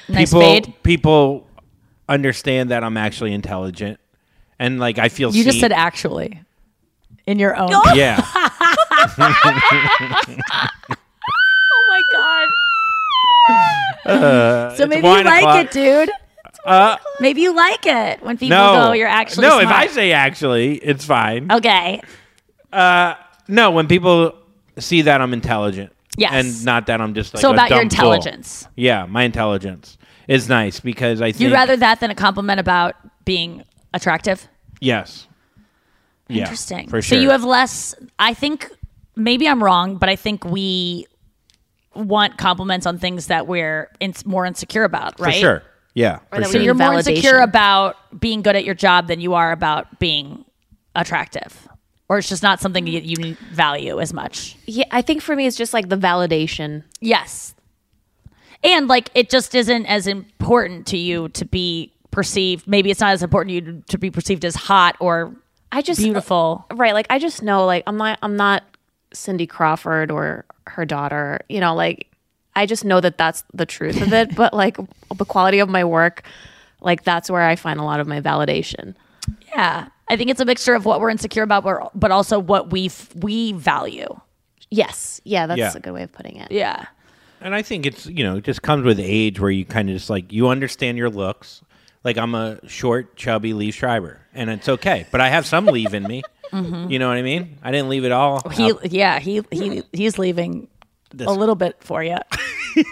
Nice 0.10 0.30
people 0.30 0.42
fade. 0.42 0.74
people 0.84 1.48
understand 2.10 2.72
that 2.72 2.84
I'm 2.84 2.98
actually 2.98 3.34
intelligent 3.34 4.00
and 4.60 4.80
like 4.80 4.98
I 4.98 5.08
feel 5.10 5.34
You 5.34 5.44
just 5.46 5.60
said 5.62 5.72
actually 5.72 6.42
in 7.26 7.40
your 7.40 7.56
own. 7.56 7.70
yeah. 7.96 8.20
Uh, 14.06 14.76
So 14.76 14.88
maybe 14.88 15.08
you 15.08 15.24
like 15.24 15.38
o'clock. 15.44 15.66
it, 15.66 15.72
dude. 15.72 16.10
Uh, 16.66 16.98
Maybe 17.20 17.42
you 17.42 17.56
like 17.56 17.86
it 17.86 18.22
when 18.22 18.38
people 18.38 18.58
no, 18.58 18.88
go, 18.88 18.92
"You're 18.94 19.08
actually 19.08 19.48
no. 19.48 19.60
If. 19.60 19.70
I 19.70 19.88
say 19.88 20.12
actually, 20.12 20.76
it's 20.76 21.06
fine. 21.06 21.52
okay. 21.52 22.02
Uh, 22.72 23.16
no, 23.48 23.72
when 23.72 23.88
people 23.88 24.36
see 24.78 25.02
that 25.04 25.22
I'm 25.22 25.34
intelligent, 25.34 25.92
Yes. 26.18 26.32
and 26.34 26.66
not 26.66 26.86
that 26.88 27.02
I'm 27.02 27.14
just 27.14 27.34
like 27.34 27.42
So 27.42 27.52
about 27.54 27.70
your 27.70 27.82
intelligence. 27.82 28.68
Yeah, 28.76 29.06
my 29.06 29.24
intelligence 29.24 29.98
is 30.28 30.50
nice 30.50 30.80
because 30.80 31.22
I 31.22 31.32
think 31.32 31.42
You'd 31.42 31.54
rather 31.54 31.78
that 31.78 32.00
than 32.02 32.12
a 32.12 32.16
compliment 32.16 32.60
about 32.60 32.96
being 33.26 33.64
attractive? 33.94 34.48
yes. 34.82 35.26
Yeah, 36.32 36.42
Interesting. 36.44 36.88
for 36.90 37.02
So 37.02 37.16
you 37.16 37.32
have 37.32 37.44
less. 37.44 37.96
I 38.20 38.36
think 38.36 38.70
maybe 39.16 39.48
I'm 39.48 39.64
wrong, 39.64 39.96
but 39.98 40.10
I 40.10 40.16
think 40.16 40.46
we 40.46 41.08
want 42.08 42.38
compliments 42.38 42.86
on 42.86 42.98
things 42.98 43.28
that 43.28 43.48
we're 43.48 43.92
in, 44.00 44.14
more 44.26 44.46
insecure 44.46 44.84
about, 44.84 45.20
right? 45.20 45.34
for 45.34 45.40
sure. 45.40 45.64
Yeah, 45.94 46.20
for 46.30 46.44
sure. 46.44 46.54
So 46.54 46.58
you're 46.60 46.74
more 46.74 46.90
validation. 46.94 47.10
insecure 47.10 47.40
about 47.40 47.96
being 48.20 48.42
good 48.42 48.56
at 48.56 48.64
your 48.64 48.76
job 48.76 49.08
than 49.08 49.20
you 49.20 49.34
are 49.34 49.52
about 49.52 50.00
being 50.00 50.46
attractive, 50.96 51.68
or 52.08 52.18
it's 52.20 52.30
just 52.30 52.44
not 52.44 52.60
something 52.60 52.88
you, 52.88 53.00
you 53.00 53.36
value 53.52 54.00
as 54.00 54.14
much. 54.14 54.56
yeah 54.66 54.86
i 54.92 55.02
think 55.02 55.22
for 55.22 55.36
me 55.36 55.46
it's 55.46 55.56
just 55.58 55.74
like 55.74 55.90
the 55.90 55.98
validation 55.98 56.84
Yes. 57.00 57.54
And 58.64 58.88
like 58.90 59.10
it 59.16 59.30
just 59.30 59.56
isn't 59.56 59.86
as 59.86 60.06
important 60.08 60.86
to 60.88 60.98
you 60.98 61.30
to 61.30 61.46
be 61.46 61.94
perceived. 62.12 62.68
Maybe 62.68 62.92
it's 62.92 63.00
not 63.00 63.12
as 63.14 63.24
important 63.24 63.50
to 63.52 63.54
you 63.56 63.84
to 63.88 63.98
be 63.98 64.12
perceived 64.12 64.44
as 64.44 64.56
hot 64.56 64.98
or 65.00 65.34
i 65.72 65.82
just 65.82 66.00
uh, 66.02 66.04
beautiful. 66.04 66.66
right 66.74 66.94
like 66.96 67.06
i 67.12 67.20
just 67.20 67.44
know 67.44 67.66
like 67.66 67.84
i'm 67.86 67.96
not 67.96 68.18
i'm 68.24 68.36
not 68.36 68.64
cindy 69.14 69.48
crawford 69.48 70.12
or 70.12 70.46
her 70.68 70.86
daughter 70.86 71.40
you 71.50 71.60
know 71.60 71.74
like 71.76 72.08
i 72.56 72.66
just 72.66 72.86
know 72.86 73.00
that 73.02 73.18
that's 73.18 73.44
the 73.54 73.66
truth 73.66 74.02
of 74.02 74.14
it 74.14 74.36
but 74.42 74.54
like 74.54 74.78
the 75.18 75.26
quality 75.26 75.60
of 75.60 75.68
my 75.70 75.84
work 75.84 76.24
like 76.82 77.04
that's 77.04 77.30
where 77.30 77.42
i 77.44 77.56
find 77.56 77.80
a 77.80 77.84
lot 77.84 78.00
of 78.00 78.08
my 78.08 78.22
validation 78.22 78.96
Yeah. 79.56 79.88
I 80.12 80.16
think 80.18 80.32
it's 80.32 80.40
a 80.40 80.46
mixture 80.46 80.74
of 80.74 80.86
what 80.86 81.00
we're 81.02 81.12
insecure 81.12 81.44
about, 81.44 81.64
but- 81.64 81.92
but 81.94 82.10
also 82.10 82.40
what 82.40 82.72
we 82.72 82.90
we 83.16 83.52
value. 83.54 84.08
yes 84.72 85.22
yeah 85.24 85.46
that's 85.46 85.60
Yeah. 85.60 85.72
a 85.76 85.80
good 85.80 85.94
way 85.94 86.02
of 86.04 86.12
putting 86.12 86.38
it 86.38 86.52
Yeah. 86.52 86.86
And 87.42 87.54
I 87.56 87.62
think 87.62 87.86
it's 87.86 88.06
you 88.08 88.24
know 88.24 88.38
it 88.38 88.44
just 88.44 88.62
comes 88.64 88.84
with 88.86 89.00
age 89.00 89.40
where 89.40 89.52
you 89.52 89.66
kind 89.66 89.88
of 89.90 89.96
just 89.96 90.10
like 90.10 90.34
you 90.34 90.48
understand 90.50 90.98
your 90.98 91.10
looks. 91.12 91.62
Like 92.04 92.18
I'm 92.18 92.34
a 92.34 92.60
short, 92.68 93.16
chubby 93.18 93.54
Liev 93.54 93.74
Schreiber, 93.74 94.20
and 94.34 94.50
it's 94.50 94.68
okay. 94.70 95.06
But 95.12 95.22
I 95.22 95.30
have 95.30 95.46
some 95.46 95.66
leave 95.66 95.94
in 95.94 96.04
me. 96.04 96.22
You 96.52 97.00
know 97.00 97.08
what 97.08 97.18
I 97.18 97.22
mean? 97.22 97.58
I 97.64 97.72
didn't 97.72 97.90
leave 97.90 98.06
it 98.06 98.12
all. 98.12 98.42
Mm-hmm. 98.42 98.52
He 98.62 98.72
out. 98.72 98.92
yeah, 98.92 99.20
he 99.20 99.42
he 99.52 99.84
he's 99.94 100.18
leaving 100.18 100.68
This- 101.14 101.28
a 101.28 101.32
little 101.32 101.56
bit 101.56 101.78
for 101.84 102.04
you. 102.04 102.18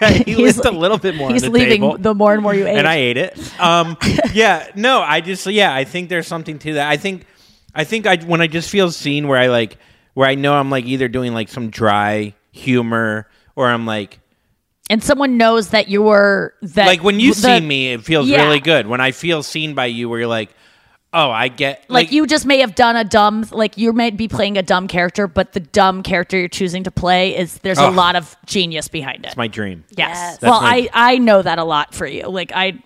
Yeah, 0.02 0.10
he 0.10 0.34
he's- 0.34 0.58
a 0.58 0.70
little 0.72 0.98
bit 0.98 1.14
more. 1.14 1.30
He's 1.30 1.42
the 1.42 1.50
leaving 1.50 1.80
table. 1.82 1.98
the 1.98 2.12
more 2.12 2.34
and 2.34 2.42
more 2.42 2.52
you 2.52 2.66
age. 2.66 2.76
and 2.76 2.86
I 2.86 2.96
ate 2.96 3.16
it. 3.16 3.60
Um, 3.60 3.96
yeah, 4.34 4.66
no, 4.74 5.00
I 5.00 5.20
just 5.20 5.46
yeah, 5.46 5.72
I 5.72 5.84
think 5.84 6.08
there's 6.08 6.26
something 6.26 6.58
to 6.58 6.74
that. 6.74 6.88
I 6.90 6.96
think, 6.96 7.24
I 7.74 7.84
think 7.84 8.04
I 8.06 8.16
when 8.16 8.40
I 8.40 8.48
just 8.48 8.68
feel 8.70 8.90
seen 8.90 9.28
where 9.28 9.38
I 9.38 9.46
like 9.46 9.78
where 10.14 10.28
I 10.28 10.34
know 10.34 10.54
I'm 10.54 10.68
like 10.68 10.84
either 10.84 11.06
doing 11.08 11.32
like 11.32 11.48
some 11.48 11.70
dry 11.70 12.34
humor 12.50 13.28
or 13.54 13.68
I'm 13.68 13.86
like 13.86 14.18
and 14.90 15.02
someone 15.02 15.36
knows 15.36 15.70
that 15.70 15.88
you 15.88 16.02
were 16.02 16.54
that 16.62 16.86
like 16.86 17.02
when 17.04 17.20
you 17.20 17.32
the- 17.32 17.40
see 17.40 17.60
me, 17.60 17.92
it 17.92 18.02
feels 18.04 18.26
Yeah. 18.28 18.42
really 18.44 18.60
good. 18.60 18.88
When 18.88 19.00
I 19.00 19.12
feel 19.12 19.42
seen 19.44 19.74
by 19.74 19.86
you, 19.86 20.08
where 20.08 20.18
you're 20.18 20.28
like, 20.28 20.50
oh, 21.14 21.30
I 21.30 21.48
get 21.48 21.84
like, 21.88 22.12
you 22.12 22.26
just 22.26 22.44
may 22.44 22.58
have 22.58 22.74
done 22.74 22.94
a 22.96 23.04
dumb 23.04 23.44
like 23.50 23.78
you 23.78 23.92
might 23.92 24.16
be 24.16 24.28
playing 24.28 24.58
a 24.58 24.62
dumb 24.62 24.88
character 24.88 25.26
but 25.26 25.52
the 25.54 25.60
dumb 25.60 26.02
character 26.02 26.36
you're 26.38 26.48
choosing 26.48 26.84
to 26.84 26.90
play 26.90 27.36
is 27.36 27.58
there's 27.58 27.78
a 27.78 27.88
lot 27.90 28.14
of 28.14 28.36
genius 28.44 28.88
behind 28.88 29.24
it 29.24 29.28
It's 29.28 29.36
my 29.36 29.48
dream. 29.48 29.84
Yes. 29.96 30.38
That's 30.38 30.42
Well, 30.50 30.60
my- 30.60 30.88
I 30.92 31.12
I 31.14 31.18
know 31.18 31.40
that 31.42 31.58
a 31.58 31.64
lot 31.64 31.94
for 31.94 32.06
you. 32.06 32.28
Like 32.28 32.52
I, 32.54 32.78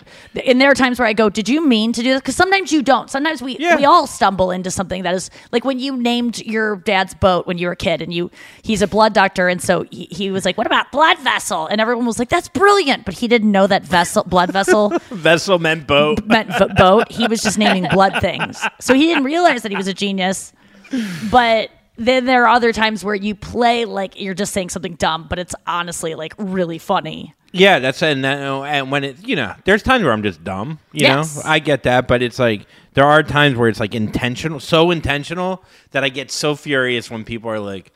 and 0.46 0.60
there 0.60 0.70
are 0.70 0.74
times 0.74 0.98
where 0.98 1.08
I 1.08 1.12
go, 1.14 1.28
"Did 1.30 1.48
you 1.48 1.66
mean 1.66 1.92
to 1.94 2.02
do 2.02 2.10
this?" 2.12 2.20
Because 2.20 2.36
sometimes 2.36 2.70
you 2.72 2.82
don't. 2.82 3.10
Sometimes 3.10 3.42
we 3.42 3.56
we 3.58 3.84
all 3.84 4.06
stumble 4.06 4.50
into 4.50 4.70
something 4.70 5.02
that 5.02 5.14
is 5.14 5.28
like 5.50 5.64
when 5.64 5.78
you 5.78 5.96
named 5.96 6.38
your 6.46 6.76
dad's 6.76 7.14
boat 7.14 7.46
when 7.46 7.58
you 7.58 7.66
were 7.66 7.72
a 7.72 7.76
kid, 7.76 8.02
and 8.02 8.12
you 8.14 8.30
he's 8.62 8.82
a 8.82 8.86
blood 8.86 9.12
doctor, 9.14 9.48
and 9.48 9.60
so 9.60 9.84
he, 9.90 10.06
he 10.10 10.30
was 10.30 10.44
like, 10.44 10.56
"What 10.56 10.66
about 10.66 10.92
blood 10.92 11.18
vessel?" 11.18 11.66
And 11.66 11.80
everyone 11.80 12.06
was 12.06 12.18
like, 12.18 12.28
"That's 12.28 12.48
brilliant," 12.48 13.04
but 13.04 13.14
he 13.14 13.26
didn't 13.28 13.50
know 13.50 13.66
that 13.66 13.82
vessel 13.84 14.22
blood 14.24 14.52
vessel 14.52 14.90
vessel 15.10 15.58
meant 15.58 15.86
boat. 15.86 16.24
meant 16.26 16.48
v- 16.56 16.68
boat. 16.76 17.10
He 17.10 17.26
was 17.26 17.42
just 17.42 17.58
naming 17.58 17.86
blood 17.92 18.11
things, 18.20 18.60
so 18.80 18.94
he 18.94 19.06
didn't 19.06 19.24
realize 19.24 19.62
that 19.62 19.70
he 19.70 19.76
was 19.76 19.86
a 19.86 19.94
genius. 19.94 20.52
But 21.30 21.70
then 21.96 22.24
there 22.24 22.44
are 22.44 22.48
other 22.48 22.72
times 22.72 23.04
where 23.04 23.14
you 23.14 23.34
play 23.34 23.84
like 23.84 24.20
you're 24.20 24.34
just 24.34 24.52
saying 24.52 24.70
something 24.70 24.94
dumb, 24.94 25.26
but 25.28 25.38
it's 25.38 25.54
honestly 25.66 26.14
like 26.14 26.34
really 26.38 26.78
funny. 26.78 27.34
Yeah, 27.54 27.80
that's 27.80 28.02
and 28.02 28.24
that, 28.24 28.38
oh, 28.42 28.64
and 28.64 28.90
when 28.90 29.04
it 29.04 29.26
you 29.26 29.36
know, 29.36 29.54
there's 29.64 29.82
times 29.82 30.04
where 30.04 30.12
I'm 30.12 30.22
just 30.22 30.42
dumb. 30.42 30.78
You 30.92 31.02
Yes. 31.02 31.36
know, 31.36 31.42
I 31.50 31.58
get 31.58 31.82
that, 31.82 32.08
but 32.08 32.22
it's 32.22 32.38
like 32.38 32.66
there 32.94 33.04
are 33.04 33.22
times 33.22 33.56
where 33.56 33.68
it's 33.68 33.80
like 33.80 33.94
intentional, 33.94 34.58
so 34.60 34.90
intentional 34.90 35.62
that 35.90 36.02
I 36.02 36.08
get 36.08 36.30
so 36.30 36.54
furious 36.56 37.10
when 37.10 37.24
people 37.24 37.50
are 37.50 37.60
like, 37.60 37.92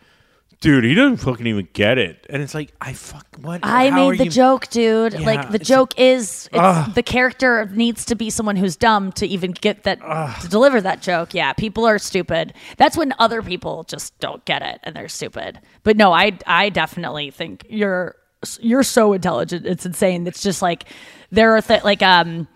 "Dude, 0.60 0.84
he 0.84 0.94
doesn't 0.94 1.18
fucking 1.18 1.46
even 1.46 1.68
get 1.72 1.98
it," 1.98 2.26
and 2.30 2.42
it's 2.42 2.54
like, 2.54 2.72
I 2.80 2.92
fuck 2.92 3.26
what? 3.40 3.60
I 3.62 3.90
how 3.90 4.06
are 4.06 4.10
made 4.12 4.20
the 4.20 4.24
you- 4.24 4.30
joke, 4.30 4.68
dude. 4.68 5.12
Yeah, 5.12 5.20
like 5.20 5.48
the 5.50 5.56
it's- 5.56 5.68
joke 5.68 5.92
is 5.98 6.48
it's, 6.52 6.94
the 6.94 7.02
character 7.02 7.68
needs 7.74 8.04
to 8.06 8.14
be 8.14 8.30
someone 8.30 8.56
who's 8.56 8.76
dumb 8.76 9.12
to 9.12 9.26
even 9.26 9.52
get 9.52 9.82
that 9.84 10.00
to 10.40 10.48
deliver 10.48 10.80
that 10.80 11.02
joke. 11.02 11.34
Yeah, 11.34 11.52
people 11.52 11.86
are 11.86 11.98
stupid. 11.98 12.54
That's 12.78 12.96
when 12.96 13.12
other 13.18 13.42
people 13.42 13.84
just 13.84 14.18
don't 14.18 14.44
get 14.44 14.62
it 14.62 14.80
and 14.82 14.96
they're 14.96 15.08
stupid. 15.08 15.60
But 15.82 15.96
no, 15.96 16.12
I 16.12 16.38
I 16.46 16.70
definitely 16.70 17.30
think 17.30 17.64
you're 17.68 18.16
you're 18.60 18.82
so 18.82 19.12
intelligent. 19.12 19.66
It's 19.66 19.84
insane. 19.86 20.26
It's 20.26 20.42
just 20.42 20.62
like 20.62 20.84
there 21.30 21.56
are 21.56 21.62
th- 21.62 21.84
like 21.84 22.02
um 22.02 22.46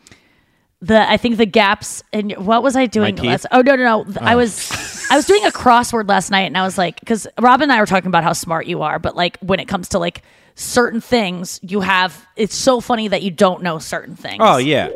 the 0.82 1.09
I 1.11 1.16
think 1.16 1.36
the 1.36 1.47
gaps 1.47 2.02
in 2.12 2.31
what 2.31 2.62
was 2.62 2.74
I 2.77 2.86
doing 2.86 3.16
teeth? 3.16 3.24
last? 3.27 3.47
Oh 3.52 3.61
no 3.61 3.77
no 3.77 3.85
no! 4.05 4.05
Oh. 4.20 4.24
I 4.24 4.35
Oh. 4.35 4.39
was 4.39 4.70
I 5.11 5.16
was 5.16 5.27
doing 5.27 5.44
a 5.44 5.51
crossword 5.51 6.09
last 6.09 6.31
night, 6.31 6.43
and 6.47 6.57
I 6.57 6.62
was 6.62 6.78
like, 6.78 7.01
because 7.01 7.27
Rob 7.40 7.61
and 7.61 7.70
I 7.73 7.81
were 7.81 7.86
talking 7.86 8.09
about 8.09 8.24
how 8.24 8.32
smart 8.32 8.66
you 8.66 8.82
are, 8.82 8.98
but 8.98 9.15
like 9.16 9.39
when 9.40 9.61
it 9.61 9.66
comes 9.69 9.89
to 9.90 9.98
like 9.98 10.23
certain 10.55 11.01
things, 11.01 11.59
you 11.62 11.81
have. 11.81 12.27
It's 12.36 12.55
so 12.55 12.81
funny 12.81 13.09
that 13.09 13.23
you 13.23 13.31
don't 13.31 13.62
know 13.62 13.78
certain 13.78 14.16
things. 14.16 14.39
Oh 14.40 14.57
yeah, 14.59 14.89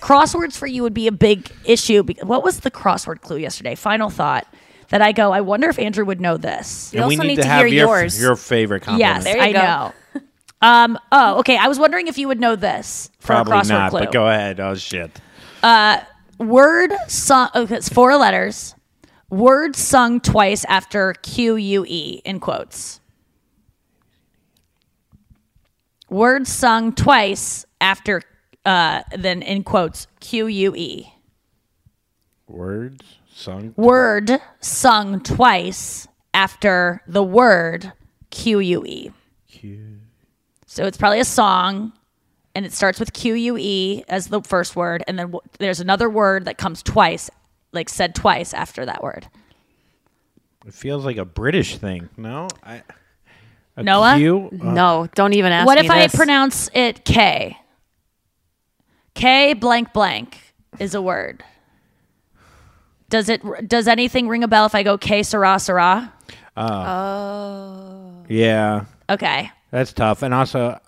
crosswords 0.00 0.56
for 0.56 0.66
you 0.66 0.82
would 0.82 0.94
be 0.94 1.06
a 1.06 1.12
big 1.12 1.50
issue. 1.64 2.02
Because, 2.02 2.24
what 2.24 2.42
was 2.42 2.60
the 2.60 2.70
crossword 2.70 3.20
clue 3.20 3.36
yesterday? 3.38 3.74
Final 3.74 4.10
thought. 4.10 4.46
that 4.90 5.00
I 5.02 5.12
go, 5.12 5.32
I 5.32 5.40
wonder 5.40 5.68
if 5.68 5.78
Andrew 5.78 6.04
would 6.04 6.20
know 6.20 6.36
this. 6.36 6.92
and 6.92 7.06
we 7.06 7.16
need, 7.16 7.36
to, 7.36 7.44
have 7.44 7.68
your, 7.68 8.04
your 8.06 8.34
favorite 8.36 8.82
compliment. 8.82 9.24
Yes, 9.24 9.36
I 9.40 9.52
know. 9.52 9.92
Um. 10.62 10.98
Oh, 11.10 11.38
okay. 11.38 11.56
I 11.56 11.68
was 11.68 11.78
wondering 11.78 12.06
if 12.06 12.18
you 12.18 12.28
would 12.28 12.40
know 12.40 12.56
this 12.56 13.10
for 13.18 13.28
Probably 13.28 13.52
a 13.52 13.56
crossword 13.56 13.68
not, 13.68 13.90
clue. 13.90 14.00
but 14.00 14.12
go 14.12 14.26
ahead. 14.28 14.60
Oh 14.60 14.74
shit. 14.74 15.10
Uh, 15.62 16.00
word 16.38 16.92
sung. 17.08 17.48
Okay, 17.54 17.76
it's 17.76 17.88
four 17.88 18.16
letters. 18.16 18.74
Word 19.30 19.76
sung 19.76 20.20
twice 20.20 20.64
after 20.64 21.14
Q 21.22 21.56
U 21.56 21.84
E 21.86 22.20
in 22.24 22.40
quotes. 22.40 23.00
Word 26.08 26.48
sung 26.48 26.92
twice 26.92 27.64
after, 27.80 28.22
uh, 28.66 29.02
then 29.16 29.42
in 29.42 29.62
quotes 29.62 30.08
Q 30.18 30.48
U 30.48 30.74
E. 30.74 31.06
Words 32.48 33.18
sung. 33.32 33.72
Word 33.76 34.40
sung 34.58 35.20
twice 35.20 36.08
after 36.34 37.00
the 37.06 37.22
word 37.22 37.92
Q 38.30 38.58
U 38.58 38.84
E. 38.84 39.10
So 40.72 40.84
it's 40.86 40.96
probably 40.96 41.18
a 41.18 41.24
song, 41.24 41.92
and 42.54 42.64
it 42.64 42.72
starts 42.72 43.00
with 43.00 43.12
Q 43.12 43.34
U 43.34 43.56
E 43.58 44.04
as 44.08 44.28
the 44.28 44.40
first 44.40 44.76
word, 44.76 45.02
and 45.08 45.18
then 45.18 45.26
w- 45.26 45.40
there's 45.58 45.80
another 45.80 46.08
word 46.08 46.44
that 46.44 46.58
comes 46.58 46.80
twice, 46.80 47.28
like 47.72 47.88
said 47.88 48.14
twice 48.14 48.54
after 48.54 48.86
that 48.86 49.02
word. 49.02 49.26
It 50.64 50.72
feels 50.72 51.04
like 51.04 51.16
a 51.16 51.24
British 51.24 51.78
thing. 51.78 52.08
No, 52.16 52.46
I. 52.62 52.84
a 53.76 53.82
Noah? 53.82 54.14
Q? 54.16 54.48
Uh, 54.62 54.64
No, 54.72 55.08
don't 55.16 55.32
even 55.32 55.50
ask 55.50 55.66
what 55.66 55.76
me 55.76 55.86
if 55.86 55.90
I 55.90 56.02
this. 56.02 56.14
pronounce 56.14 56.70
it 56.72 57.04
K? 57.04 57.58
K 59.14 59.54
blank 59.54 59.92
blank 59.92 60.38
is 60.78 60.94
a 60.94 61.02
word. 61.02 61.42
Does 63.08 63.28
it? 63.28 63.42
Does 63.68 63.88
anything 63.88 64.28
ring 64.28 64.44
a 64.44 64.48
bell 64.48 64.66
if 64.66 64.76
I 64.76 64.84
go 64.84 64.96
K 64.96 65.24
Sarah 65.24 65.58
Sarah? 65.58 66.12
Oh. 66.56 68.24
Yeah, 68.28 68.84
Okay. 69.08 69.50
That's 69.70 69.92
tough. 69.92 70.22
And 70.22 70.32
also, 70.34 70.78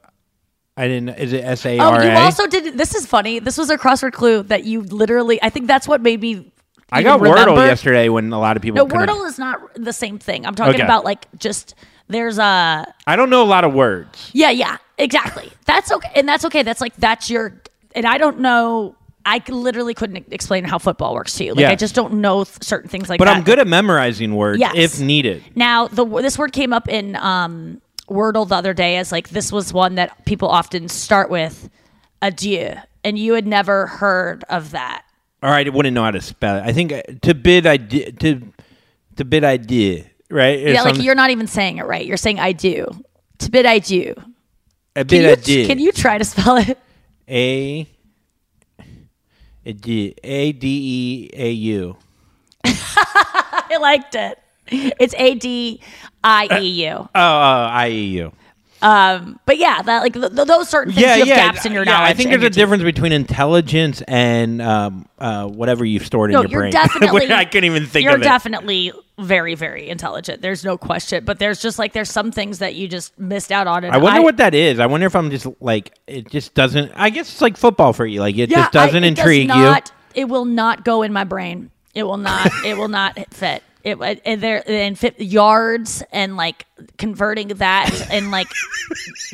I 0.76 0.88
didn't. 0.88 1.10
Is 1.18 1.32
it 1.32 1.44
S 1.44 1.64
A 1.66 1.78
Oh, 1.78 2.00
you 2.02 2.10
also 2.10 2.46
did. 2.46 2.76
This 2.78 2.94
is 2.94 3.06
funny. 3.06 3.38
This 3.38 3.59
was 3.59 3.70
a 3.70 3.78
crossword 3.78 4.12
clue 4.12 4.42
that 4.44 4.64
you 4.64 4.82
literally. 4.82 5.42
I 5.42 5.50
think 5.50 5.66
that's 5.66 5.86
what 5.88 6.00
made 6.00 6.20
me. 6.20 6.52
I 6.90 7.02
got 7.02 7.20
Wordle 7.20 7.56
yesterday 7.56 8.09
when 8.10 8.32
a 8.32 8.38
lot 8.38 8.56
of 8.56 8.62
people. 8.62 8.76
No, 8.76 8.86
couldn't- 8.86 9.09
Wordle 9.09 9.26
is 9.26 9.38
not 9.38 9.60
the 9.74 9.92
same 9.94 10.18
thing. 10.18 10.44
I'm 10.44 10.54
talking 10.54 10.74
Okay. 10.74 10.82
about 10.82 11.04
like 11.04 11.26
just 11.38 11.74
there's 12.09 12.38
a 12.38 12.84
I 13.06 13.16
don't 13.16 13.30
know 13.30 13.42
a 13.42 13.44
lot 13.48 13.64
of 13.64 13.72
words. 13.72 14.30
yeah 14.34 14.50
yeah 14.50 14.76
exactly. 14.98 15.50
That's 15.64 15.90
okay, 15.90 16.10
and 16.14 16.28
that's 16.28 16.44
okay. 16.44 16.62
That's 16.62 16.80
like 16.82 16.94
that's 16.96 17.30
your 17.30 17.60
and 17.94 18.04
I 18.06 18.18
don't 18.18 18.40
know. 18.40 18.94
I 19.24 19.40
literally 19.48 19.94
couldn't 19.94 20.32
explain 20.32 20.64
how 20.64 20.78
football 20.78 21.14
works 21.14 21.34
to 21.36 21.44
you. 21.44 21.52
Like 21.54 21.60
Yeah. 21.62 21.70
I 21.70 21.76
just 21.76 21.94
don't 21.94 22.14
know 22.14 22.42
th- 22.44 22.62
certain 22.62 22.90
things 22.90 23.09
like 23.09 23.18
but 23.20 23.26
that. 23.26 23.36
I'm 23.36 23.44
good 23.44 23.59
at 23.60 23.68
memorizing 23.68 24.34
words 24.34 24.59
Yes. 24.59 24.74
if 24.74 25.00
needed. 25.00 25.44
Now, 25.54 25.86
the 25.86 26.04
this 26.04 26.36
word 26.36 26.52
came 26.52 26.72
up 26.72 26.88
in 26.88 27.14
um, 27.16 27.80
Wordle 28.08 28.48
the 28.48 28.56
other 28.56 28.74
day 28.74 28.96
as 28.96 29.12
like 29.12 29.30
this 29.30 29.52
was 29.52 29.72
one 29.72 29.94
that 29.94 30.24
people 30.24 30.48
often 30.48 30.88
start 30.88 31.30
with 31.30 31.70
adieu, 32.20 32.74
and 33.04 33.18
you 33.18 33.34
had 33.34 33.46
never 33.46 33.86
heard 33.86 34.44
of 34.48 34.72
that. 34.72 35.04
All 35.42 35.50
right, 35.50 35.66
I 35.66 35.70
wouldn't 35.70 35.94
know 35.94 36.04
how 36.04 36.10
to 36.10 36.20
spell 36.20 36.56
it. 36.58 36.62
I 36.64 36.72
think 36.72 36.92
uh, 36.92 37.02
to 37.22 37.34
bid 37.34 37.66
I 37.66 37.76
did 37.76 38.20
to 38.20 38.52
to 39.16 39.24
bid 39.24 39.44
I 39.44 39.56
did 39.56 40.08
right. 40.30 40.58
Or 40.58 40.68
yeah, 40.72 40.82
like 40.82 41.02
you're 41.02 41.14
not 41.14 41.30
even 41.30 41.46
saying 41.46 41.78
it 41.78 41.86
right. 41.86 42.04
You're 42.06 42.16
saying 42.16 42.38
I 42.38 42.52
do. 42.52 42.86
To 43.38 43.50
bid 43.50 43.66
I 43.66 43.78
do. 43.78 44.14
a 44.94 45.04
bid 45.04 45.26
I 45.26 45.40
did. 45.40 45.66
Can 45.66 45.78
you 45.78 45.92
try 45.92 46.18
to 46.18 46.24
spell 46.24 46.56
it? 46.56 46.78
A 47.28 47.88
a 49.64 49.72
D 49.72 50.14
A 50.22 50.52
D 50.52 50.66
E 50.68 51.30
A 51.34 51.50
U. 51.50 51.96
I 52.64 53.78
liked 53.80 54.14
it. 54.14 54.38
It's 54.98 55.14
A 55.18 55.34
D 55.34 55.80
I 56.24 56.58
E 56.60 56.86
U. 56.88 56.90
Oh, 56.92 57.08
uh, 57.14 57.68
I 57.72 57.88
E 57.90 58.04
U. 58.18 58.32
Um, 58.80 59.38
but 59.46 59.58
yeah, 59.58 59.80
that 59.80 60.00
like 60.02 60.12
th- 60.12 60.34
th- 60.34 60.48
those 60.48 60.68
certain 60.68 60.92
things 60.92 61.02
Yeah, 61.06 61.14
you 61.14 61.20
have 61.20 61.28
yeah, 61.28 61.52
gaps 61.52 61.64
in 61.64 61.70
your 61.72 61.84
yeah. 61.84 61.92
knowledge. 61.92 62.10
I 62.10 62.14
think 62.14 62.30
there's 62.30 62.42
a 62.42 62.50
difference 62.50 62.82
between 62.82 63.12
intelligence 63.12 64.02
and 64.08 64.60
um, 64.60 65.06
uh, 65.20 65.46
whatever 65.46 65.84
you've 65.84 66.04
stored 66.04 66.30
in 66.30 66.34
No, 66.34 66.40
your 66.42 66.50
you're 66.50 66.60
brain. 66.62 66.72
definitely. 66.72 67.30
I 67.30 67.44
couldn't 67.44 67.70
even 67.70 67.86
think 67.86 68.02
You're 68.02 68.16
of 68.16 68.22
it. 68.22 68.24
definitely 68.24 68.90
very, 69.20 69.54
very 69.54 69.88
intelligent. 69.88 70.42
There's 70.42 70.64
no 70.64 70.76
question. 70.76 71.24
But 71.24 71.38
there's 71.38 71.62
just 71.62 71.78
like 71.78 71.92
there's 71.92 72.10
some 72.10 72.32
things 72.32 72.58
that 72.58 72.74
you 72.74 72.88
just 72.88 73.16
missed 73.20 73.52
out 73.52 73.68
on. 73.68 73.84
I 73.84 73.98
wonder 73.98 74.20
what 74.22 74.38
that 74.38 74.52
is. 74.52 74.80
I 74.80 74.86
wonder 74.86 75.06
if 75.06 75.14
I'm 75.14 75.30
just 75.30 75.46
like 75.60 75.96
it 76.08 76.28
just 76.28 76.54
doesn't. 76.54 76.90
I 76.96 77.10
guess 77.10 77.30
it's 77.30 77.40
like 77.40 77.56
football 77.56 77.92
for 77.92 78.04
you. 78.04 78.18
Like 78.18 78.36
it 78.36 78.50
just 78.50 78.72
doesn't 78.72 79.04
I- 79.04 79.06
it 79.06 79.10
does 79.14 79.18
intrigue 79.20 79.46
not- 79.46 79.92
It 80.16 80.28
will 80.28 80.44
not 80.44 80.84
go 80.84 81.02
in 81.02 81.12
my 81.12 81.22
brain. 81.22 81.70
It 81.94 82.02
will 82.02 82.16
not. 82.16 82.50
it 82.64 82.76
will 82.76 82.88
not 82.88 83.16
fit. 83.32 83.62
It 83.84 83.98
and 84.24 84.40
there 84.40 84.62
and 84.66 84.96
fit 84.96 85.20
yards 85.20 86.04
and 86.12 86.36
like 86.36 86.66
converting 86.98 87.48
that 87.48 87.90
and 88.12 88.30
like 88.30 88.46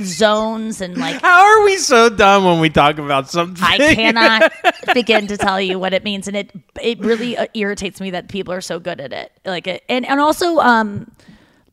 zones 0.03 0.81
and 0.81 0.97
like. 0.97 1.21
How 1.21 1.45
are 1.45 1.65
we 1.65 1.77
so 1.77 2.09
dumb 2.09 2.45
when 2.45 2.59
we 2.59 2.71
talk 2.71 2.99
about 2.99 3.29
something? 3.29 3.63
I 3.63 3.95
cannot 3.95 4.53
begin 4.95 5.27
to 5.27 5.37
tell 5.37 5.61
you 5.61 5.79
what 5.79 5.93
it 5.93 6.03
means, 6.03 6.29
and 6.29 6.37
it 6.37 6.51
it 6.81 6.99
really 7.01 7.37
uh, 7.37 7.47
irritates 7.53 8.01
me 8.01 8.11
that 8.11 8.29
people 8.29 8.55
are 8.55 8.63
so 8.63 8.79
good 8.79 9.01
at 9.01 9.13
it. 9.13 9.33
Like 9.45 9.67
it, 9.67 9.85
and 9.89 10.07
and 10.07 10.19
also 10.19 10.59
um 10.59 11.11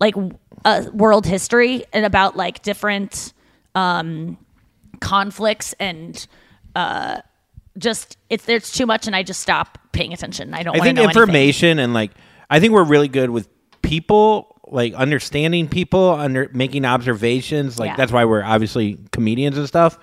like 0.01 0.15
uh, 0.65 0.83
world 0.91 1.25
history 1.25 1.85
and 1.93 2.05
about 2.05 2.35
like 2.35 2.61
different 2.61 3.31
um 3.73 4.37
conflicts 4.99 5.73
and 5.79 6.27
uh 6.75 7.21
just 7.77 8.17
it's 8.29 8.45
there's 8.45 8.71
too 8.71 8.85
much, 8.85 9.07
and 9.07 9.15
I 9.15 9.23
just 9.23 9.41
stop 9.41 9.77
paying 9.91 10.13
attention. 10.13 10.53
I 10.53 10.63
don't. 10.63 10.75
I 10.75 10.79
think 10.79 10.95
know 10.95 11.03
anything. 11.03 11.21
information 11.21 11.79
and 11.79 11.93
like 11.93 12.11
I 12.49 12.59
think 12.59 12.73
we're 12.73 12.83
really 12.83 13.07
good 13.07 13.29
with 13.29 13.47
people, 13.81 14.55
like 14.67 14.93
understanding 14.93 15.67
people, 15.67 16.09
under 16.11 16.49
making 16.53 16.85
observations. 16.85 17.79
Like 17.79 17.89
Yeah. 17.91 17.95
that's 17.95 18.11
why 18.11 18.25
we're 18.25 18.43
obviously 18.43 18.97
comedians 19.11 19.57
and 19.57 19.67
stuff. 19.67 19.97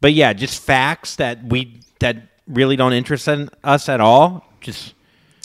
But 0.00 0.12
yeah, 0.12 0.32
just 0.32 0.62
facts 0.62 1.16
that 1.16 1.44
we 1.44 1.80
that 2.00 2.16
really 2.46 2.76
don't 2.76 2.92
interest 2.92 3.26
in 3.28 3.48
us 3.62 3.88
at 3.88 4.00
all. 4.00 4.44
Just 4.60 4.94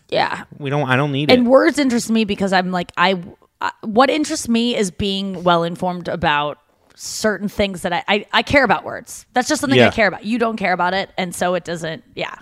Yeah. 0.10 0.44
we 0.58 0.70
don't. 0.70 0.90
I 0.90 0.96
don't 0.96 1.12
need 1.12 1.32
it. 1.32 1.38
and 1.38 1.48
words 1.48 1.80
interest 1.80 2.10
me 2.10 2.26
because 2.26 2.52
I'm 2.54 2.72
like 2.72 2.92
I, 2.98 3.22
I 3.62 3.72
what 3.82 4.10
interests 4.10 4.50
me 4.50 4.76
is 4.76 4.92
being 4.92 5.44
well 5.44 5.64
informed 5.64 6.08
about 6.10 6.58
certain 6.96 7.48
things 7.48 7.84
that 7.84 7.94
I, 7.94 8.04
I 8.10 8.26
I 8.34 8.42
care 8.44 8.66
about 8.66 8.84
words. 8.84 9.26
That's 9.34 9.48
just 9.48 9.62
something 9.62 9.80
I 9.80 9.86
Yeah. 9.86 9.92
care 9.92 10.08
about. 10.08 10.26
You 10.26 10.38
don't 10.38 10.58
care 10.58 10.74
about 10.74 10.94
it, 10.94 11.10
and 11.18 11.34
so 11.34 11.54
it 11.54 11.64
doesn't. 11.64 12.04
Yeah. 12.16 12.36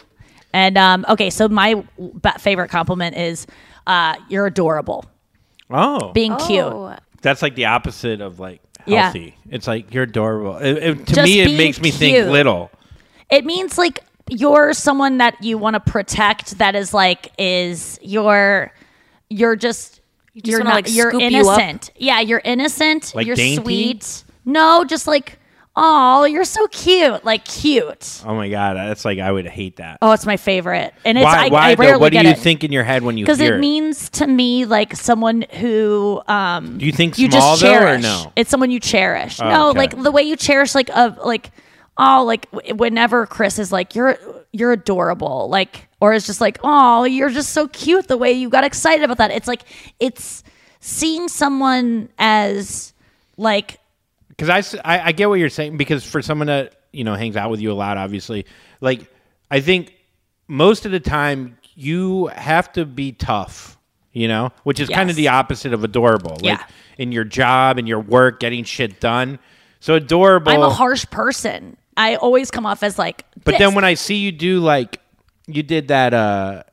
And 0.54 0.78
um, 0.78 1.06
okay, 1.10 1.30
so 1.30 1.48
my 1.48 1.84
favorite 2.40 2.70
compliment 2.70 3.16
is 3.18 3.46
uh, 3.88 4.16
you're 4.30 4.46
adorable, 4.46 5.06
Oh, 5.72 6.12
being 6.14 6.36
cute. 6.38 6.72
That's 7.24 7.42
like 7.42 7.56
the 7.56 7.66
opposite 7.66 8.22
of 8.22 8.40
like 8.40 8.62
Yeah. 8.86 9.04
healthy. 9.04 9.36
It's 9.50 9.66
like 9.68 9.92
you're 9.94 10.04
adorable. 10.04 10.58
It- 10.58 10.78
it- 10.78 11.08
to 11.08 11.14
Just 11.16 11.26
me, 11.26 11.40
it 11.42 11.58
makes 11.58 11.82
me 11.82 11.90
cute. 11.90 12.00
think 12.00 12.28
little. 12.30 12.70
It 13.32 13.44
means 13.46 13.78
like 13.78 14.04
you're 14.30 14.74
someone 14.74 15.18
that 15.18 15.44
you 15.44 15.58
want 15.58 15.74
to 15.74 15.80
protect. 15.80 16.60
That 16.60 16.76
is 16.76 16.94
like 16.94 17.32
is 17.40 17.98
you're 18.02 18.72
you're 19.30 19.56
just 19.56 20.02
just 20.36 20.46
you're 20.48 20.64
not 20.64 20.76
like, 20.76 20.94
you're 20.94 21.10
scoop 21.10 21.22
you 21.22 21.28
innocent. 21.28 21.90
Yeah, 21.96 22.20
you're 22.20 22.42
innocent. 22.46 23.14
Like 23.16 23.26
you're 23.26 23.36
dainty? 23.36 23.64
sweet. 23.64 24.24
No, 24.46 24.86
just 24.86 25.08
like 25.08 25.40
oh, 25.78 26.26
you're 26.26 26.44
so 26.44 26.68
cute. 26.68 27.24
Like 27.24 27.46
cute. 27.46 28.24
Oh 28.26 28.36
my 28.36 28.50
god, 28.50 28.76
that's 28.76 29.06
like 29.06 29.20
I 29.20 29.32
would 29.32 29.46
hate 29.46 29.78
that. 29.78 30.00
Oh, 30.02 30.12
it's 30.12 30.26
my 30.26 30.36
favorite. 30.36 30.94
And 31.06 31.18
it's 31.18 31.24
why? 31.24 31.46
I, 31.46 31.50
why 31.50 31.70
I 31.70 31.76
though? 31.76 32.00
What 32.00 32.12
do 32.12 32.20
you 32.20 32.30
it. 32.30 32.40
think 32.40 32.64
in 32.64 32.72
your 32.72 32.84
head 32.84 33.04
when 33.04 33.18
you 33.18 33.24
because 33.26 33.40
hear 33.40 33.56
it 33.56 33.60
means 33.60 34.10
to 34.10 34.28
me 34.28 34.66
like 34.66 34.96
someone 34.96 35.44
who 35.44 36.22
um 36.28 36.80
Do 36.80 36.86
you 36.86 36.92
think 36.92 37.18
you 37.18 37.30
just 37.30 37.62
though, 37.62 37.68
or 37.68 37.80
cherish. 37.80 38.02
no? 38.02 38.34
It's 38.36 38.50
someone 38.50 38.72
you 38.72 38.80
cherish. 38.80 39.40
Oh, 39.40 39.48
no, 39.48 39.70
okay. 39.70 39.78
like 39.78 40.04
the 40.04 40.12
way 40.12 40.24
you 40.24 40.36
cherish 40.36 40.74
like 40.74 40.90
a 40.90 41.16
like 41.24 41.52
oh 41.98 42.24
like 42.26 42.48
whenever 42.52 43.26
Chris 43.28 43.60
is 43.60 43.72
like 43.72 43.96
you're 43.96 44.18
you're 44.52 44.72
adorable 44.72 45.48
like 45.50 45.88
or 46.02 46.14
it's 46.14 46.26
just 46.26 46.42
like 46.42 46.60
oh 46.64 47.04
you're 47.04 47.30
just 47.30 47.52
so 47.52 47.68
cute 47.68 48.08
the 48.08 48.18
way 48.18 48.32
you 48.32 48.50
got 48.50 48.64
excited 48.64 49.04
about 49.04 49.18
that. 49.20 49.32
It's 49.32 49.48
like 49.48 49.62
it's 50.00 50.44
seeing 50.80 51.28
someone 51.28 52.10
as 52.18 52.94
like 53.38 53.80
because 54.38 54.80
I 54.86 55.08
I 55.08 55.12
get 55.12 55.28
what 55.30 55.40
you're 55.40 55.50
saying 55.50 55.78
because 55.78 56.04
for 56.06 56.22
someone 56.22 56.48
that 56.48 56.74
you 56.94 57.04
know 57.04 57.16
hangs 57.16 57.36
out 57.36 57.52
with 57.52 57.60
you 57.60 57.72
a 57.72 57.74
lot 57.76 57.98
obviously 57.98 58.46
like 58.80 59.12
i 59.52 59.60
think 59.60 59.94
most 60.48 60.86
of 60.86 60.92
the 60.92 61.02
time 61.02 61.58
you 61.76 62.28
have 62.28 62.72
to 62.74 62.86
be 62.86 63.12
tough 63.12 63.78
you 64.14 64.28
know 64.28 64.52
which 64.64 64.80
is 64.80 64.88
kind 64.90 65.10
of 65.10 65.16
the 65.18 65.28
opposite 65.28 65.74
of 65.74 65.84
adorable 65.84 66.32
like 66.32 66.44
Yeah. 66.44 66.64
in 66.98 67.12
your 67.12 67.26
job 67.26 67.78
and 67.78 67.88
your 67.88 68.00
work 68.00 68.40
getting 68.40 68.64
shit 68.64 69.00
done 69.02 69.38
so 69.82 69.96
adorable 69.96 70.52
I'm 70.52 70.62
a 70.64 70.70
harsh 70.72 71.06
person. 71.12 71.78
I 71.96 72.16
always 72.16 72.50
come 72.50 72.66
off 72.66 72.82
as 72.84 72.98
like 72.98 73.26
but 73.44 73.52
this. 73.52 73.60
then 73.60 73.76
when 73.76 73.84
i 73.84 73.94
see 73.94 74.16
you 74.16 74.32
do 74.32 74.60
like 74.62 75.02
you 75.46 75.62
did 75.62 75.90
that 75.90 76.14
uh 76.14 76.64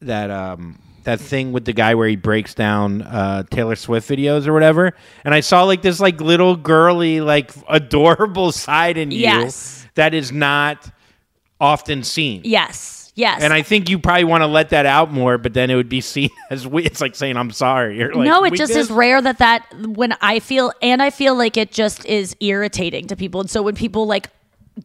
that 0.00 0.30
um 0.30 0.78
that 1.04 1.20
thing 1.20 1.52
with 1.52 1.64
the 1.64 1.72
guy 1.72 1.94
where 1.94 2.08
he 2.08 2.16
breaks 2.16 2.54
down 2.54 3.02
uh 3.02 3.42
Taylor 3.50 3.76
Swift 3.76 4.08
videos 4.08 4.46
or 4.46 4.52
whatever 4.52 4.92
and 5.24 5.34
I 5.34 5.40
saw 5.40 5.64
like 5.64 5.82
this 5.82 6.00
like 6.00 6.20
little 6.20 6.56
girly 6.56 7.20
like 7.20 7.52
adorable 7.68 8.52
side 8.52 8.96
in 8.96 9.10
you 9.10 9.50
that 9.94 10.14
is 10.14 10.32
not 10.32 10.90
often 11.60 12.02
seen. 12.02 12.42
Yes. 12.44 13.12
Yes. 13.14 13.42
And 13.42 13.52
I 13.52 13.62
think 13.62 13.90
you 13.90 13.98
probably 13.98 14.24
want 14.24 14.42
to 14.42 14.46
let 14.46 14.70
that 14.70 14.86
out 14.86 15.12
more, 15.12 15.36
but 15.36 15.52
then 15.52 15.70
it 15.70 15.74
would 15.74 15.88
be 15.88 16.00
seen 16.00 16.30
as 16.50 16.66
we. 16.66 16.84
It's 16.84 17.00
like 17.00 17.14
saying 17.14 17.36
I'm 17.36 17.50
sorry. 17.50 17.98
You're 17.98 18.14
like, 18.14 18.26
no, 18.26 18.44
it 18.44 18.54
just 18.54 18.72
did 18.72 18.80
is 18.80 18.90
rare 18.90 19.20
that 19.20 19.38
that 19.38 19.66
when 19.86 20.14
I 20.20 20.40
feel 20.40 20.72
and 20.82 21.02
I 21.02 21.10
feel 21.10 21.34
like 21.34 21.56
it 21.56 21.72
just 21.72 22.04
is 22.06 22.36
irritating 22.40 23.06
to 23.08 23.16
people. 23.16 23.40
And 23.40 23.50
so 23.50 23.62
when 23.62 23.74
people 23.74 24.06
like 24.06 24.28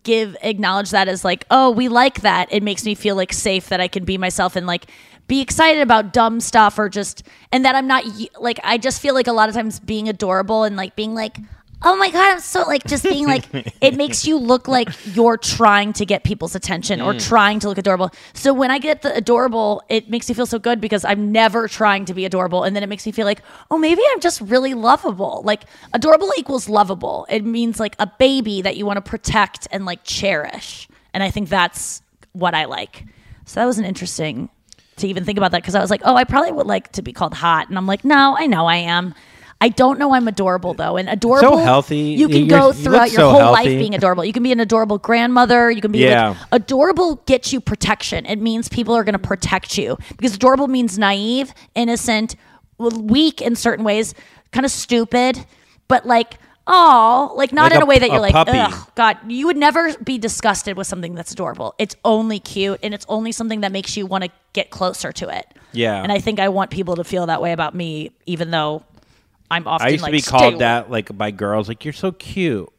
give 0.03 0.35
acknowledge 0.41 0.91
that 0.91 1.07
as 1.07 1.23
like, 1.23 1.45
oh, 1.49 1.71
we 1.71 1.87
like 1.87 2.21
that, 2.21 2.51
it 2.51 2.63
makes 2.63 2.83
me 2.83 2.95
feel 2.95 3.15
like 3.15 3.31
safe 3.31 3.69
that 3.69 3.79
I 3.79 3.87
can 3.87 4.03
be 4.03 4.17
myself 4.17 4.55
and 4.57 4.67
like 4.67 4.87
be 5.27 5.41
excited 5.41 5.81
about 5.81 6.13
dumb 6.13 6.39
stuff 6.39 6.79
or 6.79 6.89
just 6.89 7.23
and 7.51 7.65
that 7.65 7.75
I'm 7.75 7.87
not 7.87 8.03
like 8.39 8.59
I 8.63 8.77
just 8.77 9.01
feel 9.01 9.13
like 9.13 9.27
a 9.27 9.33
lot 9.33 9.49
of 9.49 9.55
times 9.55 9.79
being 9.79 10.07
adorable 10.09 10.63
and 10.63 10.75
like 10.75 10.95
being 10.95 11.13
like 11.13 11.37
Oh 11.83 11.95
my 11.95 12.09
god, 12.09 12.31
I'm 12.33 12.39
so 12.39 12.63
like 12.63 12.85
just 12.87 13.03
being 13.03 13.27
like 13.27 13.43
it 13.81 13.95
makes 14.03 14.25
you 14.25 14.37
look 14.39 14.67
like 14.67 14.89
you're 15.13 15.37
trying 15.37 15.93
to 15.93 16.07
get 16.07 16.23
people's 16.23 16.55
attention 16.55 16.99
or 17.01 17.13
Mm. 17.13 17.21
trying 17.27 17.59
to 17.59 17.67
look 17.69 17.77
adorable. 17.77 18.09
So 18.33 18.51
when 18.51 18.71
I 18.71 18.79
get 18.79 19.03
the 19.03 19.13
adorable, 19.13 19.83
it 19.87 20.09
makes 20.09 20.27
me 20.27 20.33
feel 20.33 20.47
so 20.47 20.57
good 20.57 20.81
because 20.81 21.05
I'm 21.05 21.31
never 21.31 21.67
trying 21.67 22.05
to 22.05 22.15
be 22.15 22.25
adorable 22.25 22.63
and 22.63 22.75
then 22.75 22.81
it 22.81 22.87
makes 22.87 23.05
me 23.05 23.11
feel 23.11 23.25
like, 23.27 23.43
"Oh, 23.69 23.77
maybe 23.77 24.01
I'm 24.11 24.19
just 24.21 24.41
really 24.41 24.73
lovable." 24.73 25.43
Like 25.45 25.65
adorable 25.93 26.31
equals 26.35 26.67
lovable. 26.67 27.27
It 27.29 27.45
means 27.45 27.79
like 27.79 27.95
a 27.99 28.07
baby 28.07 28.63
that 28.63 28.75
you 28.75 28.87
want 28.87 28.97
to 28.97 29.07
protect 29.07 29.67
and 29.69 29.85
like 29.85 30.03
cherish. 30.03 30.87
And 31.13 31.21
I 31.21 31.29
think 31.29 31.47
that's 31.47 32.01
what 32.33 32.55
I 32.55 32.65
like. 32.65 33.05
So 33.45 33.59
that 33.59 33.67
was 33.67 33.77
an 33.77 33.85
interesting 33.85 34.49
to 34.97 35.07
even 35.07 35.23
think 35.25 35.37
about 35.37 35.51
that 35.51 35.61
because 35.61 35.75
I 35.75 35.81
was 35.81 35.89
like, 35.89 36.01
"Oh, 36.03 36.15
I 36.15 36.23
probably 36.23 36.51
would 36.51 36.67
like 36.67 36.91
to 36.93 37.01
be 37.01 37.13
called 37.13 37.33
hot." 37.33 37.69
And 37.69 37.77
I'm 37.77 37.87
like, 37.87 38.03
"No, 38.05 38.35
I 38.37 38.45
know 38.47 38.65
I 38.65 38.77
am." 38.77 39.13
I 39.59 39.69
don't 39.69 39.97
know 39.97 40.13
I'm 40.13 40.27
adorable 40.27 40.75
though, 40.75 40.97
and 40.97 41.09
adorable. 41.09 41.57
So 41.57 41.57
healthy. 41.57 41.97
You 41.97 42.27
can 42.27 42.45
You're- 42.45 42.49
go 42.49 42.71
throughout 42.73 43.01
look 43.05 43.11
your 43.13 43.21
so 43.21 43.29
whole 43.31 43.51
life 43.51 43.65
being 43.65 43.95
adorable. 43.95 44.23
You 44.23 44.31
can 44.33 44.43
be 44.43 44.51
an 44.51 44.59
adorable 44.59 44.99
grandmother. 44.99 45.71
You 45.71 45.81
can 45.81 45.91
be 45.91 45.99
Yeah. 45.99 46.29
like 46.29 46.37
adorable. 46.51 47.15
Gets 47.25 47.51
you 47.53 47.59
protection. 47.59 48.27
It 48.27 48.39
means 48.39 48.69
people 48.69 48.93
are 48.95 49.03
going 49.03 49.13
to 49.13 49.19
protect 49.19 49.75
you 49.77 49.97
because 50.15 50.35
adorable 50.35 50.67
means 50.67 50.99
naive, 50.99 51.53
innocent, 51.73 52.35
weak 52.77 53.41
in 53.41 53.55
certain 53.55 53.83
ways, 53.83 54.13
kind 54.51 54.65
of 54.65 54.71
stupid, 54.71 55.45
but 55.87 56.05
like. 56.05 56.37
Oh, 56.67 57.33
like 57.37 57.53
not 57.53 57.71
Like 57.71 57.75
in 57.75 57.81
a 57.81 57.85
a, 57.85 57.85
way 57.85 57.99
that 57.99 58.11
you're 58.11 58.19
a 58.19 58.21
like, 58.21 58.33
puppy. 58.33 58.51
ugh, 58.57 58.91
God, 58.95 59.17
you 59.31 59.47
would 59.47 59.57
never 59.57 59.97
be 59.99 60.17
disgusted 60.17 60.77
with 60.77 60.87
something 60.87 61.15
that's 61.15 61.31
adorable. 61.31 61.75
It's 61.79 61.95
only 62.03 62.39
cute 62.39 62.79
and 62.83 62.93
it's 62.93 63.05
only 63.09 63.31
something 63.31 63.61
that 63.61 63.71
makes 63.71 63.95
you 63.97 64.05
want 64.05 64.25
to 64.25 64.31
get 64.53 64.69
closer 64.69 65.11
to 65.13 65.29
it. 65.29 65.47
Yeah. 65.71 66.01
And 66.03 66.11
I 66.11 66.19
think 66.19 66.39
I 66.39 66.49
want 66.49 66.71
people 66.71 66.97
to 66.97 67.03
feel 67.05 67.25
that 67.27 67.41
way 67.41 67.53
about 67.53 67.73
me, 67.75 68.11
even 68.25 68.51
though 68.51 68.83
I'm 69.49 69.67
often 69.67 69.87
I 69.87 69.91
used 69.91 70.03
like, 70.03 70.11
to 70.11 70.17
be 70.17 70.21
called 70.21 70.55
away." 70.55 70.59
that 70.59 70.91
like 70.91 71.15
by 71.17 71.31
girls, 71.31 71.67
like 71.69 71.85
you're 71.85 71.93
so 71.93 72.11
cute, 72.11 72.69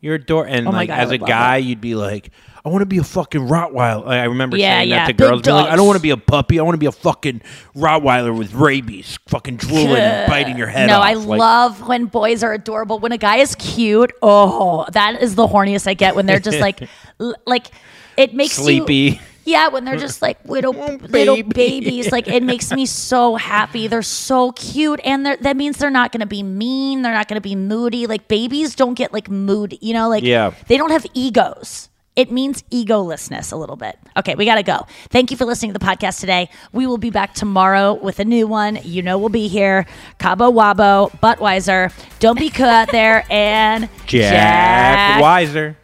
you're 0.00 0.16
adorable, 0.16 0.52
And 0.52 0.66
Oh 0.66 0.72
my 0.72 0.78
like 0.78 0.88
God, 0.88 0.98
I 0.98 1.02
as 1.02 1.10
a 1.10 1.12
would 1.12 1.20
love 1.22 1.28
guy, 1.28 1.56
you'd 1.58 1.80
be 1.80 1.94
like, 1.94 2.30
I 2.66 2.68
want 2.68 2.82
to 2.82 2.86
be 2.86 2.98
a 2.98 3.04
fucking 3.04 3.42
Rottweiler. 3.42 4.06
Like, 4.06 4.18
I 4.20 4.24
remember 4.24 4.56
Yeah, 4.56 4.78
saying 4.80 4.88
yeah, 4.88 4.96
that 5.06 5.06
to 5.06 5.12
girls, 5.12 5.42
be 5.42 5.52
like, 5.52 5.70
I 5.70 5.76
don't 5.76 5.86
want 5.86 5.98
to 5.98 6.02
be 6.02 6.10
a 6.10 6.16
puppy. 6.16 6.58
I 6.58 6.62
want 6.64 6.74
to 6.74 6.78
be 6.80 6.86
a 6.86 6.92
fucking 6.92 7.40
Rottweiler 7.76 8.36
with 8.36 8.52
rabies, 8.54 9.18
fucking 9.28 9.56
drooling 9.58 9.96
and 9.98 10.28
biting 10.30 10.58
your 10.58 10.66
head 10.66 10.88
no, 10.88 10.96
off. 10.98 11.04
I 11.04 11.12
Like, 11.14 11.38
love 11.38 11.86
when 11.86 12.06
boys 12.06 12.42
are 12.42 12.52
adorable. 12.52 12.98
When 12.98 13.12
a 13.12 13.18
guy 13.18 13.36
is 13.36 13.54
cute, 13.54 14.12
oh, 14.20 14.84
that 14.92 15.22
is 15.22 15.36
the 15.36 15.46
horniest 15.46 15.86
I 15.86 15.94
get. 15.94 16.16
When 16.16 16.26
they're 16.26 16.40
just 16.40 16.58
like, 16.58 16.82
l- 17.20 17.36
like 17.46 17.68
it 18.16 18.34
makes 18.34 18.58
you- 18.58 18.64
Sleepy. 18.64 19.20
yeah, 19.44 19.68
when 19.68 19.84
they're 19.84 19.96
just 19.96 20.20
like 20.20 20.44
little 20.46 20.72
little 21.08 21.42
babies, 21.44 22.10
like 22.10 22.26
it 22.26 22.42
makes 22.42 22.72
me 22.72 22.84
so 22.84 23.36
happy. 23.36 23.86
They're 23.86 24.02
so 24.02 24.50
cute, 24.50 25.00
and 25.04 25.24
they're, 25.24 25.36
that 25.36 25.56
means 25.56 25.78
they're 25.78 25.88
not 25.90 26.10
going 26.10 26.20
to 26.20 26.26
be 26.26 26.42
mean. 26.42 27.02
They're 27.02 27.12
not 27.14 27.28
going 27.28 27.36
to 27.40 27.48
be 27.48 27.54
moody. 27.54 28.08
Like 28.08 28.26
babies 28.26 28.74
don't 28.74 28.94
get 28.94 29.12
like 29.12 29.30
moody, 29.30 29.78
you 29.80 29.94
know, 29.94 30.08
like 30.08 30.24
Yeah. 30.24 30.52
they 30.66 30.76
don't 30.76 30.90
have 30.90 31.06
egos. 31.14 31.90
It 32.16 32.32
means 32.32 32.62
egolessness 32.72 33.52
a 33.52 33.56
little 33.56 33.76
bit. 33.76 33.98
Okay, 34.16 34.34
we 34.34 34.46
got 34.46 34.54
to 34.54 34.62
go. 34.62 34.86
Thank 35.10 35.30
you 35.30 35.36
for 35.36 35.44
listening 35.44 35.74
to 35.74 35.78
the 35.78 35.84
podcast 35.84 36.18
today. 36.18 36.48
We 36.72 36.86
will 36.86 36.96
be 36.96 37.10
back 37.10 37.34
tomorrow 37.34 37.92
with 37.92 38.18
a 38.20 38.24
new 38.24 38.46
one. 38.46 38.78
You 38.82 39.02
know 39.02 39.18
we'll 39.18 39.28
be 39.28 39.48
here. 39.48 39.84
Cabo 40.18 40.50
Wabo, 40.50 41.10
Buttweiser. 41.20 41.92
Don't 42.18 42.38
be 42.38 42.48
cool 42.48 42.64
out 42.64 42.90
there 42.90 43.26
and 43.30 43.90
Jack, 44.06 45.20
Wiser. 45.20 45.76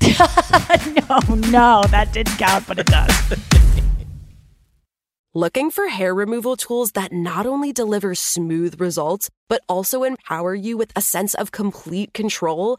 no, 0.02 1.18
no, 1.50 1.84
that 1.90 2.10
didn't 2.12 2.36
count, 2.36 2.66
but 2.66 2.80
it 2.80 2.86
does. 2.86 3.34
Looking 5.34 5.70
for 5.70 5.88
hair 5.88 6.14
removal 6.14 6.56
tools 6.56 6.92
that 6.92 7.12
not 7.12 7.46
only 7.46 7.72
deliver 7.72 8.14
smooth 8.14 8.80
results, 8.80 9.30
but 9.48 9.62
also 9.68 10.02
empower 10.02 10.54
you 10.54 10.76
with 10.76 10.90
a 10.96 11.00
sense 11.00 11.34
of 11.34 11.52
complete 11.52 12.12
control? 12.12 12.78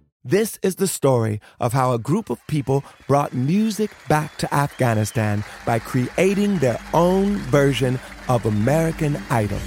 This 0.23 0.59
is 0.61 0.75
the 0.75 0.87
story 0.87 1.41
of 1.59 1.73
how 1.73 1.93
a 1.93 1.99
group 1.99 2.29
of 2.29 2.45
people 2.45 2.83
brought 3.07 3.33
music 3.33 3.89
back 4.07 4.37
to 4.37 4.53
Afghanistan 4.53 5.43
by 5.65 5.79
creating 5.79 6.59
their 6.59 6.79
own 6.93 7.37
version 7.49 7.99
of 8.29 8.45
American 8.45 9.17
Idol. 9.31 9.57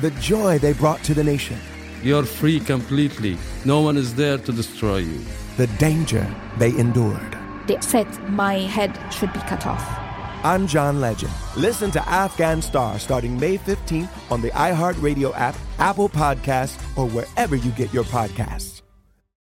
The 0.00 0.10
joy 0.20 0.58
they 0.58 0.72
brought 0.72 1.04
to 1.04 1.14
the 1.14 1.22
nation, 1.22 1.56
You're 2.02 2.24
free 2.24 2.58
completely. 2.58 3.38
No 3.64 3.80
one 3.80 3.96
is 3.96 4.12
there 4.14 4.38
to 4.38 4.52
destroy 4.52 4.98
you. 4.98 5.20
the 5.56 5.68
danger 5.78 6.26
they 6.58 6.70
endured. 6.76 7.36
They 7.68 7.80
said 7.80 8.06
my 8.30 8.54
head 8.76 8.92
should 9.12 9.32
be 9.32 9.40
cut 9.40 9.66
off. 9.66 9.84
I'm 10.44 10.66
John 10.66 11.00
Legend. 11.00 11.32
Listen 11.56 11.90
to 11.92 12.08
Afghan 12.08 12.62
Star 12.62 12.98
starting 12.98 13.38
May 13.38 13.58
15th 13.58 14.08
on 14.32 14.40
the 14.40 14.50
iHeartRadio 14.50 15.36
app, 15.36 15.56
Apple 15.78 16.08
Podcasts, 16.08 16.78
or 16.96 17.06
wherever 17.08 17.54
you 17.56 17.70
get 17.72 17.92
your 17.92 18.04
podcasts. 18.04 18.77